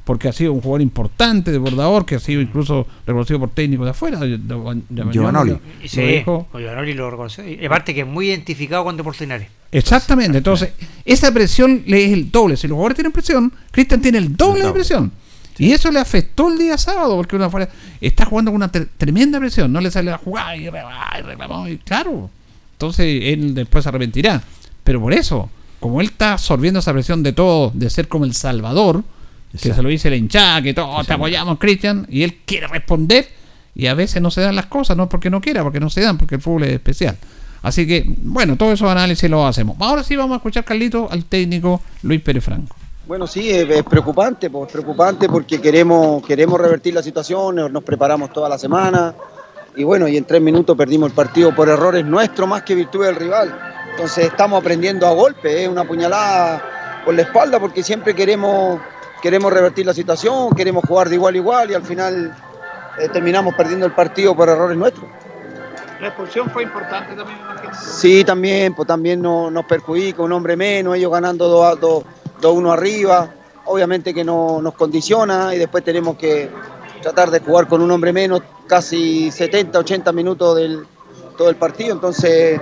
porque 0.05 0.29
ha 0.29 0.31
sido 0.33 0.53
un 0.53 0.61
jugador 0.61 0.81
importante, 0.81 1.51
de 1.51 1.57
bordador, 1.57 2.05
que 2.05 2.15
ha 2.15 2.19
sido 2.19 2.39
incluso 2.39 2.87
reconocido 3.05 3.39
por 3.39 3.49
técnicos 3.49 3.85
de 3.85 3.91
afuera. 3.91 4.19
Giovanoli. 5.11 5.57
Sí, 5.85 6.01
dijo. 6.01 6.47
Giovanoli 6.53 6.93
lo 6.93 7.11
reconoció. 7.11 7.47
Y 7.47 7.65
aparte 7.65 7.93
que 7.93 8.01
es 8.01 8.07
muy 8.07 8.27
identificado 8.29 8.83
con 8.83 8.95
Deportes 8.95 9.21
Linares. 9.21 9.47
Exactamente, 9.71 10.37
entonces 10.37 10.71
esa 11.03 11.33
presión 11.33 11.83
le 11.85 12.05
es 12.05 12.13
el 12.13 12.31
doble. 12.31 12.55
Si 12.55 12.67
los 12.67 12.75
jugadores 12.75 12.95
tienen 12.95 13.11
presión, 13.11 13.51
Cristian 13.71 14.01
tiene 14.01 14.19
el 14.19 14.37
doble, 14.37 14.61
El 14.61 14.67
de 14.67 14.73
presión. 14.73 15.11
Y 15.57 15.71
eso 15.71 15.89
le 15.91 15.99
afectó 15.99 16.49
el 16.49 16.57
día 16.57 16.77
sábado, 16.77 17.15
porque 17.15 17.35
uno 17.35 17.45
afuera 17.45 17.67
está 17.99 18.25
jugando 18.25 18.51
con 18.51 18.57
una 18.57 18.71
tre- 18.71 18.87
tremenda 18.97 19.39
presión. 19.39 19.71
No 19.73 19.81
le 19.81 19.89
sale 19.89 20.11
a 20.11 20.17
jugar 20.17 20.57
y, 20.59 20.69
reclamó, 20.69 21.67
y 21.67 21.77
claro. 21.77 22.29
Entonces 22.73 23.05
él 23.23 23.53
después 23.55 23.83
se 23.83 23.89
arrepentirá. 23.89 24.43
Pero 24.83 25.01
por 25.01 25.13
eso, 25.13 25.49
como 25.79 25.99
él 26.01 26.07
está 26.07 26.33
absorbiendo 26.33 26.79
esa 26.79 26.93
presión 26.93 27.23
de 27.23 27.33
todo, 27.33 27.71
de 27.73 27.89
ser 27.89 28.07
como 28.07 28.25
el 28.25 28.33
Salvador, 28.33 29.03
que 29.61 29.73
se 29.73 29.81
lo 29.81 29.89
dice 29.89 30.09
la 30.09 30.15
hinchada, 30.15 30.61
que 30.61 30.73
todos 30.73 31.05
te 31.07 31.13
apoyamos, 31.13 31.57
Cristian, 31.59 32.05
y 32.09 32.23
él 32.23 32.39
quiere 32.45 32.67
responder 32.67 33.27
y 33.73 33.87
a 33.87 33.93
veces 33.93 34.21
no 34.21 34.31
se 34.31 34.41
dan 34.41 34.55
las 34.55 34.67
cosas, 34.67 34.95
no 34.95 35.09
porque 35.09 35.29
no 35.29 35.41
quiera, 35.41 35.63
porque 35.63 35.79
no 35.79 35.89
se 35.89 36.01
dan, 36.01 36.17
porque 36.17 36.35
el 36.35 36.41
fútbol 36.41 36.63
es 36.63 36.71
especial. 36.73 37.17
Así 37.61 37.87
que, 37.87 38.05
bueno, 38.07 38.55
todos 38.57 38.73
esos 38.73 38.89
análisis 38.89 39.29
los 39.29 39.43
hacemos. 39.49 39.75
Ahora 39.79 40.03
sí 40.03 40.15
vamos 40.15 40.35
a 40.35 40.37
escuchar, 40.37 40.63
Carlito, 40.63 41.07
al 41.11 41.25
técnico 41.25 41.81
Luis 42.03 42.21
Pérez 42.21 42.43
Franco. 42.43 42.75
Bueno, 43.07 43.27
sí, 43.27 43.49
es, 43.51 43.69
es 43.69 43.83
preocupante, 43.83 44.49
pues, 44.49 44.71
preocupante 44.71 45.27
porque 45.27 45.59
queremos, 45.61 46.25
queremos 46.25 46.59
revertir 46.59 46.93
la 46.93 47.03
situación, 47.03 47.55
nos- 47.71 47.83
preparamos 47.83 48.31
toda 48.33 48.49
la 48.49 48.57
semana 48.57 49.13
y 49.75 49.83
bueno, 49.83 50.07
y 50.07 50.15
en 50.17 50.23
tres 50.25 50.41
minutos 50.41 50.77
perdimos 50.77 51.09
el 51.09 51.15
partido 51.15 51.53
por 51.53 51.67
errores 51.69 52.05
nuestros 52.05 52.47
más 52.47 52.63
que 52.63 52.75
virtud 52.75 53.05
del 53.05 53.15
rival. 53.15 53.53
Entonces 53.91 54.25
estamos 54.27 54.59
aprendiendo 54.61 55.05
a 55.05 55.11
golpe, 55.11 55.63
es 55.63 55.69
una 55.69 55.83
puñalada 55.83 56.63
por 57.03 57.13
la 57.13 57.23
espalda 57.23 57.59
porque 57.59 57.83
siempre 57.83 58.15
queremos, 58.15 58.79
queremos 59.25 59.51
revertir 59.51 59.87
la 59.87 59.93
situación, 59.95 60.51
queremos 60.51 60.83
jugar 60.87 61.09
de 61.09 61.15
igual 61.15 61.33
a 61.33 61.37
igual 61.37 61.71
y 61.71 61.73
al 61.73 61.81
final 61.81 62.35
eh, 62.99 63.09
terminamos 63.11 63.55
perdiendo 63.55 63.87
el 63.87 63.91
partido 63.91 64.35
por 64.35 64.47
errores 64.47 64.77
nuestros. 64.77 65.03
La 65.99 66.09
expulsión 66.09 66.47
fue 66.51 66.61
importante 66.61 67.15
también. 67.15 67.39
Sí, 67.73 68.23
también, 68.23 68.75
pues 68.75 68.87
también 68.87 69.23
no- 69.23 69.49
nos 69.49 69.65
perjudica, 69.65 70.21
un 70.21 70.31
hombre 70.31 70.55
menos, 70.55 70.95
ellos 70.95 71.11
ganando 71.11 71.49
2-1 72.39 72.71
arriba, 72.71 73.27
obviamente 73.65 74.13
que 74.13 74.23
no, 74.23 74.61
nos 74.61 74.75
condiciona 74.75 75.55
y 75.55 75.57
después 75.57 75.83
tenemos 75.83 76.17
que 76.17 76.51
tratar 77.01 77.31
de 77.31 77.39
jugar 77.39 77.67
con 77.67 77.81
un 77.81 77.89
hombre 77.89 78.13
menos 78.13 78.43
casi 78.67 79.31
70, 79.31 79.79
80 79.79 80.11
minutos 80.11 80.55
del 80.55 80.85
todo 81.35 81.49
el 81.49 81.55
partido, 81.55 81.93
entonces, 81.93 82.61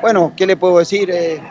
bueno, 0.00 0.34
¿qué 0.36 0.46
le 0.46 0.56
puedo 0.56 0.78
decir? 0.78 1.10
Eh, 1.10 1.42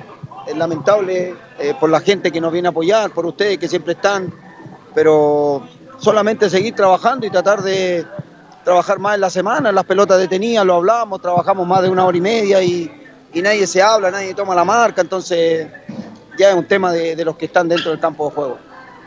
es 0.47 0.55
lamentable 0.55 1.35
eh, 1.59 1.73
por 1.79 1.89
la 1.89 1.99
gente 2.01 2.31
que 2.31 2.39
nos 2.41 2.51
viene 2.51 2.67
a 2.67 2.71
apoyar, 2.71 3.11
por 3.11 3.25
ustedes 3.25 3.57
que 3.57 3.67
siempre 3.67 3.93
están, 3.93 4.33
pero 4.93 5.67
solamente 5.97 6.49
seguir 6.49 6.75
trabajando 6.75 7.25
y 7.25 7.29
tratar 7.29 7.61
de 7.61 8.05
trabajar 8.63 8.99
más 8.99 9.15
en 9.15 9.21
la 9.21 9.29
semana, 9.29 9.69
en 9.69 9.75
las 9.75 9.85
pelotas 9.85 10.17
detenidas, 10.17 10.65
lo 10.65 10.75
hablamos, 10.75 11.21
trabajamos 11.21 11.67
más 11.67 11.81
de 11.81 11.89
una 11.89 12.05
hora 12.05 12.17
y 12.17 12.21
media 12.21 12.61
y, 12.61 12.91
y 13.33 13.41
nadie 13.41 13.65
se 13.67 13.81
habla, 13.81 14.11
nadie 14.11 14.33
toma 14.33 14.53
la 14.55 14.63
marca, 14.65 15.01
entonces 15.01 15.67
ya 16.37 16.49
es 16.49 16.55
un 16.55 16.65
tema 16.65 16.91
de, 16.91 17.15
de 17.15 17.25
los 17.25 17.35
que 17.35 17.45
están 17.45 17.67
dentro 17.67 17.91
del 17.91 17.99
campo 17.99 18.29
de 18.29 18.35
juego. 18.35 18.57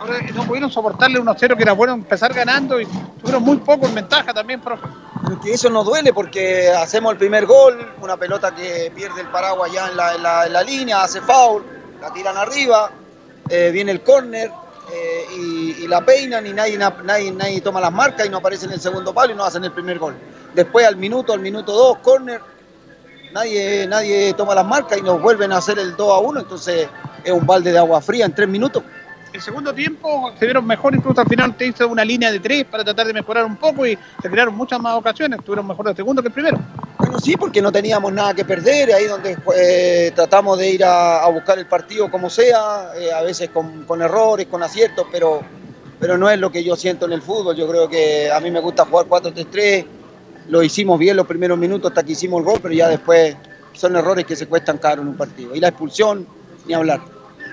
Ahora 0.00 0.16
no 0.34 0.42
pudieron 0.44 0.70
soportarle 0.70 1.20
1-0, 1.20 1.56
que 1.56 1.62
era 1.62 1.72
bueno 1.74 1.92
empezar 1.92 2.32
ganando 2.34 2.80
y 2.80 2.86
tuvieron 3.20 3.42
muy 3.44 3.58
poco 3.58 3.86
en 3.86 3.94
ventaja 3.94 4.34
también, 4.34 4.60
profe. 4.60 4.84
Eso 5.44 5.70
nos 5.70 5.86
duele 5.86 6.12
porque 6.12 6.70
hacemos 6.70 7.12
el 7.12 7.18
primer 7.18 7.46
gol, 7.46 7.78
una 8.00 8.16
pelota 8.16 8.52
que 8.52 8.90
pierde 8.94 9.20
el 9.20 9.28
paraguas 9.28 9.70
ya 9.72 9.88
en 9.88 9.96
la, 9.96 10.14
en 10.16 10.22
la- 10.22 10.46
en 10.46 10.52
la 10.52 10.62
línea, 10.64 11.02
hace 11.04 11.20
foul, 11.20 11.62
la 12.02 12.12
tiran 12.12 12.36
arriba, 12.36 12.90
eh, 13.48 13.70
viene 13.72 13.92
el 13.92 14.02
córner 14.02 14.50
eh, 14.92 15.24
y, 15.36 15.86
la 15.86 16.04
peinan 16.04 16.46
y 16.46 16.52
nadie, 16.52 16.76
nadie, 16.76 17.30
nadie 17.30 17.60
toma 17.60 17.80
las 17.80 17.92
marcas 17.92 18.26
y 18.26 18.28
no 18.28 18.38
aparece 18.38 18.66
en 18.66 18.72
el 18.72 18.80
segundo 18.80 19.14
palo 19.14 19.32
y 19.32 19.36
no 19.36 19.44
hacen 19.44 19.62
el 19.64 19.72
primer 19.72 19.98
gol. 19.98 20.16
Después 20.52 20.86
al 20.86 20.96
minuto, 20.96 21.32
al 21.32 21.40
minuto 21.40 21.72
2, 21.72 21.98
córner, 21.98 22.40
nadie, 23.32 23.86
nadie 23.86 24.34
toma 24.34 24.54
las 24.54 24.66
marcas 24.66 24.98
y 24.98 25.02
nos 25.02 25.22
vuelven 25.22 25.52
a 25.52 25.58
hacer 25.58 25.78
el 25.78 25.94
2 25.94 26.12
a 26.12 26.18
1, 26.18 26.40
entonces 26.40 26.88
es 27.22 27.32
un 27.32 27.46
balde 27.46 27.70
de 27.70 27.78
agua 27.78 28.00
fría 28.00 28.24
en 28.24 28.34
tres 28.34 28.48
minutos. 28.48 28.82
El 29.32 29.40
segundo 29.40 29.72
tiempo 29.72 30.30
se 30.38 30.44
vieron 30.44 30.66
mejor, 30.66 30.94
incluso 30.94 31.22
al 31.22 31.26
final 31.26 31.56
te 31.56 31.66
hizo 31.66 31.88
una 31.88 32.04
línea 32.04 32.30
de 32.30 32.38
tres 32.38 32.66
para 32.66 32.84
tratar 32.84 33.06
de 33.06 33.14
mejorar 33.14 33.46
un 33.46 33.56
poco 33.56 33.86
y 33.86 33.98
se 34.20 34.28
crearon 34.28 34.54
muchas 34.54 34.78
más 34.78 34.94
ocasiones. 34.94 35.42
Tuvieron 35.42 35.66
mejor 35.66 35.88
el 35.88 35.96
segundo 35.96 36.20
que 36.20 36.28
el 36.28 36.34
primero. 36.34 36.58
Bueno, 36.98 37.18
sí, 37.18 37.34
porque 37.38 37.62
no 37.62 37.72
teníamos 37.72 38.12
nada 38.12 38.34
que 38.34 38.44
perder, 38.44 38.92
ahí 38.92 39.06
donde 39.06 39.38
eh, 39.56 40.12
tratamos 40.14 40.58
de 40.58 40.70
ir 40.70 40.84
a, 40.84 41.26
buscar 41.28 41.58
el 41.58 41.66
partido 41.66 42.10
como 42.10 42.28
sea, 42.28 42.90
eh, 42.94 43.10
a 43.10 43.22
veces 43.22 43.48
con, 43.48 43.84
con 43.84 44.02
errores, 44.02 44.48
con 44.48 44.62
aciertos, 44.62 45.06
pero, 45.10 45.40
pero 45.98 46.18
no 46.18 46.28
es 46.28 46.38
lo 46.38 46.52
que 46.52 46.62
yo 46.62 46.76
siento 46.76 47.06
en 47.06 47.12
el 47.12 47.22
fútbol. 47.22 47.56
Yo 47.56 47.66
creo 47.66 47.88
que 47.88 48.30
a 48.30 48.38
mí 48.38 48.50
me 48.50 48.60
gusta 48.60 48.84
jugar 48.84 49.06
4-3-3, 49.06 49.86
lo 50.48 50.62
hicimos 50.62 50.98
bien 50.98 51.16
los 51.16 51.26
primeros 51.26 51.56
minutos 51.56 51.90
hasta 51.90 52.02
que 52.02 52.12
hicimos 52.12 52.40
el 52.40 52.44
gol, 52.44 52.58
pero 52.62 52.74
ya 52.74 52.88
después 52.88 53.34
son 53.72 53.96
errores 53.96 54.26
que 54.26 54.36
se 54.36 54.46
cuestan 54.46 54.76
caro 54.76 55.00
en 55.00 55.08
un 55.08 55.16
partido. 55.16 55.54
Y 55.54 55.60
la 55.60 55.68
expulsión, 55.68 56.26
ni 56.66 56.74
hablar. 56.74 57.00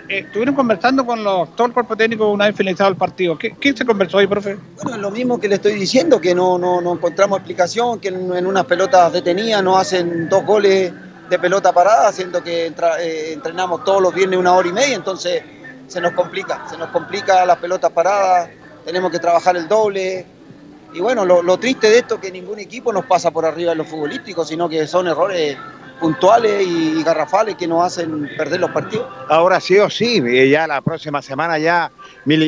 Eh, 0.10 0.19
estuvieron 0.26 0.56
conversando 0.56 1.06
con 1.06 1.23
los, 1.23 1.56
todo 1.56 1.68
el 1.68 1.73
cuerpo 1.73 1.95
técnico 1.95 2.30
una 2.30 2.48
vez 2.48 2.56
finalizado 2.56 2.90
el 2.90 2.95
partido. 2.95 3.38
¿Qué, 3.38 3.73
se 3.76 3.86
conversó 3.86 4.18
ahí, 4.18 4.26
profe? 4.26 4.57
Bueno, 4.77 4.95
es 4.95 5.02
lo 5.02 5.11
mismo 5.11 5.40
que 5.40 5.48
le 5.48 5.56
estoy 5.56 5.73
diciendo, 5.73 6.19
que 6.19 6.34
no, 6.34 6.57
no, 6.57 6.81
no 6.81 6.94
encontramos 6.94 7.38
explicación, 7.38 7.99
que 7.99 8.07
en, 8.07 8.48
unas 8.48 8.65
pelotas 8.65 9.14
detenidas 9.14 9.64
nos 9.64 9.77
hacen 9.77 10.27
dos 10.27 10.44
goles 10.44 10.91
de 11.30 11.40
pelota 11.40 11.72
parada, 11.72 12.11
siendo 12.11 12.44
que 12.44 12.65
eh, 12.65 13.34
entrenamos 13.34 13.84
todos 13.84 14.02
los 14.02 14.11
viernes 14.11 14.40
una 14.40 14.53
hora 14.53 14.68
y 14.68 14.73
media, 14.73 14.95
entonces 14.95 15.44
se 15.88 16.02
nos 16.02 16.14
complica, 16.14 16.68
se 16.68 16.76
nos 16.76 16.90
complica 16.90 17.45
las 17.45 17.57
pelotas 17.57 17.91
paradas, 17.91 18.49
tenemos 18.84 19.11
que 19.11 19.19
trabajar 19.19 19.56
el 19.57 19.68
doble. 19.68 20.26
Y 20.91 21.02
bueno, 21.02 21.23
lo, 21.23 21.44
lo 21.44 21.60
triste 21.60 21.88
de 21.88 21.99
esto 21.99 22.15
es 22.15 22.22
que 22.22 22.31
ningún 22.31 22.57
equipo 22.57 22.91
nos 22.91 23.06
pasa 23.06 23.30
por 23.30 23.45
arriba 23.45 23.73
en 23.73 23.77
los 23.77 23.88
futbolísticos, 23.88 24.48
sino 24.48 24.68
que 24.68 24.88
son 24.88 25.07
errores 25.07 25.56
puntuales 26.00 26.66
y 26.66 27.04
garrafales 27.04 27.56
que 27.56 27.68
nos 27.68 27.84
hacen 27.86 28.30
perder 28.38 28.60
los 28.60 28.72
partidos. 28.72 29.08
Ahora 29.28 29.60
sí 29.60 29.78
o 29.78 29.90
sí, 29.90 30.22
ya 30.50 30.66
la 30.68 30.82
próxima 30.82 31.22
semana 31.22 31.58
ya, 31.60 31.92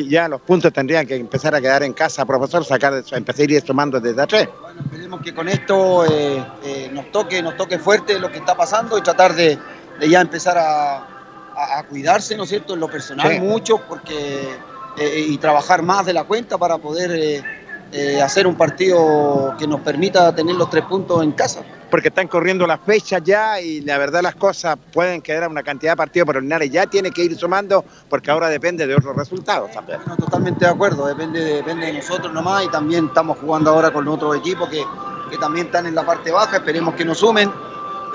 ya 0.08 0.28
los 0.28 0.40
puntos 0.40 0.72
tendrían 0.72 1.06
que 1.06 1.16
empezar 1.16 1.54
a 1.54 1.60
quedar 1.60 1.82
en 1.82 1.92
casa, 1.92 2.24
profesor, 2.24 2.64
sacar, 2.64 3.02
empezar 3.12 3.46
a 3.48 3.52
ir 3.52 3.62
sumando 3.64 4.00
desde 4.00 4.22
atrás. 4.22 4.48
Esperemos 4.84 5.20
que 5.22 5.34
con 5.34 5.48
esto 5.48 6.04
eh, 6.06 6.44
eh, 6.64 6.90
nos 6.92 7.10
toque, 7.12 7.42
nos 7.42 7.56
toque 7.56 7.78
fuerte 7.78 8.18
lo 8.18 8.30
que 8.32 8.38
está 8.38 8.54
pasando 8.56 8.96
y 8.98 9.02
tratar 9.02 9.34
de, 9.34 9.58
de 10.00 10.08
ya 10.08 10.20
empezar 10.20 10.56
a, 10.58 10.96
a- 10.96 11.78
a 11.78 11.82
cuidarse, 11.84 12.36
¿no 12.36 12.44
es 12.44 12.48
cierto? 12.48 12.74
En 12.74 12.80
lo 12.80 12.88
personal 12.88 13.32
Sí. 13.32 13.38
mucho, 13.40 13.78
porque 13.86 14.48
eh, 14.96 15.24
y 15.28 15.36
trabajar 15.38 15.82
más 15.82 16.06
de 16.06 16.12
la 16.14 16.24
cuenta 16.24 16.56
para 16.58 16.78
poder 16.78 17.44
eh, 17.92 18.22
hacer 18.22 18.46
un 18.46 18.54
partido 18.54 19.54
que 19.58 19.66
nos 19.66 19.80
permita 19.80 20.34
tener 20.34 20.54
los 20.56 20.70
tres 20.70 20.84
puntos 20.84 21.22
en 21.22 21.32
casa. 21.32 21.62
Porque 21.90 22.08
están 22.08 22.26
corriendo 22.26 22.66
las 22.66 22.80
fechas 22.80 23.20
ya 23.22 23.60
y 23.60 23.82
la 23.82 23.98
verdad 23.98 24.22
las 24.22 24.34
cosas 24.34 24.78
pueden 24.94 25.20
quedar 25.20 25.46
una 25.50 25.62
cantidad 25.62 25.92
de 25.92 25.96
partidos, 25.96 26.26
pero 26.26 26.40
Linares 26.40 26.70
ya 26.70 26.86
tiene 26.86 27.10
que 27.10 27.22
ir 27.22 27.36
sumando 27.36 27.84
porque 28.08 28.30
ahora 28.30 28.48
depende 28.48 28.86
de 28.86 28.94
otros 28.94 29.14
resultados 29.14 29.70
también. 29.72 30.00
Totalmente 30.18 30.64
de 30.64 30.70
acuerdo, 30.70 31.06
depende 31.06 31.40
de, 31.40 31.54
depende 31.56 31.86
de 31.86 31.92
nosotros 31.92 32.32
nomás 32.32 32.64
y 32.64 32.68
también 32.68 33.06
estamos 33.08 33.36
jugando 33.36 33.70
ahora 33.70 33.92
con 33.92 34.08
otros 34.08 34.36
equipos 34.36 34.70
que, 34.70 34.82
que 35.30 35.36
también 35.36 35.66
están 35.66 35.86
en 35.86 35.94
la 35.94 36.06
parte 36.06 36.30
baja, 36.30 36.56
esperemos 36.56 36.94
que 36.94 37.04
nos 37.04 37.18
sumen, 37.18 37.52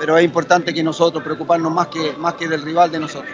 pero 0.00 0.18
es 0.18 0.24
importante 0.24 0.74
que 0.74 0.82
nosotros 0.82 1.22
preocuparnos 1.22 1.72
más 1.72 1.86
que, 1.86 2.14
más 2.18 2.34
que 2.34 2.48
del 2.48 2.62
rival 2.62 2.90
de 2.90 2.98
nosotros. 2.98 3.32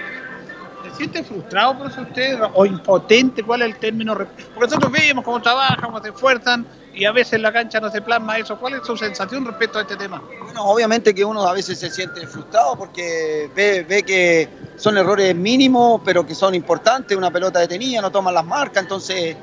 ¿Se 0.85 0.97
siente 0.97 1.24
frustrado 1.24 1.78
por 1.78 1.90
eso 1.90 2.02
usted 2.02 2.39
o 2.52 2.66
impotente? 2.66 3.43
¿Cuál 3.43 3.62
es 3.62 3.69
el 3.69 3.77
término? 3.78 4.15
Porque 4.15 4.35
nosotros 4.61 4.93
vemos 4.93 5.24
cómo 5.24 5.40
trabajan, 5.40 5.78
cómo 5.82 6.02
se 6.02 6.11
esfuerzan 6.11 6.66
y 6.93 7.06
a 7.06 7.12
veces 7.12 7.35
en 7.35 7.43
la 7.43 7.52
cancha 7.52 7.81
no 7.81 7.90
se 7.90 8.02
plasma 8.02 8.39
eso. 8.39 8.59
¿Cuál 8.59 8.74
es 8.74 8.86
su 8.86 8.97
sensación 8.97 9.47
respecto 9.47 9.78
a 9.78 9.82
este 9.82 9.97
tema? 9.97 10.23
Bueno, 10.43 10.65
obviamente 10.65 11.15
que 11.15 11.24
uno 11.24 11.47
a 11.47 11.52
veces 11.55 11.78
se 11.78 11.90
siente 11.90 12.27
frustrado 12.27 12.77
porque 12.77 13.51
ve, 13.55 13.85
ve 13.89 14.02
que 14.02 14.48
son 14.77 14.98
errores 14.98 15.35
mínimos, 15.35 16.02
pero 16.05 16.27
que 16.27 16.35
son 16.35 16.55
importantes, 16.55 17.16
una 17.16 17.31
pelota 17.31 17.61
detenida, 17.61 18.02
no 18.02 18.11
toman 18.11 18.35
las 18.35 18.44
marcas, 18.44 18.82
entonces 18.82 19.36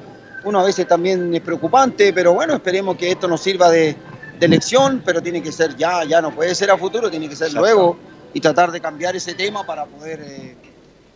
uno 0.44 0.60
a 0.60 0.64
veces 0.64 0.88
también 0.88 1.34
es 1.34 1.42
preocupante, 1.42 2.14
pero 2.14 2.34
bueno, 2.34 2.54
esperemos 2.54 2.98
que 2.98 3.12
esto 3.12 3.28
nos 3.28 3.42
sirva 3.42 3.70
de, 3.70 3.96
de 4.40 4.48
lección, 4.48 5.02
pero 5.04 5.22
tiene 5.22 5.42
que 5.42 5.52
ser 5.52 5.76
ya, 5.76 6.04
ya 6.04 6.22
no 6.22 6.32
puede 6.32 6.54
ser 6.56 6.72
a 6.72 6.78
futuro, 6.78 7.10
tiene 7.10 7.28
que 7.28 7.36
ser 7.36 7.48
Exacto. 7.48 7.66
luego 7.66 7.98
y 8.34 8.40
tratar 8.40 8.72
de 8.72 8.80
cambiar 8.80 9.16
ese 9.16 9.34
tema 9.34 9.66
para 9.66 9.86
poder 9.86 10.22
eh, 10.22 10.56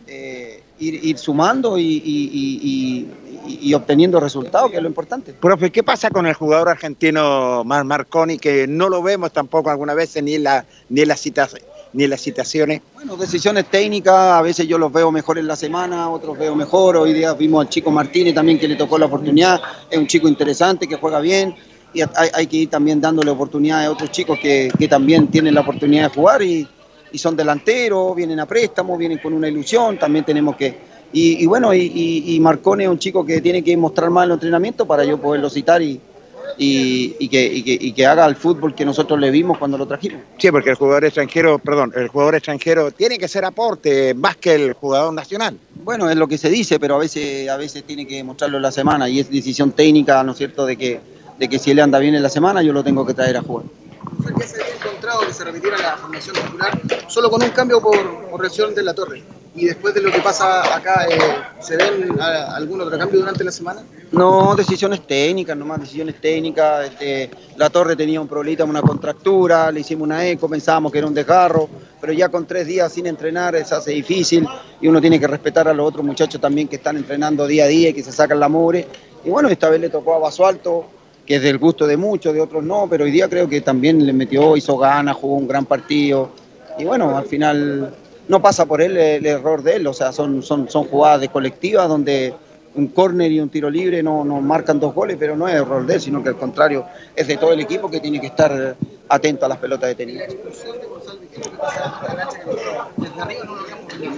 eh, 0.06 0.62
ir, 0.78 1.04
ir 1.04 1.18
sumando 1.18 1.78
y, 1.78 1.82
y- 1.82 3.06
y- 3.48 3.58
y- 3.62 3.74
obteniendo 3.74 4.18
resultados, 4.20 4.70
que 4.70 4.76
es 4.76 4.82
lo 4.82 4.88
importante. 4.88 5.32
Profe, 5.32 5.70
¿qué 5.70 5.82
pasa 5.82 6.10
con 6.10 6.26
el 6.26 6.34
jugador 6.34 6.68
argentino 6.68 7.62
Mar 7.64 7.84
Marconi 7.84 8.38
que 8.38 8.66
no 8.66 8.88
lo 8.88 9.02
vemos 9.02 9.32
tampoco 9.32 9.70
alguna 9.70 9.94
vez 9.94 10.20
ni 10.22 10.34
en, 10.34 10.42
la, 10.44 10.64
ni 10.88 11.02
en 11.02 11.08
las 11.08 11.20
citas, 11.20 11.54
ni 11.92 12.04
en 12.04 12.10
las 12.10 12.20
citaciones? 12.20 12.82
Bueno, 12.94 13.16
decisiones 13.16 13.66
técnicas, 13.70 14.14
a 14.14 14.42
veces 14.42 14.66
yo 14.66 14.78
los 14.78 14.92
veo 14.92 15.12
mejor 15.12 15.38
en 15.38 15.46
la 15.46 15.54
semana, 15.56 16.10
otros 16.10 16.36
veo 16.38 16.54
mejor. 16.56 16.96
Hoy 16.96 17.12
día 17.12 17.34
vimos 17.34 17.64
al 17.64 17.68
chico 17.70 17.90
Martínez 17.90 18.34
también 18.34 18.58
que 18.58 18.66
le 18.68 18.74
tocó 18.76 18.98
la 18.98 19.06
oportunidad. 19.06 19.60
Es 19.90 19.98
un 19.98 20.06
chico 20.06 20.26
interesante 20.28 20.88
que 20.88 20.96
juega 20.96 21.20
bien 21.20 21.54
y 21.94 22.00
hay, 22.00 22.28
hay 22.34 22.46
que 22.48 22.56
ir 22.58 22.70
también 22.70 23.00
dándole 23.00 23.30
oportunidades 23.30 23.88
a 23.88 23.92
otros 23.92 24.10
chicos 24.10 24.38
que, 24.40 24.70
que 24.76 24.88
también 24.88 25.28
tienen 25.28 25.54
la 25.54 25.60
oportunidad 25.60 26.08
de 26.10 26.14
jugar 26.14 26.42
y, 26.42 26.66
y 27.12 27.18
son 27.18 27.36
delanteros, 27.36 28.14
vienen 28.14 28.40
a 28.40 28.46
préstamo, 28.46 28.96
vienen 28.96 29.18
con 29.18 29.32
una 29.32 29.48
ilusión. 29.48 29.98
También 29.98 30.24
tenemos 30.24 30.56
que. 30.56 30.96
Y, 31.12 31.42
y 31.42 31.46
bueno, 31.46 31.72
y, 31.72 32.38
Marcone 32.40 32.84
es 32.84 32.90
un 32.90 32.98
chico 32.98 33.24
que 33.24 33.40
tiene 33.40 33.62
que 33.62 33.76
mostrar 33.76 34.10
más 34.10 34.24
en 34.24 34.30
los 34.30 34.36
entrenamientos 34.36 34.86
para 34.86 35.04
yo 35.04 35.18
poderlo 35.18 35.48
citar 35.48 35.80
y, 35.80 36.00
y, 36.58 37.16
y 37.18 37.28
que, 37.28 37.44
y, 37.44 37.62
que, 37.62 37.78
y 37.80 37.92
que 37.92 38.06
haga 38.06 38.26
el 38.26 38.36
fútbol 38.36 38.74
que 38.74 38.84
nosotros 38.84 39.18
le 39.18 39.30
vimos 39.30 39.56
cuando 39.56 39.78
lo 39.78 39.86
trajimos. 39.86 40.20
Sí, 40.36 40.50
porque 40.50 40.70
el 40.70 40.76
jugador 40.76 41.04
extranjero, 41.04 41.58
perdón, 41.58 41.92
el 41.94 42.08
jugador 42.08 42.34
extranjero 42.34 42.90
tiene 42.90 43.18
que 43.18 43.28
ser 43.28 43.44
aporte 43.44 44.14
más 44.14 44.36
que 44.36 44.54
el 44.54 44.72
jugador 44.72 45.14
nacional. 45.14 45.56
Bueno, 45.84 46.10
es 46.10 46.16
lo 46.16 46.26
que 46.26 46.38
se 46.38 46.50
dice, 46.50 46.80
pero 46.80 46.96
a 46.96 46.98
veces, 46.98 47.48
a 47.48 47.56
veces 47.56 47.84
tiene 47.84 48.06
que 48.06 48.22
mostrarlo 48.24 48.56
en 48.56 48.62
la 48.62 48.72
semana 48.72 49.08
y 49.08 49.20
es 49.20 49.30
decisión 49.30 49.72
técnica, 49.72 50.22
¿no 50.24 50.32
es 50.32 50.38
cierto?, 50.38 50.66
de 50.66 50.76
que, 50.76 51.00
de 51.38 51.48
que 51.48 51.58
si 51.58 51.70
él 51.70 51.80
anda 51.80 51.98
bien 51.98 52.14
en 52.14 52.22
la 52.22 52.30
semana, 52.30 52.62
yo 52.62 52.72
lo 52.72 52.82
tengo 52.82 53.06
que 53.06 53.14
traer 53.14 53.36
a 53.36 53.42
jugar. 53.42 53.66
¿Qué 54.38 54.46
se 54.46 54.62
había 54.62 54.74
encontrado 54.74 55.20
que 55.26 55.32
se 55.32 55.44
repitiera 55.44 55.78
la 55.78 55.96
formación 55.96 56.34
titular 56.36 56.80
solo 57.08 57.30
con 57.30 57.42
un 57.42 57.50
cambio 57.50 57.80
por, 57.80 58.42
lesión 58.42 58.74
de 58.74 58.82
la 58.82 58.94
torre? 58.94 59.22
Y 59.54 59.64
después 59.64 59.94
de 59.94 60.02
lo 60.02 60.10
que 60.12 60.20
pasa 60.20 60.74
acá, 60.76 61.06
eh, 61.08 61.18
¿se 61.60 61.76
ven 61.76 62.20
a- 62.20 62.54
algún 62.56 62.80
otro 62.82 62.98
cambio 62.98 63.20
durante 63.20 63.42
la 63.42 63.50
semana? 63.50 63.82
No, 64.12 64.54
decisiones 64.54 65.06
técnicas, 65.06 65.56
nomás 65.56 65.80
decisiones 65.80 66.20
técnicas. 66.20 66.88
Este, 66.90 67.30
la 67.56 67.70
torre 67.70 67.96
tenía 67.96 68.20
un 68.20 68.28
problema, 68.28 68.64
una 68.64 68.82
contractura, 68.82 69.72
le 69.72 69.80
hicimos 69.80 70.04
una 70.04 70.26
eco, 70.26 70.46
pensábamos 70.48 70.92
que 70.92 70.98
era 70.98 71.06
un 71.06 71.14
desgarro, 71.14 71.68
pero 72.00 72.12
ya 72.12 72.28
con 72.28 72.46
tres 72.46 72.66
días 72.66 72.92
sin 72.92 73.06
entrenar 73.06 73.54
se 73.66 73.74
hace 73.74 73.92
difícil 73.92 74.46
y 74.80 74.88
uno 74.88 75.00
tiene 75.00 75.18
que 75.18 75.26
respetar 75.26 75.66
a 75.68 75.72
los 75.72 75.88
otros 75.88 76.04
muchachos 76.04 76.38
también 76.40 76.68
que 76.68 76.76
están 76.76 76.96
entrenando 76.98 77.46
día 77.46 77.64
a 77.64 77.68
día 77.68 77.88
y 77.88 77.94
que 77.94 78.02
se 78.02 78.12
sacan 78.12 78.38
la 78.38 78.48
mugre. 78.50 78.86
Y 79.24 79.30
bueno, 79.30 79.48
esta 79.48 79.70
vez 79.70 79.80
le 79.80 79.88
tocó 79.88 80.14
a 80.14 80.18
Basualto, 80.18 80.84
que 81.26 81.36
es 81.36 81.42
del 81.42 81.58
gusto 81.58 81.86
de 81.86 81.96
muchos, 81.96 82.32
de 82.32 82.40
otros 82.40 82.62
no, 82.62 82.86
pero 82.88 83.04
hoy 83.04 83.10
día 83.10 83.28
creo 83.28 83.48
que 83.48 83.60
también 83.60 84.06
le 84.06 84.12
metió, 84.12 84.56
hizo 84.56 84.78
ganas, 84.78 85.16
jugó 85.16 85.34
un 85.34 85.48
gran 85.48 85.66
partido. 85.66 86.30
Y 86.78 86.84
bueno, 86.84 87.16
al 87.16 87.26
final 87.26 87.92
no 88.28 88.40
pasa 88.40 88.64
por 88.64 88.80
él 88.80 88.96
el, 88.96 89.26
error 89.26 89.62
de 89.62 89.76
él, 89.76 89.86
o 89.88 89.92
sea, 89.92 90.12
son, 90.12 90.42
son, 90.42 90.70
son 90.70 90.84
jugadas 90.84 91.20
de 91.20 91.28
colectivas 91.28 91.88
donde 91.88 92.32
un 92.76 92.88
córner 92.88 93.32
y 93.32 93.40
un 93.40 93.48
tiro 93.48 93.70
libre 93.70 94.02
no, 94.02 94.24
no 94.24 94.40
marcan 94.40 94.78
dos 94.78 94.94
goles, 94.94 95.16
pero 95.18 95.36
no 95.36 95.48
es 95.48 95.54
error 95.54 95.84
de 95.84 95.94
él, 95.94 96.00
sino 96.00 96.22
que 96.22 96.28
al 96.28 96.36
contrario, 96.36 96.84
es 97.16 97.26
de 97.26 97.36
todo 97.36 97.52
el 97.52 97.60
equipo 97.60 97.90
que 97.90 98.00
tiene 98.00 98.20
que 98.20 98.28
estar 98.28 98.76
atento 99.08 99.46
a 99.46 99.48
las 99.48 99.58
pelotas 99.58 99.88
de 99.88 99.94
tenis. 99.94 100.22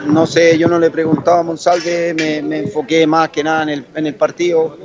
No 0.07 0.27
sé, 0.27 0.59
yo 0.59 0.69
no 0.69 0.79
le 0.79 0.89
he 0.89 0.91
preguntado 0.91 1.39
a 1.39 1.43
Monsalve, 1.43 2.13
me, 2.15 2.43
me 2.43 2.59
enfoqué 2.59 3.07
más 3.07 3.29
que 3.31 3.45
nada 3.45 3.73
en 3.73 4.07
el 4.07 4.15
partido. 4.15 4.77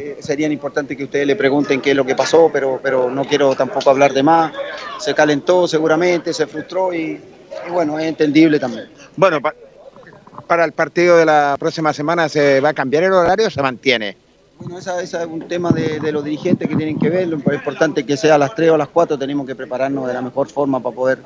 Eh, 0.00 0.16
sería 0.20 0.46
importante 0.46 0.96
que 0.96 1.02
ustedes 1.02 1.26
le 1.26 1.34
pregunten 1.34 1.80
qué 1.80 1.90
es 1.90 1.96
lo 1.96 2.06
que 2.06 2.14
pasó, 2.14 2.48
pero, 2.52 2.78
pero 2.80 3.10
no 3.10 3.24
quiero 3.24 3.56
tampoco 3.56 3.90
hablar 3.90 4.12
de 4.12 4.22
más. 4.22 4.52
Se 5.00 5.12
calentó 5.12 5.66
seguramente, 5.66 6.32
se 6.32 6.46
frustró 6.46 6.94
y, 6.94 7.20
bueno, 7.70 7.98
es 7.98 8.06
entendible 8.06 8.60
también. 8.60 8.88
Bueno, 9.16 9.40
pa- 9.40 9.56
para 10.46 10.64
el 10.64 10.70
partido 10.70 11.16
de 11.16 11.26
la 11.26 11.56
próxima 11.58 11.92
semana, 11.92 12.28
¿se 12.28 12.60
va 12.60 12.68
a 12.68 12.74
cambiar 12.74 13.02
el 13.02 13.12
horario 13.12 13.50
se 13.50 13.60
mantiene? 13.60 14.16
Bueno, 14.58 14.78
esa, 14.78 15.00
esa 15.00 15.22
es 15.22 15.28
un 15.28 15.40
tema 15.46 15.70
de, 15.70 16.00
de 16.00 16.10
los 16.12 16.24
dirigentes 16.24 16.68
que 16.68 16.74
tienen 16.74 16.98
que 16.98 17.08
ver. 17.08 17.28
Lo 17.28 17.36
importante 17.36 18.00
es 18.00 18.06
que 18.06 18.16
sea 18.16 18.34
a 18.34 18.38
las 18.38 18.54
3 18.54 18.70
o 18.70 18.74
a 18.74 18.78
las 18.78 18.88
4 18.88 19.16
tenemos 19.18 19.46
que 19.46 19.54
prepararnos 19.54 20.06
de 20.08 20.14
la 20.14 20.20
mejor 20.22 20.48
forma 20.48 20.80
para 20.80 20.94
poder 20.94 21.18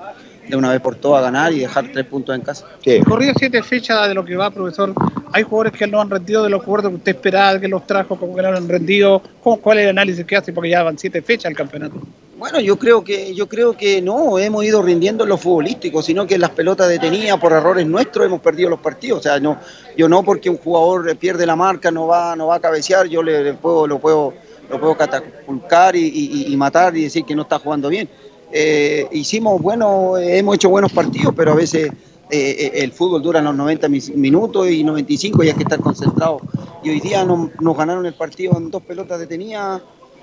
de 0.48 0.56
una 0.56 0.70
vez 0.70 0.80
por 0.80 0.96
todas 0.96 1.22
ganar 1.22 1.52
y 1.52 1.60
dejar 1.60 1.90
tres 1.92 2.04
puntos 2.04 2.34
en 2.34 2.42
casa. 2.42 2.66
Corrido 3.04 3.32
siete 3.38 3.62
fechas 3.62 4.08
de 4.08 4.14
lo 4.14 4.24
que 4.24 4.36
va, 4.36 4.50
profesor. 4.50 4.92
Hay 5.32 5.44
jugadores 5.44 5.72
que 5.78 5.86
no 5.86 6.00
han 6.00 6.10
rendido 6.10 6.42
de 6.42 6.50
los 6.50 6.60
acuerdos 6.62 6.90
que 6.90 6.96
usted 6.96 7.14
esperaba 7.14 7.58
que 7.60 7.68
los 7.68 7.86
trajo, 7.86 8.16
como 8.18 8.34
que 8.34 8.42
no 8.42 8.48
han 8.48 8.68
rendido. 8.68 9.22
¿Cómo- 9.42 9.58
¿Cuál 9.60 9.78
es 9.78 9.84
el 9.84 9.90
análisis 9.90 10.26
que 10.26 10.36
hace? 10.36 10.52
Porque 10.52 10.70
ya 10.70 10.82
van 10.82 10.98
siete 10.98 11.22
fechas 11.22 11.46
al 11.46 11.56
campeonato. 11.56 11.94
Bueno, 12.42 12.58
yo 12.58 12.76
creo 12.76 13.04
que 13.04 13.36
yo 13.36 13.48
creo 13.48 13.76
que 13.76 14.02
no 14.02 14.36
hemos 14.36 14.64
ido 14.64 14.82
rindiendo 14.82 15.22
en 15.22 15.28
lo 15.28 15.38
futbolístico, 15.38 16.02
sino 16.02 16.26
que 16.26 16.36
las 16.38 16.50
pelotas 16.50 16.88
detenidas 16.88 17.38
por 17.38 17.52
errores 17.52 17.86
nuestros 17.86 18.26
hemos 18.26 18.40
perdido 18.40 18.68
los 18.68 18.80
partidos. 18.80 19.20
O 19.20 19.22
sea, 19.22 19.38
no, 19.38 19.58
yo 19.96 20.08
no 20.08 20.24
porque 20.24 20.50
un 20.50 20.56
jugador 20.56 21.16
pierde 21.18 21.46
la 21.46 21.54
marca 21.54 21.92
no 21.92 22.08
va 22.08 22.34
no 22.34 22.48
va 22.48 22.56
a 22.56 22.60
cabecear, 22.60 23.06
yo 23.06 23.22
le, 23.22 23.44
le 23.44 23.54
puedo 23.54 23.86
lo 23.86 24.00
puedo 24.00 24.34
lo 24.68 24.80
puedo 24.80 24.96
catapultar 24.96 25.94
y, 25.94 26.44
y- 26.48 26.56
matar 26.56 26.96
y 26.96 27.04
decir 27.04 27.24
que 27.24 27.36
no 27.36 27.42
está 27.42 27.60
jugando 27.60 27.88
bien. 27.88 28.08
Eh, 28.50 29.06
hicimos 29.12 29.62
bueno, 29.62 30.18
eh, 30.18 30.38
hemos 30.38 30.56
hecho 30.56 30.68
buenos 30.68 30.90
partidos, 30.92 31.32
pero 31.36 31.52
a 31.52 31.54
veces 31.54 31.92
eh, 32.28 32.72
el 32.74 32.90
fútbol 32.90 33.22
dura 33.22 33.40
los 33.40 33.54
90 33.54 33.88
mis- 33.88 34.12
minutos 34.16 34.68
y 34.68 34.82
95 34.82 35.44
y 35.44 35.48
hay 35.50 35.54
que 35.54 35.62
estar 35.62 35.78
concentrado. 35.78 36.40
Y 36.82 36.90
hoy 36.90 36.98
día 36.98 37.24
no- 37.24 37.52
nos 37.60 37.76
ganaron 37.76 38.04
el 38.04 38.14
partido 38.14 38.54
en 38.56 38.68
dos 38.68 38.82
pelotas 38.82 39.20
detenidas. 39.20 39.80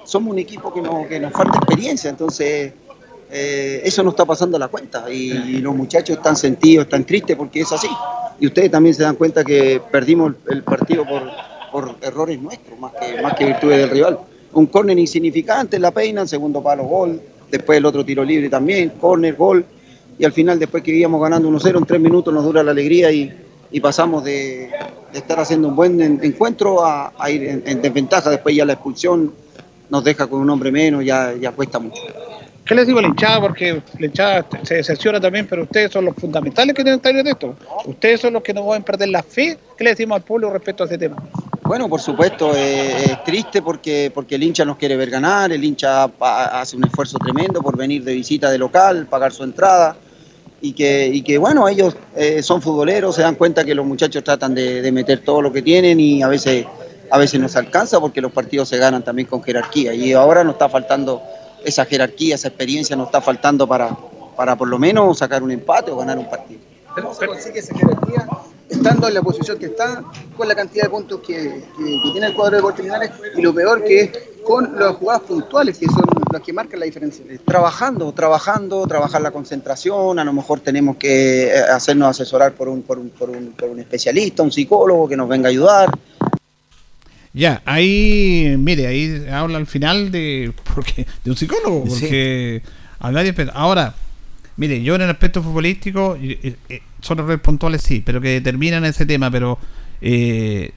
Somos 0.10 0.32
un 0.34 0.40
equipo 0.40 0.74
que, 0.74 0.82
no- 0.82 1.08
que 1.08 1.20
nos 1.20 1.32
falta 1.32 1.58
experiencia, 1.60 2.10
entonces 2.10 2.74
eh, 3.32 3.82
eso 3.84 4.02
no 4.02 4.10
está 4.10 4.26
pasando 4.26 4.58
a 4.58 4.60
la 4.60 4.68
cuenta. 4.68 5.06
Y, 5.12 5.60
los 5.60 5.76
muchachos 5.76 6.18
están 6.18 6.36
sentidos, 6.36 6.86
están 6.86 7.06
tristes 7.06 7.36
porque 7.38 7.62
es 7.62 7.72
así. 7.72 7.88
Y 8.40 8.48
ustedes 8.48 8.72
también 8.72 8.96
se 8.96 9.04
dan 9.04 9.16
cuenta 9.16 9.44
que 9.44 9.80
perdimos 9.92 10.34
el 10.50 10.64
partido 10.64 11.06
por, 11.06 11.30
por 11.72 11.96
errores 12.02 12.42
nuestros, 12.42 12.80
más 12.80 12.92
que, 12.94 13.22
más 13.22 13.34
que 13.36 13.46
virtudes 13.46 13.78
del 13.78 13.90
rival. 13.92 14.20
Un 14.54 14.66
córner 14.66 14.98
insignificante, 14.98 15.78
la 15.78 15.92
peinan, 15.92 16.28
segundo 16.28 16.64
palo, 16.64 16.86
gol. 16.86 17.22
Después 17.52 17.78
el 17.78 17.86
otro 17.86 18.04
tiro 18.04 18.24
libre 18.24 18.50
también, 18.50 18.90
córner, 19.00 19.36
gol. 19.36 19.64
Y 20.18 20.26
al 20.26 20.32
final, 20.34 20.58
después 20.58 20.82
que 20.82 20.92
íbamos 20.92 21.22
ganando 21.22 21.50
1-0, 21.50 21.78
en 21.78 21.86
tres 21.86 22.02
minutos 22.02 22.34
nos 22.34 22.44
dura 22.44 22.64
la 22.64 22.72
alegría 22.72 23.12
y, 23.12 23.32
y 23.72 23.80
pasamos 23.80 24.24
de, 24.24 24.70
de 25.14 25.20
estar 25.20 25.40
haciendo 25.40 25.68
un 25.68 25.76
buen 25.76 26.02
en- 26.02 26.20
encuentro 26.24 26.84
a, 26.84 27.14
ir 27.30 27.62
en 27.64 27.82
desventaja. 27.82 28.32
Después 28.32 28.56
ya 28.56 28.66
la 28.66 28.74
expulsión 28.74 29.34
nos 29.90 30.04
deja 30.04 30.28
con 30.28 30.40
un 30.42 30.50
hombre 30.50 30.72
menos, 30.72 31.04
ya, 31.04 31.34
ya 31.40 31.52
cuesta 31.52 31.80
mucho. 31.80 32.02
¿Qué 32.66 32.76
les 32.76 32.86
digo 32.86 33.00
a 33.00 33.02
la 33.02 33.08
hinchada? 33.08 33.42
Porque 33.42 33.82
la 33.98 34.06
hinchada 34.06 34.46
se 34.64 34.76
decepciona 34.76 35.20
también, 35.20 35.48
pero 35.48 35.64
ustedes 35.64 35.92
son 35.92 36.06
los 36.06 36.16
fundamentales 36.16 36.76
que 36.76 36.84
tienen 36.84 37.00
que 37.00 37.10
estar 37.10 37.20
en 37.20 37.28
esto. 37.28 37.56
Ustedes 37.86 38.22
son 38.22 38.34
los 38.34 38.44
que 38.44 38.54
no 38.54 38.64
pueden 38.64 38.84
perder 38.84 39.10
la 39.10 39.24
fe. 39.24 39.58
¿Qué 39.76 39.84
le 39.84 39.90
decimos 39.92 40.18
al 40.18 40.22
pueblo 40.22 40.52
respecto 40.52 40.84
a 40.84 40.86
ese 40.86 40.98
tema? 41.00 41.16
Bueno, 41.64 41.90
por 41.90 42.00
supuesto, 42.00 42.52
eh, 42.56 43.06
es 43.06 43.24
triste 43.24 43.62
porque, 43.64 44.12
porque 44.14 44.36
el 44.36 44.44
hincha 44.44 44.66
nos 44.66 44.78
quiere 44.78 44.96
ver 44.96 45.10
ganar, 45.10 45.52
el 45.52 45.64
hincha 45.64 46.08
pa- 46.08 46.62
hace 46.62 46.76
un 46.78 46.84
esfuerzo 46.84 47.18
tremendo 47.18 47.62
por 47.62 47.76
venir 47.76 48.04
de 48.04 48.14
visita 48.14 48.52
de 48.52 48.58
local, 48.60 49.08
pagar 49.08 49.32
su 49.32 49.44
entrada 49.44 49.96
y 50.62 50.74
que, 50.74 51.10
y 51.12 51.22
que 51.22 51.38
bueno, 51.38 51.68
ellos 51.68 51.96
eh, 52.16 52.42
son 52.44 52.62
futboleros, 52.62 53.16
se 53.16 53.22
dan 53.24 53.36
cuenta 53.36 53.64
que 53.64 53.74
los 53.74 53.86
muchachos 53.86 54.24
tratan 54.24 54.54
de, 54.54 54.82
de 54.82 54.92
meter 54.92 55.20
todo 55.20 55.42
lo 55.42 55.52
que 55.54 55.62
tienen 55.62 56.00
y 56.00 56.22
a 56.22 56.28
veces, 56.28 56.66
a 57.10 57.18
veces 57.18 57.40
nos 57.40 57.56
alcanza 57.56 58.00
porque 58.00 58.22
los 58.22 58.32
partidos 58.32 58.70
se 58.70 58.78
ganan 58.78 59.04
también 59.04 59.28
con 59.28 59.42
jerarquía 59.44 59.94
y 59.94 60.14
ahora 60.14 60.44
nos 60.44 60.54
está 60.54 60.70
faltando 60.70 61.22
esa 61.66 61.86
jerarquía, 61.86 62.36
esa 62.36 62.48
experiencia, 62.50 62.96
nos 62.96 63.08
está 63.08 63.22
faltando 63.22 63.68
para, 63.68 63.90
para 64.36 64.56
por 64.56 64.68
lo 64.68 64.80
menos 64.80 65.18
sacar 65.18 65.44
un 65.44 65.52
empate 65.52 65.92
o 65.92 65.98
ganar 65.98 66.18
un 66.18 66.30
partido. 66.30 66.62
¿Cómo 66.96 67.14
se 67.14 67.28
consigue 67.28 67.60
esa 67.60 67.76
jerarquía 67.76 68.28
estando 68.70 69.08
en 69.08 69.14
la 69.16 69.22
posición 69.22 69.58
que 69.58 69.66
está, 69.68 70.04
con 70.38 70.48
la 70.48 70.56
cantidad 70.56 70.84
de 70.84 70.90
puntos 70.90 71.20
que, 71.22 71.36
que- 71.78 72.02
que 72.04 72.12
tiene 72.12 72.28
el 72.28 72.34
cuadro 72.36 72.52
de 72.52 72.58
Deportes 72.58 72.86
Linares 72.86 73.12
y 73.36 73.42
lo 73.42 73.54
peor 73.54 73.84
que 73.84 74.02
es 74.02 74.12
con 74.44 74.80
las 74.80 74.96
jugadas 74.96 75.24
puntuales 75.24 75.78
que 75.78 75.86
son 75.88 76.04
las 76.32 76.42
que 76.42 76.54
marcan 76.54 76.80
la 76.80 76.86
diferencia? 76.86 77.26
Trabajando, 77.46 78.12
trabajando, 78.14 78.86
trabajar 78.88 79.22
la 79.22 79.32
concentración, 79.32 80.20
a 80.20 80.24
lo 80.24 80.34
mejor 80.34 80.60
tenemos 80.60 80.98
que 80.98 81.48
eh, 81.48 81.60
hacernos 81.62 82.10
asesorar 82.10 82.54
por 82.54 82.70
un, 82.70 82.84
por 82.84 83.00
un, 83.00 83.10
por 83.10 83.30
un, 83.32 83.54
por 83.54 83.70
un 83.70 83.80
especialista, 83.80 84.44
un 84.44 84.52
psicólogo 84.52 85.08
que 85.10 85.18
nos 85.18 85.28
venga 85.28 85.48
a 85.48 85.52
ayudar. 85.52 85.90
Ya, 87.34 87.62
ahí, 87.66 88.56
mire, 88.58 88.88
ahí 88.88 89.26
habla 89.32 89.58
al 89.58 89.68
final 89.68 90.12
de 90.12 90.52
porque 90.74 91.06
de 91.24 91.32
un 91.32 91.38
psicólogo, 91.38 91.86
porque 91.86 92.62
hablar 93.00 93.24
de 93.24 93.52
Ahora, 93.54 93.94
mire, 94.58 94.82
yo 94.82 94.96
en 94.96 95.02
el 95.02 95.10
aspecto 95.10 95.44
futbolístico, 95.44 96.18
eh, 96.22 96.56
eh, 96.70 96.82
son 97.02 97.20
errores 97.20 97.40
puntuales 97.40 97.82
sí, 97.82 98.02
pero 98.04 98.20
que 98.20 98.30
determinan 98.30 98.84
ese 98.86 99.06
tema, 99.06 99.30
pero 99.30 99.60
eh, 100.02 100.72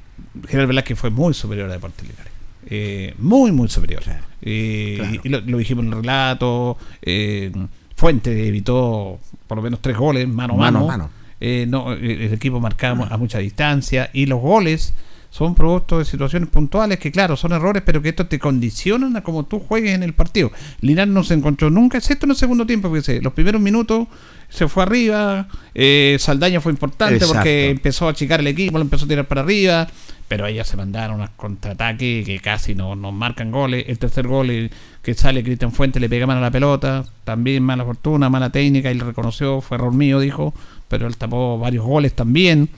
Gerard 0.47 0.69
Velázquez 0.69 0.99
fue 0.99 1.11
muy 1.11 1.35
superior 1.35 1.71
a 1.71 1.73
Deportes 1.73 2.07
Linares. 2.07 2.33
Eh, 2.69 3.15
muy, 3.19 3.51
muy 3.51 3.69
superior. 3.69 4.03
Eh, 4.43 4.97
claro. 4.99 5.21
Y 5.25 5.29
lo, 5.29 5.41
lo 5.41 5.59
dijimos 5.59 5.85
en 5.85 5.93
el 5.93 5.99
relato. 5.99 6.77
Eh, 7.03 7.51
Fuente 7.97 8.49
evitó 8.49 9.21
por 9.47 9.57
lo 9.59 9.63
menos 9.63 9.81
tres 9.81 9.97
goles, 9.97 10.27
mano 10.27 10.55
a 10.55 10.57
Mano 10.57 10.87
mano. 10.87 11.11
Eh, 11.41 11.67
no, 11.69 11.93
eh, 11.93 12.27
el 12.27 12.33
equipo 12.33 12.61
marcaba 12.61 13.07
a 13.09 13.17
mucha 13.17 13.39
distancia 13.39 14.11
y 14.13 14.27
los 14.27 14.41
goles 14.41 14.95
son 15.33 15.55
producto 15.55 15.99
de 15.99 16.05
situaciones 16.05 16.51
puntuales 16.51 16.99
que, 16.99 17.11
claro, 17.11 17.39
son 17.39 17.53
errores, 17.53 17.83
pero 17.87 18.03
que 18.03 18.11
esto 18.11 18.27
te 18.27 18.39
condicionan 18.39 19.17
a 19.17 19.23
cómo 19.23 19.45
tú 19.45 19.61
juegues 19.61 19.95
en 19.95 20.03
el 20.03 20.13
partido. 20.13 20.53
Linares 20.83 21.13
no 21.13 21.25
se 21.25 21.33
encontró 21.33 21.71
nunca, 21.71 21.97
excepto 21.97 22.27
en 22.27 22.33
el 22.33 22.37
segundo 22.37 22.67
tiempo, 22.67 22.91
fíjese, 22.91 23.23
los 23.23 23.33
primeros 23.33 23.63
minutos 23.63 24.09
se 24.51 24.69
fue 24.69 24.83
arriba, 24.83 25.49
eh, 25.75 26.19
Saldaña 26.21 26.61
fue 26.61 26.71
importante 26.71 27.15
Exacto. 27.15 27.35
porque 27.37 27.71
empezó 27.71 28.09
a 28.09 28.11
achicar 28.11 28.41
el 28.41 28.47
equipo, 28.47 28.77
lo 28.77 28.85
empezó 28.85 29.07
a 29.07 29.09
tirar 29.09 29.27
para 29.27 29.41
arriba, 29.41 29.89
pero 30.29 30.47
ellas 30.47 30.69
se 30.69 30.77
mandaron 30.77 31.17
unos 31.17 31.31
contraataques 31.31 32.27
que 32.27 32.39
casi 32.39 32.75
no 32.75 32.95
nos 32.95 33.15
marcan 33.15 33.51
goles. 33.51 33.87
El 33.89 33.99
tercer 33.99 34.27
gol 34.27 34.51
eh, 34.51 34.71
que 35.01 35.15
sale 35.15 35.43
Cristian 35.43 35.73
Fuente 35.73 35.99
le 35.99 36.11
pega 36.11 36.27
mano 36.27 36.41
a 36.41 36.43
la 36.43 36.51
pelota, 36.51 37.07
también 37.25 37.63
mala 37.63 37.87
fortuna, 37.87 38.29
mala 38.29 38.51
técnica, 38.51 38.91
y 38.91 38.95
le 38.97 39.05
reconoció, 39.05 39.63
fue 39.63 39.79
error 39.79 39.95
mío, 39.95 40.21
dijo, 40.21 40.53
pero 40.89 41.07
él 41.07 41.17
tapó 41.17 41.59
varios 41.59 41.87
goles 41.87 42.13
también. 42.13 42.69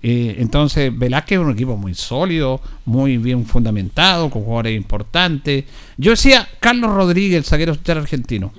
Eh, 0.00 0.36
entonces, 0.38 0.96
Velázquez 0.96 1.38
es 1.38 1.44
un 1.44 1.52
equipo 1.52 1.76
muy 1.76 1.94
sólido, 1.94 2.60
muy 2.84 3.16
bien 3.16 3.44
fundamentado, 3.44 4.30
con 4.30 4.42
jugadores 4.44 4.76
importantes. 4.76 5.64
Yo 5.96 6.12
decía, 6.12 6.48
Carlos 6.60 6.90
Rodríguez, 6.92 7.38
el 7.38 7.44
zaguero 7.44 7.76
argentino. 7.88 8.52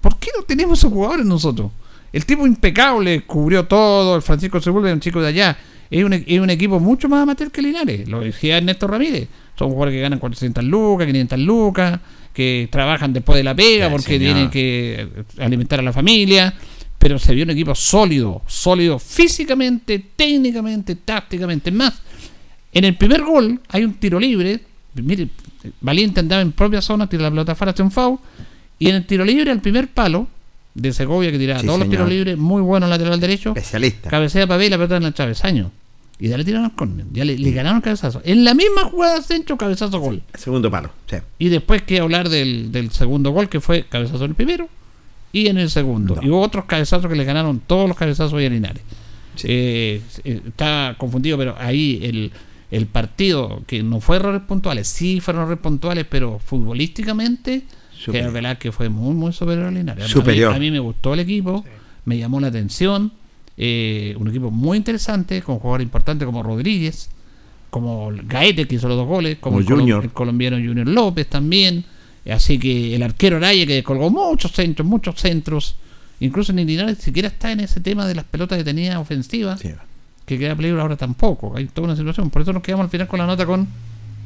¿Por 0.00 0.18
qué 0.18 0.30
no 0.36 0.44
tenemos 0.44 0.78
esos 0.78 0.92
jugadores 0.92 1.24
nosotros? 1.26 1.70
El 2.12 2.26
tipo 2.26 2.46
impecable, 2.46 3.22
cubrió 3.22 3.66
todo, 3.66 4.16
el 4.16 4.22
Francisco 4.22 4.60
Sepúlveda, 4.60 4.92
un 4.92 5.00
chico 5.00 5.20
de 5.20 5.28
allá. 5.28 5.56
Es 5.90 6.04
un, 6.04 6.12
es 6.12 6.40
un 6.40 6.50
equipo 6.50 6.78
mucho 6.78 7.08
más 7.08 7.22
amateur 7.22 7.50
que 7.50 7.62
Linares, 7.62 8.08
lo 8.08 8.20
decía 8.20 8.58
Ernesto 8.58 8.86
Ramírez. 8.86 9.28
Son 9.58 9.68
jugadores 9.70 9.94
que 9.94 10.00
ganan 10.00 10.18
400 10.18 10.62
lucas, 10.64 11.06
500 11.06 11.38
lucas, 11.38 12.00
que 12.32 12.68
trabajan 12.70 13.12
después 13.12 13.36
de 13.36 13.44
la 13.44 13.54
pega 13.54 13.86
Sí, 13.86 13.92
porque 13.92 14.18
señor. 14.18 14.20
tienen 14.34 14.50
que 14.50 15.08
alimentar 15.38 15.80
a 15.80 15.82
la 15.82 15.92
familia. 15.92 16.54
Pero 17.00 17.18
se 17.18 17.34
vio 17.34 17.44
un 17.44 17.50
equipo 17.50 17.74
sólido, 17.74 18.42
sólido 18.46 18.98
físicamente, 18.98 20.04
técnicamente, 20.14 20.96
tácticamente. 20.96 21.70
Es 21.70 21.76
más, 21.76 22.02
en 22.74 22.84
el 22.84 22.94
primer 22.94 23.22
gol 23.22 23.58
hay 23.68 23.84
un 23.84 23.94
tiro 23.94 24.20
libre. 24.20 24.60
Mire, 24.94 25.28
Valiente 25.80 26.20
andaba 26.20 26.42
en 26.42 26.52
propia 26.52 26.82
zona, 26.82 27.08
tira 27.08 27.22
la 27.22 27.30
pelota 27.30 27.52
afuera, 27.52 27.72
hace 27.72 27.82
un 27.82 27.90
foul. 27.90 28.18
Y 28.78 28.90
en 28.90 28.96
el 28.96 29.06
tiro 29.06 29.24
libre, 29.24 29.50
al 29.50 29.62
primer 29.62 29.88
palo, 29.88 30.28
de 30.74 30.92
Segovia 30.92 31.32
que 31.32 31.38
tiraba 31.38 31.60
Sí, 31.60 31.66
todos 31.66 31.78
los 31.78 31.88
tiros 31.88 32.06
libres, 32.06 32.36
muy 32.36 32.60
bueno 32.60 32.86
lateral 32.86 33.18
derecho. 33.18 33.50
Especialista. 33.56 34.10
Cabecea 34.10 34.46
para 34.46 34.62
y 34.62 34.68
la 34.68 34.76
pelota 34.76 34.98
en 34.98 35.04
el 35.04 35.14
travesaño. 35.14 35.70
Y 36.18 36.30
ahí 36.30 36.36
le 36.36 36.44
tiraron 36.44 36.66
al 36.66 36.74
córner. 36.74 37.06
Ya 37.12 37.24
le, 37.24 37.38
le 37.38 37.50
ganaron 37.50 37.78
el 37.78 37.82
cabezazo. 37.82 38.20
En 38.24 38.44
la 38.44 38.52
misma 38.52 38.84
jugada 38.84 39.22
centro, 39.22 39.56
cabezazo 39.56 39.98
gol. 40.00 40.22
Segundo 40.34 40.70
palo. 40.70 40.90
Sí. 41.08 41.16
Y 41.38 41.48
después 41.48 41.80
que 41.80 41.98
hablar 41.98 42.28
del, 42.28 42.70
del 42.72 42.90
segundo 42.90 43.30
gol, 43.30 43.48
que 43.48 43.60
fue 43.60 43.84
cabezazo 43.84 44.26
en 44.26 44.32
el 44.32 44.34
primero 44.34 44.68
y 45.32 45.46
en 45.48 45.58
el 45.58 45.70
segundo. 45.70 46.18
Y 46.22 46.28
hubo 46.28 46.40
otros 46.40 46.64
cabezazos 46.64 47.08
que 47.10 47.16
le 47.16 47.24
ganaron 47.24 47.60
todos 47.66 47.88
los 47.88 47.96
cabezazos 47.96 48.32
hoy 48.32 48.46
a 48.46 48.50
Linares. 48.50 48.82
Eh, 49.44 50.02
eh, 50.24 50.40
está 50.46 50.94
confundido, 50.98 51.38
pero 51.38 51.54
ahí 51.58 52.00
el, 52.02 52.32
el 52.70 52.86
partido, 52.86 53.62
que 53.66 53.82
no 53.82 54.00
fue 54.00 54.16
errores 54.16 54.42
puntuales, 54.42 54.88
sí 54.88 55.20
fueron 55.20 55.42
errores 55.42 55.60
puntuales, 55.60 56.04
pero 56.08 56.38
futbolísticamente, 56.38 57.62
Superior. 57.96 58.28
que 58.30 58.34
Velázquez 58.34 58.74
fue 58.74 58.88
muy, 58.88 59.14
muy 59.14 59.32
superior 59.32 59.66
a 59.66 59.70
Linares. 59.70 60.04
A 60.04 60.06
mí- 60.06 60.12
Superior. 60.12 60.54
A 60.54 60.58
mí, 60.58 60.70
me 60.70 60.78
gustó 60.78 61.14
el 61.14 61.20
equipo, 61.20 61.64
me 62.04 62.18
llamó 62.18 62.40
la 62.40 62.48
atención. 62.48 63.12
eh, 63.62 64.14
un 64.18 64.26
equipo 64.28 64.50
muy 64.50 64.78
interesante, 64.78 65.42
con 65.42 65.58
jugadores 65.58 65.84
importantes 65.84 66.24
como 66.24 66.42
Rodríguez, 66.42 67.10
como 67.68 68.10
Gaete, 68.24 68.66
que 68.66 68.76
hizo 68.76 68.88
los 68.88 68.96
dos 68.96 69.06
goles, 69.06 69.36
como, 69.38 69.56
Como 69.56 69.60
el, 69.60 69.66
colom- 69.66 69.80
Junior. 69.80 70.04
el 70.04 70.10
colombiano 70.12 70.56
Junior 70.56 70.88
López 70.88 71.26
también. 71.28 71.84
Así 72.28 72.58
que 72.58 72.94
el 72.94 73.02
arquero 73.02 73.38
Araya, 73.38 73.66
que 73.66 73.82
colgó 73.82 74.10
muchos 74.10 74.52
centros, 74.52 74.86
muchos 74.86 75.20
centros. 75.20 75.76
Incluso 76.20 76.52
ni 76.52 76.64
Linares 76.64 76.98
siquiera 76.98 77.28
está 77.28 77.50
en 77.50 77.60
ese 77.60 77.80
tema 77.80 78.06
de 78.06 78.14
las 78.14 78.24
pelotas 78.24 78.58
que 78.58 78.64
tenía 78.64 79.00
ofensivas. 79.00 79.60
Que 80.26 80.38
queda 80.38 80.54
peligro 80.54 80.80
ahora 80.80 80.96
tampoco. 80.96 81.56
Hay 81.56 81.66
toda 81.66 81.86
una 81.86 81.96
situación. 81.96 82.30
Por 82.30 82.42
eso 82.42 82.52
nos 82.52 82.62
quedamos 82.62 82.84
al 82.84 82.90
final 82.90 83.08
con 83.08 83.18
la 83.18 83.26
nota 83.26 83.46
con 83.46 83.66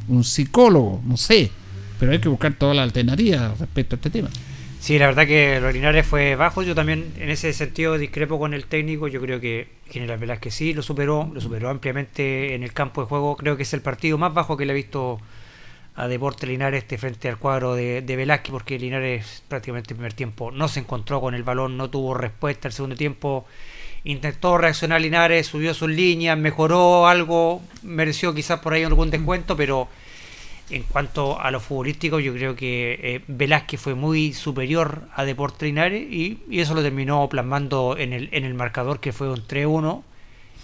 un 0.08 0.24
psicólogo, 0.24 1.00
no 1.06 1.16
sé. 1.16 1.50
Pero 1.98 2.12
hay 2.12 2.18
que 2.18 2.28
buscar 2.28 2.54
todas 2.54 2.74
las 2.76 2.84
alternativas 2.84 3.58
respecto 3.58 3.94
a 3.94 3.96
este 3.96 4.10
tema. 4.10 4.28
Sí, 4.80 4.98
la 4.98 5.06
verdad 5.06 5.26
que 5.26 5.60
los 5.60 5.72
Linares 5.72 6.04
fue 6.04 6.34
bajo. 6.34 6.62
Yo 6.62 6.74
también 6.74 7.12
en 7.18 7.30
ese 7.30 7.52
sentido 7.54 7.96
discrepo 7.96 8.38
con 8.38 8.52
el 8.52 8.66
técnico. 8.66 9.08
Yo 9.08 9.20
creo 9.20 9.40
que 9.40 9.68
General 9.88 10.18
Velázquez 10.18 10.52
sí 10.52 10.74
lo 10.74 10.82
superó, 10.82 11.30
lo 11.32 11.40
superó 11.40 11.70
ampliamente 11.70 12.54
en 12.54 12.62
el 12.64 12.72
campo 12.72 13.00
de 13.00 13.06
juego. 13.06 13.36
Creo 13.36 13.56
que 13.56 13.62
es 13.62 13.72
el 13.72 13.80
partido 13.80 14.18
más 14.18 14.34
bajo 14.34 14.56
que 14.56 14.66
le 14.66 14.72
he 14.72 14.76
visto 14.76 15.20
a 15.96 16.08
Deporte 16.08 16.46
Linares 16.46 16.82
este 16.82 16.98
frente 16.98 17.28
al 17.28 17.38
cuadro 17.38 17.74
de, 17.74 18.02
Velázquez, 18.02 18.50
porque 18.50 18.78
Linares 18.78 19.44
prácticamente 19.48 19.92
el 19.92 19.96
primer 19.96 20.12
tiempo 20.12 20.50
no 20.50 20.68
se 20.68 20.80
encontró 20.80 21.20
con 21.20 21.34
el 21.34 21.44
balón, 21.44 21.76
no 21.76 21.88
tuvo 21.90 22.14
respuesta. 22.14 22.68
El 22.68 22.74
segundo 22.74 22.96
tiempo 22.96 23.46
intentó 24.02 24.58
reaccionar 24.58 25.00
Linares, 25.00 25.46
subió 25.46 25.72
sus 25.72 25.88
líneas, 25.88 26.36
mejoró 26.36 27.06
algo, 27.06 27.62
mereció 27.82 28.34
quizás 28.34 28.60
por 28.60 28.72
ahí 28.72 28.82
algún 28.82 29.10
descuento, 29.10 29.56
pero 29.56 29.88
en 30.70 30.82
cuanto 30.82 31.40
a 31.40 31.50
lo 31.50 31.60
futbolístico, 31.60 32.18
yo 32.18 32.32
creo 32.32 32.56
que 32.56 32.98
eh, 33.02 33.24
Velázquez 33.28 33.80
fue 33.80 33.94
muy 33.94 34.32
superior 34.32 35.02
a 35.14 35.24
Deportes 35.24 35.62
Linares 35.62 36.02
y, 36.10 36.40
y 36.50 36.60
eso 36.60 36.74
lo 36.74 36.82
terminó 36.82 37.28
plasmando 37.28 37.96
en 37.98 38.12
el, 38.12 38.28
en 38.32 38.44
el 38.44 38.54
marcador 38.54 38.98
que 38.98 39.12
fue 39.12 39.30
un 39.30 39.46
3-1 39.46 40.02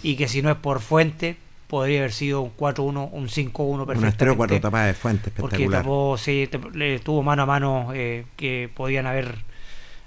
y 0.03 0.15
que 0.15 0.27
si 0.27 0.41
no 0.41 0.49
es 0.49 0.57
por 0.57 0.81
fuente 0.81 1.37
podría 1.71 1.99
haber 1.99 2.11
sido 2.11 2.41
un 2.41 2.51
4-1, 2.57 3.09
un 3.13 3.29
5-1 3.29 3.29
perfectamente. 3.29 3.97
Unas 3.97 4.17
tres 4.17 4.29
o 4.31 4.35
cuatro 4.35 4.59
tapadas 4.59 4.87
de 4.87 4.93
fuente 4.93 5.31
Porque 5.31 5.55
espectacular. 5.55 5.83
tapó, 5.83 6.17
sí, 6.17 6.49
le 6.73 6.99
tuvo 6.99 7.23
mano 7.23 7.43
a 7.43 7.45
mano 7.45 7.91
eh, 7.93 8.25
que 8.35 8.69
podían 8.75 9.07
haber 9.07 9.35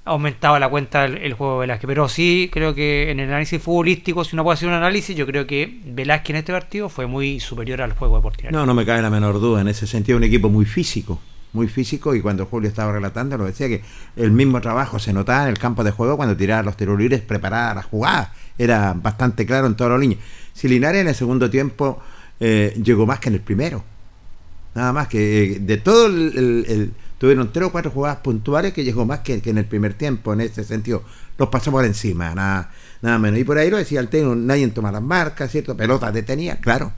aumentado 0.05 0.59
la 0.59 0.69
cuenta 0.69 1.07
el, 1.07 1.16
el 1.16 1.32
juego 1.32 1.55
de 1.55 1.61
Velázquez. 1.61 1.89
Pero 1.89 2.07
sí, 2.11 2.51
creo 2.53 2.74
que 2.74 3.11
en 3.11 3.19
el 3.19 3.31
análisis 3.31 3.62
futbolístico, 3.62 4.24
si 4.24 4.36
uno 4.36 4.45
puede 4.45 4.57
hacer 4.57 4.69
un 4.69 4.74
análisis, 4.74 5.16
yo 5.16 5.24
creo 5.24 5.47
que 5.47 5.81
Velázquez 5.86 6.31
en 6.31 6.36
este 6.36 6.53
partido 6.53 6.91
fue 6.91 7.07
muy 7.07 7.41
superior 7.41 7.81
al 7.81 7.95
juego 7.95 8.16
deportivo. 8.16 8.51
No, 8.51 8.66
no 8.66 8.74
me 8.74 8.85
cabe 8.85 9.01
la 9.01 9.09
menor 9.09 9.41
duda. 9.41 9.62
En 9.62 9.69
ese 9.69 9.86
sentido, 9.86 10.19
un 10.19 10.24
equipo 10.24 10.51
muy 10.51 10.66
físico. 10.66 11.19
Muy 11.55 11.69
físico. 11.69 12.15
Y 12.15 12.21
cuando 12.21 12.45
Julio 12.45 12.69
estaba 12.69 12.93
relatando, 12.93 13.39
lo 13.39 13.47
decía 13.47 13.69
que 13.69 13.83
el 14.17 14.31
mismo 14.31 14.61
trabajo 14.61 14.99
se 14.99 15.15
notaba 15.15 15.45
en 15.45 15.49
el 15.49 15.59
campo 15.59 15.83
de 15.83 15.93
juego 15.93 16.17
cuando 16.17 16.37
tiraba 16.37 16.63
los 16.63 16.77
tiros 16.77 16.99
libres, 16.99 17.23
preparada 17.23 17.75
la 17.75 17.83
jugada. 17.83 18.35
Era 18.59 18.93
bastante 18.93 19.47
claro 19.47 19.67
en 19.67 19.75
todas 19.75 19.93
las 19.93 20.01
líneas. 20.01 20.21
Si 20.53 20.69
Linares 20.69 21.01
en 21.01 21.09
el 21.09 21.15
segundo 21.15 21.49
tiempo 21.49 22.03
eh, 22.41 22.79
llegó 22.85 23.07
más 23.07 23.21
que 23.21 23.31
en 23.31 23.37
el 23.37 23.41
primero. 23.41 23.83
Nada 24.75 24.93
más 24.93 25.09
que 25.09 25.45
eh, 25.45 25.59
de 25.61 25.77
todo 25.77 26.07
el, 26.07 26.93
tuvieron 27.19 27.53
tres 27.53 27.67
o 27.67 27.73
cuatro 27.73 27.91
jugadas 27.91 28.19
puntuales 28.19 28.73
que 28.73 28.85
llegó 28.85 29.05
más 29.05 29.21
que, 29.21 29.41
que 29.41 29.51
en 29.51 29.59
el 29.59 29.65
primer 29.65 29.95
tiempo 29.95 30.33
en 30.33 30.41
ese 30.41 30.65
sentido 30.65 31.03
los 31.39 31.49
pasó 31.49 31.71
por 31.71 31.85
encima 31.85 32.35
nada 32.35 32.71
nada 33.01 33.19
menos 33.19 33.39
y 33.41 33.45
por 33.45 33.57
ahí 33.57 33.71
lo 33.71 33.77
decía 33.77 34.01
el 34.01 34.09
técnico 34.09 34.35
nadie 34.35 34.69
toma 34.69 34.93
las 34.93 35.01
marcas 35.01 35.51
cierto 35.51 35.77
pelotas 35.77 36.13
detenidas 36.13 36.59
claro 36.59 36.93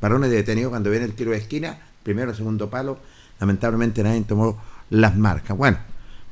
varones 0.00 0.30
detenidos 0.30 0.70
cuando 0.70 0.90
viene 0.90 1.06
el 1.06 1.14
tiro 1.14 1.30
de 1.30 1.38
esquina 1.38 1.78
primero 2.02 2.34
segundo 2.34 2.68
palo 2.68 2.98
lamentablemente 3.40 4.02
nadie 4.02 4.22
tomó 4.22 4.58
las 4.90 5.16
marcas 5.16 5.56
bueno 5.56 5.78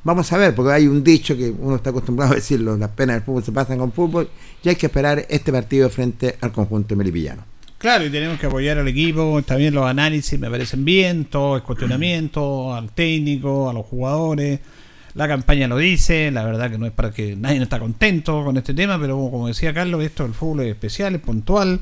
vamos 0.03 0.31
a 0.31 0.37
ver 0.37 0.55
porque 0.55 0.73
hay 0.73 0.87
un 0.87 1.03
dicho 1.03 1.35
que 1.35 1.49
uno 1.49 1.75
está 1.75 1.89
acostumbrado 1.89 2.31
a 2.31 2.35
decirlo 2.35 2.77
las 2.77 2.91
penas 2.91 3.17
del 3.17 3.23
fútbol 3.23 3.43
se 3.43 3.51
pasan 3.51 3.77
con 3.77 3.91
fútbol 3.91 4.29
y 4.63 4.69
hay 4.69 4.75
que 4.75 4.85
esperar 4.85 5.25
este 5.29 5.51
partido 5.51 5.89
frente 5.89 6.37
al 6.41 6.51
conjunto 6.51 6.95
melipillano 6.95 7.43
Claro, 7.79 8.05
y 8.05 8.09
tenemos 8.09 8.37
que 8.37 8.45
apoyar 8.45 8.77
al 8.77 8.89
equipo, 8.89 9.41
también 9.43 9.73
los 9.73 9.85
análisis 9.85 10.37
me 10.37 10.49
parecen 10.49 10.83
bien, 10.83 11.23
todo 11.23 11.55
es 11.55 11.63
cuestionamiento 11.63 12.75
al 12.75 12.91
técnico, 12.91 13.69
a 13.69 13.73
los 13.73 13.85
jugadores. 13.85 14.59
La 15.13 15.29
campaña 15.29 15.65
lo 15.69 15.77
dice, 15.77 16.29
la 16.29 16.43
verdad 16.43 16.69
que 16.69 16.77
no 16.77 16.85
es 16.85 16.91
para 16.91 17.11
que 17.11 17.37
nadie 17.37 17.55
no 17.55 17.63
está 17.63 17.79
contento 17.79 18.43
con 18.43 18.57
este 18.57 18.73
tema, 18.73 18.99
pero 18.99 19.15
como 19.31 19.47
decía 19.47 19.73
Carlos, 19.73 20.03
esto 20.03 20.23
del 20.23 20.33
fútbol 20.33 20.65
es 20.65 20.71
especial, 20.71 21.15
es 21.15 21.21
puntual 21.21 21.79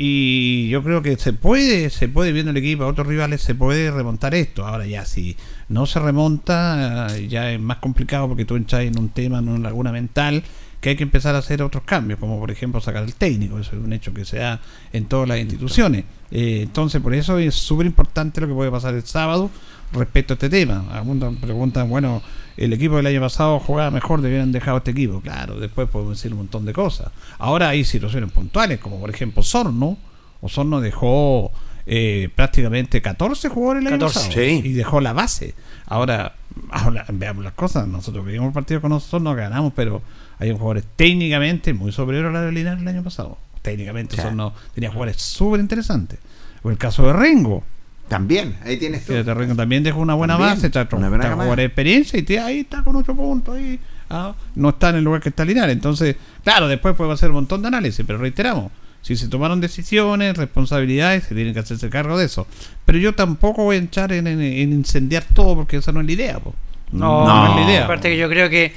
y 0.00 0.68
yo 0.68 0.84
creo 0.84 1.02
que 1.02 1.16
se 1.16 1.32
puede, 1.32 1.90
se 1.90 2.06
puede 2.06 2.30
viendo 2.30 2.52
el 2.52 2.56
equipo 2.56 2.84
a 2.84 2.86
otros 2.86 3.08
rivales, 3.08 3.40
se 3.40 3.56
puede 3.56 3.90
remontar 3.90 4.32
esto. 4.32 4.64
Ahora 4.64 4.86
ya 4.86 5.04
si 5.04 5.36
no 5.68 5.86
se 5.86 5.98
remonta, 5.98 7.08
ya 7.26 7.50
es 7.50 7.58
más 7.58 7.78
complicado 7.78 8.28
porque 8.28 8.44
tú 8.44 8.54
entras 8.54 8.82
en 8.82 8.96
un 8.96 9.08
tema, 9.08 9.40
en 9.40 9.48
una 9.48 9.58
laguna 9.58 9.90
mental 9.90 10.44
que 10.80 10.90
hay 10.90 10.96
que 10.96 11.02
empezar 11.02 11.34
a 11.34 11.38
hacer 11.38 11.62
otros 11.62 11.82
cambios, 11.82 12.20
como 12.20 12.38
por 12.38 12.52
ejemplo 12.52 12.80
sacar 12.80 13.02
el 13.02 13.16
técnico, 13.16 13.58
eso 13.58 13.74
es 13.74 13.82
un 13.82 13.92
hecho 13.92 14.14
que 14.14 14.24
se 14.24 14.38
da 14.38 14.60
en 14.92 15.06
todas 15.06 15.28
las 15.28 15.40
instituciones. 15.40 16.04
Eh, 16.30 16.60
entonces, 16.62 17.02
por 17.02 17.12
eso 17.12 17.36
es 17.38 17.56
súper 17.56 17.86
importante 17.86 18.40
lo 18.40 18.46
que 18.46 18.54
puede 18.54 18.70
pasar 18.70 18.94
el 18.94 19.02
sábado 19.02 19.50
respecto 19.92 20.34
a 20.34 20.36
este 20.36 20.48
tema. 20.48 20.84
Algunos 20.92 21.36
preguntan, 21.36 21.88
bueno, 21.88 22.22
el 22.56 22.72
equipo 22.72 22.96
del 22.96 23.06
año 23.06 23.20
pasado 23.20 23.60
jugaba 23.60 23.90
mejor, 23.90 24.20
debieran 24.20 24.52
dejado 24.52 24.78
este 24.78 24.90
equipo. 24.90 25.20
Claro, 25.20 25.58
después 25.58 25.88
podemos 25.88 26.16
decir 26.16 26.32
un 26.32 26.38
montón 26.38 26.64
de 26.64 26.72
cosas. 26.72 27.08
Ahora 27.38 27.68
hay 27.68 27.84
situaciones 27.84 28.32
puntuales, 28.32 28.80
como 28.80 28.98
por 29.00 29.10
ejemplo 29.10 29.42
Sorno. 29.42 29.96
Osorno 30.40 30.80
dejó 30.80 31.50
eh, 31.86 32.30
prácticamente 32.34 33.02
14 33.02 33.48
jugadores 33.48 33.82
el 33.82 33.88
año 33.88 34.06
14, 34.06 34.18
pasado 34.18 34.34
sí. 34.34 34.62
y 34.64 34.72
dejó 34.72 35.00
la 35.00 35.12
base. 35.12 35.54
Ahora, 35.86 36.34
ahora, 36.70 37.04
veamos 37.12 37.44
las 37.44 37.54
cosas. 37.54 37.88
Nosotros 37.88 38.26
vimos 38.26 38.48
el 38.48 38.52
partido 38.52 38.80
con 38.80 38.92
Osorno, 38.92 39.34
ganamos, 39.34 39.72
pero 39.74 40.02
hay 40.38 40.50
jugadores 40.52 40.84
técnicamente 40.96 41.72
muy 41.72 41.92
superiores 41.92 42.30
a 42.30 42.32
la 42.32 42.42
de 42.42 42.52
Linares 42.52 42.82
el 42.82 42.88
año 42.88 43.02
pasado. 43.02 43.38
Técnicamente. 43.62 44.20
Osorno 44.20 44.52
tenía 44.74 44.90
jugadores 44.90 45.16
súper 45.16 45.60
interesantes. 45.60 46.18
O 46.62 46.70
el 46.70 46.78
caso 46.78 47.06
de 47.06 47.12
Rengo. 47.12 47.62
También 48.08 48.56
ahí 48.64 48.76
tienes 48.76 49.04
tú. 49.04 49.12
También 49.56 49.82
dejó 49.82 50.00
una 50.00 50.14
buena 50.14 50.34
También, 50.34 50.54
base, 50.56 50.70
trae 50.70 50.86
una 50.92 51.08
buena 51.10 51.56
de 51.56 51.64
experiencia 51.64 52.18
y 52.18 52.22
te- 52.22 52.40
ahí 52.40 52.60
está 52.60 52.82
con 52.82 52.96
8 52.96 53.14
puntos. 53.14 53.56
Ahí, 53.56 53.78
ah, 54.10 54.34
no 54.54 54.70
está 54.70 54.90
en 54.90 54.96
el 54.96 55.04
lugar 55.04 55.20
que 55.20 55.28
está 55.28 55.44
Linares. 55.44 55.74
Entonces, 55.74 56.16
claro, 56.44 56.68
después 56.68 56.94
puede 56.96 57.12
hacer 57.12 57.28
un 57.30 57.36
montón 57.36 57.62
de 57.62 57.68
análisis, 57.68 58.04
pero 58.06 58.18
reiteramos. 58.18 58.70
Si 59.02 59.14
se 59.16 59.28
tomaron 59.28 59.60
decisiones, 59.60 60.36
responsabilidades, 60.36 61.24
se 61.24 61.34
tienen 61.34 61.54
que 61.54 61.60
hacerse 61.60 61.88
cargo 61.88 62.18
de 62.18 62.26
eso. 62.26 62.46
Pero 62.84 62.98
yo 62.98 63.14
tampoco 63.14 63.62
voy 63.64 63.76
a 63.76 63.78
echar 63.78 64.12
en, 64.12 64.26
en- 64.26 64.40
en 64.40 64.72
incendiar 64.72 65.24
todo 65.34 65.54
porque 65.54 65.76
esa 65.76 65.92
no 65.92 66.00
es 66.00 66.06
la 66.06 66.12
idea. 66.12 66.38
po. 66.40 66.54
No, 66.90 67.24
no 67.26 67.50
es 67.50 67.56
la 67.56 67.70
idea. 67.70 67.84
Aparte 67.84 68.08
que 68.10 68.16
yo 68.16 68.28
creo 68.28 68.48
que 68.50 68.72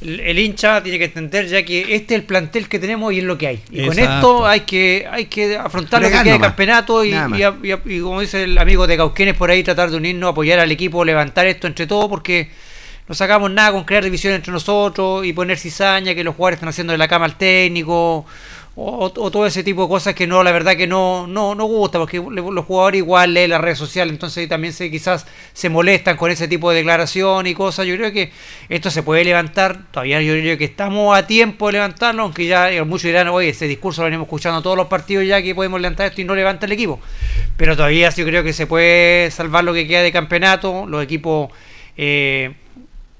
el, 0.00 0.20
el 0.20 0.38
hincha 0.38 0.82
tiene 0.82 0.98
que 0.98 1.06
entender 1.06 1.46
ya 1.46 1.62
que 1.64 1.94
este 1.94 2.14
es 2.14 2.20
el 2.20 2.26
plantel 2.26 2.68
que 2.68 2.78
tenemos 2.78 3.12
y 3.12 3.18
es 3.18 3.24
lo 3.24 3.38
que 3.38 3.46
hay. 3.46 3.60
Y 3.70 3.78
con 3.86 3.96
esto 4.16 4.46
hay 4.46 4.60
que 4.60 5.06
hay 5.10 5.24
que 5.26 5.56
afrontar 5.56 6.00
lo 6.02 6.08
que 6.08 6.14
queda 6.24 6.32
de 6.34 6.38
campeonato 6.48 7.04
y, 7.04 7.12
a- 7.42 7.56
y 7.62 7.70
a- 7.72 7.80
y 7.84 8.00
como 8.00 8.20
dice 8.20 8.44
el 8.44 8.58
amigo 8.58 8.86
de 8.86 8.96
Cauquenes 8.96 9.34
por 9.34 9.50
ahí, 9.50 9.62
tratar 9.62 9.90
de 9.90 9.96
unirnos, 9.96 10.30
apoyar 10.30 10.58
al 10.58 10.70
equipo, 10.70 11.04
levantar 11.04 11.46
esto 11.46 11.66
entre 11.66 11.86
todos 11.86 12.08
porque 12.08 12.50
no 13.08 13.14
sacamos 13.14 13.50
nada 13.50 13.72
con 13.72 13.84
crear 13.84 14.02
división 14.04 14.34
entre 14.34 14.52
nosotros 14.52 15.24
y 15.24 15.32
poner 15.32 15.56
cizaña 15.58 16.14
que 16.14 16.24
los 16.24 16.34
jugadores 16.34 16.56
están 16.56 16.68
haciendo 16.70 16.92
de 16.92 16.98
la 16.98 17.06
cama 17.08 17.24
al 17.24 17.36
técnico 17.38 18.26
o, 18.78 19.10
todo 19.10 19.46
ese 19.46 19.64
tipo 19.64 19.82
de 19.84 19.88
cosas 19.88 20.14
que 20.14 20.26
no, 20.26 20.42
la 20.42 20.52
verdad 20.52 20.76
que 20.76 20.86
no, 20.86 21.26
no, 21.26 21.54
no 21.54 21.64
gusta, 21.64 21.98
porque 21.98 22.18
los 22.18 22.64
jugadores 22.66 22.98
igual 22.98 23.32
leen 23.32 23.48
las 23.48 23.60
redes 23.62 23.78
sociales, 23.78 24.12
entonces 24.12 24.46
también 24.50 24.74
se, 24.74 24.90
quizás 24.90 25.26
se 25.54 25.70
molestan 25.70 26.18
con 26.18 26.30
ese 26.30 26.46
tipo 26.46 26.70
de 26.70 26.76
declaración 26.76 27.46
y 27.46 27.54
cosas. 27.54 27.86
Yo 27.86 27.96
creo 27.96 28.12
que 28.12 28.30
esto 28.68 28.90
se 28.90 29.02
puede 29.02 29.24
levantar, 29.24 29.90
todavía 29.90 30.20
yo 30.20 30.34
creo 30.34 30.58
que 30.58 30.66
estamos 30.66 31.16
a 31.16 31.26
tiempo 31.26 31.68
de 31.68 31.72
levantarlo, 31.72 32.24
aunque 32.24 32.46
ya 32.46 32.70
eh, 32.70 32.84
muchos 32.84 33.04
dirán, 33.04 33.28
oye, 33.28 33.48
ese 33.48 33.66
discurso 33.66 34.02
lo 34.02 34.06
venimos 34.06 34.26
escuchando 34.26 34.60
todos 34.60 34.76
los 34.76 34.88
partidos 34.88 35.26
ya 35.26 35.40
que 35.40 35.54
podemos 35.54 35.80
levantar 35.80 36.08
esto 36.08 36.20
y 36.20 36.24
no 36.24 36.34
levanta 36.34 36.66
el 36.66 36.72
equipo. 36.72 37.00
Pero 37.56 37.76
todavía 37.76 38.10
yo 38.10 38.26
creo 38.26 38.44
que 38.44 38.52
se 38.52 38.66
puede 38.66 39.30
salvar 39.30 39.64
lo 39.64 39.72
que 39.72 39.88
queda 39.88 40.02
de 40.02 40.12
campeonato, 40.12 40.86
los 40.86 41.02
equipos... 41.02 41.50
Eh, 41.96 42.54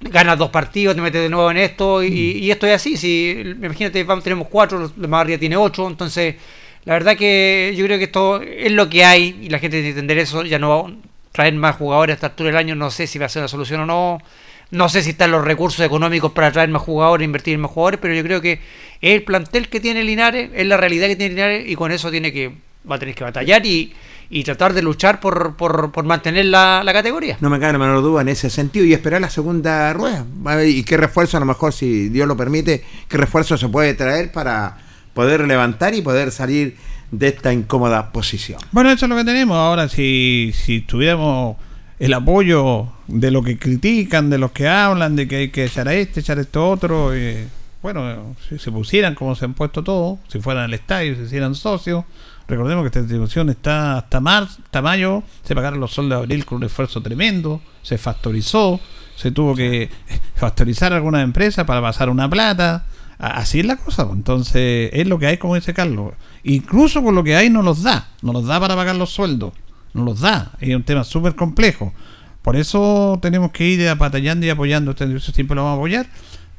ganas 0.00 0.38
dos 0.38 0.50
partidos, 0.50 0.94
te 0.94 1.00
metes 1.00 1.22
de 1.22 1.28
nuevo 1.28 1.50
en 1.50 1.56
esto 1.56 2.02
y, 2.02 2.08
y 2.08 2.50
esto 2.50 2.66
es 2.66 2.74
así. 2.74 2.96
Si, 2.96 3.30
imagínate, 3.40 4.04
vamos, 4.04 4.24
tenemos 4.24 4.48
cuatro, 4.48 4.90
la 4.96 5.08
mayoría 5.08 5.38
tiene 5.38 5.56
ocho, 5.56 5.88
entonces 5.88 6.36
la 6.84 6.92
verdad 6.92 7.16
que 7.16 7.74
yo 7.76 7.84
creo 7.84 7.98
que 7.98 8.04
esto 8.04 8.40
es 8.40 8.70
lo 8.72 8.88
que 8.88 9.04
hay 9.04 9.38
y 9.42 9.48
la 9.48 9.58
gente 9.58 9.78
tiene 9.78 9.88
que 9.88 10.00
entender 10.00 10.18
eso. 10.18 10.44
Ya 10.44 10.58
no 10.58 10.68
va 10.68 10.88
a 10.88 10.92
traer 11.32 11.54
más 11.54 11.76
jugadores 11.76 12.14
a 12.14 12.16
esta 12.16 12.26
altura 12.28 12.50
del 12.50 12.56
año, 12.58 12.74
no 12.74 12.90
sé 12.90 13.06
si 13.06 13.18
va 13.18 13.26
a 13.26 13.28
ser 13.28 13.42
una 13.42 13.48
solución 13.48 13.80
o 13.80 13.86
no. 13.86 14.22
No 14.70 14.88
sé 14.88 15.02
si 15.02 15.10
están 15.10 15.30
los 15.30 15.44
recursos 15.44 15.84
económicos 15.84 16.32
para 16.32 16.50
traer 16.50 16.68
más 16.68 16.82
jugadores, 16.82 17.24
invertir 17.24 17.54
en 17.54 17.60
más 17.60 17.70
jugadores, 17.70 18.00
pero 18.00 18.14
yo 18.14 18.22
creo 18.22 18.40
que 18.40 18.60
el 19.00 19.22
plantel 19.22 19.68
que 19.68 19.80
tiene 19.80 20.02
Linares, 20.02 20.50
es 20.54 20.66
la 20.66 20.76
realidad 20.76 21.06
que 21.06 21.16
tiene 21.16 21.34
Linares 21.34 21.68
y 21.68 21.76
con 21.76 21.92
eso 21.92 22.10
tiene 22.10 22.32
que 22.32 22.52
va 22.90 22.96
a 22.96 22.98
tener 22.98 23.14
que 23.14 23.24
batallar 23.24 23.64
y, 23.66 23.92
y 24.30 24.44
tratar 24.44 24.72
de 24.72 24.82
luchar 24.82 25.20
por, 25.20 25.56
por, 25.56 25.92
por 25.92 26.04
mantener 26.04 26.46
la, 26.46 26.82
la 26.84 26.92
categoría. 26.92 27.36
No 27.40 27.50
me 27.50 27.58
cabe 27.58 27.72
la 27.72 27.78
menor 27.78 28.02
duda 28.02 28.22
en 28.22 28.28
ese 28.28 28.50
sentido 28.50 28.84
y 28.84 28.92
esperar 28.92 29.20
la 29.20 29.30
segunda 29.30 29.92
rueda. 29.92 30.24
A 30.44 30.56
ver, 30.56 30.68
Y 30.68 30.82
qué 30.84 30.96
refuerzo, 30.96 31.36
a 31.36 31.40
lo 31.40 31.46
mejor, 31.46 31.72
si 31.72 32.08
Dios 32.08 32.28
lo 32.28 32.36
permite, 32.36 32.84
qué 33.08 33.16
refuerzo 33.16 33.56
se 33.56 33.68
puede 33.68 33.94
traer 33.94 34.32
para 34.32 34.78
poder 35.14 35.46
levantar 35.46 35.94
y 35.94 36.02
poder 36.02 36.30
salir 36.30 36.76
de 37.10 37.28
esta 37.28 37.52
incómoda 37.52 38.12
posición. 38.12 38.60
Bueno, 38.72 38.90
eso 38.90 39.06
es 39.06 39.10
lo 39.10 39.16
que 39.16 39.24
tenemos. 39.24 39.56
Ahora, 39.56 39.88
si, 39.88 40.52
si 40.54 40.80
tuviéramos 40.80 41.56
el 41.98 42.12
apoyo 42.12 42.88
de 43.06 43.30
los 43.30 43.44
que 43.44 43.58
critican, 43.58 44.28
de 44.28 44.38
los 44.38 44.50
que 44.50 44.68
hablan, 44.68 45.16
de 45.16 45.26
que 45.26 45.36
hay 45.36 45.48
que 45.50 45.64
echar 45.64 45.88
a 45.88 45.94
este, 45.94 46.20
echar 46.20 46.38
a 46.38 46.42
este 46.42 46.58
otro, 46.58 47.14
eh, 47.14 47.46
bueno, 47.80 48.36
si 48.48 48.58
se 48.58 48.70
pusieran 48.70 49.14
como 49.14 49.34
se 49.34 49.44
han 49.44 49.54
puesto 49.54 49.82
todos, 49.82 50.18
si 50.28 50.40
fueran 50.40 50.64
al 50.64 50.74
estadio, 50.74 51.14
si 51.14 51.22
hicieran 51.22 51.54
socios, 51.54 52.04
recordemos 52.48 52.82
que 52.82 52.88
esta 52.88 53.00
institución 53.00 53.50
está 53.50 53.98
hasta 53.98 54.18
hasta 54.18 54.82
mayo, 54.82 55.22
se 55.42 55.54
pagaron 55.54 55.80
los 55.80 55.92
sueldos 55.92 56.18
de 56.18 56.24
abril 56.24 56.44
con 56.44 56.58
un 56.58 56.64
esfuerzo 56.64 57.02
tremendo, 57.02 57.60
se 57.82 57.98
factorizó, 57.98 58.80
se 59.16 59.30
tuvo 59.30 59.54
que 59.54 59.90
factorizar 60.36 60.92
algunas 60.92 61.24
empresas 61.24 61.64
para 61.64 61.80
pasar 61.80 62.08
una 62.08 62.28
plata. 62.28 62.86
Así 63.18 63.60
es 63.60 63.66
la 63.66 63.76
cosa, 63.76 64.04
pues. 64.04 64.16
entonces 64.16 64.90
es 64.92 65.06
lo 65.06 65.18
que 65.18 65.26
hay, 65.26 65.38
como 65.38 65.54
dice 65.54 65.72
Carlos. 65.72 66.12
Incluso 66.44 67.02
con 67.02 67.14
lo 67.14 67.24
que 67.24 67.34
hay 67.34 67.48
no 67.48 67.62
los 67.62 67.82
da, 67.82 68.08
no 68.22 68.32
los 68.32 68.46
da 68.46 68.60
para 68.60 68.76
pagar 68.76 68.96
los 68.96 69.10
sueldos, 69.10 69.54
no 69.94 70.04
los 70.04 70.20
da. 70.20 70.52
Es 70.60 70.74
un 70.76 70.82
tema 70.82 71.02
súper 71.02 71.34
complejo. 71.34 71.94
Por 72.42 72.54
eso 72.54 73.18
tenemos 73.20 73.50
que 73.50 73.64
ir 73.66 73.94
batallando 73.96 74.46
y 74.46 74.50
apoyando. 74.50 74.92
Este 74.92 75.04
servicio 75.04 75.32
siempre 75.32 75.56
lo 75.56 75.64
vamos 75.64 75.78
a 75.78 75.80
apoyar. 75.80 76.06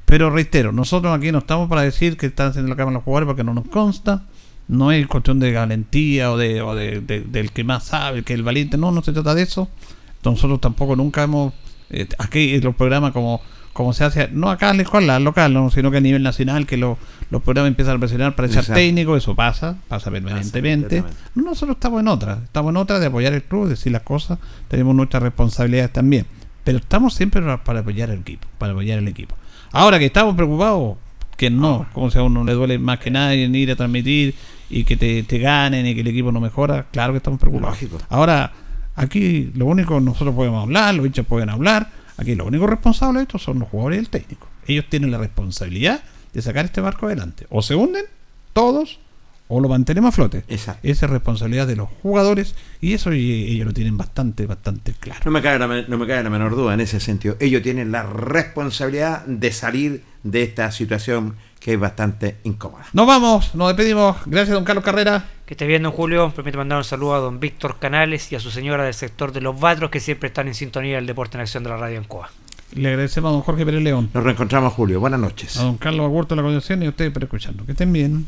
Pero 0.03 0.29
reitero, 0.29 0.71
nosotros 0.71 1.15
aquí 1.15 1.31
no 1.31 1.39
estamos 1.39 1.69
para 1.69 1.81
decir 1.81 2.17
que 2.17 2.25
están 2.25 2.49
haciendo 2.49 2.69
la 2.69 2.75
cama 2.75 2.91
los 2.91 3.03
jugadores 3.03 3.27
porque 3.27 3.43
no 3.43 3.53
nos 3.53 3.67
consta. 3.67 4.23
No 4.67 4.91
es 4.91 5.07
cuestión 5.07 5.39
de 5.39 5.53
valentía 5.53 6.31
o, 6.31 6.37
de, 6.37 6.61
o 6.61 6.75
de- 6.75 7.01
de- 7.01 7.21
del 7.21 7.51
que 7.51 7.63
más 7.63 7.85
sabe, 7.85 8.23
que 8.23 8.33
el 8.33 8.43
valiente. 8.43 8.77
No, 8.77 8.91
no 8.91 9.01
se 9.01 9.13
trata 9.13 9.33
de 9.33 9.43
eso. 9.43 9.69
Nosotros 10.23 10.59
tampoco 10.61 10.95
nunca 10.95 11.23
hemos. 11.23 11.53
eh, 11.89 12.05
aquí 12.17 12.55
en 12.55 12.63
los 12.65 12.75
programas 12.75 13.13
como, 13.13 13.39
como 13.71 13.93
se 13.93 14.03
hace, 14.03 14.27
no 14.33 14.49
acá 14.49 14.71
en 14.71 14.77
la 14.77 14.83
escuela 14.83 15.19
local, 15.21 15.53
no, 15.53 15.69
sino 15.71 15.89
que 15.89 15.97
a 15.97 16.01
nivel 16.01 16.21
nacional, 16.21 16.65
que 16.65 16.75
lo- 16.75 16.97
los 17.29 17.41
programas 17.43 17.69
empiezan 17.69 17.95
a 17.95 17.99
presionar 17.99 18.35
para 18.35 18.47
echar 18.49 18.63
técnico, 18.75 19.15
eso 19.15 19.35
pasa, 19.35 19.77
pasa 19.87 20.11
permanentemente. 20.11 21.01
No, 21.35 21.43
nosotros 21.43 21.77
estamos 21.77 22.01
en 22.01 22.09
otra, 22.09 22.41
estamos 22.43 22.71
en 22.71 22.77
otra 22.77 22.99
de 22.99 23.05
apoyar 23.05 23.31
el 23.33 23.43
club, 23.43 23.69
decir 23.69 23.93
las 23.93 24.01
cosas, 24.01 24.37
tenemos 24.67 24.93
nuestras 24.95 25.23
responsabilidades 25.23 25.93
también. 25.93 26.25
Pero 26.65 26.79
estamos 26.79 27.13
siempre 27.13 27.41
para, 27.63 27.79
apoyar 27.79 28.09
el 28.09 28.19
equipo, 28.19 28.45
para 28.57 28.73
apoyar 28.73 28.99
el 28.99 29.07
equipo. 29.07 29.35
Ahora 29.71 29.97
que 29.99 30.07
estamos 30.07 30.35
preocupados, 30.35 30.97
que 31.37 31.49
no, 31.49 31.85
como 31.93 32.11
si 32.11 32.17
a 32.19 32.23
uno 32.23 32.43
le 32.43 32.51
duele 32.53 32.79
más 32.79 32.99
que 32.99 33.11
nadie 33.11 33.45
en 33.45 33.55
ir 33.55 33.71
a 33.71 33.75
transmitir 33.77 34.35
y 34.69 34.83
que 34.83 34.97
te, 34.97 35.23
te 35.23 35.39
ganen 35.39 35.85
y 35.85 35.93
que 35.95 36.01
el 36.01 36.07
equipo 36.07 36.31
no 36.31 36.39
mejora, 36.39 36.87
claro 36.91 37.13
que 37.13 37.17
estamos 37.17 37.39
preocupados. 37.39 37.81
Lógico. 37.81 37.97
Ahora, 38.09 38.51
aquí 38.95 39.51
lo 39.55 39.65
único 39.65 39.99
nosotros 39.99 40.35
podemos 40.35 40.63
hablar, 40.63 40.93
los 40.95 41.05
hinchas 41.05 41.25
pueden 41.25 41.49
hablar, 41.49 41.89
aquí 42.17 42.35
los 42.35 42.47
únicos 42.47 42.69
responsables 42.69 43.19
de 43.19 43.23
esto 43.23 43.37
son 43.39 43.59
los 43.59 43.69
jugadores 43.69 43.97
y 43.97 43.99
el 44.01 44.09
técnico. 44.09 44.47
Ellos 44.67 44.85
tienen 44.89 45.11
la 45.11 45.17
responsabilidad 45.17 46.01
de 46.33 46.41
sacar 46.41 46.65
este 46.65 46.81
barco 46.81 47.05
adelante. 47.05 47.47
O 47.49 47.61
se 47.61 47.75
hunden 47.75 48.05
todos 48.53 48.99
o 49.49 49.61
lo 49.61 49.69
mantenemos 49.69 50.09
a 50.09 50.11
flote. 50.11 50.43
Exacto. 50.49 50.85
Esa 50.85 51.05
es 51.05 51.11
responsabilidad 51.11 51.65
de 51.67 51.77
los 51.77 51.87
jugadores 52.03 52.53
y 52.81 52.91
eso 52.93 53.13
y- 53.13 53.45
ellos 53.51 53.65
lo 53.67 53.73
tienen 53.73 53.95
bastante, 53.97 54.45
bastante 54.45 54.91
claro. 54.99 55.21
No 55.23 55.31
me, 55.31 55.41
la, 55.41 55.67
men- 55.69 55.85
no 55.87 55.97
me 55.97 56.05
cabe 56.05 56.21
la 56.23 56.29
menor 56.29 56.53
duda 56.55 56.73
en 56.73 56.81
ese 56.81 56.99
sentido. 56.99 57.37
Ellos 57.39 57.61
tienen 57.63 57.93
la 57.93 58.03
responsabilidad 58.03 59.25
de 59.25 59.51
salir 59.53 60.03
de 60.23 60.43
esta 60.43 60.69
situación 60.71 61.35
que 61.59 61.73
es 61.73 61.79
bastante 61.79 62.37
incómoda. 62.43 62.85
Nos 62.93 63.07
vamos, 63.07 63.55
nos 63.55 63.67
despedimos. 63.69 64.17
Gracias, 64.25 64.53
don 64.53 64.63
Carlos 64.63 64.83
Carrera. 64.83 65.25
Que 65.45 65.53
esté 65.53 65.65
bien, 65.65 65.83
don 65.83 65.91
Julio. 65.91 66.31
Permite 66.35 66.57
mandar 66.57 66.77
un 66.77 66.83
saludo 66.83 67.15
a 67.15 67.19
don 67.19 67.39
Víctor 67.39 67.77
Canales 67.79 68.31
y 68.31 68.35
a 68.35 68.39
su 68.39 68.51
señora 68.51 68.83
del 68.83 68.93
sector 68.93 69.31
de 69.31 69.41
los 69.41 69.59
Batros 69.59 69.89
que 69.89 69.99
siempre 69.99 70.27
están 70.27 70.47
en 70.47 70.53
sintonía 70.55 70.95
del 70.95 71.05
Deporte 71.07 71.37
en 71.37 71.41
Acción 71.41 71.63
de 71.63 71.69
la 71.69 71.77
Radio 71.77 71.99
Ancoa. 71.99 72.29
Le 72.73 72.89
agradecemos 72.89 73.29
a 73.29 73.31
don 73.31 73.41
Jorge 73.41 73.65
Pérez 73.65 73.81
León, 73.81 74.09
Nos 74.13 74.23
reencontramos, 74.23 74.73
Julio. 74.73 74.99
Buenas 74.99 75.19
noches. 75.21 75.57
a 75.57 75.63
don 75.63 75.77
Carlos 75.77 76.05
Agurto 76.05 76.35
de 76.35 76.41
la 76.41 76.45
conducción 76.45 76.83
y 76.83 76.85
a 76.85 76.89
ustedes 76.89 77.11
por 77.11 77.23
escucharnos. 77.23 77.65
Que 77.65 77.71
estén 77.71 77.93
bien. 77.93 78.27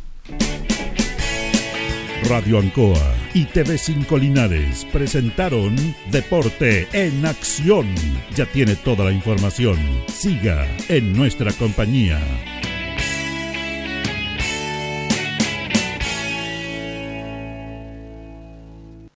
Radio 2.30 2.60
Ancoa 2.60 3.14
y 3.34 3.46
TV5 3.46 4.20
Linares 4.20 4.86
presentaron 4.92 5.76
Deporte 6.12 6.88
en 6.94 7.26
Acción. 7.26 7.88
Ya 8.36 8.46
tiene 8.46 8.76
toda 8.76 9.06
la 9.06 9.12
información. 9.12 9.78
Siga 10.08 10.68
en 10.90 11.14
nuestra 11.14 11.52
compañía. 11.54 12.20